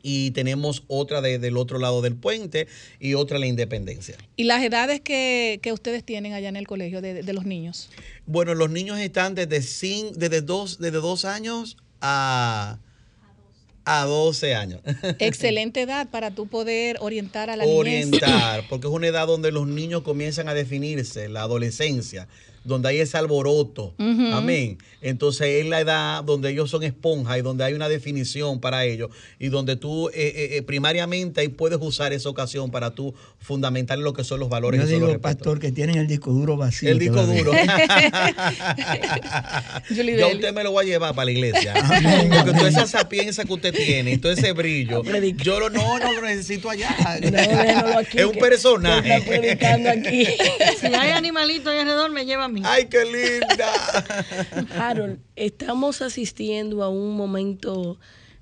y 0.06 0.32
tenemos 0.32 0.84
otra 0.86 1.22
de- 1.22 1.38
del 1.38 1.56
otro 1.56 1.78
lado 1.78 2.02
del 2.02 2.14
puente 2.14 2.68
y 3.00 3.14
otra 3.14 3.36
en 3.38 3.40
la 3.40 3.46
Independencia. 3.46 4.14
¿Y 4.36 4.44
las 4.44 4.62
edades 4.62 5.00
que, 5.00 5.58
que 5.62 5.72
ustedes 5.72 6.04
tienen 6.04 6.34
allá 6.34 6.50
en 6.50 6.56
el 6.56 6.66
colegio 6.66 7.00
de, 7.00 7.22
de 7.22 7.32
los 7.32 7.46
niños? 7.46 7.88
Bueno, 8.26 8.54
los 8.54 8.70
niños 8.70 8.98
están 8.98 9.34
desde, 9.34 9.58
cin- 9.60 10.12
desde, 10.12 10.40
dos, 10.40 10.78
desde 10.78 10.98
dos 10.98 11.24
años 11.24 11.76
a, 12.00 12.78
a 13.84 14.04
12 14.04 14.54
años. 14.54 14.80
Excelente 15.18 15.82
edad 15.82 16.08
para 16.10 16.30
tú 16.30 16.46
poder 16.46 16.96
orientar 17.00 17.50
a 17.50 17.56
la 17.56 17.64
niñez. 17.64 17.78
Orientar, 17.78 18.64
porque 18.70 18.86
es 18.86 18.92
una 18.92 19.08
edad 19.08 19.26
donde 19.26 19.52
los 19.52 19.66
niños 19.66 20.02
comienzan 20.02 20.48
a 20.48 20.54
definirse, 20.54 21.28
la 21.28 21.42
adolescencia, 21.42 22.26
donde 22.64 22.88
hay 22.88 22.98
ese 22.98 23.16
alboroto. 23.16 23.94
Ujú. 23.98 24.26
Amén. 24.32 24.78
Entonces 25.02 25.62
es 25.62 25.66
la 25.66 25.80
edad 25.80 26.24
donde 26.24 26.50
ellos 26.50 26.70
son 26.70 26.82
esponjas 26.82 27.38
y 27.38 27.42
donde 27.42 27.62
hay 27.62 27.74
una 27.74 27.90
definición 27.90 28.58
para 28.58 28.86
ellos 28.86 29.10
y 29.38 29.48
donde 29.48 29.76
tú 29.76 30.08
eh, 30.08 30.12
eh, 30.14 30.56
eh, 30.56 30.62
primariamente 30.62 31.42
ahí 31.42 31.48
puedes 31.48 31.78
usar 31.80 32.14
esa 32.14 32.30
ocasión 32.30 32.70
para 32.70 32.94
tú 32.94 33.14
fundamentar 33.38 33.98
lo 33.98 34.14
que 34.14 34.24
son 34.24 34.40
los 34.40 34.48
valores 34.48 34.80
Yo 34.80 34.86
digo, 34.86 35.20
pastor, 35.20 35.60
que 35.60 35.72
tienen 35.72 35.98
el 35.98 36.06
disco 36.06 36.32
duro 36.32 36.56
vacío. 36.56 36.90
El 36.90 36.98
disco 36.98 37.22
duro. 37.26 37.52
Yo 39.90 40.26
a 40.26 40.28
usted 40.28 40.54
me 40.54 40.64
lo 40.64 40.70
voy 40.72 40.86
a 40.86 40.88
llevar 40.88 41.14
para 41.14 41.26
la 41.26 41.32
iglesia. 41.32 41.74
Amén, 41.76 42.30
Porque 42.30 42.52
toda 42.52 42.68
esa 42.70 42.86
sapiencia 42.86 43.44
que 43.44 43.52
usted 43.52 43.74
tiene 43.74 44.12
y 44.12 44.18
todo 44.18 44.32
ese 44.32 44.52
brillo, 44.52 45.02
yo 45.36 45.60
lo, 45.60 45.68
no, 45.68 45.98
no 45.98 46.12
lo 46.12 46.22
necesito 46.22 46.70
allá. 46.70 46.96
déjalo 47.20 47.98
aquí, 47.98 48.18
es 48.18 48.24
un 48.24 48.36
personaje. 48.36 49.16
está 49.16 49.28
predicando 49.28 49.90
aquí. 49.90 50.26
Si 50.80 50.86
hay 50.86 51.10
animalitos 51.10 51.70
ahí 51.72 51.80
alrededor, 51.80 52.10
me 52.10 52.24
lleva 52.24 52.48
Ay, 52.62 52.86
qué 52.86 53.04
linda. 53.04 53.72
Harold, 54.78 55.18
estamos 55.36 56.02
asistiendo 56.02 56.82
a 56.82 56.88
un 56.88 57.16
momento 57.16 57.98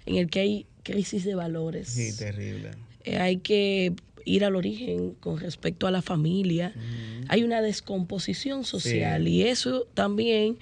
en 0.07 0.17
el 0.17 0.29
que 0.29 0.41
hay 0.41 0.67
crisis 0.83 1.25
de 1.25 1.35
valores. 1.35 1.89
Sí, 1.89 2.17
terrible. 2.17 2.73
Eh, 3.05 3.19
hay 3.19 3.39
que 3.39 3.95
ir 4.25 4.45
al 4.45 4.57
origen 4.57 5.15
con 5.15 5.39
respecto 5.39 5.87
a 5.87 5.91
la 5.91 6.03
familia. 6.03 6.73
Hay 7.29 7.43
una 7.43 7.63
descomposición 7.63 8.65
social 8.65 9.27
y 9.29 9.43
eso 9.43 9.87
también 9.95 10.59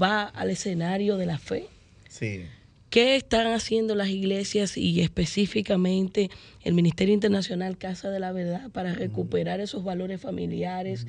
va 0.00 0.24
al 0.24 0.50
escenario 0.50 1.16
de 1.16 1.26
la 1.26 1.38
fe. 1.38 1.68
Sí. 2.08 2.42
¿Qué 2.90 3.16
están 3.16 3.48
haciendo 3.48 3.94
las 3.94 4.08
iglesias 4.08 4.76
y 4.76 5.00
específicamente 5.00 6.30
el 6.62 6.74
Ministerio 6.74 7.14
Internacional 7.14 7.76
Casa 7.78 8.10
de 8.10 8.20
la 8.20 8.32
Verdad 8.32 8.70
para 8.70 8.94
recuperar 8.94 9.60
esos 9.60 9.84
valores 9.84 10.20
familiares 10.20 11.06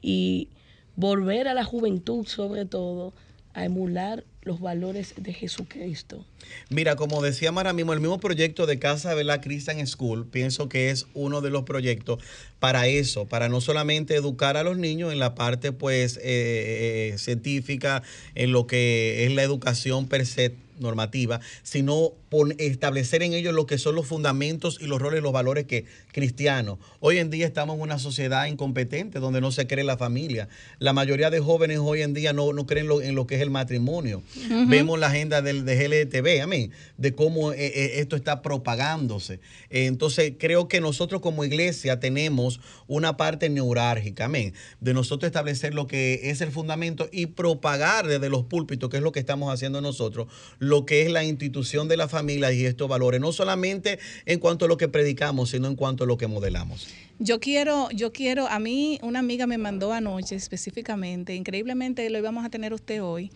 y 0.00 0.48
volver 0.96 1.48
a 1.48 1.54
la 1.54 1.64
juventud, 1.64 2.26
sobre 2.26 2.64
todo, 2.64 3.14
a 3.54 3.64
emular 3.64 4.24
los 4.42 4.60
valores 4.60 5.14
de 5.16 5.32
Jesucristo? 5.32 6.24
Mira, 6.68 6.94
como 6.94 7.22
decíamos 7.22 7.60
ahora 7.60 7.72
mismo, 7.72 7.92
el 7.92 8.00
mismo 8.00 8.20
proyecto 8.20 8.66
de 8.66 8.78
Casa 8.78 9.14
de 9.14 9.24
la 9.24 9.40
Christian 9.40 9.84
School, 9.86 10.26
pienso 10.26 10.68
que 10.68 10.90
es 10.90 11.06
uno 11.14 11.40
de 11.40 11.50
los 11.50 11.64
proyectos 11.64 12.22
para 12.60 12.86
eso, 12.86 13.26
para 13.26 13.48
no 13.48 13.60
solamente 13.60 14.14
educar 14.14 14.56
a 14.56 14.62
los 14.62 14.78
niños 14.78 15.12
en 15.12 15.18
la 15.18 15.34
parte 15.34 15.72
pues 15.72 16.16
eh, 16.18 17.12
eh, 17.12 17.18
científica, 17.18 18.02
en 18.34 18.52
lo 18.52 18.66
que 18.66 19.24
es 19.24 19.32
la 19.32 19.42
educación 19.42 20.06
per 20.06 20.26
se 20.26 20.54
normativa, 20.78 21.40
sino 21.62 22.12
pon- 22.28 22.54
establecer 22.58 23.22
en 23.22 23.32
ellos 23.32 23.54
lo 23.54 23.66
que 23.66 23.78
son 23.78 23.94
los 23.94 24.06
fundamentos 24.06 24.78
y 24.80 24.86
los 24.86 25.00
roles 25.00 25.20
y 25.20 25.22
los 25.22 25.32
valores 25.32 25.64
que 25.66 25.84
cristianos. 26.12 26.78
Hoy 27.00 27.18
en 27.18 27.30
día 27.30 27.46
estamos 27.46 27.76
en 27.76 27.82
una 27.82 27.98
sociedad 27.98 28.46
incompetente 28.46 29.18
donde 29.20 29.40
no 29.40 29.52
se 29.52 29.66
cree 29.66 29.84
la 29.84 29.96
familia. 29.96 30.48
La 30.78 30.92
mayoría 30.92 31.30
de 31.30 31.40
jóvenes 31.40 31.78
hoy 31.80 32.02
en 32.02 32.14
día 32.14 32.32
no, 32.32 32.52
no 32.52 32.66
creen 32.66 32.86
lo- 32.88 33.02
en 33.02 33.14
lo 33.14 33.26
que 33.26 33.36
es 33.36 33.40
el 33.42 33.50
matrimonio. 33.50 34.22
Vemos 34.68 34.98
la 34.98 35.08
agenda 35.08 35.42
del, 35.42 35.64
de 35.64 35.84
LTV, 35.86 36.42
amén, 36.42 36.70
de 36.96 37.14
cómo 37.14 37.52
eh, 37.52 37.56
eh, 37.66 37.90
esto 38.00 38.16
está 38.16 38.42
propagándose. 38.42 39.40
Entonces, 39.70 40.32
creo 40.38 40.68
que 40.68 40.80
nosotros 40.80 41.20
como 41.20 41.44
iglesia 41.44 42.00
tenemos 42.00 42.60
una 42.86 43.16
parte 43.16 43.48
neurálgica, 43.48 44.26
amén, 44.26 44.54
de 44.80 44.94
nosotros 44.94 45.28
establecer 45.28 45.74
lo 45.74 45.86
que 45.86 46.30
es 46.30 46.40
el 46.40 46.50
fundamento 46.50 47.08
y 47.12 47.26
propagar 47.26 48.06
desde 48.06 48.28
los 48.28 48.44
púlpitos, 48.44 48.90
que 48.90 48.98
es 48.98 49.02
lo 49.02 49.12
que 49.12 49.20
estamos 49.20 49.52
haciendo 49.52 49.80
nosotros, 49.80 50.28
lo 50.68 50.86
que 50.86 51.02
es 51.02 51.10
la 51.10 51.24
institución 51.24 51.88
de 51.88 51.96
la 51.96 52.08
familia 52.08 52.52
y 52.52 52.64
estos 52.64 52.88
valores, 52.88 53.20
no 53.20 53.32
solamente 53.32 53.98
en 54.24 54.38
cuanto 54.38 54.64
a 54.64 54.68
lo 54.68 54.76
que 54.76 54.88
predicamos, 54.88 55.50
sino 55.50 55.68
en 55.68 55.76
cuanto 55.76 56.04
a 56.04 56.06
lo 56.06 56.16
que 56.16 56.26
modelamos. 56.26 56.88
Yo 57.18 57.40
quiero, 57.40 57.88
yo 57.90 58.12
quiero, 58.12 58.46
a 58.48 58.58
mí 58.58 58.98
una 59.02 59.20
amiga 59.20 59.46
me 59.46 59.58
mandó 59.58 59.92
anoche 59.92 60.34
específicamente, 60.34 61.34
increíblemente 61.34 62.08
lo 62.10 62.18
íbamos 62.18 62.44
a 62.44 62.50
tener 62.50 62.74
usted 62.74 63.02
hoy, 63.02 63.30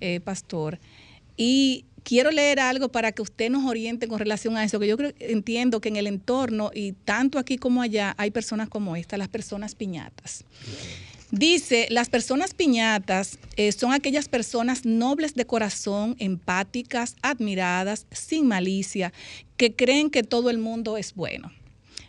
eh, 0.00 0.20
pastor, 0.20 0.78
y 1.36 1.84
quiero 2.02 2.30
leer 2.30 2.60
algo 2.60 2.88
para 2.88 3.12
que 3.12 3.20
usted 3.20 3.50
nos 3.50 3.64
oriente 3.64 4.08
con 4.08 4.18
relación 4.18 4.56
a 4.56 4.64
eso, 4.64 4.78
que 4.78 4.86
yo 4.86 4.96
creo, 4.96 5.12
entiendo 5.18 5.80
que 5.80 5.88
en 5.88 5.96
el 5.96 6.06
entorno 6.06 6.70
y 6.72 6.92
tanto 6.92 7.38
aquí 7.38 7.58
como 7.58 7.82
allá 7.82 8.14
hay 8.16 8.30
personas 8.30 8.68
como 8.68 8.96
esta, 8.96 9.18
las 9.18 9.28
personas 9.28 9.74
piñatas. 9.74 10.44
Dice, 11.32 11.88
las 11.90 12.08
personas 12.08 12.54
piñatas 12.54 13.38
eh, 13.56 13.72
son 13.72 13.92
aquellas 13.92 14.28
personas 14.28 14.84
nobles 14.84 15.34
de 15.34 15.44
corazón, 15.44 16.14
empáticas, 16.18 17.16
admiradas, 17.20 18.06
sin 18.12 18.46
malicia, 18.46 19.12
que 19.56 19.74
creen 19.74 20.08
que 20.10 20.22
todo 20.22 20.50
el 20.50 20.58
mundo 20.58 20.96
es 20.96 21.14
bueno. 21.14 21.50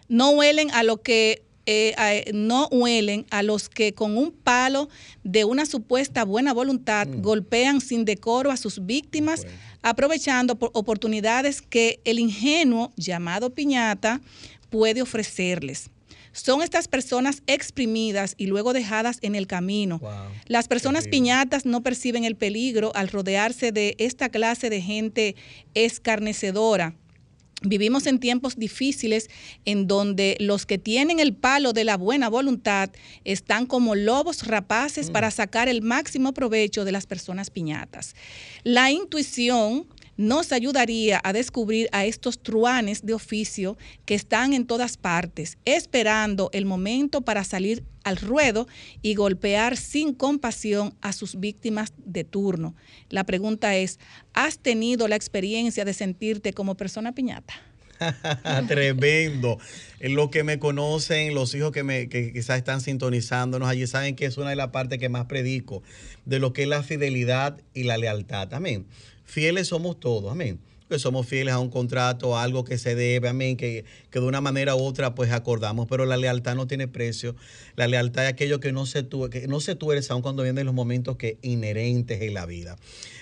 No 0.08 0.30
huelen 0.32 0.70
a 0.72 0.84
lo 0.84 1.02
que 1.02 1.42
eh, 1.66 2.32
no 2.34 2.68
huelen 2.68 3.26
a 3.30 3.44
los 3.44 3.68
que 3.68 3.94
con 3.94 4.18
un 4.18 4.32
palo 4.32 4.88
de 5.24 5.44
una 5.44 5.66
supuesta 5.66 6.24
buena 6.24 6.54
voluntad 6.54 7.08
golpean 7.18 7.82
sin 7.82 8.06
decoro 8.06 8.52
a 8.52 8.58
sus 8.58 8.86
víctimas, 8.86 9.46
aprovechando 9.82 10.56
por- 10.56 10.72
oportunidades 10.74 11.62
que 11.62 12.00
el 12.06 12.20
ingenuo 12.20 12.92
llamado 12.96 13.50
piñata 13.50 14.22
puede 14.70 15.02
ofrecerles. 15.02 15.90
Son 16.38 16.62
estas 16.62 16.88
personas 16.88 17.42
exprimidas 17.48 18.36
y 18.38 18.46
luego 18.46 18.72
dejadas 18.72 19.18
en 19.24 19.34
el 19.34 19.48
camino. 19.48 20.00
Las 20.46 20.68
personas 20.68 21.08
piñatas 21.08 21.66
no 21.66 21.82
perciben 21.82 22.26
el 22.26 22.36
peligro 22.36 22.92
al 22.96 23.08
rodearse 23.08 23.72
de 23.72 23.96
esta 23.98 24.30
clase 24.30 24.70
de 24.70 24.82
gente 24.82 25.36
escarnecedora. 25.74 26.96
Vivimos 27.64 28.06
en 28.06 28.20
tiempos 28.20 28.56
difíciles 28.56 29.32
en 29.66 29.88
donde 29.88 30.38
los 30.40 30.68
que 30.68 30.78
tienen 30.78 31.20
el 31.20 31.34
palo 31.34 31.74
de 31.74 31.86
la 31.86 31.98
buena 31.98 32.30
voluntad 32.30 32.92
están 33.24 33.66
como 33.66 33.96
lobos 33.96 34.46
rapaces 34.46 35.10
para 35.10 35.32
sacar 35.32 35.68
el 35.68 35.82
máximo 35.82 36.36
provecho 36.36 36.86
de 36.86 36.92
las 36.92 37.08
personas 37.08 37.50
piñatas. 37.50 38.16
La 38.64 38.92
intuición 38.92 39.88
nos 40.18 40.52
ayudaría 40.52 41.22
a 41.24 41.32
descubrir 41.32 41.88
a 41.92 42.06
estos 42.06 42.42
truanes 42.42 43.06
de 43.06 43.14
oficio 43.14 43.78
que 44.06 44.16
están 44.16 44.54
en 44.54 44.66
todas 44.66 44.98
partes, 44.98 45.58
esperando 45.66 46.50
el 46.54 46.66
momento 46.66 47.22
para 47.22 47.44
salir 47.44 47.84
al 48.04 48.18
ruedo 48.18 48.68
y 49.02 49.16
golpear 49.16 49.78
sin 49.78 50.14
compasión 50.14 50.96
a 51.02 51.14
sus 51.14 51.40
víctimas 51.40 51.94
de 51.98 52.24
turno. 52.24 52.76
La 53.10 53.26
pregunta 53.26 53.76
es, 53.76 54.00
¿has 54.34 54.60
tenido 54.60 55.08
la 55.08 55.16
experiencia 55.16 55.86
de 55.86 55.94
sentirte 55.94 56.54
como 56.54 56.76
persona 56.76 57.14
piñata? 57.14 57.54
Tremendo. 58.68 59.60
Eh, 60.00 60.10
Los 60.10 60.30
que 60.30 60.44
me 60.44 60.60
conocen, 60.60 61.34
los 61.34 61.54
hijos 61.56 61.72
que, 61.72 61.84
me, 61.84 62.10
que 62.10 62.32
quizás 62.32 62.58
están 62.58 62.82
sintonizándonos 62.82 63.68
allí, 63.68 63.88
saben 63.88 64.16
que 64.16 64.26
es 64.26 64.38
una 64.38 64.52
de 64.52 64.56
las 64.56 64.70
partes 64.70 65.00
que 65.00 65.10
más 65.10 65.26
predico, 65.26 65.84
de 66.26 66.40
lo 66.40 66.54
que 66.54 66.64
es 66.64 66.68
la 66.68 66.84
fidelidad 66.84 67.60
y 67.74 67.84
la 67.84 67.98
lealtad. 67.98 68.54
Amén. 68.54 68.88
Fieles 69.28 69.68
somos 69.68 70.00
todos, 70.00 70.32
amén. 70.32 70.60
Que 70.90 71.00
somos 71.00 71.28
fieles 71.28 71.54
a 71.54 71.60
un 71.60 71.70
contrato, 71.70 72.38
a 72.38 72.44
algo 72.44 72.64
que 72.64 72.78
se 72.78 72.96
debe, 72.96 73.28
amén, 73.28 73.58
que, 73.58 73.84
que 74.10 74.20
de 74.22 74.26
una 74.26 74.40
manera 74.40 74.74
u 74.78 74.80
otra 74.80 75.14
pues 75.16 75.34
acordamos, 75.34 75.86
pero 75.90 76.06
la 76.06 76.16
lealtad 76.16 76.56
no 76.56 76.66
tiene 76.66 76.88
precio. 76.88 77.36
La 77.76 77.88
lealtad 77.88 78.24
es 78.26 78.32
aquello 78.32 78.62
que 78.62 78.72
no 78.72 78.86
se, 78.86 79.04
tu- 79.04 79.30
que 79.30 79.50
no 79.50 79.60
se 79.60 79.76
tuerce 79.76 80.14
aun 80.14 80.22
cuando 80.22 80.44
vienen 80.44 80.66
los 80.66 80.74
momentos 80.74 81.18
que 81.18 81.38
inherentes 81.42 82.22
en 82.22 82.34
la 82.34 82.46
vida. 82.46 82.78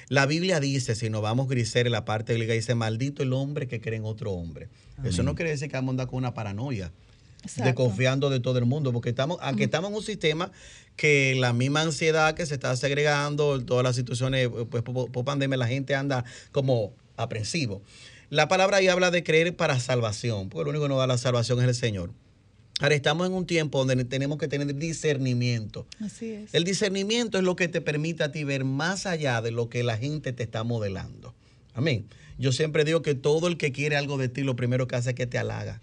La 0.10 0.28
Biblia 0.28 0.60
dice, 0.60 0.94
si 0.94 1.10
nos 1.10 1.24
vamos 1.24 1.48
griser 1.50 1.88
en 1.88 1.94
la 1.94 2.06
parte 2.06 2.34
bíblica, 2.34 2.54
dice, 2.54 2.76
maldito 2.76 3.24
el 3.24 3.34
hombre 3.34 3.68
que 3.68 3.82
cree 3.82 3.98
en 3.98 4.06
otro 4.06 4.32
hombre. 4.34 4.70
Eso 5.04 5.24
no 5.24 5.34
quiere 5.34 5.50
decir 5.50 5.68
que 5.68 5.76
vamos 5.76 5.90
a 5.90 5.94
andar 5.94 6.08
con 6.08 6.20
una 6.20 6.36
paranoia, 6.36 6.92
Exacto. 7.46 7.64
desconfiando 7.64 8.30
de 8.30 8.40
todo 8.40 8.60
el 8.60 8.66
mundo, 8.66 8.92
porque 8.92 9.10
estamos, 9.10 9.38
aunque 9.42 9.66
estamos 9.66 9.92
en 9.92 9.98
un 9.98 10.04
sistema 10.04 10.52
que 10.96 11.36
la 11.38 11.54
misma 11.54 11.82
ansiedad 11.82 12.36
que 12.36 12.46
se 12.46 12.56
está 12.56 12.76
segregando, 12.76 13.64
todas 13.64 13.84
las 13.84 13.96
situaciones, 13.96 14.50
pues 14.70 14.84
por, 14.84 15.12
por 15.12 15.26
pandemia, 15.26 15.58
la 15.58 15.68
gente 15.68 15.96
anda 15.96 16.26
como 16.52 16.94
aprensivo. 17.18 17.82
La 18.30 18.48
palabra 18.48 18.78
ahí 18.78 18.88
habla 18.88 19.12
de 19.12 19.24
creer 19.24 19.56
para 19.56 19.80
salvación, 19.80 20.50
porque 20.50 20.66
lo 20.66 20.70
único 20.72 20.86
que 20.86 20.90
nos 20.90 20.98
da 20.98 21.08
la 21.08 21.18
salvación 21.18 21.60
es 21.60 21.68
el 21.68 21.76
Señor. 21.76 22.12
Ahora 22.82 22.96
estamos 22.96 23.28
en 23.28 23.34
un 23.34 23.46
tiempo 23.46 23.84
donde 23.86 24.04
tenemos 24.04 24.38
que 24.38 24.50
tener 24.50 24.76
discernimiento. 24.76 25.88
Así 26.02 26.32
es. 26.32 26.54
El 26.54 26.66
discernimiento 26.66 27.38
es 27.38 27.44
lo 27.44 27.56
que 27.56 27.70
te 27.70 27.80
permite 27.80 28.24
a 28.24 28.32
ti 28.32 28.44
ver 28.44 28.66
más 28.66 29.06
allá 29.06 29.42
de 29.42 29.52
lo 29.52 29.70
que 29.70 29.84
la 29.84 29.98
gente 29.98 30.34
te 30.34 30.44
está 30.44 30.64
modelando. 30.64 31.34
Amén. 31.74 32.06
Yo 32.38 32.52
siempre 32.52 32.84
digo 32.84 33.02
que 33.02 33.16
todo 33.16 33.48
el 33.48 33.58
que 33.58 33.72
quiere 33.72 33.96
algo 33.96 34.18
de 34.18 34.28
ti, 34.28 34.42
lo 34.42 34.56
primero 34.58 34.88
que 34.88 34.96
hace 34.98 35.12
es 35.12 35.16
que 35.16 35.26
te 35.26 35.38
halaga. 35.38 35.80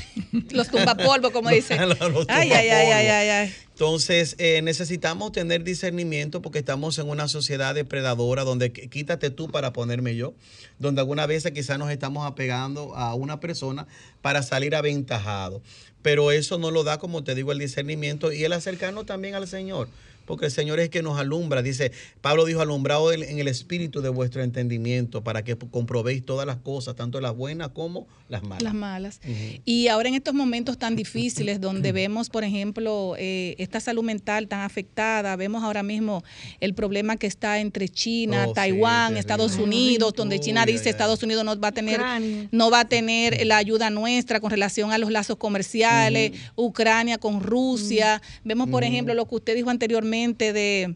Los 0.50 0.68
tumbapolvos, 0.68 1.32
como 1.32 1.50
dice. 1.50 1.76
Los 1.84 1.98
Ay, 2.28 2.52
ay, 2.52 2.68
ay, 2.68 2.90
ay, 2.92 3.06
ay, 3.08 3.28
ay. 3.28 3.54
Entonces, 3.72 4.36
eh, 4.38 4.62
necesitamos 4.62 5.32
tener 5.32 5.64
discernimiento 5.64 6.40
porque 6.42 6.60
estamos 6.60 6.98
en 6.98 7.08
una 7.08 7.28
sociedad 7.28 7.74
depredadora 7.74 8.44
donde 8.44 8.72
qu- 8.72 8.88
quítate 8.88 9.30
tú 9.30 9.48
para 9.50 9.72
ponerme 9.72 10.14
yo, 10.16 10.34
donde 10.78 11.00
algunas 11.00 11.26
veces 11.26 11.52
quizás 11.52 11.78
nos 11.78 11.90
estamos 11.90 12.26
apegando 12.26 12.94
a 12.96 13.14
una 13.14 13.40
persona 13.40 13.86
para 14.22 14.42
salir 14.42 14.74
aventajado. 14.74 15.60
Pero 16.02 16.30
eso 16.30 16.56
no 16.56 16.70
lo 16.70 16.84
da, 16.84 16.98
como 16.98 17.24
te 17.24 17.34
digo, 17.34 17.50
el 17.52 17.58
discernimiento 17.58 18.32
y 18.32 18.44
el 18.44 18.52
acercarnos 18.52 19.06
también 19.06 19.34
al 19.34 19.48
Señor. 19.48 19.88
Porque 20.26 20.46
el 20.46 20.50
Señor 20.52 20.78
es 20.80 20.84
el 20.84 20.90
que 20.90 21.02
nos 21.02 21.18
alumbra. 21.18 21.62
Dice, 21.62 21.92
Pablo 22.20 22.44
dijo, 22.44 22.60
alumbrado 22.60 23.12
en 23.12 23.22
en 23.22 23.38
el 23.38 23.48
espíritu 23.48 24.00
de 24.02 24.08
vuestro 24.08 24.42
entendimiento 24.42 25.22
para 25.22 25.42
que 25.44 25.56
comprobéis 25.56 26.24
todas 26.24 26.46
las 26.46 26.56
cosas, 26.56 26.96
tanto 26.96 27.20
las 27.20 27.34
buenas 27.36 27.68
como 27.68 28.06
las 28.28 28.42
malas. 28.42 28.62
Las 28.62 28.74
malas. 28.74 29.20
Y 29.64 29.88
ahora 29.88 30.08
en 30.08 30.14
estos 30.16 30.34
momentos 30.34 30.78
tan 30.78 30.96
difíciles 30.96 31.60
donde 31.60 31.92
vemos, 31.92 32.28
por 32.30 32.42
ejemplo, 32.44 33.14
eh, 33.18 33.54
esta 33.58 33.78
salud 33.80 34.02
mental 34.02 34.48
tan 34.48 34.60
afectada, 34.60 35.36
vemos 35.36 35.62
ahora 35.62 35.82
mismo 35.82 36.24
el 36.60 36.74
problema 36.74 37.16
que 37.16 37.26
está 37.26 37.60
entre 37.60 37.88
China, 37.88 38.46
Oh, 38.48 38.52
Taiwán. 38.52 39.16
Estados 39.16 39.56
Unidos, 39.56 40.12
donde 40.14 40.40
China 40.40 40.66
dice 40.66 40.84
ay, 40.84 40.90
Estados 40.90 41.22
Unidos 41.22 41.44
no 41.44 41.58
va 41.58 41.68
a 41.68 41.72
tener 41.72 42.00
Ucrania. 42.00 42.48
no 42.50 42.70
va 42.70 42.80
a 42.80 42.84
tener 42.88 43.46
la 43.46 43.58
ayuda 43.58 43.90
nuestra 43.90 44.40
con 44.40 44.50
relación 44.50 44.92
a 44.92 44.98
los 44.98 45.10
lazos 45.10 45.36
comerciales, 45.36 46.32
Ucrania 46.56 47.18
con 47.18 47.40
Rusia. 47.42 48.20
Vemos, 48.44 48.68
por 48.68 48.82
ejemplo, 48.84 49.14
lo 49.14 49.26
que 49.28 49.34
usted 49.36 49.54
dijo 49.54 49.70
anteriormente 49.70 50.15
de 50.24 50.94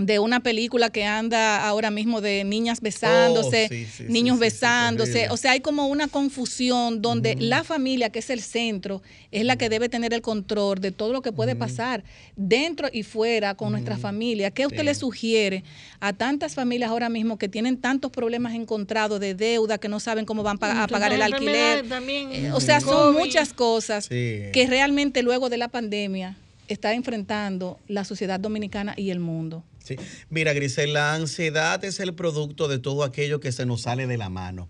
de 0.00 0.20
una 0.20 0.38
película 0.38 0.90
que 0.90 1.04
anda 1.04 1.66
ahora 1.66 1.90
mismo 1.90 2.20
de 2.20 2.44
niñas 2.44 2.80
besándose, 2.80 3.64
Oh, 3.64 3.68
sí, 3.74 3.84
sí, 3.84 4.04
niños 4.08 4.38
sí, 4.38 4.44
sí, 4.44 4.50
sí, 4.50 4.54
besándose, 4.54 5.28
o 5.30 5.36
sea, 5.36 5.50
hay 5.50 5.60
como 5.60 5.88
una 5.88 6.06
confusión 6.06 7.02
donde 7.02 7.34
la 7.34 7.64
familia, 7.64 8.08
que 8.10 8.20
es 8.20 8.30
el 8.30 8.40
centro, 8.40 9.02
es 9.32 9.42
la 9.44 9.56
que 9.56 9.68
debe 9.68 9.88
tener 9.88 10.14
el 10.14 10.22
control 10.22 10.78
de 10.80 10.92
todo 10.92 11.12
lo 11.12 11.20
que 11.20 11.32
puede 11.32 11.56
pasar 11.56 12.04
dentro 12.36 12.86
y 12.92 13.02
fuera 13.02 13.56
con 13.56 13.72
nuestra 13.72 13.96
familia. 13.96 14.52
¿Qué 14.52 14.66
usted 14.66 14.78
Sí. 14.82 14.84
le 14.84 14.94
sugiere 14.94 15.64
a 15.98 16.12
tantas 16.12 16.54
familias 16.54 16.90
ahora 16.90 17.08
mismo 17.08 17.36
que 17.36 17.48
tienen 17.48 17.76
tantos 17.76 18.12
problemas 18.12 18.54
encontrados 18.54 19.18
de 19.18 19.34
deuda, 19.34 19.78
que 19.78 19.88
no 19.88 19.98
saben 19.98 20.24
cómo 20.26 20.44
van 20.44 20.58
pa- 20.58 20.84
a 20.84 20.86
pagar 20.86 21.12
el 21.12 21.22
alquiler? 21.22 21.88
también, 21.88 22.30
Eh, 22.32 22.52
O 22.52 22.60
sea, 22.60 22.80
son 22.80 23.14
muchas 23.14 23.52
cosas 23.52 24.04
Sí. 24.04 24.42
que 24.52 24.64
realmente 24.68 25.24
luego 25.24 25.48
de 25.48 25.56
la 25.56 25.66
pandemia 25.66 26.36
está 26.68 26.94
enfrentando 26.94 27.80
la 27.88 28.04
sociedad 28.04 28.38
dominicana 28.38 28.94
y 28.96 29.10
el 29.10 29.20
mundo. 29.20 29.64
Sí. 29.82 29.96
Mira, 30.30 30.52
Grisel, 30.52 30.92
la 30.92 31.14
ansiedad 31.14 31.82
es 31.84 31.98
el 32.00 32.14
producto 32.14 32.68
de 32.68 32.78
todo 32.78 33.04
aquello 33.04 33.40
que 33.40 33.52
se 33.52 33.66
nos 33.66 33.82
sale 33.82 34.06
de 34.06 34.18
la 34.18 34.28
mano. 34.28 34.68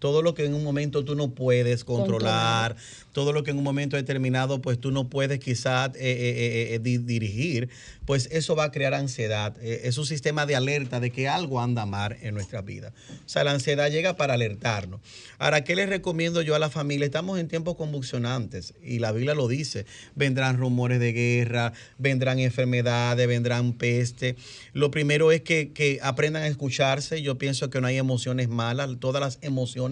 Todo 0.00 0.22
lo 0.22 0.34
que 0.34 0.44
en 0.44 0.54
un 0.54 0.64
momento 0.64 1.04
tú 1.04 1.14
no 1.14 1.30
puedes 1.30 1.84
controlar, 1.84 2.74
todo 3.12 3.32
lo 3.32 3.44
que 3.44 3.52
en 3.52 3.58
un 3.58 3.64
momento 3.64 3.96
determinado 3.96 4.60
pues 4.60 4.80
tú 4.80 4.90
no 4.90 5.08
puedes 5.08 5.38
quizás 5.38 5.90
eh, 5.90 5.98
eh, 6.00 6.74
eh, 6.74 6.78
di- 6.80 6.98
dirigir, 6.98 7.68
pues 8.06 8.28
eso 8.32 8.56
va 8.56 8.64
a 8.64 8.70
crear 8.72 8.94
ansiedad. 8.94 9.56
Es 9.62 9.98
un 9.98 10.06
sistema 10.06 10.46
de 10.46 10.56
alerta 10.56 10.98
de 10.98 11.10
que 11.10 11.28
algo 11.28 11.60
anda 11.60 11.86
mal 11.86 12.16
en 12.22 12.34
nuestra 12.34 12.62
vida. 12.62 12.92
O 13.24 13.28
sea, 13.28 13.44
la 13.44 13.52
ansiedad 13.52 13.90
llega 13.90 14.16
para 14.16 14.34
alertarnos. 14.34 15.00
Ahora, 15.38 15.62
¿qué 15.64 15.76
les 15.76 15.88
recomiendo 15.88 16.40
yo 16.42 16.54
a 16.54 16.58
la 16.58 16.70
familia? 16.70 17.04
Estamos 17.04 17.38
en 17.38 17.46
tiempos 17.48 17.76
convulsionantes 17.76 18.74
y 18.82 18.98
la 19.00 19.12
Biblia 19.12 19.34
lo 19.34 19.48
dice. 19.48 19.84
Vendrán 20.16 20.56
rumores 20.56 20.98
de 20.98 21.12
guerra, 21.12 21.72
vendrán 21.98 22.38
enfermedades, 22.38 23.28
vendrán 23.28 23.74
peste. 23.74 24.34
Lo 24.72 24.90
primero 24.90 25.30
es 25.30 25.42
que, 25.42 25.72
que 25.72 25.98
aprendan 26.02 26.42
a 26.42 26.48
escucharse. 26.48 27.20
Yo 27.22 27.36
pienso 27.38 27.68
que 27.70 27.80
no 27.80 27.86
hay 27.86 27.98
emociones 27.98 28.48
malas. 28.48 28.88
Todas 28.98 29.20
las 29.20 29.38
emociones 29.42 29.89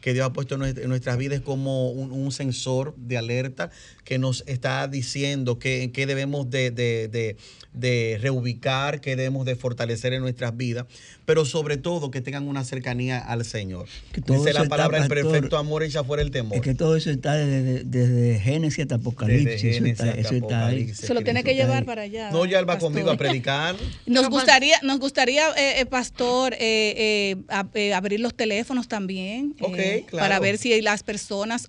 que 0.00 0.12
Dios 0.14 0.26
ha 0.26 0.32
puesto 0.32 0.54
en 0.54 0.60
nuestra- 0.60 0.82
en 0.82 0.88
nuestras 0.88 1.16
vidas 1.18 1.40
como 1.40 1.90
un 1.90 2.32
sensor 2.32 2.94
de 2.96 3.18
alerta 3.18 3.70
que 4.08 4.16
nos 4.18 4.42
está 4.46 4.88
diciendo 4.88 5.58
que, 5.58 5.90
que 5.92 6.06
debemos 6.06 6.48
de, 6.48 6.70
de- 6.70 7.08
de- 7.08 7.36
de 7.74 8.18
reubicar, 8.20 9.00
que 9.00 9.14
debemos 9.14 9.44
de 9.44 9.54
fortalecer 9.54 10.12
en 10.14 10.22
nuestras 10.22 10.56
vidas, 10.56 10.86
pero 11.26 11.44
sobre 11.44 11.76
todo 11.76 12.10
que 12.10 12.22
tengan 12.22 12.48
una 12.48 12.64
cercanía 12.64 13.18
al 13.18 13.44
Señor. 13.44 13.86
todo 14.26 14.38
Dice 14.38 14.52
la 14.54 14.60
está, 14.62 14.68
palabra, 14.70 14.98
el 15.02 15.08
perfecto 15.08 15.58
amor 15.58 15.82
echa 15.84 16.02
fuera 16.02 16.22
el 16.22 16.30
temor. 16.30 16.56
Es 16.56 16.62
que 16.62 16.74
todo 16.74 16.96
eso 16.96 17.10
está 17.10 17.34
desde, 17.36 17.84
desde 17.84 18.40
Génesis 18.40 18.80
hasta 18.80 18.94
Apocalipsis. 18.96 19.62
Desde 19.62 19.70
eso 19.76 19.84
está, 19.84 20.10
eso 20.12 20.56
ahí. 20.56 20.92
Se 20.94 21.12
lo 21.14 21.20
tiene 21.22 21.44
que 21.44 21.54
llevar 21.54 21.80
ahí. 21.80 21.84
para 21.84 22.02
allá. 22.02 22.30
No, 22.30 22.46
ya 22.46 22.58
él 22.58 22.64
va 22.68 22.72
pastor. 22.74 22.90
conmigo 22.90 23.10
a 23.10 23.16
predicar. 23.18 23.76
Nos 24.06 24.28
gustaría, 24.30 24.78
nos 24.82 24.98
gustaría, 24.98 25.48
eh, 25.50 25.80
eh, 25.80 25.86
pastor, 25.86 26.54
eh, 26.54 26.58
eh, 26.60 27.36
a- 27.48 27.68
eh, 27.74 27.92
abrir 27.92 28.18
los 28.20 28.34
teléfonos 28.34 28.88
también 28.88 29.52
claro. 29.52 30.06
para 30.10 30.40
ver 30.40 30.56
si 30.56 30.80
las 30.80 31.02
personas 31.02 31.66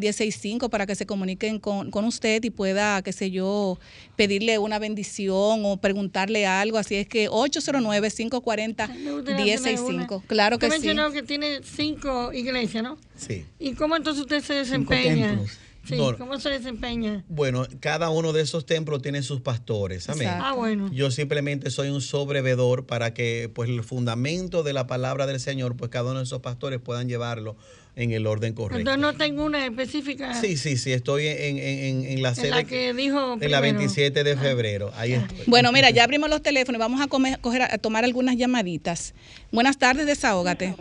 809-540-165 0.00 0.68
para 0.70 0.86
que 0.86 0.94
se 0.94 1.06
comuniquen 1.06 1.58
con, 1.58 1.90
con 1.90 2.04
usted 2.04 2.42
y 2.44 2.50
pueda, 2.50 3.02
qué 3.02 3.12
sé 3.12 3.30
yo, 3.30 3.78
pedirle 4.16 4.58
una 4.58 4.78
bendición 4.78 5.62
o 5.64 5.76
preguntarle 5.78 6.46
algo. 6.46 6.78
Así 6.78 6.94
es 6.96 7.08
que 7.08 7.28
809-540-165. 7.30 10.22
Claro 10.26 10.58
que 10.58 10.66
Usted 10.66 10.80
sí. 10.80 10.86
mencionó 10.86 11.12
que 11.12 11.22
tiene 11.22 11.60
cinco 11.62 12.32
iglesias, 12.32 12.82
¿no? 12.82 12.98
Sí. 13.16 13.44
¿Y 13.58 13.74
cómo 13.74 13.96
entonces 13.96 14.22
usted 14.22 14.42
se 14.42 14.54
desempeña? 14.54 15.38
Sí, 15.86 15.96
No. 15.96 16.16
¿cómo 16.16 16.40
se 16.40 16.48
desempeña? 16.48 17.26
Bueno, 17.28 17.66
cada 17.80 18.08
uno 18.08 18.32
de 18.32 18.40
esos 18.40 18.64
templos 18.64 19.02
tiene 19.02 19.20
sus 19.22 19.42
pastores. 19.42 20.08
Amén. 20.08 20.22
Exacto. 20.28 20.44
Ah, 20.46 20.52
bueno. 20.54 20.90
Yo 20.90 21.10
simplemente 21.10 21.70
soy 21.70 21.90
un 21.90 22.00
sobrevedor 22.00 22.86
para 22.86 23.12
que 23.12 23.50
pues 23.54 23.68
el 23.68 23.84
fundamento 23.84 24.62
de 24.62 24.72
la 24.72 24.86
palabra 24.86 25.26
del 25.26 25.40
Señor, 25.40 25.76
pues 25.76 25.90
cada 25.90 26.12
uno 26.12 26.20
de 26.20 26.24
esos 26.24 26.40
pastores 26.40 26.80
puedan 26.80 27.06
llevarlo 27.06 27.58
en 27.96 28.10
el 28.12 28.26
orden 28.26 28.54
correcto. 28.54 28.78
Entonces 28.78 29.00
no 29.00 29.12
tengo 29.14 29.44
una 29.44 29.64
específica 29.66 30.34
Sí, 30.34 30.56
sí, 30.56 30.76
sí, 30.76 30.92
estoy 30.92 31.26
en, 31.28 31.58
en- 31.58 31.58
en- 31.58 32.04
en 32.04 32.22
la 32.22 32.30
en 32.30 32.34
sede 32.34 32.50
la 32.50 32.64
que 32.64 32.92
dijo 32.92 33.34
en 33.40 33.50
la 33.50 33.60
primero. 33.60 33.78
27 33.78 34.24
de 34.24 34.36
febrero. 34.36 34.90
Ahí 34.96 35.12
estoy. 35.12 35.38
Bueno, 35.46 35.70
mira, 35.72 35.90
ya 35.90 36.02
abrimos 36.04 36.28
los 36.28 36.42
teléfonos. 36.42 36.78
Vamos 36.80 37.00
a, 37.00 37.06
comer- 37.06 37.38
coger, 37.40 37.62
a 37.62 37.78
tomar 37.78 38.04
algunas 38.04 38.36
llamaditas. 38.36 39.14
Buenas 39.52 39.78
tardes, 39.78 40.06
desahógate. 40.06 40.74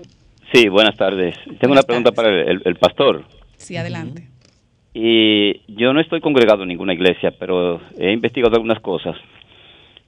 Sí, 0.54 0.68
buenas 0.70 0.96
tardes. 0.98 1.36
Tengo 1.60 1.74
una 1.74 1.84
pregunta 1.84 2.12
para 2.12 2.30
el, 2.30 2.50
el- 2.50 2.62
el 2.66 2.76
pastor. 2.78 3.26
Sí, 3.58 3.78
adelante. 3.78 4.28
Y 4.96 5.62
yo 5.76 5.94
no 5.94 6.00
estoy 6.00 6.22
congregado 6.22 6.64
en 6.64 6.70
ninguna 6.70 6.94
iglesia, 6.94 7.32
pero 7.40 7.82
he 7.98 8.12
investigado 8.12 8.56
algunas 8.56 8.80
cosas 8.80 9.16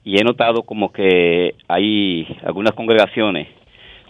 y 0.03 0.19
he 0.19 0.23
notado 0.23 0.61
como 0.63 0.91
que 0.91 1.55
hay 1.67 2.27
algunas 2.43 2.73
congregaciones 2.73 3.47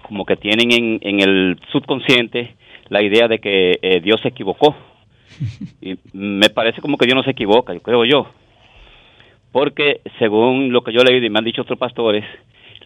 como 0.04 0.26
que 0.26 0.36
tienen 0.36 0.72
en, 0.72 1.00
en 1.02 1.20
el 1.22 1.58
subconsciente 1.72 2.56
la 2.90 3.02
idea 3.02 3.28
de 3.28 3.40
que 3.40 3.80
eh, 3.82 4.00
Dios 4.02 4.20
se 4.22 4.30
equivocó. 4.30 4.76
Y 5.82 5.96
me 6.14 6.50
parece 6.50 6.82
como 6.82 6.98
que 6.98 7.06
Dios 7.06 7.16
no 7.16 7.24
se 7.24 7.32
equivoca, 7.32 7.74
yo 7.74 7.82
creo 7.82 8.06
yo. 8.06 8.28
Porque 9.52 10.02
según 10.20 10.72
lo 10.72 10.84
que 10.84 10.92
yo 10.94 11.00
he 11.02 11.06
leído 11.06 11.26
y 11.26 11.30
me 11.30 11.40
han 11.40 11.46
dicho 11.46 11.62
otros 11.62 11.80
pastores, 11.80 12.24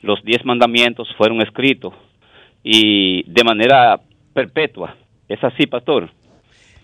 los 0.01 0.23
diez 0.23 0.43
mandamientos 0.45 1.07
fueron 1.17 1.41
escritos 1.41 1.93
y 2.63 3.23
de 3.29 3.43
manera 3.43 3.99
perpetua. 4.33 4.95
¿Es 5.27 5.43
así, 5.43 5.65
pastor? 5.67 6.09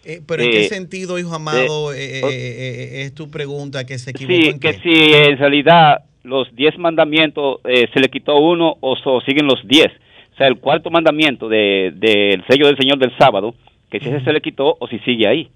Eh, 0.03 0.21
pero 0.27 0.43
¿en 0.43 0.51
qué 0.51 0.65
Eh, 0.65 0.69
sentido, 0.69 1.17
hijo 1.17 1.33
amado, 1.33 1.93
eh, 1.93 2.21
eh, 2.23 3.01
es 3.03 3.13
tu 3.15 3.29
pregunta 3.29 3.85
que 3.85 3.97
se 3.97 4.11
equivocó 4.11 4.35
Sí, 4.35 4.49
en 4.49 4.59
que 4.59 4.73
si 4.73 5.13
en 5.13 5.37
realidad 5.37 6.03
los 6.23 6.53
diez 6.55 6.77
mandamientos 6.77 7.59
se 7.63 7.99
le 7.99 8.09
quitó 8.09 8.37
uno 8.37 8.77
o 8.81 8.95
so- 8.97 9.21
siguen 9.21 9.47
los 9.47 9.65
diez. 9.67 9.91
O 10.35 10.37
sea, 10.37 10.47
el 10.47 10.59
cuarto 10.59 10.89
mandamiento 10.89 11.47
de- 11.47 11.93
del 11.95 12.43
sello 12.47 12.67
del 12.67 12.77
Señor 12.77 12.99
del 12.99 13.17
sábado, 13.17 13.55
que 13.89 13.99
si 14.01 14.09
ese 14.09 14.21
se 14.23 14.33
le 14.33 14.41
quitó 14.41 14.75
o 14.77 14.87
si 14.87 14.99
sigue 14.99 15.27
ahí. 15.27 15.49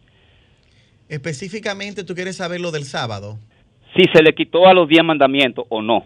Específicamente, 1.09 2.03
¿tú 2.03 2.15
quieres 2.15 2.37
saber 2.37 2.61
lo 2.61 2.71
del 2.71 2.85
sábado? 2.85 3.37
Si 3.95 4.03
se 4.13 4.21
le 4.21 4.33
quitó 4.33 4.67
a 4.67 4.73
los 4.73 4.87
diez 4.87 5.03
mandamientos 5.03 5.65
o 5.69 5.81
no. 5.81 6.05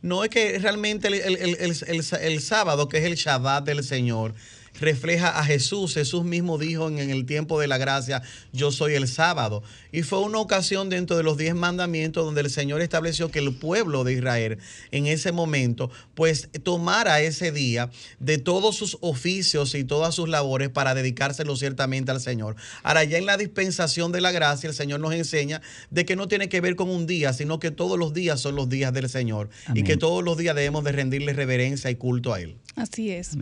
No 0.00 0.24
es 0.24 0.30
que 0.30 0.58
realmente 0.58 1.08
el, 1.08 1.14
el- 1.14 1.36
el- 1.36 1.56
el- 1.60 1.72
el- 1.88 2.20
el 2.32 2.40
sábado, 2.40 2.88
que 2.88 2.98
es 2.98 3.04
el 3.04 3.14
Shabbat 3.16 3.64
del 3.64 3.82
Señor, 3.82 4.32
refleja 4.80 5.38
a 5.38 5.44
Jesús. 5.44 5.94
Jesús 5.94 6.24
mismo 6.24 6.56
dijo 6.58 6.88
en, 6.88 6.98
en 6.98 7.10
el 7.10 7.26
tiempo 7.26 7.60
de 7.60 7.68
la 7.68 7.78
gracia, 7.78 8.22
yo 8.52 8.70
soy 8.70 8.94
el 8.94 9.06
sábado. 9.06 9.62
Y 9.92 10.02
fue 10.02 10.20
una 10.20 10.38
ocasión 10.38 10.88
dentro 10.88 11.16
de 11.16 11.22
los 11.22 11.36
diez 11.36 11.54
mandamientos 11.54 12.24
donde 12.24 12.40
el 12.40 12.50
Señor 12.50 12.80
estableció 12.80 13.30
que 13.30 13.38
el 13.38 13.54
pueblo 13.54 14.04
de 14.04 14.14
Israel 14.14 14.58
en 14.90 15.06
ese 15.06 15.32
momento, 15.32 15.90
pues 16.14 16.48
tomara 16.62 17.20
ese 17.20 17.52
día 17.52 17.90
de 18.18 18.38
todos 18.38 18.74
sus 18.74 18.96
oficios 19.02 19.74
y 19.74 19.84
todas 19.84 20.14
sus 20.14 20.28
labores 20.28 20.70
para 20.70 20.94
dedicárselo 20.94 21.56
ciertamente 21.56 22.10
al 22.10 22.20
Señor. 22.20 22.56
Ahora 22.82 23.04
ya 23.04 23.18
en 23.18 23.26
la 23.26 23.36
dispensación 23.36 24.12
de 24.12 24.22
la 24.22 24.32
gracia, 24.32 24.68
el 24.68 24.74
Señor 24.74 25.00
nos 25.00 25.12
enseña 25.12 25.60
de 25.90 26.06
que 26.06 26.16
no 26.16 26.26
tiene 26.26 26.48
que 26.48 26.62
ver 26.62 26.74
con 26.74 26.88
un 26.88 27.06
día, 27.06 27.32
sino 27.34 27.58
que 27.58 27.70
todos 27.70 27.98
los 27.98 28.14
días 28.14 28.40
son 28.40 28.56
los 28.56 28.68
días 28.68 28.92
del 28.94 29.08
Señor 29.10 29.50
y 29.74 29.84
que 29.84 29.98
todos 29.98 30.24
los 30.24 30.38
días 30.38 30.56
debemos 30.56 30.84
de 30.84 30.92
rendirle 30.92 31.34
reverencia 31.34 31.90
y 31.90 31.96
culto 31.96 32.32
a 32.32 32.40
Él. 32.40 32.56
Así 32.76 33.10
es. 33.10 33.32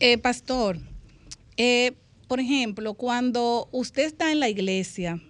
Eh, 0.00 0.18
pastor, 0.18 0.78
eh, 1.56 1.92
por 2.26 2.40
ejemplo, 2.40 2.94
cuando 2.94 3.68
usted 3.70 4.04
está 4.04 4.32
en 4.32 4.40
la 4.40 4.48
iglesia, 4.48 5.20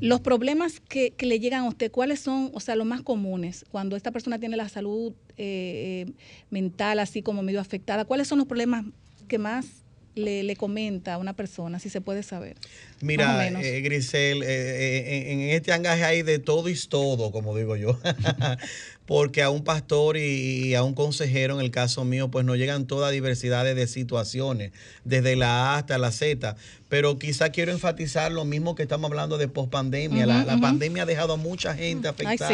los 0.00 0.20
problemas 0.20 0.80
que, 0.80 1.12
que 1.12 1.26
le 1.26 1.40
llegan 1.40 1.64
a 1.64 1.68
usted, 1.68 1.90
¿cuáles 1.90 2.20
son, 2.20 2.50
o 2.52 2.60
sea, 2.60 2.76
los 2.76 2.86
más 2.86 3.02
comunes? 3.02 3.64
Cuando 3.70 3.96
esta 3.96 4.10
persona 4.10 4.38
tiene 4.38 4.56
la 4.56 4.68
salud 4.68 5.12
eh, 5.36 6.06
eh, 6.06 6.12
mental 6.50 6.98
así 6.98 7.22
como 7.22 7.42
medio 7.42 7.60
afectada, 7.60 8.04
¿cuáles 8.04 8.28
son 8.28 8.38
los 8.38 8.46
problemas 8.46 8.84
que 9.28 9.38
más 9.38 9.85
le, 10.16 10.42
le 10.42 10.56
comenta 10.56 11.14
a 11.14 11.18
una 11.18 11.34
persona, 11.34 11.78
si 11.78 11.90
se 11.90 12.00
puede 12.00 12.22
saber? 12.22 12.56
Mira, 13.00 13.46
eh, 13.48 13.80
Grisel, 13.82 14.42
eh, 14.42 14.46
eh, 14.46 15.32
en 15.32 15.40
en 15.40 15.50
este 15.50 15.72
angaje 15.72 16.04
hay 16.04 16.22
de 16.22 16.38
todo 16.38 16.68
y 16.68 16.74
todo, 16.74 17.30
como 17.30 17.56
digo 17.56 17.76
yo. 17.76 17.98
Porque 19.06 19.42
a 19.42 19.50
un 19.50 19.62
pastor 19.62 20.16
y, 20.16 20.64
y 20.64 20.74
a 20.74 20.82
un 20.82 20.94
consejero, 20.94 21.54
en 21.54 21.64
el 21.64 21.70
caso 21.70 22.04
mío, 22.04 22.28
pues 22.28 22.44
nos 22.44 22.56
llegan 22.56 22.86
toda 22.86 23.10
diversidad 23.10 23.64
de 23.64 23.86
situaciones, 23.86 24.72
desde 25.04 25.36
la 25.36 25.74
A 25.74 25.76
hasta 25.76 25.98
la 25.98 26.10
Z. 26.10 26.56
Pero 26.88 27.18
quizá 27.18 27.50
quiero 27.50 27.70
enfatizar 27.70 28.32
lo 28.32 28.44
mismo 28.44 28.74
que 28.74 28.82
estamos 28.82 29.08
hablando 29.08 29.38
de 29.38 29.46
pospandemia. 29.46 30.26
la, 30.26 30.58
pandemia 30.60 31.04
ha 31.04 31.06
dejado 31.06 31.34
a 31.34 31.36
mucha 31.36 31.74
gente 31.74 32.08
Ay, 32.24 32.38
sí. 32.38 32.44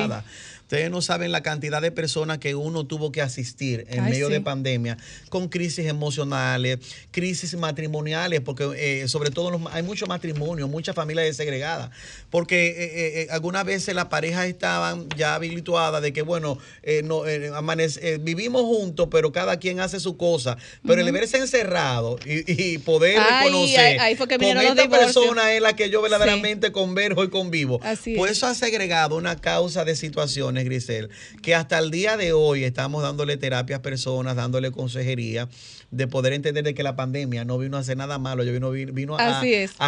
Ustedes 0.72 0.90
no 0.90 1.02
saben 1.02 1.32
la 1.32 1.42
cantidad 1.42 1.82
de 1.82 1.92
personas 1.92 2.38
que 2.38 2.54
uno 2.54 2.86
tuvo 2.86 3.12
que 3.12 3.20
asistir 3.20 3.84
en 3.90 4.04
Ay, 4.04 4.10
medio 4.12 4.28
sí. 4.28 4.32
de 4.32 4.40
pandemia, 4.40 4.96
con 5.28 5.48
crisis 5.50 5.84
emocionales, 5.84 6.78
crisis 7.10 7.54
matrimoniales, 7.56 8.40
porque 8.40 8.70
eh, 9.02 9.06
sobre 9.06 9.28
todo 9.30 9.50
los- 9.50 9.60
hay 9.74 9.82
muchos 9.82 10.08
matrimonios, 10.08 10.70
muchas 10.70 10.94
familias 10.94 11.26
desegregadas, 11.26 11.90
porque 12.30 12.68
eh, 12.68 13.22
eh, 13.22 13.26
algunas 13.32 13.66
veces 13.66 13.94
las 13.94 14.06
parejas 14.06 14.46
estaban 14.46 15.10
ya 15.14 15.34
habilitadas 15.34 16.00
de 16.00 16.14
que, 16.14 16.22
bueno, 16.22 16.56
no, 17.04 17.26
amanece- 17.26 18.16
vivimos 18.22 18.62
juntos, 18.62 19.08
pero 19.10 19.30
cada 19.30 19.58
quien 19.58 19.78
hace 19.78 20.00
su 20.00 20.16
cosa, 20.16 20.56
pero 20.86 21.02
el 21.02 21.12
verse 21.12 21.36
encerrado 21.36 22.18
y, 22.24 22.50
y 22.50 22.78
poder 22.78 23.18
Ay, 23.18 23.44
reconocer 23.50 23.78
ahí- 23.78 23.98
ahí 23.98 24.16
fue 24.16 24.26
que 24.26 24.38
con 24.38 24.46
esta 24.56 24.88
persona 24.88 25.52
es 25.52 25.60
la 25.60 25.76
que 25.76 25.90
yo 25.90 26.00
verdaderamente 26.00 26.72
converjo 26.72 27.24
y 27.24 27.28
convivo. 27.28 27.78
Así 27.82 28.14
pues 28.16 28.30
es. 28.32 28.38
eso 28.38 28.46
ha 28.46 28.54
segregado 28.54 29.16
una 29.16 29.36
causa 29.38 29.84
de 29.84 29.94
situaciones, 29.96 30.61
Grisel, 30.64 31.10
que 31.42 31.54
hasta 31.54 31.78
el 31.78 31.90
día 31.90 32.16
de 32.16 32.32
hoy 32.32 32.64
estamos 32.64 33.02
dándole 33.02 33.36
terapia 33.36 33.76
a 33.76 33.82
personas, 33.82 34.36
dándole 34.36 34.70
consejería, 34.70 35.48
de 35.90 36.06
poder 36.06 36.32
entender 36.32 36.64
de 36.64 36.74
que 36.74 36.82
la 36.82 36.96
pandemia 36.96 37.44
no 37.44 37.58
vino 37.58 37.76
a 37.76 37.80
hacer 37.80 37.96
nada 37.96 38.18
malo, 38.18 38.44
yo 38.44 38.52
vino, 38.52 38.70
vino 38.70 39.16
a, 39.16 39.42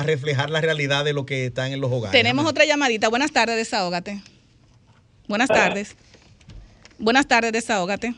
reflejar 0.05 0.51
la 0.51 0.61
realidad 0.61 1.05
de 1.05 1.13
lo 1.13 1.27
que 1.27 1.47
está 1.47 1.69
en 1.69 1.81
los 1.81 1.91
hogares. 1.91 2.13
Tenemos 2.13 2.47
otra 2.47 2.65
llamadita. 2.65 3.09
Buenas 3.09 3.33
tardes, 3.33 3.57
desahógate. 3.57 4.21
Buenas 5.29 5.49
tardes. 5.49 5.97
Buenas 6.99 7.27
tardes, 7.27 7.53
desahógate. 7.53 8.15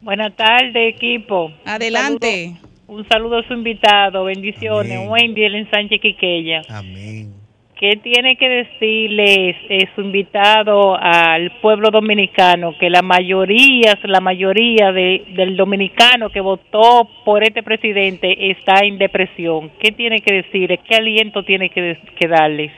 Buenas 0.00 0.34
tardes, 0.34 0.94
equipo. 0.94 1.52
Adelante. 1.64 2.56
Un 2.56 2.58
saludo, 2.58 3.02
un 3.02 3.08
saludo 3.08 3.38
a 3.38 3.46
su 3.46 3.54
invitado. 3.54 4.24
Bendiciones. 4.24 4.96
Amén. 4.96 5.08
Wendy, 5.10 5.44
el 5.44 5.54
ensanche 5.56 5.98
Quiqueya. 5.98 6.62
Amén. 6.68 7.39
¿Qué 7.80 7.96
tiene 7.96 8.36
que 8.36 8.46
decirles 8.46 9.56
eh, 9.70 9.88
su 9.94 10.02
invitado 10.02 10.98
al 11.00 11.50
pueblo 11.62 11.90
dominicano? 11.90 12.74
Que 12.78 12.90
la 12.90 13.00
mayoría, 13.00 13.98
la 14.02 14.20
mayoría 14.20 14.92
de, 14.92 15.24
del 15.34 15.56
dominicano 15.56 16.28
que 16.28 16.42
votó 16.42 17.08
por 17.24 17.42
este 17.42 17.62
presidente 17.62 18.50
está 18.50 18.80
en 18.84 18.98
depresión. 18.98 19.70
¿Qué 19.80 19.92
tiene 19.92 20.20
que 20.20 20.42
decirles? 20.42 20.80
¿Qué 20.86 20.96
aliento 20.96 21.42
tiene 21.42 21.70
que, 21.70 21.98
que 22.18 22.28
darles? 22.28 22.70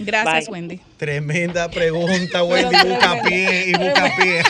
Gracias, 0.00 0.50
Bye. 0.50 0.60
Wendy. 0.60 0.80
Tremenda 0.98 1.70
pregunta, 1.78 2.42
Wendy, 2.44 2.76
busca 2.88 3.22
pie 3.22 3.68
y 3.68 3.72
busca 3.72 4.12
pie. 4.16 4.42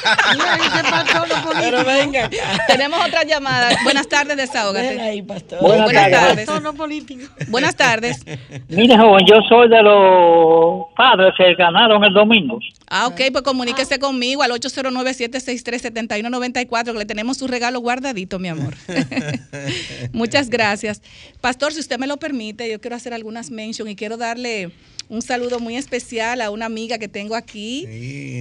Pero 1.60 1.84
venga. 1.84 2.30
Tenemos 2.66 2.98
otra 3.06 3.22
llamada. 3.24 3.70
Buenas 3.84 4.08
tardes, 4.08 4.36
desahógate. 4.36 5.00
ahí, 5.00 5.22
pastor. 5.22 5.60
Buenas, 5.60 5.84
Buenas 5.84 6.10
tardes. 6.10 6.46
tardes. 6.46 6.62
No 6.62 6.74
político. 6.74 7.26
Buenas 7.48 7.76
tardes. 7.76 8.24
Mire, 8.68 8.96
joven, 8.96 9.26
yo 9.26 9.36
soy 9.48 9.68
de 9.68 9.82
los 9.82 10.86
padres 10.96 11.34
que 11.36 11.54
ganaron 11.54 12.02
el 12.02 12.14
domingo. 12.14 12.58
Ah, 12.88 13.06
ok, 13.08 13.20
pues 13.30 13.44
comuníquese 13.44 13.98
conmigo 13.98 14.42
al 14.42 14.50
809-763-7194, 14.52 16.92
que 16.92 16.98
le 16.98 17.04
tenemos 17.06 17.36
su 17.36 17.46
regalo 17.46 17.80
guardadito, 17.80 18.38
mi 18.38 18.48
amor. 18.48 18.74
Muchas 20.12 20.48
gracias. 20.48 21.02
Pastor, 21.40 21.72
si 21.72 21.80
usted 21.80 21.98
me 21.98 22.06
lo 22.06 22.16
permite, 22.16 22.70
yo 22.70 22.80
quiero 22.80 22.96
hacer 22.96 23.12
algunas 23.14 23.50
mentions 23.50 23.90
y 23.90 23.96
quiero 23.96 24.16
darle 24.16 24.70
un 25.10 25.22
saludo 25.22 25.58
muy 25.58 25.76
especial 25.76 26.37
a 26.40 26.50
una 26.50 26.66
amiga 26.66 26.98
que 26.98 27.08
tengo 27.08 27.34
aquí, 27.34 27.86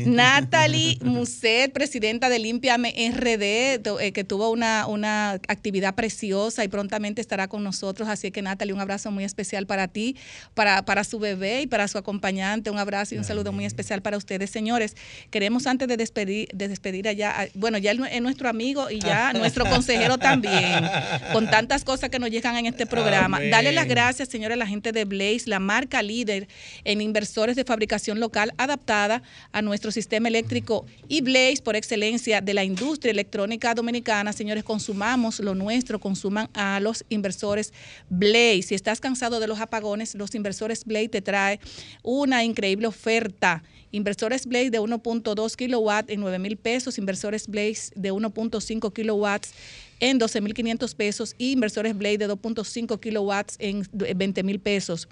Natalie 0.05 0.97
Muset, 1.03 1.71
presidenta 1.71 2.29
de 2.29 2.39
Limpiame 2.39 2.93
RD, 3.11 3.81
eh, 3.99 4.11
que 4.13 4.23
tuvo 4.23 4.51
una, 4.51 4.87
una 4.87 5.31
actividad 5.31 5.95
preciosa 5.95 6.63
y 6.63 6.67
prontamente 6.67 7.21
estará 7.21 7.47
con 7.47 7.63
nosotros. 7.63 8.07
Así 8.07 8.31
que, 8.31 8.41
Natalie, 8.41 8.73
un 8.73 8.79
abrazo 8.79 9.11
muy 9.11 9.23
especial 9.23 9.65
para 9.65 9.87
ti, 9.87 10.15
para, 10.53 10.85
para 10.85 11.03
su 11.03 11.19
bebé 11.19 11.61
y 11.61 11.67
para 11.67 11.87
su 11.87 11.97
acompañante. 11.97 12.69
Un 12.69 12.77
abrazo 12.77 13.15
y 13.15 13.17
un 13.17 13.23
saludo 13.23 13.51
muy 13.51 13.65
especial 13.65 14.01
para 14.01 14.17
ustedes, 14.17 14.49
señores. 14.49 14.95
Queremos 15.31 15.67
antes 15.67 15.87
de 15.87 15.97
despedir, 15.97 16.49
de 16.53 16.67
despedir 16.67 17.07
allá, 17.07 17.49
bueno, 17.53 17.77
ya 17.77 17.91
es 17.91 18.21
nuestro 18.21 18.49
amigo 18.49 18.89
y 18.89 18.99
ya 18.99 19.33
nuestro 19.37 19.65
consejero 19.65 20.17
también, 20.17 20.85
con 21.33 21.49
tantas 21.49 21.83
cosas 21.83 22.09
que 22.09 22.19
nos 22.19 22.29
llegan 22.29 22.55
en 22.57 22.67
este 22.67 22.85
programa. 22.85 23.37
Amén. 23.37 23.49
Dale 23.49 23.71
las 23.71 23.87
gracias, 23.87 24.29
señores, 24.29 24.55
a 24.55 24.59
la 24.59 24.67
gente 24.67 24.91
de 24.91 25.05
Blaze, 25.05 25.43
la 25.45 25.59
marca 25.59 26.01
líder 26.01 26.47
en 26.83 27.01
inversores 27.01 27.55
de 27.55 27.63
fabricación 27.63 27.86
local 28.15 28.53
adaptada 28.57 29.23
a 29.51 29.61
nuestro 29.61 29.91
sistema 29.91 30.27
eléctrico 30.27 30.85
y 31.07 31.21
Blaze 31.21 31.61
por 31.63 31.75
excelencia 31.75 32.41
de 32.41 32.53
la 32.53 32.63
industria 32.63 33.11
electrónica 33.11 33.73
dominicana. 33.73 34.33
Señores, 34.33 34.63
consumamos 34.63 35.39
lo 35.39 35.55
nuestro, 35.55 35.99
consuman 35.99 36.49
a 36.53 36.79
los 36.79 37.05
inversores 37.09 37.73
Blaze. 38.09 38.63
Si 38.63 38.75
estás 38.75 38.99
cansado 38.99 39.39
de 39.39 39.47
los 39.47 39.59
apagones, 39.59 40.15
los 40.15 40.35
inversores 40.35 40.85
Blaze 40.85 41.09
te 41.09 41.21
trae 41.21 41.59
una 42.03 42.43
increíble 42.43 42.87
oferta. 42.87 43.63
Inversores 43.91 44.45
Blaze 44.45 44.69
de 44.69 44.81
1.2 44.81 45.55
kilowatts 45.55 46.11
en 46.11 46.19
9 46.19 46.39
mil 46.39 46.57
pesos, 46.57 46.97
inversores 46.97 47.47
Blaze 47.47 47.91
de 47.95 48.11
1.5 48.11 48.91
kilowatts 48.91 49.53
en 49.99 50.17
12 50.17 50.41
mil 50.41 50.53
500 50.53 50.95
pesos 50.95 51.35
y 51.37 51.53
inversores 51.53 51.97
Blaze 51.97 52.17
de 52.17 52.29
2.5 52.29 52.99
kilowatts 52.99 53.55
en 53.59 53.87
20 53.91 54.43
mil 54.43 54.59
pesos. 54.59 55.07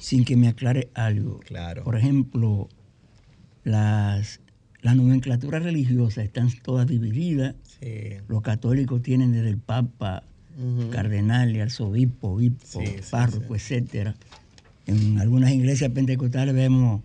sin 0.00 0.24
que 0.24 0.36
me 0.36 0.48
aclare 0.48 0.88
algo. 0.94 1.40
Claro. 1.40 1.84
Por 1.84 1.96
ejemplo, 1.96 2.68
las, 3.64 4.40
las 4.80 4.96
nomenclaturas 4.96 5.62
religiosas 5.62 6.24
están 6.24 6.50
todas 6.62 6.86
divididas. 6.86 7.54
Los 8.28 8.42
católicos 8.42 9.02
tienen 9.02 9.32
desde 9.32 9.48
el 9.48 9.58
Papa, 9.58 10.24
Ujú. 10.58 10.90
cardenal 10.90 11.54
y 11.54 11.60
arzobispo, 11.60 12.30
obispo, 12.30 12.80
Sí, 12.80 12.86
sí, 13.00 13.10
párroco, 13.10 13.54
etcétera. 13.54 14.16
En 14.86 15.18
algunas 15.18 15.52
iglesias 15.52 15.90
pentecostales 15.92 16.54
vemos 16.54 17.02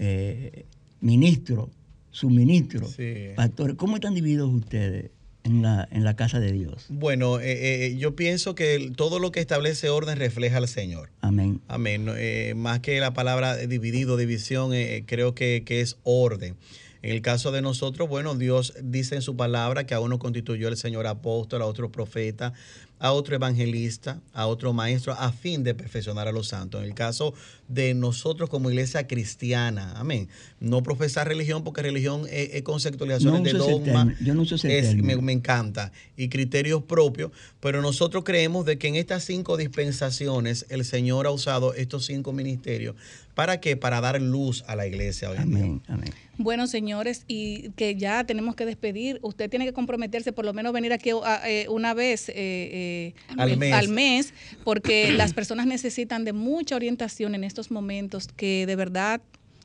eh, 0.00 0.64
ministros, 1.00 1.68
suministros, 2.10 2.96
pastores. 3.36 3.76
¿Cómo 3.76 3.96
están 3.96 4.14
divididos 4.14 4.52
ustedes 4.52 5.10
en 5.44 5.62
la, 5.62 5.88
en 5.90 6.04
la 6.04 6.16
casa 6.16 6.40
de 6.40 6.52
Dios? 6.52 6.86
Bueno, 6.88 7.40
eh, 7.40 7.86
eh, 7.86 7.96
yo 7.96 8.14
pienso 8.16 8.54
que 8.54 8.92
todo 8.96 9.18
lo 9.18 9.32
que 9.32 9.40
establece 9.40 9.88
orden 9.88 10.18
refleja 10.18 10.58
al 10.58 10.68
Señor. 10.68 11.10
Amén. 11.20 11.60
Amén. 11.68 12.06
Eh, 12.16 12.54
más 12.56 12.80
que 12.80 13.00
la 13.00 13.12
palabra 13.14 13.56
dividido, 13.56 14.16
división, 14.16 14.72
creo 15.06 15.34
que, 15.34 15.62
que 15.64 15.80
es 15.80 15.96
orden. 16.02 16.56
En 17.00 17.12
el 17.12 17.22
caso 17.22 17.52
de 17.52 17.62
nosotros, 17.62 18.08
bueno, 18.08 18.34
Dios 18.34 18.74
dice 18.82 19.14
en 19.14 19.22
su 19.22 19.36
palabra 19.36 19.86
que 19.86 19.94
a 19.94 20.00
uno 20.00 20.18
constituyó 20.18 20.66
el 20.66 20.76
Señor 20.76 21.06
apóstol, 21.06 21.62
a 21.62 21.66
otro 21.66 21.92
profeta, 21.92 22.52
a 22.98 23.12
otro 23.12 23.36
evangelista, 23.36 24.20
a 24.32 24.46
otro 24.46 24.72
maestro, 24.72 25.12
a 25.12 25.30
fin 25.30 25.62
de 25.62 25.74
perfeccionar 25.74 26.26
a 26.26 26.32
los 26.32 26.48
santos. 26.48 26.82
En 26.82 26.88
el 26.88 26.94
caso 26.94 27.34
de 27.68 27.94
nosotros 27.94 28.50
como 28.50 28.70
iglesia 28.70 29.06
cristiana, 29.06 29.92
amén. 29.96 30.28
No 30.60 30.82
profesar 30.82 31.28
religión 31.28 31.62
porque 31.62 31.82
religión 31.82 32.22
es, 32.30 32.50
es 32.54 32.62
conceptualizaciones 32.62 33.40
No 33.54 33.64
de 33.64 33.70
dogma. 33.72 34.14
yo 34.20 34.34
no 34.34 34.42
uso 34.42 34.56
ese 34.56 34.78
es- 34.78 34.96
me, 34.96 35.16
me 35.16 35.32
encanta. 35.32 35.92
Y 36.16 36.28
criterios 36.28 36.82
propios. 36.82 37.30
Pero 37.60 37.80
nosotros 37.82 38.24
creemos 38.24 38.64
de 38.66 38.76
que 38.78 38.88
en 38.88 38.96
estas 38.96 39.24
cinco 39.24 39.56
dispensaciones 39.56 40.66
el 40.68 40.84
Señor 40.84 41.26
ha 41.26 41.30
usado 41.30 41.74
estos 41.74 42.06
cinco 42.06 42.32
ministerios. 42.32 42.94
¿Para 43.34 43.60
qué? 43.60 43.76
Para 43.76 44.00
dar 44.00 44.20
luz 44.20 44.64
a 44.66 44.74
la 44.74 44.86
iglesia 44.86 45.30
hoy 45.30 45.36
en 45.38 45.54
día. 45.54 45.80
Amén. 45.86 46.10
Bueno, 46.38 46.66
señores, 46.66 47.24
y 47.28 47.70
que 47.76 47.94
ya 47.94 48.24
tenemos 48.24 48.56
que 48.56 48.64
despedir. 48.66 49.18
Usted 49.22 49.48
tiene 49.48 49.64
que 49.64 49.72
comprometerse, 49.72 50.32
por 50.32 50.44
lo 50.44 50.52
menos 50.52 50.72
venir 50.72 50.92
aquí 50.92 51.10
ah, 51.24 51.40
eh, 51.48 51.66
una 51.68 51.94
vez 51.94 52.28
eh, 52.30 52.34
eh, 52.36 53.14
Al 53.36 53.56
mes. 53.56 53.72
al 53.72 53.88
mes, 53.88 54.34
porque 54.64 55.12
las 55.12 55.34
personas 55.34 55.66
necesitan 55.66 56.24
de 56.24 56.32
mucha 56.32 56.74
orientación 56.76 57.34
en 57.36 57.44
estos 57.44 57.70
momentos 57.70 58.26
que 58.36 58.66
de 58.66 58.74
verdad 58.76 59.20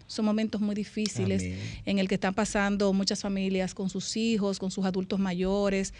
son 0.08 0.26
momentos 0.26 0.62
muy 0.62 0.76
difíciles 0.76 1.44
en 1.86 2.00
el 2.00 2.08
que 2.08 2.16
están 2.16 2.34
pasando 2.34 2.94
muchas 2.94 3.22
familias 3.22 3.74
con 3.74 3.90
sus 3.90 4.16
hijos, 4.18 4.60
con 4.60 4.72
sus 4.72 4.86
adultos 4.86 5.20
mayores 5.20 5.94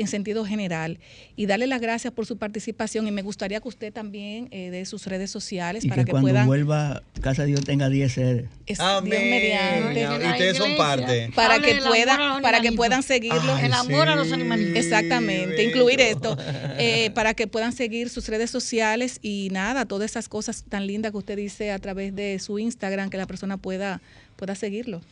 en 0.00 0.08
sentido 0.08 0.44
general 0.44 0.98
y 1.36 1.46
darle 1.46 1.66
las 1.66 1.80
gracias 1.80 2.12
por 2.12 2.26
su 2.26 2.36
participación 2.38 3.06
y 3.06 3.10
me 3.10 3.22
gustaría 3.22 3.60
que 3.60 3.68
usted 3.68 3.92
también 3.92 4.48
eh, 4.50 4.70
dé 4.70 4.84
sus 4.86 5.06
redes 5.06 5.30
sociales 5.30 5.84
Y 5.84 5.88
para 5.88 6.02
que, 6.02 6.06
que, 6.06 6.10
cuando 6.12 6.28
puedan 6.28 6.46
vuelva 6.46 7.02
Casa 7.20 7.42
de 7.42 7.48
Dios 7.48 7.64
tenga 7.64 7.88
10 7.88 8.12
sedes. 8.12 8.44
es- 8.66 8.80
Amén. 8.80 9.10
Mediante. 9.30 10.00
Y 10.02 10.30
ustedes 10.30 10.56
son 10.56 10.76
parte. 10.76 11.30
para 11.34 11.54
Hable 11.54 11.74
que 11.76 11.82
puedan 11.82 12.42
para 12.42 12.60
que 12.60 12.72
puedan 12.72 13.02
seguirlo 13.02 13.54
Ay, 13.54 13.66
El 13.66 13.72
amor 13.74 14.08
a 14.08 14.16
los 14.16 14.32
animalitos. 14.32 14.76
exactamente 14.76 15.62
incluir 15.64 16.00
esto 16.00 16.36
eh, 16.78 17.10
para 17.14 17.34
que 17.34 17.46
puedan 17.46 17.72
seguir 17.72 18.08
sus 18.08 18.26
redes 18.28 18.50
sociales 18.50 19.18
y 19.22 19.48
nada 19.52 19.84
todas 19.86 20.10
esas 20.10 20.28
cosas 20.28 20.64
tan 20.68 20.86
lindas 20.86 21.12
que 21.12 21.18
usted 21.18 21.36
dice 21.36 21.70
a 21.72 21.78
través 21.78 22.14
de 22.14 22.38
su 22.38 22.58
Instagram 22.58 23.10
que 23.10 23.16
la 23.18 23.26
persona 23.26 23.56
pueda 23.56 24.00
pueda 24.36 24.54
seguirlo 24.54 25.02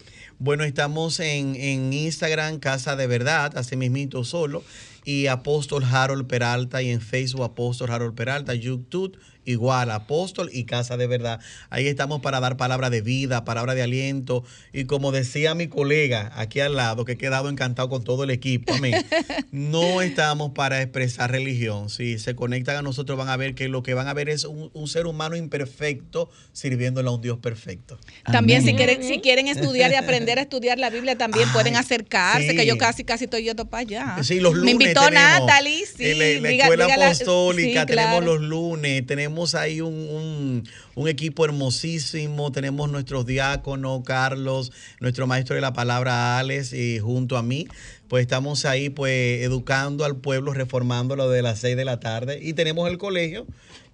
Bueno, 0.41 0.63
estamos 0.63 1.19
en, 1.19 1.57
en 1.57 1.93
Instagram, 1.93 2.61
Casa 2.61 2.95
de 2.95 3.09
Verdad, 3.09 3.59
así 3.59 3.75
mismito 3.75 4.23
solo, 4.23 4.63
y 5.05 5.27
Apóstol 5.27 5.83
Harold 5.83 6.29
Peralta, 6.29 6.81
y 6.81 6.91
en 6.91 7.01
Facebook 7.01 7.43
Apóstol 7.43 7.91
Harold 7.91 8.15
Peralta, 8.15 8.55
YouTube 8.55 9.19
igual, 9.53 9.91
Apóstol 9.91 10.51
y 10.53 10.65
Casa 10.65 10.97
de 10.97 11.07
Verdad. 11.07 11.41
Ahí 11.71 11.87
estamos 11.89 12.21
para 12.21 12.41
dar 12.41 12.57
palabra 12.57 12.91
de 12.91 13.01
vida, 13.01 13.45
palabra 13.45 13.75
de 13.75 13.83
aliento, 13.83 14.45
y 14.73 14.85
como 14.85 15.13
decía 15.13 15.55
mi 15.55 15.69
colega 15.69 16.31
aquí 16.35 16.61
al 16.61 16.77
lado, 16.77 17.05
que 17.05 17.13
he 17.13 17.19
quedado 17.19 17.49
encantado 17.49 17.89
con 17.89 18.05
todo 18.05 18.25
el 18.25 18.31
equipo, 18.31 18.75
amén, 18.75 18.95
no 19.53 20.03
estamos 20.03 20.53
para 20.53 20.83
expresar 20.83 21.31
religión. 21.31 21.91
Si 21.91 22.19
se 22.19 22.35
conectan 22.35 22.77
a 22.77 22.83
nosotros 22.83 23.17
van 23.19 23.29
a 23.29 23.37
ver 23.37 23.55
que 23.55 23.69
lo 23.69 23.83
que 23.83 23.95
van 23.95 24.09
a 24.09 24.15
ver 24.15 24.29
es 24.29 24.45
un, 24.45 24.71
un 24.75 24.89
ser 24.89 25.07
humano 25.07 25.37
imperfecto 25.37 26.31
sirviéndole 26.53 27.09
a 27.09 27.13
un 27.13 27.21
Dios 27.23 27.39
perfecto. 27.39 27.99
También 28.31 28.63
si 28.65 28.75
quieren, 28.75 29.03
si 29.03 29.21
quieren 29.21 29.49
estudiar 29.49 29.91
y 29.91 29.95
aprender 29.95 30.39
a 30.39 30.43
estudiar 30.43 30.79
la 30.79 30.91
Biblia, 30.91 31.17
también 31.17 31.49
pueden 31.53 31.77
acercarse, 31.77 32.51
sí. 32.51 32.57
que 32.57 32.67
yo 32.67 32.77
casi 32.79 33.05
casi 33.05 33.25
estoy 33.25 33.45
yendo 33.45 33.67
para 33.69 33.81
allá. 33.83 34.17
Sí, 34.23 34.41
los 34.41 34.55
lunes 34.55 34.65
Me 34.65 34.71
invitó 34.73 35.01
tenemos, 35.05 35.41
Natalie, 35.41 35.87
sí. 35.87 36.11
en 36.11 36.19
la, 36.19 36.25
la 36.41 36.49
diga- 36.51 36.63
escuela 36.63 36.87
dígala- 36.87 37.07
apostólica 37.07 37.81
sí, 37.83 37.87
tenemos 37.87 38.19
claro. 38.19 38.27
los 38.39 38.41
lunes, 38.43 39.07
tenemos 39.07 39.38
ahí 39.55 39.81
un, 39.81 40.65
equipo 41.07 41.45
hermosísimo, 41.45 42.53
tenemos 42.53 42.91
nuestros 42.91 43.25
diáconos, 43.25 44.03
Carlos, 44.05 44.73
nuestro 45.01 45.27
maestro 45.27 45.55
de 45.55 45.61
la 45.61 45.73
palabra, 45.73 46.39
Alex, 46.39 46.73
y 46.73 46.99
junto 46.99 47.37
a 47.37 47.43
mí, 47.43 47.67
pues 48.09 48.23
estamos 48.23 48.65
ahí 48.65 48.91
pues 48.91 49.43
educando 49.43 50.05
al 50.05 50.17
pueblo, 50.17 50.53
reformándolo 50.53 51.31
de 51.31 51.43
las 51.43 51.61
6 51.61 51.77
de 51.77 51.85
la 51.85 52.01
tarde, 52.01 52.41
y 52.43 52.53
tenemos 52.55 52.89
el 52.91 52.99
colegio 52.99 53.47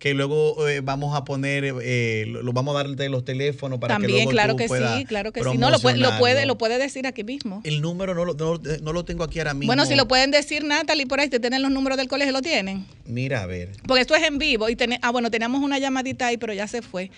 que 0.04 0.12
luego 0.12 0.68
eh, 0.68 0.82
vamos 0.82 1.16
a 1.16 1.24
poner, 1.24 1.64
eh, 1.80 2.26
lo, 2.28 2.42
lo 2.42 2.52
vamos 2.52 2.76
a 2.76 2.82
darte 2.84 3.08
los 3.08 3.24
teléfonos 3.24 3.78
para 3.78 3.94
que 3.94 4.02
También, 4.02 4.16
luego 4.18 4.30
claro 4.32 4.52
tú 4.52 4.58
que 4.58 4.66
puedas 4.68 4.98
sí, 4.98 5.06
claro 5.06 5.32
que 5.32 5.42
sí. 5.42 5.56
No, 5.56 5.70
lo 5.70 5.78
puede, 5.78 5.96
lo 5.96 6.18
puede, 6.18 6.44
lo 6.44 6.58
puede 6.58 6.76
decir 6.76 7.06
aquí 7.06 7.24
mismo. 7.24 7.62
El 7.64 7.80
número 7.80 8.14
no 8.14 8.26
lo, 8.26 8.34
no, 8.34 8.60
no 8.82 8.92
lo 8.92 9.06
tengo 9.06 9.24
aquí 9.24 9.38
ahora 9.38 9.54
mismo. 9.54 9.68
Bueno, 9.68 9.86
si 9.86 9.94
lo 9.94 10.06
pueden 10.06 10.30
decir 10.30 10.62
Natalie 10.62 11.06
por 11.06 11.20
ahí, 11.20 11.30
te 11.30 11.40
tienen 11.40 11.62
los 11.62 11.70
números 11.70 11.96
del 11.96 12.08
colegio, 12.08 12.34
lo 12.34 12.42
tienen. 12.42 12.84
Mira, 13.06 13.44
a 13.44 13.46
ver. 13.46 13.70
Porque 13.86 14.02
esto 14.02 14.14
es 14.14 14.22
en 14.24 14.36
vivo 14.36 14.68
y 14.68 14.76
tene- 14.76 14.98
ah 15.00 15.08
bueno, 15.08 15.30
teníamos 15.30 15.62
una 15.62 15.78
llamadita 15.78 16.26
ahí, 16.26 16.36
pero 16.36 16.52
ya 16.52 16.68
se 16.68 16.82
fue. 16.82 17.10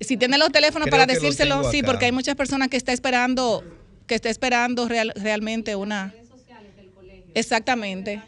Si 0.00 0.16
tienen 0.16 0.40
los 0.40 0.50
teléfonos 0.52 0.86
Creo 0.88 0.98
para 1.00 1.06
que 1.06 1.12
lo 1.16 1.20
decírselo, 1.20 1.70
sí, 1.70 1.80
acá. 1.80 1.86
porque 1.86 2.06
hay 2.06 2.12
muchas 2.12 2.34
personas 2.34 2.68
que 2.68 2.78
está 2.78 2.94
esperando 2.94 3.62
que 4.06 4.14
está 4.14 4.30
esperando 4.30 4.88
real- 4.88 5.12
realmente 5.16 5.76
una 5.76 6.14
Exactamente. 7.34 8.22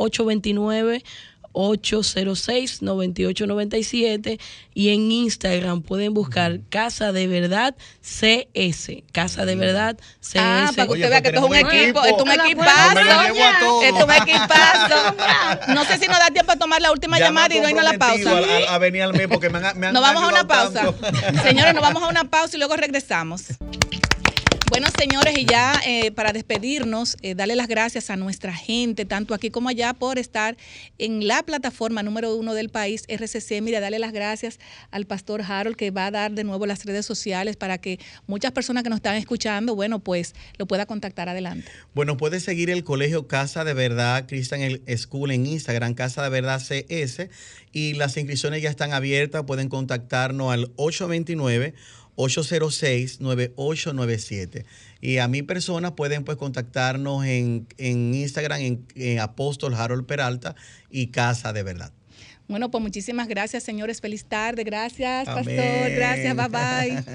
806-9897 1.57 4.39
y 4.75 4.89
en 4.89 5.11
Instagram 5.11 5.81
pueden 5.81 6.13
buscar 6.13 6.59
Casa 6.69 7.11
de 7.11 7.25
Verdad 7.27 7.75
CS. 8.01 8.91
Casa 9.11 9.45
de 9.45 9.55
Verdad 9.55 9.97
CS. 10.21 10.35
Ah, 10.37 10.71
para 10.75 10.85
que 10.87 10.93
usted 10.93 11.09
vea 11.09 11.21
que 11.21 11.29
esto 11.29 11.39
es 11.39 11.45
un 11.45 11.55
equipo, 11.55 12.05
esto 12.05 12.17
es 12.17 12.23
un 12.23 12.31
equipazo. 12.31 12.99
Esto 13.81 13.81
es 13.81 14.03
un 14.03 14.11
equipazo. 14.11 15.15
No 15.73 15.83
sé 15.85 15.97
si 15.97 16.07
nos 16.07 16.19
da 16.19 16.27
tiempo 16.27 16.51
a 16.51 16.55
tomar 16.55 16.79
la 16.81 16.91
última 16.91 17.17
llamada 17.19 17.55
y 17.55 17.59
doy 17.59 17.73
la 17.73 17.97
pausa. 17.97 18.37
A, 18.69 18.77
venir 18.77 19.01
al 19.03 19.13
mes 19.13 19.27
porque 19.27 19.49
me 19.49 19.57
han, 19.57 19.77
me 19.79 19.87
han 19.87 19.93
Nos 19.93 20.01
vamos 20.01 20.23
a 20.23 20.27
una 20.27 20.47
pausa. 20.47 20.93
Señores, 21.43 21.73
nos 21.73 21.81
vamos 21.81 22.03
a 22.03 22.07
una 22.07 22.25
pausa 22.25 22.55
y 22.55 22.59
luego 22.59 22.75
regresamos. 22.75 23.45
Bueno, 24.69 24.87
señores, 24.99 25.37
y 25.37 25.45
ya 25.45 25.79
eh, 25.85 26.11
para 26.11 26.33
despedirnos, 26.33 27.17
eh, 27.21 27.35
darle 27.35 27.55
las 27.55 27.67
gracias 27.67 28.09
a 28.09 28.17
nuestra 28.17 28.53
gente, 28.53 29.05
tanto 29.05 29.33
aquí 29.33 29.49
como 29.49 29.69
allá, 29.69 29.93
por 29.93 30.19
estar 30.19 30.57
en 30.97 31.25
la 31.25 31.41
plataforma 31.43 32.03
número 32.03 32.35
uno 32.35 32.53
del 32.53 32.69
país, 32.69 33.05
RCC. 33.07 33.61
Mira, 33.61 33.79
darle 33.79 33.97
las 33.97 34.11
gracias 34.11 34.59
al 34.91 35.05
pastor 35.05 35.41
Harold, 35.41 35.77
que 35.77 35.89
va 35.89 36.07
a 36.07 36.11
dar 36.11 36.31
de 36.33 36.43
nuevo 36.43 36.65
las 36.65 36.85
redes 36.85 37.05
sociales 37.05 37.55
para 37.55 37.77
que 37.77 37.99
muchas 38.27 38.51
personas 38.51 38.83
que 38.83 38.89
nos 38.89 38.97
están 38.97 39.15
escuchando, 39.15 39.73
bueno, 39.73 39.99
pues 39.99 40.35
lo 40.57 40.65
pueda 40.67 40.85
contactar 40.85 41.29
adelante. 41.29 41.71
Bueno, 41.95 42.17
puedes 42.17 42.43
seguir 42.43 42.69
el 42.69 42.83
colegio 42.83 43.27
Casa 43.27 43.63
de 43.63 43.73
Verdad 43.73 44.25
Christian 44.27 44.81
School 44.97 45.31
en 45.31 45.45
Instagram, 45.45 45.93
Casa 45.93 46.23
de 46.23 46.29
Verdad 46.29 46.61
CS, 46.61 47.29
y 47.71 47.93
las 47.93 48.17
inscripciones 48.17 48.61
ya 48.61 48.69
están 48.69 48.91
abiertas. 48.91 49.43
Pueden 49.43 49.69
contactarnos 49.69 50.51
al 50.51 50.71
829 50.75 51.73
806-9897. 52.17 54.65
Y 54.99 55.19
a 55.19 55.27
mi 55.27 55.43
persona 55.43 55.95
pueden 55.95 56.23
pues 56.23 56.37
contactarnos 56.37 57.23
en, 57.25 57.67
en 57.77 58.13
Instagram 58.13 58.59
en, 58.59 58.85
en 58.95 59.19
Apóstol 59.19 59.75
Harold 59.75 60.05
Peralta 60.05 60.55
y 60.89 61.07
Casa 61.07 61.51
de 61.53 61.63
Verdad. 61.63 61.91
Bueno, 62.47 62.71
pues 62.71 62.81
muchísimas 62.81 63.27
gracias, 63.27 63.63
señores. 63.63 64.01
Feliz 64.01 64.25
tarde. 64.25 64.63
Gracias, 64.63 65.25
pastor. 65.25 65.53
Amén. 65.53 65.93
Gracias. 65.95 66.35
Bye 66.35 66.47
bye. 66.47 67.03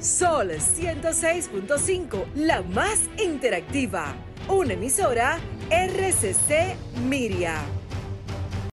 Sol 0.00 0.50
106.5, 0.50 2.34
la 2.36 2.62
más 2.62 3.00
interactiva. 3.22 4.14
Una 4.48 4.74
emisora 4.74 5.40
RCC 5.70 6.76
Miria. 7.08 7.77